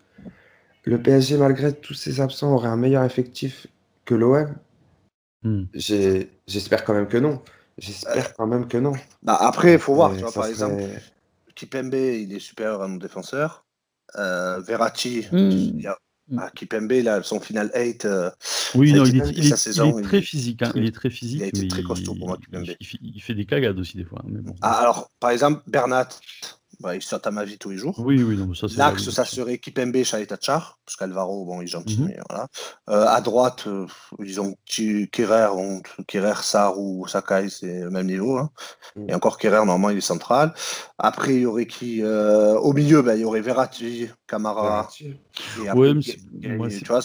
le 0.83 1.01
PSG, 1.01 1.37
malgré 1.37 1.73
tous 1.73 1.93
ces 1.93 2.19
absents, 2.21 2.53
aurait 2.53 2.67
un 2.67 2.75
meilleur 2.75 3.03
effectif 3.03 3.67
que 4.05 4.15
l'OM. 4.15 4.55
Mm. 5.43 5.63
J'ai- 5.73 6.31
J'espère 6.47 6.83
quand 6.83 6.93
même 6.93 7.07
que 7.07 7.17
non. 7.17 7.41
J'espère 7.77 8.33
quand 8.35 8.47
même 8.47 8.67
que 8.67 8.77
non. 8.77 8.93
bah, 9.21 9.35
Après, 9.41 9.73
il 9.73 9.79
faut 9.79 9.95
voir. 9.95 10.13
Tu 10.13 10.21
vois, 10.21 10.31
par 10.31 10.45
exemple, 10.45 10.81
Kipembe, 11.55 11.93
il 11.93 12.33
est 12.33 12.39
supérieur 12.39 12.81
à 12.81 12.87
nos 12.87 12.97
défenseurs. 12.99 13.65
Euh, 14.17 14.59
Verratti, 14.61 15.25
Mm. 15.31 15.37
il 15.37 15.81
y 15.81 15.87
a- 15.87 15.97
Mm. 16.29 16.39
ah, 16.39 16.51
Kipembe, 16.55 16.91
là, 17.03 17.21
son 17.21 17.39
final 17.39 17.69
8, 17.75 18.05
euh, 18.05 18.31
Oui, 18.75 18.93
non, 18.93 19.03
il 19.05 19.21
est, 19.21 19.29
il 19.29 19.45
il 19.45 20.01
très 20.03 20.21
physique. 20.21 20.61
hein, 20.63 20.69
très- 20.69 20.79
il 20.79 20.85
est 20.87 20.91
très 20.95 21.09
physique. 21.09 21.39
il 21.41 21.43
a 21.43 21.47
été 21.47 21.67
très 21.67 21.83
costaud 21.83 22.13
il- 22.13 22.19
pour 22.19 22.27
moi, 22.29 22.37
il, 22.39 22.45
Kipembe. 22.45 22.75
il 22.79 22.85
fait, 22.87 22.97
il 23.01 23.21
fait 23.21 23.33
des 23.35 23.45
cagades 23.45 23.77
aussi, 23.79 23.97
des 23.97 24.05
fois. 24.05 24.19
hein, 24.23 24.27
Mais 24.29 24.39
bon. 24.41 24.55
Ah, 24.61 24.79
alors, 24.81 25.09
par 25.19 25.29
exemple, 25.31 25.61
Bernat, 25.67 26.07
bah, 26.79 26.91
à 27.23 27.31
ma 27.31 27.43
vie 27.45 27.57
tous 27.57 27.69
les 27.69 27.77
jours. 27.77 27.95
Oui, 27.99 28.21
oui, 28.23 28.37
non, 28.37 28.47
mais 28.47 28.55
ça, 28.55 28.67
c'est. 28.67 28.77
L'axe, 28.77 29.09
ça 29.09 29.25
serait 29.25 29.57
Kipembe, 29.57 30.03
Chaletachar, 30.03 30.79
parce 30.85 30.95
qu'Alvaro, 30.95 31.45
bon, 31.45 31.61
il 31.61 31.65
est 31.65 31.67
gentil, 31.67 31.99
Mhm. 31.99 32.07
mais 32.07 32.17
voilà. 32.29 32.47
Euh, 32.89 33.05
à 33.07 33.21
droite, 33.21 33.63
euh, 33.67 33.85
ils 34.19 34.39
ont 34.41 34.55
Kerrer, 34.65 35.49
Kerrer, 36.07 36.41
Sar 36.41 36.77
ou 36.79 37.07
Sakai, 37.07 37.49
c'est 37.49 37.81
le 37.81 37.89
même 37.89 38.07
niveau. 38.07 38.37
hein. 38.37 38.49
Mhm. 38.95 39.09
Et 39.09 39.13
encore 39.15 39.37
Kerrer, 39.37 39.57
normalement, 39.65 39.89
il 39.89 39.97
est 39.97 40.01
central. 40.01 40.53
Après, 40.97 41.35
il 41.35 41.41
y 41.41 41.45
aurait 41.45 41.67
qui 41.67 42.01
euh, 42.03 42.55
Au 42.55 42.73
milieu, 42.73 43.01
bah, 43.01 43.15
il 43.15 43.21
y 43.21 43.25
aurait 43.25 43.41
Verratti, 43.41 44.09
Camara. 44.27 44.63
Verratti. 44.63 45.19
Et 45.61 45.67
après, 45.67 45.79
Ouais, 45.79 45.93
mais 45.93 46.69
tu 46.69 46.85
vois, 46.85 46.99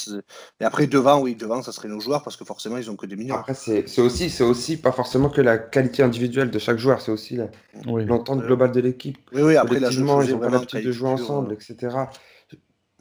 et 0.61 0.65
après, 0.65 0.87
devant, 0.87 1.21
oui, 1.21 1.35
devant, 1.35 1.63
ça 1.63 1.73
serait 1.73 1.89
nos 1.89 2.01
joueurs, 2.01 2.23
parce 2.23 2.37
que 2.37 2.45
forcément, 2.45 2.77
ils 2.77 2.91
ont 2.91 2.97
que 2.97 3.07
des 3.07 3.17
millions. 3.17 3.37
Après, 3.37 3.55
c'est 3.55 3.89
c'est 3.89 4.01
aussi, 4.01 4.31
c'est 4.31 4.45
aussi 4.45 4.77
pas 4.77 4.93
forcément 4.93 5.29
que 5.31 5.41
la 5.41 5.59
qualité 5.59 6.03
individuelle 6.03 6.51
de 6.51 6.59
chaque 6.59 6.79
joueur, 6.79 7.01
c'est 7.01 7.11
aussi 7.13 7.39
Oui. 7.87 8.05
l'entente 8.05 8.43
Euh, 8.43 8.47
globale 8.47 8.73
de 8.73 8.81
l'équipe. 8.81 9.19
Oui, 9.33 9.43
oui, 9.43 9.57
après, 9.57 9.77
ils 9.81 10.03
ont 10.03 10.39
pas 10.39 10.49
l'habitude 10.49 10.85
de 10.85 10.93
jouer 10.93 11.09
caricature, 11.09 11.35
ensemble, 11.35 11.55
etc. 11.55 11.97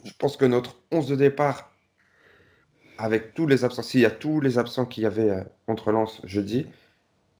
Je 0.04 0.12
pense 0.18 0.38
que 0.38 0.46
notre 0.46 0.78
11 0.92 1.08
de 1.08 1.16
départ, 1.16 1.72
avec 2.98 3.34
tous 3.34 3.48
les 3.48 3.64
absents, 3.64 3.82
s'il 3.82 4.02
y 4.02 4.06
a 4.06 4.12
tous 4.12 4.42
les 4.42 4.58
absents 4.58 4.86
qu'il 4.86 5.04
y 5.04 5.06
avait 5.06 5.30
euh, 5.30 5.44
contre 5.66 5.92
Lens 5.92 6.22
jeudi, 6.24 6.68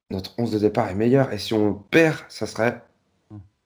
notre 0.10 0.34
11 0.38 0.52
de 0.52 0.60
départ 0.60 0.90
est 0.90 0.96
meilleur. 0.96 1.32
Et 1.34 1.38
si 1.38 1.54
on 1.54 1.74
perd, 1.74 2.18
ça 2.30 2.48
serait 2.48 2.82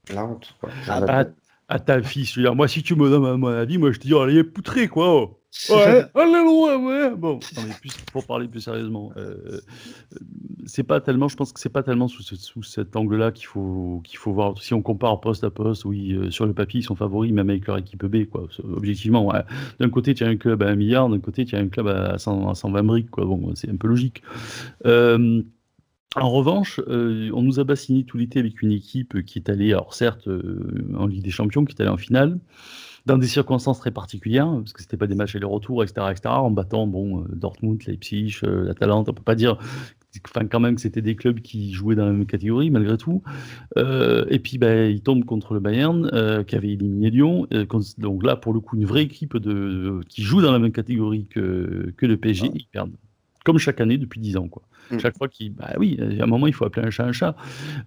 la 0.10 0.26
honte. 0.26 0.56
quoi. 0.60 0.70
Ah 0.88 1.26
à 1.74 1.80
ta 1.80 2.02
fille, 2.04 2.26
je 2.26 2.36
veux 2.40 2.44
dire, 2.46 2.56
moi, 2.56 2.68
si 2.68 2.84
tu 2.84 2.96
me 2.96 3.10
donnes 3.10 3.38
mon 3.40 3.48
avis, 3.48 3.78
moi, 3.78 3.92
je 3.92 4.00
te 4.00 4.04
dis, 4.06 4.14
oh, 4.14 4.26
elle 4.28 4.38
est 4.38 4.44
poutrée, 4.44 4.88
quoi. 4.88 5.14
oh. 5.14 5.40
Ouais, 5.70 6.04
allez 6.16 6.44
loin, 6.44 6.78
ouais. 6.78 7.16
Bon, 7.16 7.34
non, 7.56 7.62
mais 7.68 7.74
plus, 7.80 7.92
pour 8.12 8.26
parler 8.26 8.48
plus 8.48 8.60
sérieusement, 8.62 9.12
euh, 9.18 9.36
euh, 9.52 9.60
c'est 10.66 10.82
pas 10.84 11.00
tellement, 11.00 11.28
je 11.28 11.36
pense 11.36 11.54
que 11.54 11.60
c'est 11.60 11.70
pas 11.70 11.84
tellement 11.84 12.08
sous, 12.08 12.24
ce- 12.24 12.36
sous 12.36 12.64
cet 12.64 12.96
angle-là 12.96 13.32
qu'il 13.32 13.46
faut, 13.46 14.02
qu'il 14.04 14.18
faut 14.18 14.34
voir. 14.34 14.60
Si 14.62 14.74
on 14.74 14.82
compare 14.82 15.20
poste 15.22 15.44
à 15.44 15.52
poste, 15.52 15.86
oui, 15.86 16.14
euh, 16.14 16.32
sur 16.32 16.48
le 16.48 16.54
papier, 16.54 16.80
ils 16.80 16.84
sont 16.84 16.96
favoris, 16.96 17.32
même 17.32 17.52
avec 17.52 17.68
leur 17.68 17.78
équipe 17.78 18.04
B, 18.06 18.26
quoi. 18.26 18.48
Objectivement, 18.76 19.28
ouais. 19.28 19.42
D'un 19.80 19.90
côté, 19.92 20.16
tu 20.16 20.24
as 20.24 20.28
un 20.28 20.38
club 20.38 20.64
à 20.64 20.70
1 20.70 20.76
milliard, 20.76 21.08
d'un 21.08 21.20
côté, 21.20 21.46
tu 21.46 21.56
as 21.56 21.60
un 21.60 21.68
club 21.68 21.88
à, 21.88 22.18
100 22.18 22.50
à 22.50 22.56
120 22.56 22.84
briques, 22.84 23.12
quoi. 23.12 23.26
Bon, 23.26 23.52
c'est 23.56 23.70
un 23.70 23.76
peu 23.76 23.88
logique. 23.88 24.24
Euh, 24.88 25.44
en 26.16 26.30
revanche, 26.30 26.80
euh, 26.88 27.32
on 27.34 27.41
nous 27.41 27.59
a 27.59 27.64
bassiné 27.64 28.03
tout 28.03 28.18
l'été 28.18 28.39
avec 28.39 28.61
une 28.61 28.72
équipe 28.72 29.24
qui 29.24 29.39
est 29.39 29.49
allée, 29.49 29.72
alors 29.72 29.93
certes, 29.93 30.28
euh, 30.28 30.88
en 30.97 31.07
Ligue 31.07 31.24
des 31.24 31.32
Champions, 31.32 31.66
qui 31.66 31.76
est 31.76 31.82
allée 31.82 31.89
en 31.89 31.97
finale, 31.97 32.39
dans 33.05 33.18
des 33.18 33.28
circonstances 33.28 33.80
très 33.80 33.91
particulières, 33.91 34.47
parce 34.47 34.74
que 34.74 34.82
c'était 34.82 34.97
pas 34.97 35.07
des 35.07 35.16
matchs 35.16 35.36
aller-retour, 35.36 35.84
etc., 35.84 36.07
etc., 36.11 36.22
en 36.28 36.51
battant 36.51 36.88
bon, 36.88 37.22
euh, 37.22 37.26
Dortmund, 37.34 37.84
Leipzig, 37.86 38.39
l'Atalante, 38.43 39.09
on 39.09 39.14
peut 39.14 39.24
pas 39.24 39.36
dire, 39.36 39.57
enfin 40.26 40.45
quand 40.45 40.59
même 40.59 40.76
que 40.76 40.82
c'était 40.82 41.01
des 41.01 41.16
clubs 41.16 41.39
qui 41.39 41.74
jouaient 41.74 41.95
dans 41.95 42.05
la 42.05 42.11
même 42.11 42.26
catégorie 42.26 42.70
malgré 42.70 42.97
tout. 42.97 43.24
Euh, 43.78 44.26
et 44.30 44.39
puis 44.39 44.57
ben, 44.57 44.89
ils 44.89 45.01
tombent 45.01 45.26
contre 45.26 45.53
le 45.53 45.59
Bayern, 45.59 46.09
euh, 46.14 46.43
qui 46.43 46.55
avait 46.55 46.72
éliminé 46.72 47.09
Lyon, 47.09 47.47
euh, 47.53 47.66
donc 47.97 48.24
là 48.24 48.36
pour 48.36 48.53
le 48.53 48.59
coup 48.59 48.76
une 48.76 48.86
vraie 48.86 49.03
équipe 49.03 49.38
de, 49.38 50.01
qui 50.09 50.22
joue 50.22 50.41
dans 50.41 50.51
la 50.51 50.59
même 50.59 50.72
catégorie 50.72 51.26
que, 51.28 51.93
que 51.97 52.05
le 52.05 52.18
PSG, 52.18 52.51
ils 52.53 52.68
perdent. 52.68 52.93
Comme 53.44 53.58
chaque 53.58 53.82
année 53.82 53.98
depuis 53.98 54.20
10 54.20 54.38
ans, 54.38 54.48
quoi. 54.48 54.64
Mm. 54.91 55.00
Chaque 55.00 55.18
fois 55.18 55.28
qu'ils. 55.28 55.54
Bah 55.54 55.74
oui, 55.78 55.98
à 56.20 56.24
un 56.24 56.28
moment, 56.28 56.48
il 56.48 56.54
faut 56.54 56.66
appeler 56.66 56.86
un 56.86 56.89
chat 56.89 57.06
un 57.06 57.12
chat. 57.12 57.36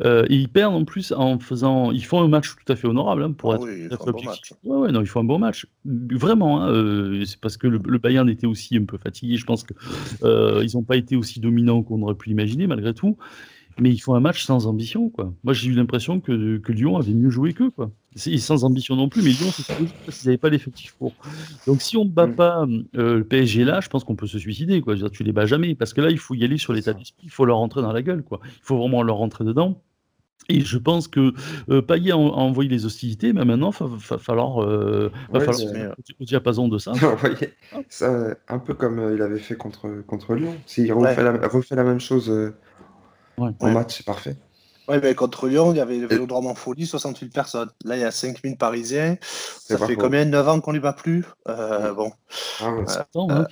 Euh, 0.02 0.26
et 0.28 0.34
ils 0.34 0.48
perdent 0.48 0.74
en 0.74 0.84
plus 0.84 1.12
en 1.12 1.38
faisant. 1.38 1.92
Ils 1.92 2.04
font 2.04 2.22
un 2.22 2.28
match 2.28 2.54
tout 2.54 2.72
à 2.72 2.76
fait 2.76 2.86
honorable 2.86 3.22
hein, 3.22 3.32
pour 3.32 3.52
Ah 3.52 3.56
être 3.56 3.64
oui, 3.64 3.88
un 3.90 4.12
bon 4.12 4.22
match. 4.22 4.52
Ouais, 4.64 4.76
ouais, 4.76 4.92
non, 4.92 5.00
ils 5.00 5.06
font 5.06 5.20
un 5.20 5.24
bon 5.24 5.38
match. 5.38 5.66
Vraiment, 5.84 6.62
hein, 6.62 6.70
euh, 6.70 7.24
c'est 7.24 7.40
parce 7.40 7.56
que 7.56 7.66
le, 7.66 7.80
le 7.84 7.98
Bayern 7.98 8.28
était 8.28 8.46
aussi 8.46 8.76
un 8.76 8.84
peu 8.84 8.98
fatigué. 8.98 9.36
Je 9.36 9.44
pense 9.44 9.64
que 9.64 9.74
euh, 10.22 10.66
n'ont 10.74 10.82
pas 10.82 10.96
été 10.96 11.16
aussi 11.16 11.40
dominants 11.40 11.82
qu'on 11.82 12.02
aurait 12.02 12.14
pu 12.14 12.28
l'imaginer 12.28 12.66
malgré 12.66 12.92
tout. 12.94 13.16
Mais 13.78 13.90
ils 13.90 13.98
font 13.98 14.14
un 14.14 14.20
match 14.20 14.44
sans 14.44 14.66
ambition, 14.66 15.10
quoi. 15.10 15.32
Moi, 15.44 15.52
j'ai 15.52 15.68
eu 15.68 15.72
l'impression 15.72 16.20
que, 16.20 16.58
que 16.58 16.72
Lyon 16.72 16.96
avait 16.96 17.12
mieux 17.12 17.30
joué 17.30 17.52
qu'eux, 17.52 17.70
quoi. 17.70 17.90
Sans 18.16 18.64
ambition 18.64 18.96
non 18.96 19.08
plus, 19.08 19.22
mais 19.22 19.30
Lyon, 19.30 19.48
c'est 19.52 19.66
parce 19.66 20.18
qu'ils 20.18 20.28
n'avaient 20.28 20.38
pas 20.38 20.48
l'effectif 20.48 20.94
pour. 20.98 21.12
Donc, 21.66 21.82
si 21.82 21.96
on 21.96 22.04
ne 22.04 22.10
bat 22.10 22.26
Mm. 22.26 22.34
pas 22.34 22.66
euh, 22.96 23.18
le 23.18 23.24
PSG 23.24 23.64
là, 23.64 23.80
je 23.80 23.88
pense 23.88 24.04
qu'on 24.04 24.16
peut 24.16 24.26
se 24.26 24.38
suicider, 24.38 24.80
quoi. 24.80 24.94
Dire, 24.94 25.10
tu 25.10 25.22
les 25.22 25.32
bats 25.32 25.46
jamais, 25.46 25.74
parce 25.74 25.92
que 25.92 26.00
là, 26.00 26.10
il 26.10 26.18
faut 26.18 26.34
y 26.34 26.44
aller 26.44 26.58
sur 26.58 26.72
l'état 26.72 26.92
d'esprit, 26.92 27.24
il 27.24 27.30
faut 27.30 27.44
leur 27.44 27.58
rentrer 27.58 27.82
dans 27.82 27.92
la 27.92 28.02
gueule, 28.02 28.22
quoi. 28.22 28.40
Il 28.44 28.62
faut 28.62 28.78
vraiment 28.78 29.02
leur 29.02 29.16
rentrer 29.16 29.44
dedans. 29.44 29.82
Et 30.48 30.60
je 30.60 30.78
pense 30.78 31.08
que 31.08 31.32
euh, 31.70 31.82
Payet 31.82 32.12
a, 32.12 32.16
envoyé 32.16 32.70
les 32.70 32.86
hostilités, 32.86 33.32
mais 33.32 33.44
maintenant, 33.44 33.72
il 33.80 33.86
va, 33.86 34.18
falloir, 34.18 34.62
euh, 34.62 35.10
va 35.30 35.40
falloir 35.40 35.94
au 36.20 36.24
diapason 36.24 36.68
de 36.68 36.78
ça. 36.78 36.92
ça. 37.88 38.36
Un 38.48 38.58
peu 38.58 38.74
comme 38.74 38.98
euh, 39.00 39.14
il 39.14 39.22
avait 39.22 39.40
fait 39.40 39.56
contre, 39.56 39.88
contre 40.06 40.34
Lyon. 40.34 40.54
S'il 40.66 40.92
refait, 40.92 41.22
la, 41.22 41.48
refait 41.48 41.74
la 41.74 41.84
même 41.84 42.00
chose 42.00 42.32
en 43.38 43.70
match, 43.70 43.96
c'est 43.98 44.06
parfait. 44.06 44.36
Oui, 44.88 44.98
mais 45.02 45.14
contre 45.14 45.48
Lyon, 45.48 45.72
il 45.72 45.78
y 45.78 45.80
avait 45.80 45.98
le 45.98 46.06
Vélodrome 46.06 46.46
en 46.46 46.54
folie, 46.54 46.86
68 46.86 47.32
personnes. 47.32 47.70
Là, 47.84 47.96
il 47.96 48.02
y 48.02 48.04
a 48.04 48.12
5000 48.12 48.56
Parisiens. 48.56 49.16
Ça 49.20 49.78
fait 49.78 49.96
combien? 49.96 50.24
9 50.24 50.48
ans 50.48 50.60
qu'on 50.60 50.72
n'y 50.72 50.78
va 50.78 50.92
plus? 50.92 51.24
Bon. 51.46 52.12
Ah, 52.60 52.72
hein. 53.16 53.46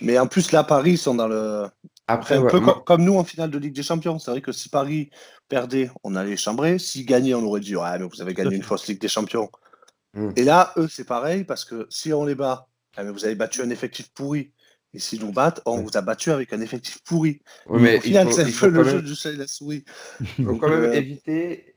mais 0.00 0.18
en 0.18 0.26
plus, 0.26 0.52
là, 0.52 0.62
Paris, 0.62 0.92
ils 0.92 0.98
sont 0.98 1.14
dans 1.14 1.28
le. 1.28 1.66
Après, 2.06 2.36
un 2.36 2.44
peu 2.44 2.60
comme, 2.60 3.02
nous 3.02 3.16
en 3.16 3.24
finale 3.24 3.50
de 3.50 3.56
Ligue 3.56 3.74
des 3.74 3.82
Champions. 3.82 4.18
C'est 4.18 4.30
vrai 4.30 4.42
que 4.42 4.52
si 4.52 4.68
Paris 4.68 5.08
perdait, 5.48 5.90
on 6.02 6.16
allait 6.16 6.36
chambrer. 6.36 6.78
S'ils 6.78 7.06
gagnaient, 7.06 7.32
on 7.32 7.44
aurait 7.44 7.60
dit 7.60 7.76
Ouais, 7.76 7.98
mais 7.98 8.06
vous 8.06 8.20
avez 8.20 8.34
gagné 8.34 8.54
une 8.56 8.62
fausse 8.62 8.86
Ligue 8.86 9.00
des 9.00 9.08
Champions. 9.08 9.48
Hmm. 10.12 10.30
Et 10.36 10.44
là, 10.44 10.72
eux, 10.76 10.88
c'est 10.88 11.06
pareil, 11.06 11.44
parce 11.44 11.64
que 11.64 11.86
si 11.88 12.12
on 12.12 12.26
les 12.26 12.34
bat, 12.34 12.68
eh, 12.98 13.04
vous 13.04 13.24
avez 13.24 13.34
battu 13.34 13.62
un 13.62 13.70
effectif 13.70 14.10
pourri. 14.12 14.52
Et 14.94 15.00
s'ils 15.00 15.20
nous 15.20 15.32
battent, 15.32 15.60
on 15.66 15.78
vous 15.78 15.96
a 15.96 16.00
battu 16.00 16.30
avec 16.30 16.52
un 16.52 16.60
effectif 16.60 17.00
pourri. 17.02 17.40
mais 17.68 17.98
au 17.98 18.00
final, 18.00 18.32
c'est 18.32 18.42
un 18.42 18.50
peu 18.50 18.68
le 18.68 18.84
jeu 18.84 19.02
du 19.02 19.14
chat 19.14 19.32
et 19.32 19.36
la 19.36 19.46
souris. 19.46 19.84
Il 20.38 20.44
faut 20.44 20.56
quand 20.56 20.68
même 20.68 20.84
euh, 20.84 20.92
éviter 20.92 21.76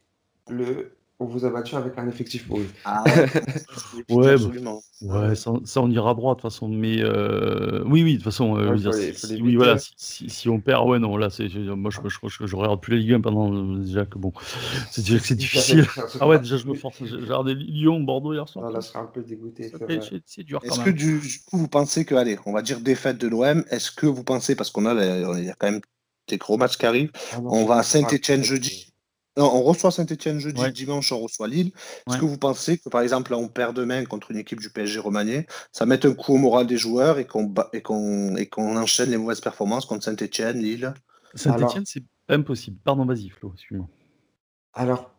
le 0.49 0.96
on 1.20 1.26
vous 1.26 1.45
a 1.45 1.49
battu 1.49 1.76
avec 1.76 1.97
un 1.97 2.07
effectif 2.07 2.47
pourri. 2.47 2.68
Ah, 2.86 3.03
ouais, 4.09 4.34
absolument. 4.34 4.84
ouais 5.01 5.36
ça, 5.36 5.51
on 5.78 5.89
ira 5.89 6.13
droit 6.13 6.36
de 6.36 6.41
toute 6.41 6.51
façon. 6.51 6.68
Mais 6.68 6.97
euh, 7.01 7.84
oui, 7.86 8.03
oui, 8.03 8.13
de 8.13 8.18
toute 8.18 8.26
façon, 8.26 8.55
euh, 8.57 8.78
si, 9.13 9.41
oui, 9.41 9.55
voilà, 9.55 9.78
si, 9.80 10.47
on 10.47 10.59
perd, 10.59 10.88
ouais, 10.88 10.99
non, 10.99 11.18
là, 11.18 11.32
c'est, 11.32 11.47
moi, 11.55 11.89
je, 11.89 12.07
je, 12.07 12.18
je, 12.28 12.45
je, 12.45 12.55
regarde 12.55 12.80
plus 12.82 12.93
la 12.93 12.99
Ligue 12.99 13.13
1 13.13 13.22
pendant 13.22 13.78
déjà 13.78 14.05
que 14.05 14.20
bon, 14.20 14.32
c'est 14.91 15.01
déjà 15.01 15.18
que 15.18 15.26
c'est 15.26 15.36
difficile. 15.36 15.88
ah 16.20 16.28
ouais, 16.28 16.38
déjà, 16.38 16.57
je 16.57 16.68
me 16.68 16.76
force. 16.76 17.03
J'ai 17.03 17.15
regardé 17.15 17.55
Lyon, 17.55 17.99
Bordeaux 18.01 18.34
hier 18.34 18.47
soir. 18.47 18.65
Ah, 18.68 18.72
là, 18.72 18.80
je 18.80 18.97
un 18.97 19.05
peu 19.05 19.24
dégoûté. 19.24 19.72
C'est, 20.26 20.43
dur 20.43 20.61
quand 20.61 20.68
Est-ce 20.68 20.86
que 20.86 20.91
du, 20.91 21.20
coup, 21.49 21.57
vous 21.57 21.68
pensez 21.68 22.05
que, 22.05 22.13
allez, 22.13 22.38
on 22.45 22.53
va 22.53 22.61
dire 22.61 22.80
défaite 22.80 23.18
de 23.18 23.28
l'OM, 23.28 23.63
est-ce 23.72 23.91
que 23.91 24.05
vous 24.05 24.24
pensez, 24.24 24.55
parce 24.55 24.70
qu'on 24.70 24.86
a, 24.86 24.93
il 24.93 25.45
y 25.45 25.49
a 25.49 25.55
quand 25.57 25.72
même 25.72 25.82
des 26.28 26.38
gros 26.38 26.57
matchs 26.57 26.78
qui 26.78 26.86
arrivent, 26.86 27.11
ah 27.34 27.39
on 27.43 27.65
va 27.65 27.78
à 27.78 27.84
Saint-Etienne 27.84 28.43
jeudi? 28.43 28.93
On 29.38 29.63
reçoit 29.63 29.91
Saint-Etienne 29.91 30.39
jeudi, 30.39 30.71
dimanche 30.71 31.11
on 31.11 31.19
reçoit 31.19 31.47
Lille. 31.47 31.71
Est-ce 32.07 32.17
que 32.17 32.25
vous 32.25 32.38
pensez 32.38 32.77
que 32.77 32.89
par 32.89 33.01
exemple 33.01 33.31
là 33.31 33.38
on 33.38 33.47
perd 33.47 33.75
demain 33.75 34.03
contre 34.05 34.31
une 34.31 34.38
équipe 34.38 34.59
du 34.59 34.69
PSG 34.69 34.99
remanié, 34.99 35.47
ça 35.71 35.85
met 35.85 36.05
un 36.05 36.13
coup 36.13 36.33
au 36.33 36.38
moral 36.38 36.67
des 36.67 36.77
joueurs 36.77 37.19
et 37.19 37.25
qu'on 37.25 37.53
et 37.73 37.81
qu'on 37.81 38.77
enchaîne 38.77 39.09
les 39.09 39.17
mauvaises 39.17 39.41
performances 39.41 39.85
contre 39.85 40.03
Saint-Etienne, 40.03 40.57
Lille? 40.57 40.93
Saint-Etienne, 41.35 41.85
c'est 41.85 42.03
impossible. 42.29 42.77
Pardon, 42.83 43.05
vas-y 43.05 43.29
Flo, 43.29 43.51
excuse-moi. 43.53 43.88
Alors, 44.73 45.11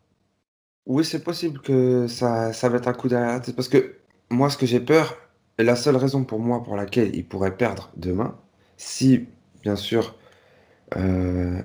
oui, 0.86 1.04
c'est 1.04 1.22
possible 1.22 1.60
que 1.60 2.06
ça, 2.06 2.52
ça 2.52 2.70
mette 2.70 2.86
un 2.86 2.94
coup 2.94 3.08
derrière 3.08 3.32
la 3.32 3.40
tête 3.40 3.54
parce 3.54 3.68
que 3.68 3.96
moi, 4.30 4.50
ce 4.50 4.56
que 4.56 4.66
j'ai 4.66 4.80
peur, 4.80 5.16
et 5.58 5.64
la 5.64 5.76
seule 5.76 5.96
raison 5.96 6.24
pour 6.24 6.38
moi 6.38 6.62
pour 6.62 6.76
laquelle 6.76 7.14
il 7.14 7.26
pourrait 7.26 7.56
perdre 7.56 7.90
demain, 7.96 8.38
si 8.76 9.26
bien 9.62 9.76
sûr 9.76 10.16
euh, 10.96 11.60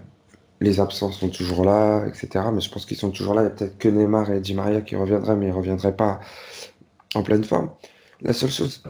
les 0.63 0.79
absents 0.79 1.11
sont 1.11 1.27
toujours 1.27 1.65
là, 1.65 2.05
etc. 2.07 2.45
Mais 2.53 2.61
je 2.61 2.71
pense 2.71 2.85
qu'ils 2.85 2.97
sont 2.97 3.11
toujours 3.11 3.33
là. 3.33 3.41
Il 3.41 3.45
y 3.45 3.47
a 3.47 3.49
peut-être 3.51 3.77
que 3.77 3.89
Neymar 3.89 4.31
et 4.31 4.39
Di 4.39 4.53
Maria 4.53 4.81
qui 4.81 4.95
reviendraient, 4.95 5.35
mais 5.35 5.47
ils 5.47 5.49
ne 5.49 5.55
reviendraient 5.55 5.95
pas 5.95 6.21
en 7.15 7.21
pleine 7.21 7.43
forme. 7.43 7.69
La 8.21 8.31
seule 8.31 8.49
chose 8.49 8.81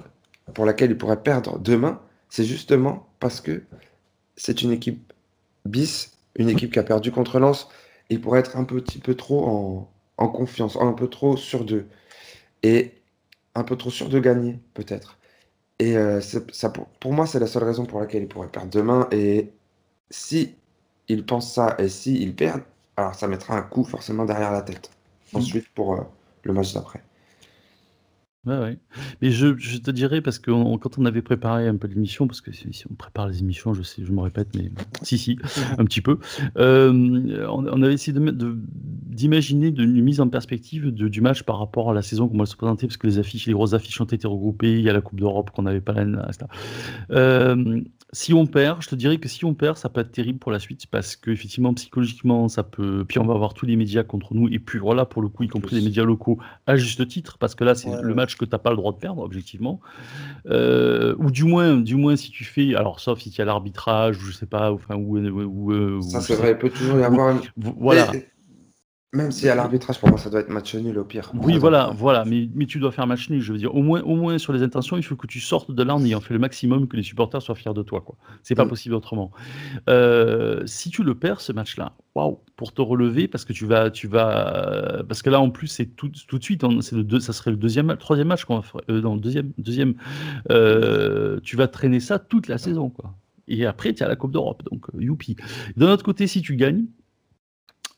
pour 0.53 0.65
laquelle 0.65 0.91
ils 0.91 0.97
pourraient 0.97 1.23
perdre 1.23 1.57
demain, 1.57 1.99
c'est 2.29 2.43
justement 2.43 3.07
parce 3.19 3.41
que 3.41 3.63
c'est 4.35 4.61
une 4.61 4.71
équipe 4.71 5.13
bis, 5.65 6.15
une 6.35 6.49
équipe 6.49 6.71
qui 6.71 6.77
a 6.77 6.83
perdu 6.83 7.11
contre 7.11 7.39
Lens. 7.39 7.67
Ils 8.11 8.21
pourraient 8.21 8.41
être 8.41 8.55
un 8.55 8.65
petit 8.65 8.99
peu 8.99 9.15
trop 9.15 9.89
en, 10.17 10.27
confiance, 10.27 10.77
un 10.79 10.93
peu 10.93 11.07
trop 11.07 11.37
sûr 11.37 11.65
d'eux. 11.65 11.87
Et 12.61 12.93
un 13.55 13.63
peu 13.63 13.75
trop 13.77 13.89
sûr 13.89 14.09
de 14.09 14.19
gagner, 14.19 14.59
peut-être. 14.75 15.17
Et 15.79 15.97
euh, 15.97 16.21
ça, 16.21 16.69
pour, 16.69 16.85
pour 16.99 17.13
moi, 17.13 17.25
c'est 17.25 17.39
la 17.39 17.47
seule 17.47 17.63
raison 17.63 17.85
pour 17.85 17.99
laquelle 17.99 18.21
ils 18.21 18.27
pourraient 18.27 18.47
perdre 18.47 18.69
demain. 18.69 19.07
Et 19.11 19.51
si 20.11 20.55
ils 21.07 21.25
pensent 21.25 21.53
ça 21.53 21.75
et 21.79 21.89
si 21.89 22.21
ils 22.21 22.35
perdent, 22.35 22.63
alors 22.97 23.15
ça 23.15 23.27
mettra 23.27 23.57
un 23.57 23.61
coup 23.61 23.83
forcément 23.83 24.25
derrière 24.25 24.51
la 24.51 24.61
tête. 24.61 24.91
Mmh. 25.33 25.37
Ensuite, 25.37 25.69
pour 25.69 25.95
euh, 25.95 26.01
le 26.43 26.53
match 26.53 26.73
d'après. 26.73 27.01
Ouais, 28.45 28.57
ouais. 28.57 28.77
Mais 29.21 29.31
je, 29.31 29.57
je 29.57 29.77
te 29.77 29.89
dirais, 29.89 30.19
parce 30.19 30.37
que 30.37 30.51
quand 30.51 30.97
on 30.97 31.05
avait 31.05 31.21
préparé 31.21 31.69
un 31.69 31.77
peu 31.77 31.87
l'émission, 31.87 32.27
parce 32.27 32.41
que 32.41 32.51
si, 32.51 32.83
on 32.91 32.93
prépare 32.93 33.29
les 33.29 33.39
émissions, 33.39 33.73
je 33.73 33.83
sais, 33.83 34.03
je 34.03 34.11
me 34.11 34.19
répète, 34.19 34.49
mais 34.53 34.69
si, 35.01 35.17
si, 35.17 35.39
un 35.77 35.85
petit 35.85 36.01
peu, 36.01 36.19
euh, 36.57 37.47
on, 37.49 37.81
avait 37.81 37.93
essayé 37.93 38.11
de, 38.11 38.57
d'imaginer 38.73 39.71
de, 39.71 39.83
une 39.83 40.03
mise 40.03 40.19
en 40.19 40.27
perspective 40.27 40.93
de, 40.93 41.07
du 41.07 41.21
match 41.21 41.43
par 41.43 41.57
rapport 41.57 41.91
à 41.91 41.93
la 41.93 42.01
saison, 42.01 42.27
comment 42.27 42.43
elle 42.43 42.49
se 42.49 42.57
présentait, 42.57 42.85
parce 42.85 42.97
que 42.97 43.07
les 43.07 43.17
affiches, 43.17 43.47
les 43.47 43.53
grosses 43.53 43.73
affiches 43.73 44.01
ont 44.01 44.05
été 44.05 44.27
regroupées, 44.27 44.73
il 44.73 44.81
y 44.81 44.89
a 44.89 44.93
la 44.93 45.01
Coupe 45.01 45.21
d'Europe 45.21 45.51
qu'on 45.51 45.61
n'avait 45.61 45.79
pas 45.79 45.93
là, 45.93 46.27
etc. 46.27 46.45
Euh, 47.11 47.81
si 48.13 48.33
on 48.33 48.45
perd, 48.45 48.81
je 48.81 48.89
te 48.89 48.95
dirais 48.95 49.17
que 49.17 49.27
si 49.27 49.43
on 49.43 49.55
perd, 49.55 49.75
ça 49.75 49.89
peut 49.89 50.01
être 50.01 50.11
terrible 50.11 50.37
pour 50.37 50.51
la 50.51 50.59
suite 50.59 50.85
parce 50.87 51.15
que 51.15 51.31
effectivement 51.31 51.73
psychologiquement 51.73 52.47
ça 52.47 52.61
peut. 52.61 53.03
Puis 53.07 53.17
on 53.17 53.25
va 53.25 53.33
avoir 53.33 53.55
tous 53.55 53.65
les 53.65 53.75
médias 53.75 54.03
contre 54.03 54.35
nous 54.35 54.47
et 54.49 54.59
puis 54.59 54.77
voilà 54.77 55.05
pour 55.05 55.21
le 55.23 55.29
coup 55.29 55.43
y 55.43 55.47
compris 55.47 55.75
les 55.75 55.81
médias 55.81 56.03
locaux 56.03 56.37
à 56.67 56.75
juste 56.75 57.05
titre 57.07 57.37
parce 57.39 57.55
que 57.55 57.63
là 57.63 57.73
c'est 57.73 57.89
le 58.01 58.13
match 58.13 58.37
que 58.37 58.45
tu 58.45 58.51
n'as 58.51 58.59
pas 58.59 58.69
le 58.69 58.77
droit 58.77 58.93
de 58.93 58.97
perdre 58.97 59.23
objectivement. 59.23 59.81
Euh, 60.45 61.15
ou 61.17 61.31
du 61.31 61.43
moins, 61.43 61.75
du 61.77 61.95
moins 61.95 62.15
si 62.15 62.29
tu 62.29 62.43
fais, 62.43 62.75
alors 62.75 62.99
sauf 62.99 63.19
si 63.19 63.31
tu 63.31 63.41
as 63.41 63.45
l'arbitrage 63.45 64.17
ou 64.21 64.27
je 64.27 64.31
sais 64.31 64.45
pas, 64.45 64.71
enfin 64.71 64.95
ou, 64.95 65.71
euh, 65.71 65.99
ça 66.01 66.21
c'est 66.21 66.35
vrai, 66.35 66.51
il 66.51 66.57
peut 66.57 66.69
toujours 66.69 66.99
y 66.99 67.03
avoir. 67.03 67.35
Voilà. 67.57 68.11
Même 69.13 69.31
si 69.31 69.47
à 69.47 69.53
l'arbitrage, 69.53 69.99
pour 69.99 70.09
moi, 70.09 70.17
ça 70.17 70.31
doit 70.31 70.39
être 70.39 70.49
match 70.49 70.73
nul 70.73 70.97
au 70.97 71.03
pire. 71.03 71.31
Oui, 71.35 71.59
voilà, 71.59 71.93
voilà, 71.95 72.25
mais, 72.25 72.49
mais 72.55 72.65
tu 72.65 72.79
dois 72.79 72.91
faire 72.91 73.05
match 73.05 73.29
nul. 73.29 73.41
Je 73.41 73.53
veux 73.53 73.59
dire, 73.59 73.73
au 73.75 73.83
moins, 73.83 74.01
au 74.01 74.15
moins 74.15 74.39
sur 74.39 74.53
les 74.53 74.63
intentions, 74.63 74.97
il 74.97 75.03
faut 75.03 75.15
que 75.15 75.27
tu 75.27 75.39
sortes 75.39 75.71
de 75.71 75.83
là 75.83 75.93
en 75.93 76.03
ayant 76.03 76.19
fait 76.19 76.33
le 76.33 76.39
maximum, 76.39 76.87
que 76.87 76.97
les 76.97 77.03
supporters 77.03 77.39
soient 77.39 77.53
fiers 77.53 77.75
de 77.75 77.83
toi. 77.83 78.01
quoi. 78.01 78.15
C'est 78.41 78.55
pas 78.55 78.65
mm. 78.65 78.69
possible 78.69 78.95
autrement. 78.95 79.31
Euh, 79.87 80.63
si 80.65 80.89
tu 80.89 81.03
le 81.03 81.13
perds, 81.13 81.41
ce 81.41 81.51
match-là, 81.51 81.93
waouh, 82.15 82.39
pour 82.55 82.73
te 82.73 82.81
relever, 82.81 83.27
parce 83.27 83.45
que 83.45 83.53
tu 83.53 83.67
vas, 83.67 83.91
tu 83.91 84.07
vas, 84.07 85.03
parce 85.07 85.21
que 85.21 85.29
là 85.29 85.39
en 85.39 85.51
plus 85.51 85.67
c'est 85.67 85.85
tout, 85.85 86.11
tout 86.27 86.39
de 86.39 86.43
suite, 86.43 86.63
c'est 86.81 86.95
le 86.95 87.03
deux, 87.03 87.19
ça 87.19 87.33
serait 87.33 87.51
le 87.51 87.57
deuxième, 87.57 87.89
le 87.89 87.97
troisième 87.97 88.29
match 88.29 88.45
qu'on 88.45 88.55
va 88.55 88.61
faire, 88.63 88.81
euh, 88.89 89.01
non, 89.01 89.13
le 89.13 89.21
deuxième, 89.21 89.51
deuxième, 89.59 89.93
euh, 90.49 91.39
tu 91.43 91.55
vas 91.55 91.67
traîner 91.67 91.99
ça 91.99 92.17
toute 92.17 92.47
la 92.47 92.57
saison, 92.57 92.89
quoi. 92.89 93.13
Et 93.47 93.65
après, 93.65 93.93
tu 93.93 94.01
as 94.03 94.07
la 94.07 94.15
Coupe 94.15 94.31
d'Europe, 94.31 94.63
donc 94.71 94.87
youpi. 94.97 95.35
D'un 95.75 95.91
autre 95.91 96.03
côté, 96.03 96.27
si 96.27 96.41
tu 96.41 96.55
gagnes, 96.55 96.85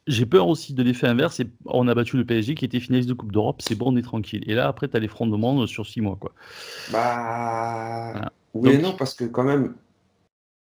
j'ai 0.08 0.26
peur 0.26 0.48
aussi 0.48 0.74
de 0.74 0.84
l'effet 0.84 1.08
inverse. 1.08 1.42
on 1.66 1.88
a 1.88 1.96
battu 1.96 2.18
le 2.18 2.26
PSG 2.26 2.56
qui 2.56 2.66
était 2.66 2.80
finaliste 2.80 3.10
de 3.10 3.14
Coupe 3.14 3.32
d'Europe. 3.32 3.62
C'est 3.62 3.76
bon, 3.76 3.92
on 3.92 3.98
est 3.98 4.04
tranquille. 4.04 4.44
Et 4.48 4.54
là, 4.54 4.68
après, 4.68 4.88
tu 4.88 4.96
as 4.96 5.00
les 5.00 5.10
monde 5.20 5.68
sur 5.68 5.86
six 5.86 6.02
mois. 6.02 6.18
Quoi. 6.20 6.32
Bah. 6.92 8.32
Oui 8.54 8.72
et 8.72 8.78
non, 8.78 8.94
parce 8.94 9.14
que 9.14 9.26
quand 9.26 9.44
même, 9.44 9.74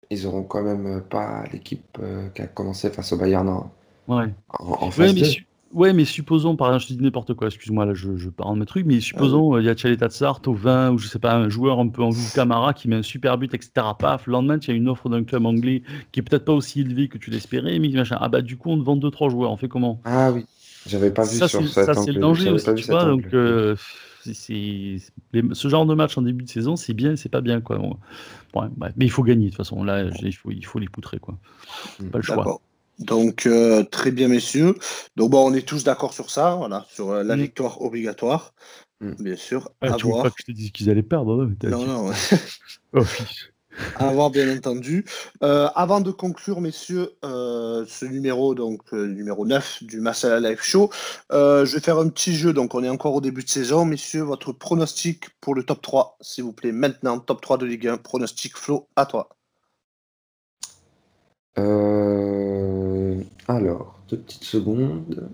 ils 0.09 0.27
auront 0.27 0.43
quand 0.43 0.63
même 0.63 1.01
pas 1.01 1.43
l'équipe 1.53 1.97
euh, 2.01 2.27
qui 2.29 2.41
a 2.41 2.47
commencé 2.47 2.89
face 2.89 3.13
au 3.13 3.17
Bayern 3.17 3.47
en, 3.47 3.71
ouais. 4.07 4.33
en, 4.49 4.89
Ouais, 4.89 5.13
mais 5.13 5.45
supposons, 6.05 6.55
par 6.55 6.67
exemple, 6.69 6.83
je 6.83 6.87
te 6.87 6.93
dis 6.93 7.03
n'importe 7.03 7.33
quoi, 7.33 7.47
excuse-moi, 7.47 7.85
là, 7.85 7.93
je, 7.93 8.15
je 8.15 8.29
parle 8.29 8.55
de 8.55 8.59
mes 8.59 8.65
trucs, 8.65 8.85
mais 8.85 8.99
supposons, 8.99 9.55
euh, 9.55 9.61
il 9.61 9.65
y 9.65 9.69
a 9.69 9.75
Tchaleta 9.75 10.09
Tsart 10.09 10.41
au 10.47 10.53
20, 10.53 10.91
ou 10.91 10.97
je 10.97 11.07
sais 11.07 11.19
pas, 11.19 11.35
un 11.35 11.49
joueur 11.49 11.79
un 11.79 11.87
peu 11.87 12.01
en 12.01 12.09
vue 12.09 12.27
Camara 12.33 12.73
qui 12.73 12.87
met 12.87 12.97
un 12.97 13.03
super 13.03 13.37
but, 13.37 13.53
etc. 13.53 13.87
Paf, 13.97 14.27
le 14.27 14.31
lendemain, 14.33 14.57
tu 14.59 14.71
as 14.71 14.73
une 14.73 14.87
offre 14.87 15.09
d'un 15.09 15.23
club 15.23 15.45
anglais 15.45 15.83
qui 16.11 16.19
est 16.19 16.23
peut-être 16.23 16.45
pas 16.45 16.53
aussi 16.53 16.81
élevé 16.81 17.07
que 17.07 17.17
tu 17.17 17.29
l'espérais, 17.29 17.79
mais 17.79 17.89
machin. 17.89 18.17
Ah 18.19 18.29
bah, 18.29 18.41
du 18.41 18.57
coup, 18.57 18.69
on 18.69 18.77
te 18.77 18.83
vend 18.83 18.97
2-3 18.97 19.29
joueurs, 19.29 19.51
on 19.51 19.57
fait 19.57 19.67
comment? 19.67 20.01
Ah 20.05 20.31
oui, 20.31 20.45
j'avais 20.87 21.11
pas 21.11 21.23
vu 21.23 21.37
ça, 21.37 21.47
sur 21.47 21.67
Ça, 21.67 21.93
c'est 21.93 22.11
le 22.11 22.19
danger 22.19 22.49
aussi, 22.49 22.73
tu 22.75 22.85
vois, 22.85 23.05
donc. 23.05 23.25
Euh, 23.33 23.75
c'est, 24.33 24.97
ce 25.53 25.67
genre 25.67 25.85
de 25.85 25.93
match 25.93 26.17
en 26.17 26.23
début 26.23 26.43
de 26.43 26.49
saison, 26.49 26.75
c'est 26.75 26.93
bien, 26.93 27.15
c'est 27.15 27.29
pas 27.29 27.41
bien 27.41 27.61
quoi. 27.61 27.79
ouais, 27.79 28.67
mais 28.95 29.05
il 29.05 29.11
faut 29.11 29.21
gagner 29.21 29.45
de 29.45 29.49
toute 29.51 29.57
façon. 29.57 29.83
Là, 29.83 30.05
il 30.21 30.33
faut, 30.33 30.49
il 30.49 30.65
faut 30.65 30.79
les 30.79 30.87
poutrer 30.87 31.19
quoi. 31.19 31.37
Hmm. 31.99 32.09
Pas 32.09 32.17
le 32.17 32.23
choix. 32.23 32.59
Donc, 32.99 33.45
euh, 33.45 33.83
très 33.83 34.11
bien, 34.11 34.27
messieurs. 34.27 34.75
Donc, 35.15 35.31
bon, 35.31 35.51
on 35.51 35.53
est 35.53 35.67
tous 35.67 35.83
d'accord 35.83 36.13
sur 36.13 36.29
ça, 36.29 36.55
voilà, 36.55 36.85
sur 36.89 37.11
euh, 37.11 37.23
la 37.23 37.35
mm. 37.35 37.41
victoire 37.41 37.81
obligatoire, 37.81 38.53
mm. 39.01 39.13
bien 39.19 39.35
sûr. 39.35 39.69
Ah, 39.81 39.93
tu 39.93 40.09
pas 40.09 40.29
que 40.29 40.35
je 40.37 40.45
te 40.45 40.51
dise 40.51 40.71
qu'ils 40.71 40.89
allaient 40.89 41.03
perdre, 41.03 41.43
hein, 41.43 41.69
Non, 41.69 41.85
non. 41.85 42.11
oh, 42.93 43.03
à 43.97 44.11
voir, 44.13 44.29
bien 44.29 44.55
entendu. 44.55 45.03
Euh, 45.43 45.67
avant 45.75 45.99
de 45.99 46.09
conclure, 46.09 46.61
messieurs, 46.61 47.11
ce 47.21 48.05
numéro, 48.05 48.55
donc 48.55 48.93
numéro 48.93 49.45
9 49.45 49.83
du 49.83 49.99
Massala 49.99 50.39
Live 50.39 50.61
Show, 50.61 50.89
je 51.31 51.69
vais 51.69 51.81
faire 51.81 51.97
un 51.97 52.07
petit 52.07 52.33
jeu. 52.33 52.53
Donc, 52.53 52.73
on 52.75 52.83
est 52.85 52.89
encore 52.89 53.13
au 53.13 53.21
début 53.21 53.43
de 53.43 53.49
saison. 53.49 53.83
Messieurs, 53.83 54.21
votre 54.21 54.53
pronostic 54.53 55.25
pour 55.41 55.53
le 55.53 55.63
top 55.63 55.81
3, 55.81 56.17
s'il 56.21 56.45
vous 56.45 56.53
plaît, 56.53 56.71
maintenant, 56.71 57.19
top 57.19 57.41
3 57.41 57.57
de 57.57 57.65
Ligue 57.65 57.87
1. 57.89 57.97
Pronostic, 57.97 58.55
Flo, 58.55 58.87
à 58.95 59.05
toi. 59.05 59.27
Euh, 61.57 62.74
alors, 63.47 63.99
deux 64.09 64.17
petites 64.17 64.43
secondes. 64.43 65.29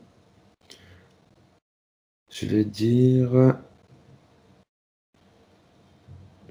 Je 2.30 2.46
vais 2.46 2.64
dire. 2.64 3.56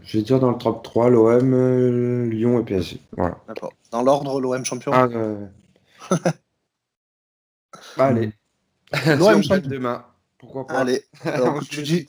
Je 0.02 0.18
vais 0.18 0.24
dire 0.24 0.40
dans 0.40 0.50
le 0.50 0.58
top 0.58 0.82
3 0.82 1.10
l'OM, 1.10 2.28
Lyon 2.30 2.60
et 2.60 2.64
PSG. 2.64 3.00
Voilà. 3.16 3.38
D'accord. 3.46 3.72
Dans 3.90 4.02
l'ordre, 4.02 4.40
l'OM 4.40 4.64
champion 4.64 4.92
ah, 4.92 5.08
Allez. 7.96 8.32
L'OM 9.06 9.42
si 9.42 9.52
on 9.52 9.56
gagne 9.56 9.68
demain, 9.68 10.04
pourquoi 10.38 10.66
pas 10.66 10.78
Allez, 10.80 11.04
alors, 11.24 11.60
le 11.60 11.82
dis. 11.82 12.08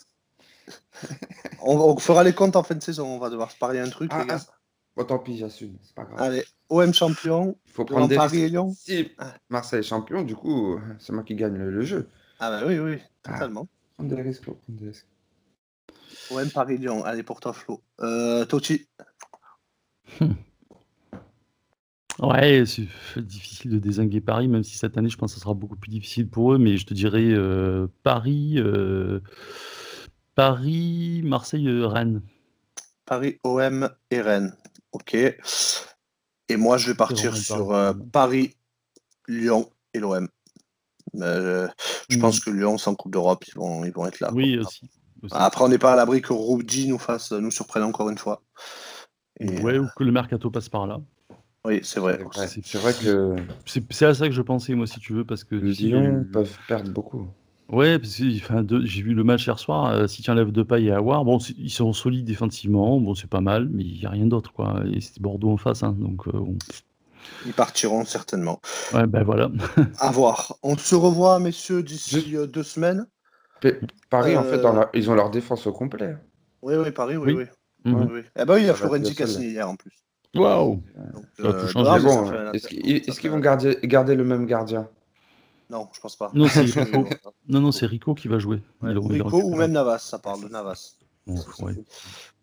On, 1.62 1.78
on 1.78 1.98
fera 1.98 2.24
les 2.24 2.34
comptes 2.34 2.56
en 2.56 2.64
fin 2.64 2.76
de 2.76 2.82
saison, 2.82 3.08
on 3.08 3.20
va 3.20 3.30
devoir 3.30 3.52
se 3.52 3.58
parler 3.58 3.80
un 3.80 3.90
truc, 3.90 4.10
Ah, 4.14 4.22
les 4.22 4.28
gars. 4.28 4.40
ah. 4.40 4.54
Bon, 4.96 5.06
tant 5.06 5.20
pis, 5.20 5.38
j'assume, 5.38 5.78
c'est 5.84 5.96
pas 5.96 6.04
grave. 6.04 6.22
Allez, 6.22 6.44
OM 6.72 6.94
champion, 6.94 7.56
Il 7.68 7.72
faut 7.72 7.86
prendre 7.86 8.08
des 8.08 8.16
Paris 8.16 8.38
et 8.40 8.42
risques. 8.44 8.52
Lyon. 8.54 8.74
Si. 8.78 9.12
Marseille 9.50 9.80
est 9.82 9.84
champion, 9.84 10.24
du 10.24 10.36
coup, 10.36 10.80
c'est 11.00 11.12
moi 11.14 11.24
qui 11.24 11.36
gagne 11.36 11.56
le, 11.58 11.70
le 11.70 11.82
jeu. 11.84 12.08
Ah 12.40 12.50
bah 12.50 12.64
oui, 12.66 12.80
oui, 12.80 12.98
Ah. 13.26 13.34
totalement. 13.34 13.68
Prendre 13.96 14.16
des 14.16 14.22
risques, 14.22 14.46
faut 14.46 14.54
prendre 14.54 14.80
des 14.80 14.88
risques. 14.88 15.06
OM 16.32 16.50
Paris 16.50 16.78
Lyon, 16.78 17.04
allez 17.04 17.24
pour 17.24 17.40
toi 17.42 17.52
Flo. 17.54 17.82
Euh, 18.00 18.46
Totti, 18.46 18.88
Ouais, 22.20 22.64
c'est 22.66 22.88
difficile 23.22 23.72
de 23.72 23.80
désinguer 23.80 24.22
Paris, 24.22 24.48
même 24.48 24.64
si 24.64 24.78
cette 24.78 24.98
année, 24.98 25.10
je 25.10 25.18
pense 25.18 25.32
que 25.34 25.40
ça 25.40 25.44
sera 25.44 25.54
beaucoup 25.56 25.76
plus 25.78 25.90
difficile 25.90 26.30
pour 26.30 26.54
eux, 26.54 26.58
mais 26.58 26.78
je 26.78 26.86
te 26.86 26.94
dirais 26.94 27.24
euh, 27.32 27.88
Paris, 28.04 28.56
euh, 28.58 29.22
Paris, 30.36 31.22
Marseille, 31.24 31.68
euh, 31.68 31.88
Rennes. 31.88 32.22
Paris, 33.06 33.40
OM 33.44 33.90
et 34.12 34.22
Rennes. 34.22 34.56
Ok. 34.92 35.16
Et 36.52 36.58
moi, 36.58 36.78
je 36.78 36.88
vais 36.88 36.96
partir 36.96 37.36
sur 37.38 37.70
Paris. 37.70 37.80
euh, 37.80 37.94
Paris, 38.12 38.56
Lyon 39.30 39.70
et 39.94 40.00
l'OM. 40.00 40.28
Euh, 41.16 41.68
je 42.10 42.18
pense 42.18 42.40
que 42.42 42.50
Lyon, 42.50 42.78
sans 42.78 42.94
Coupe 42.96 43.14
d'Europe, 43.14 43.46
ils 43.48 43.56
vont, 43.56 43.86
ils 43.86 43.92
vont 43.94 44.06
être 44.06 44.20
là. 44.20 44.32
Oui, 44.34 44.58
aussi. 44.58 44.90
aussi. 45.24 45.34
Après, 45.38 45.64
on 45.64 45.70
n'est 45.70 45.78
pas 45.78 45.94
à 45.94 45.96
l'abri 45.96 46.22
que 46.22 46.34
Roubdi 46.34 46.88
nous 46.90 47.00
fasse, 47.00 47.32
nous 47.32 47.52
surprenne 47.52 47.84
encore 47.84 48.10
une 48.10 48.18
fois. 48.18 48.42
Et, 49.40 49.62
Ouais, 49.62 49.80
ou 49.80 49.88
que 49.96 50.04
le 50.04 50.12
mercato 50.12 50.52
passe 50.52 50.68
par 50.68 50.88
là. 50.88 51.00
Oui, 51.64 51.80
c'est 51.84 52.00
vrai. 52.00 52.20
C'est 52.34 52.78
vrai, 52.80 52.94
que 52.94 53.36
C'est 53.66 54.06
à 54.06 54.14
ça 54.14 54.28
que 54.28 54.34
je 54.34 54.42
pensais, 54.42 54.74
moi, 54.74 54.88
si 54.88 55.00
tu 55.00 55.14
veux, 55.14 55.24
parce 55.26 55.44
que. 55.44 55.56
tu 55.56 55.74
sais, 55.74 55.84
Lyon 55.84 56.26
peuvent 56.34 56.58
perdre 56.68 56.92
beaucoup. 56.92 57.28
Ouais, 57.72 57.98
parce 58.00 58.18
que 58.18 58.36
enfin, 58.38 58.66
j'ai 58.84 59.02
vu 59.02 59.14
le 59.14 59.24
match 59.24 59.46
hier 59.48 59.58
soir. 59.58 59.88
euh, 59.92 60.08
si 60.08 60.22
tu 60.22 60.30
enlèves 60.30 60.52
Depay 60.52 60.84
et 60.84 60.92
Awar, 60.92 61.24
bon, 61.24 61.40
c'est- 61.40 61.56
ils 61.58 61.70
sont 61.70 61.94
solides 61.94 62.26
défensivement, 62.26 63.00
bon, 63.00 63.16
c'est 63.16 63.30
pas 63.30 63.40
mal, 63.42 63.70
mais 63.72 63.84
il 63.84 64.00
n'y 64.00 64.06
a 64.06 64.10
rien 64.10 64.26
d'autre, 64.26 64.52
quoi. 64.52 64.82
Et 64.92 65.00
c'était 65.00 65.22
Bordeaux 65.22 65.52
en 65.52 65.58
face, 65.58 65.82
hein, 65.84 65.96
donc 65.98 66.28
euh, 66.28 66.32
bon. 66.34 66.58
Ils 67.46 67.54
partiront 67.54 68.04
certainement. 68.04 68.60
ouais, 68.94 69.08
ben 69.08 69.24
voilà. 69.24 69.50
À 70.00 70.12
voir. 70.12 70.58
On 70.64 70.76
se 70.78 70.96
revoit, 70.96 71.40
messieurs, 71.40 71.82
d'ici 71.82 72.36
euh, 72.36 72.46
deux 72.46 72.64
semaines. 72.64 73.08
P- 73.62 73.80
Paris, 74.10 74.36
en 74.36 74.44
fait, 74.44 74.60
dans 74.60 74.74
la- 74.74 74.90
ils 74.94 75.10
ont 75.10 75.16
leur 75.16 75.30
défense 75.30 75.66
au 75.68 75.72
complet. 75.72 76.18
Oui, 76.62 76.76
oui, 76.76 76.92
Paris, 76.92 77.16
oui, 77.18 77.34
Oui. 77.34 77.46
oui. 77.86 77.92
Mhm. 77.92 78.02
oui, 78.02 78.08
oui. 78.16 78.22
Eh 78.40 78.46
ben 78.46 78.56
oui, 78.56 78.62
il 78.62 78.66
y 78.68 78.70
a 78.70 78.76
Ça 78.76 78.88
va 78.88 78.98
Florenzi 79.00 79.14
hier 79.52 79.68
en 79.70 79.76
plus. 79.76 79.94
Waouh! 80.36 80.82
Donc, 81.14 81.26
Ça 81.38 81.44
va 81.44 81.54
tout 81.54 81.68
changer. 81.68 81.90
non, 81.90 81.96
Mais 81.96 82.02
mais 82.04 82.10
ça 82.10 82.22
bon, 82.22 82.26
fait 82.26 82.38
un 82.38 82.52
est-ce 82.54 82.68
qu'ils 82.68 82.80
ça 82.80 82.86
est-ce 82.92 83.12
fait 83.16 83.22
qu'ils 83.22 83.30
un- 83.30 83.34
vont 83.34 83.40
garder, 83.40 83.78
garder 83.84 84.16
le 84.16 84.24
même 84.24 84.46
gardien? 84.46 84.88
Non, 85.72 85.88
je 85.94 86.02
pense 86.02 86.18
pas. 86.18 86.30
Non, 86.34 86.48
c'est 86.50 86.62
Rico. 86.66 87.06
Non, 87.48 87.62
non, 87.62 87.72
c'est 87.72 87.86
Rico 87.86 88.14
qui 88.14 88.28
va 88.28 88.40
jouer. 88.40 88.62
Ouais, 88.82 88.92
Rico 88.92 89.42
ou 89.42 89.56
même 89.56 89.72
Navas, 89.72 90.00
ça 90.00 90.20
parle 90.20 90.44
de 90.44 90.50
Navas. 90.50 90.96
Bon, 91.26 91.36
ouais. 91.60 91.76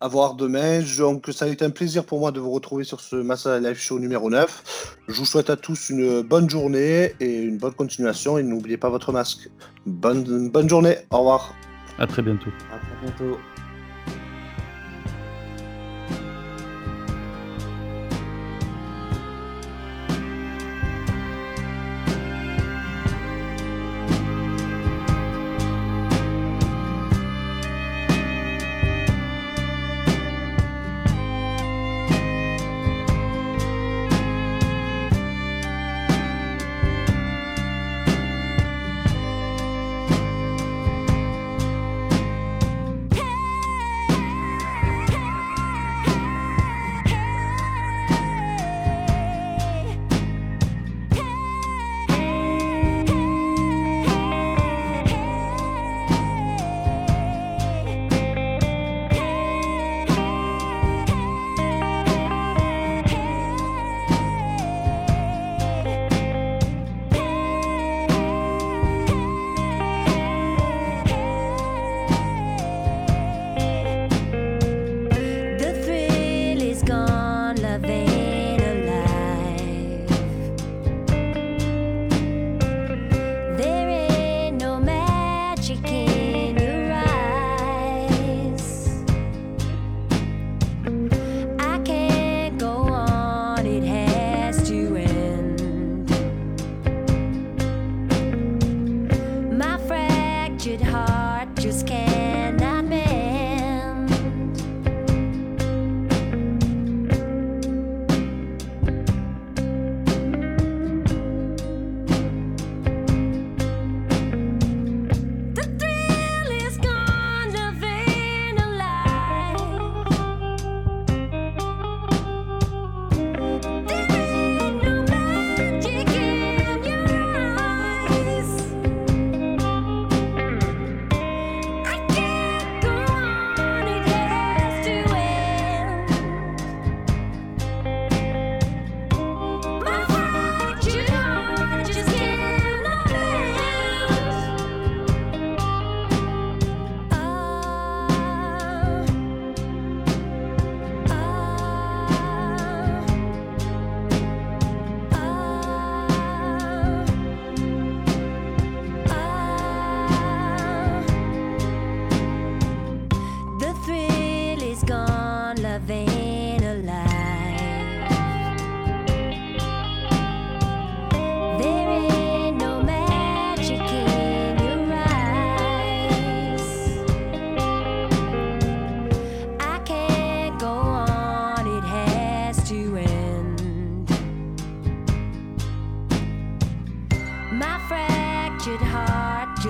À 0.00 0.08
voir 0.08 0.34
demain. 0.34 0.80
Donc, 0.96 1.28
ça 1.32 1.44
a 1.44 1.48
été 1.48 1.64
un 1.64 1.70
plaisir 1.70 2.06
pour 2.06 2.20
moi 2.20 2.32
de 2.32 2.40
vous 2.40 2.50
retrouver 2.50 2.84
sur 2.84 3.00
ce 3.00 3.16
Massa 3.16 3.60
Live 3.60 3.76
Show 3.76 3.98
numéro 3.98 4.30
9. 4.30 4.96
Je 5.08 5.14
vous 5.14 5.26
souhaite 5.26 5.50
à 5.50 5.56
tous 5.56 5.90
une 5.90 6.22
bonne 6.22 6.48
journée 6.48 7.14
et 7.20 7.42
une 7.42 7.58
bonne 7.58 7.74
continuation. 7.74 8.38
Et 8.38 8.42
n'oubliez 8.42 8.78
pas 8.78 8.88
votre 8.88 9.12
masque. 9.12 9.50
Bonne, 9.84 10.48
bonne 10.48 10.68
journée. 10.68 10.96
Au 11.10 11.18
revoir. 11.18 11.54
À 11.98 12.06
très 12.06 12.22
bientôt. 12.22 12.50
À 12.72 12.78
très 12.78 12.96
bientôt. 13.02 13.38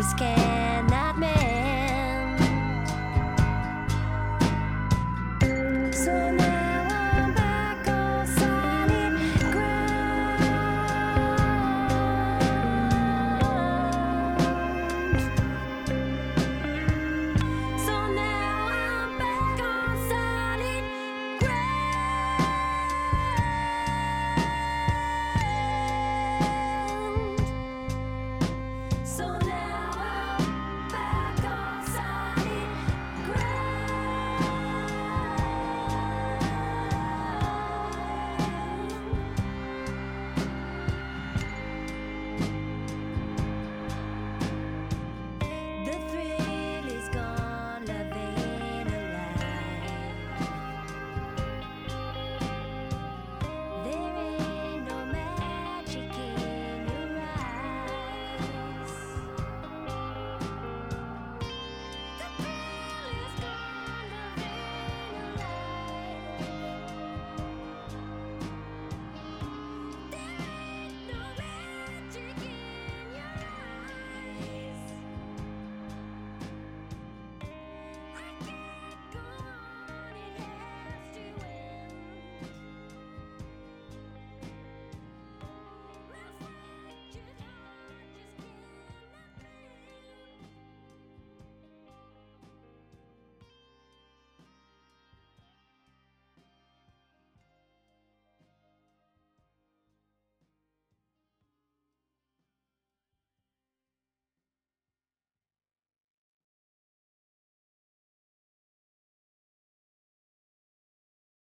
escape. 0.08 0.37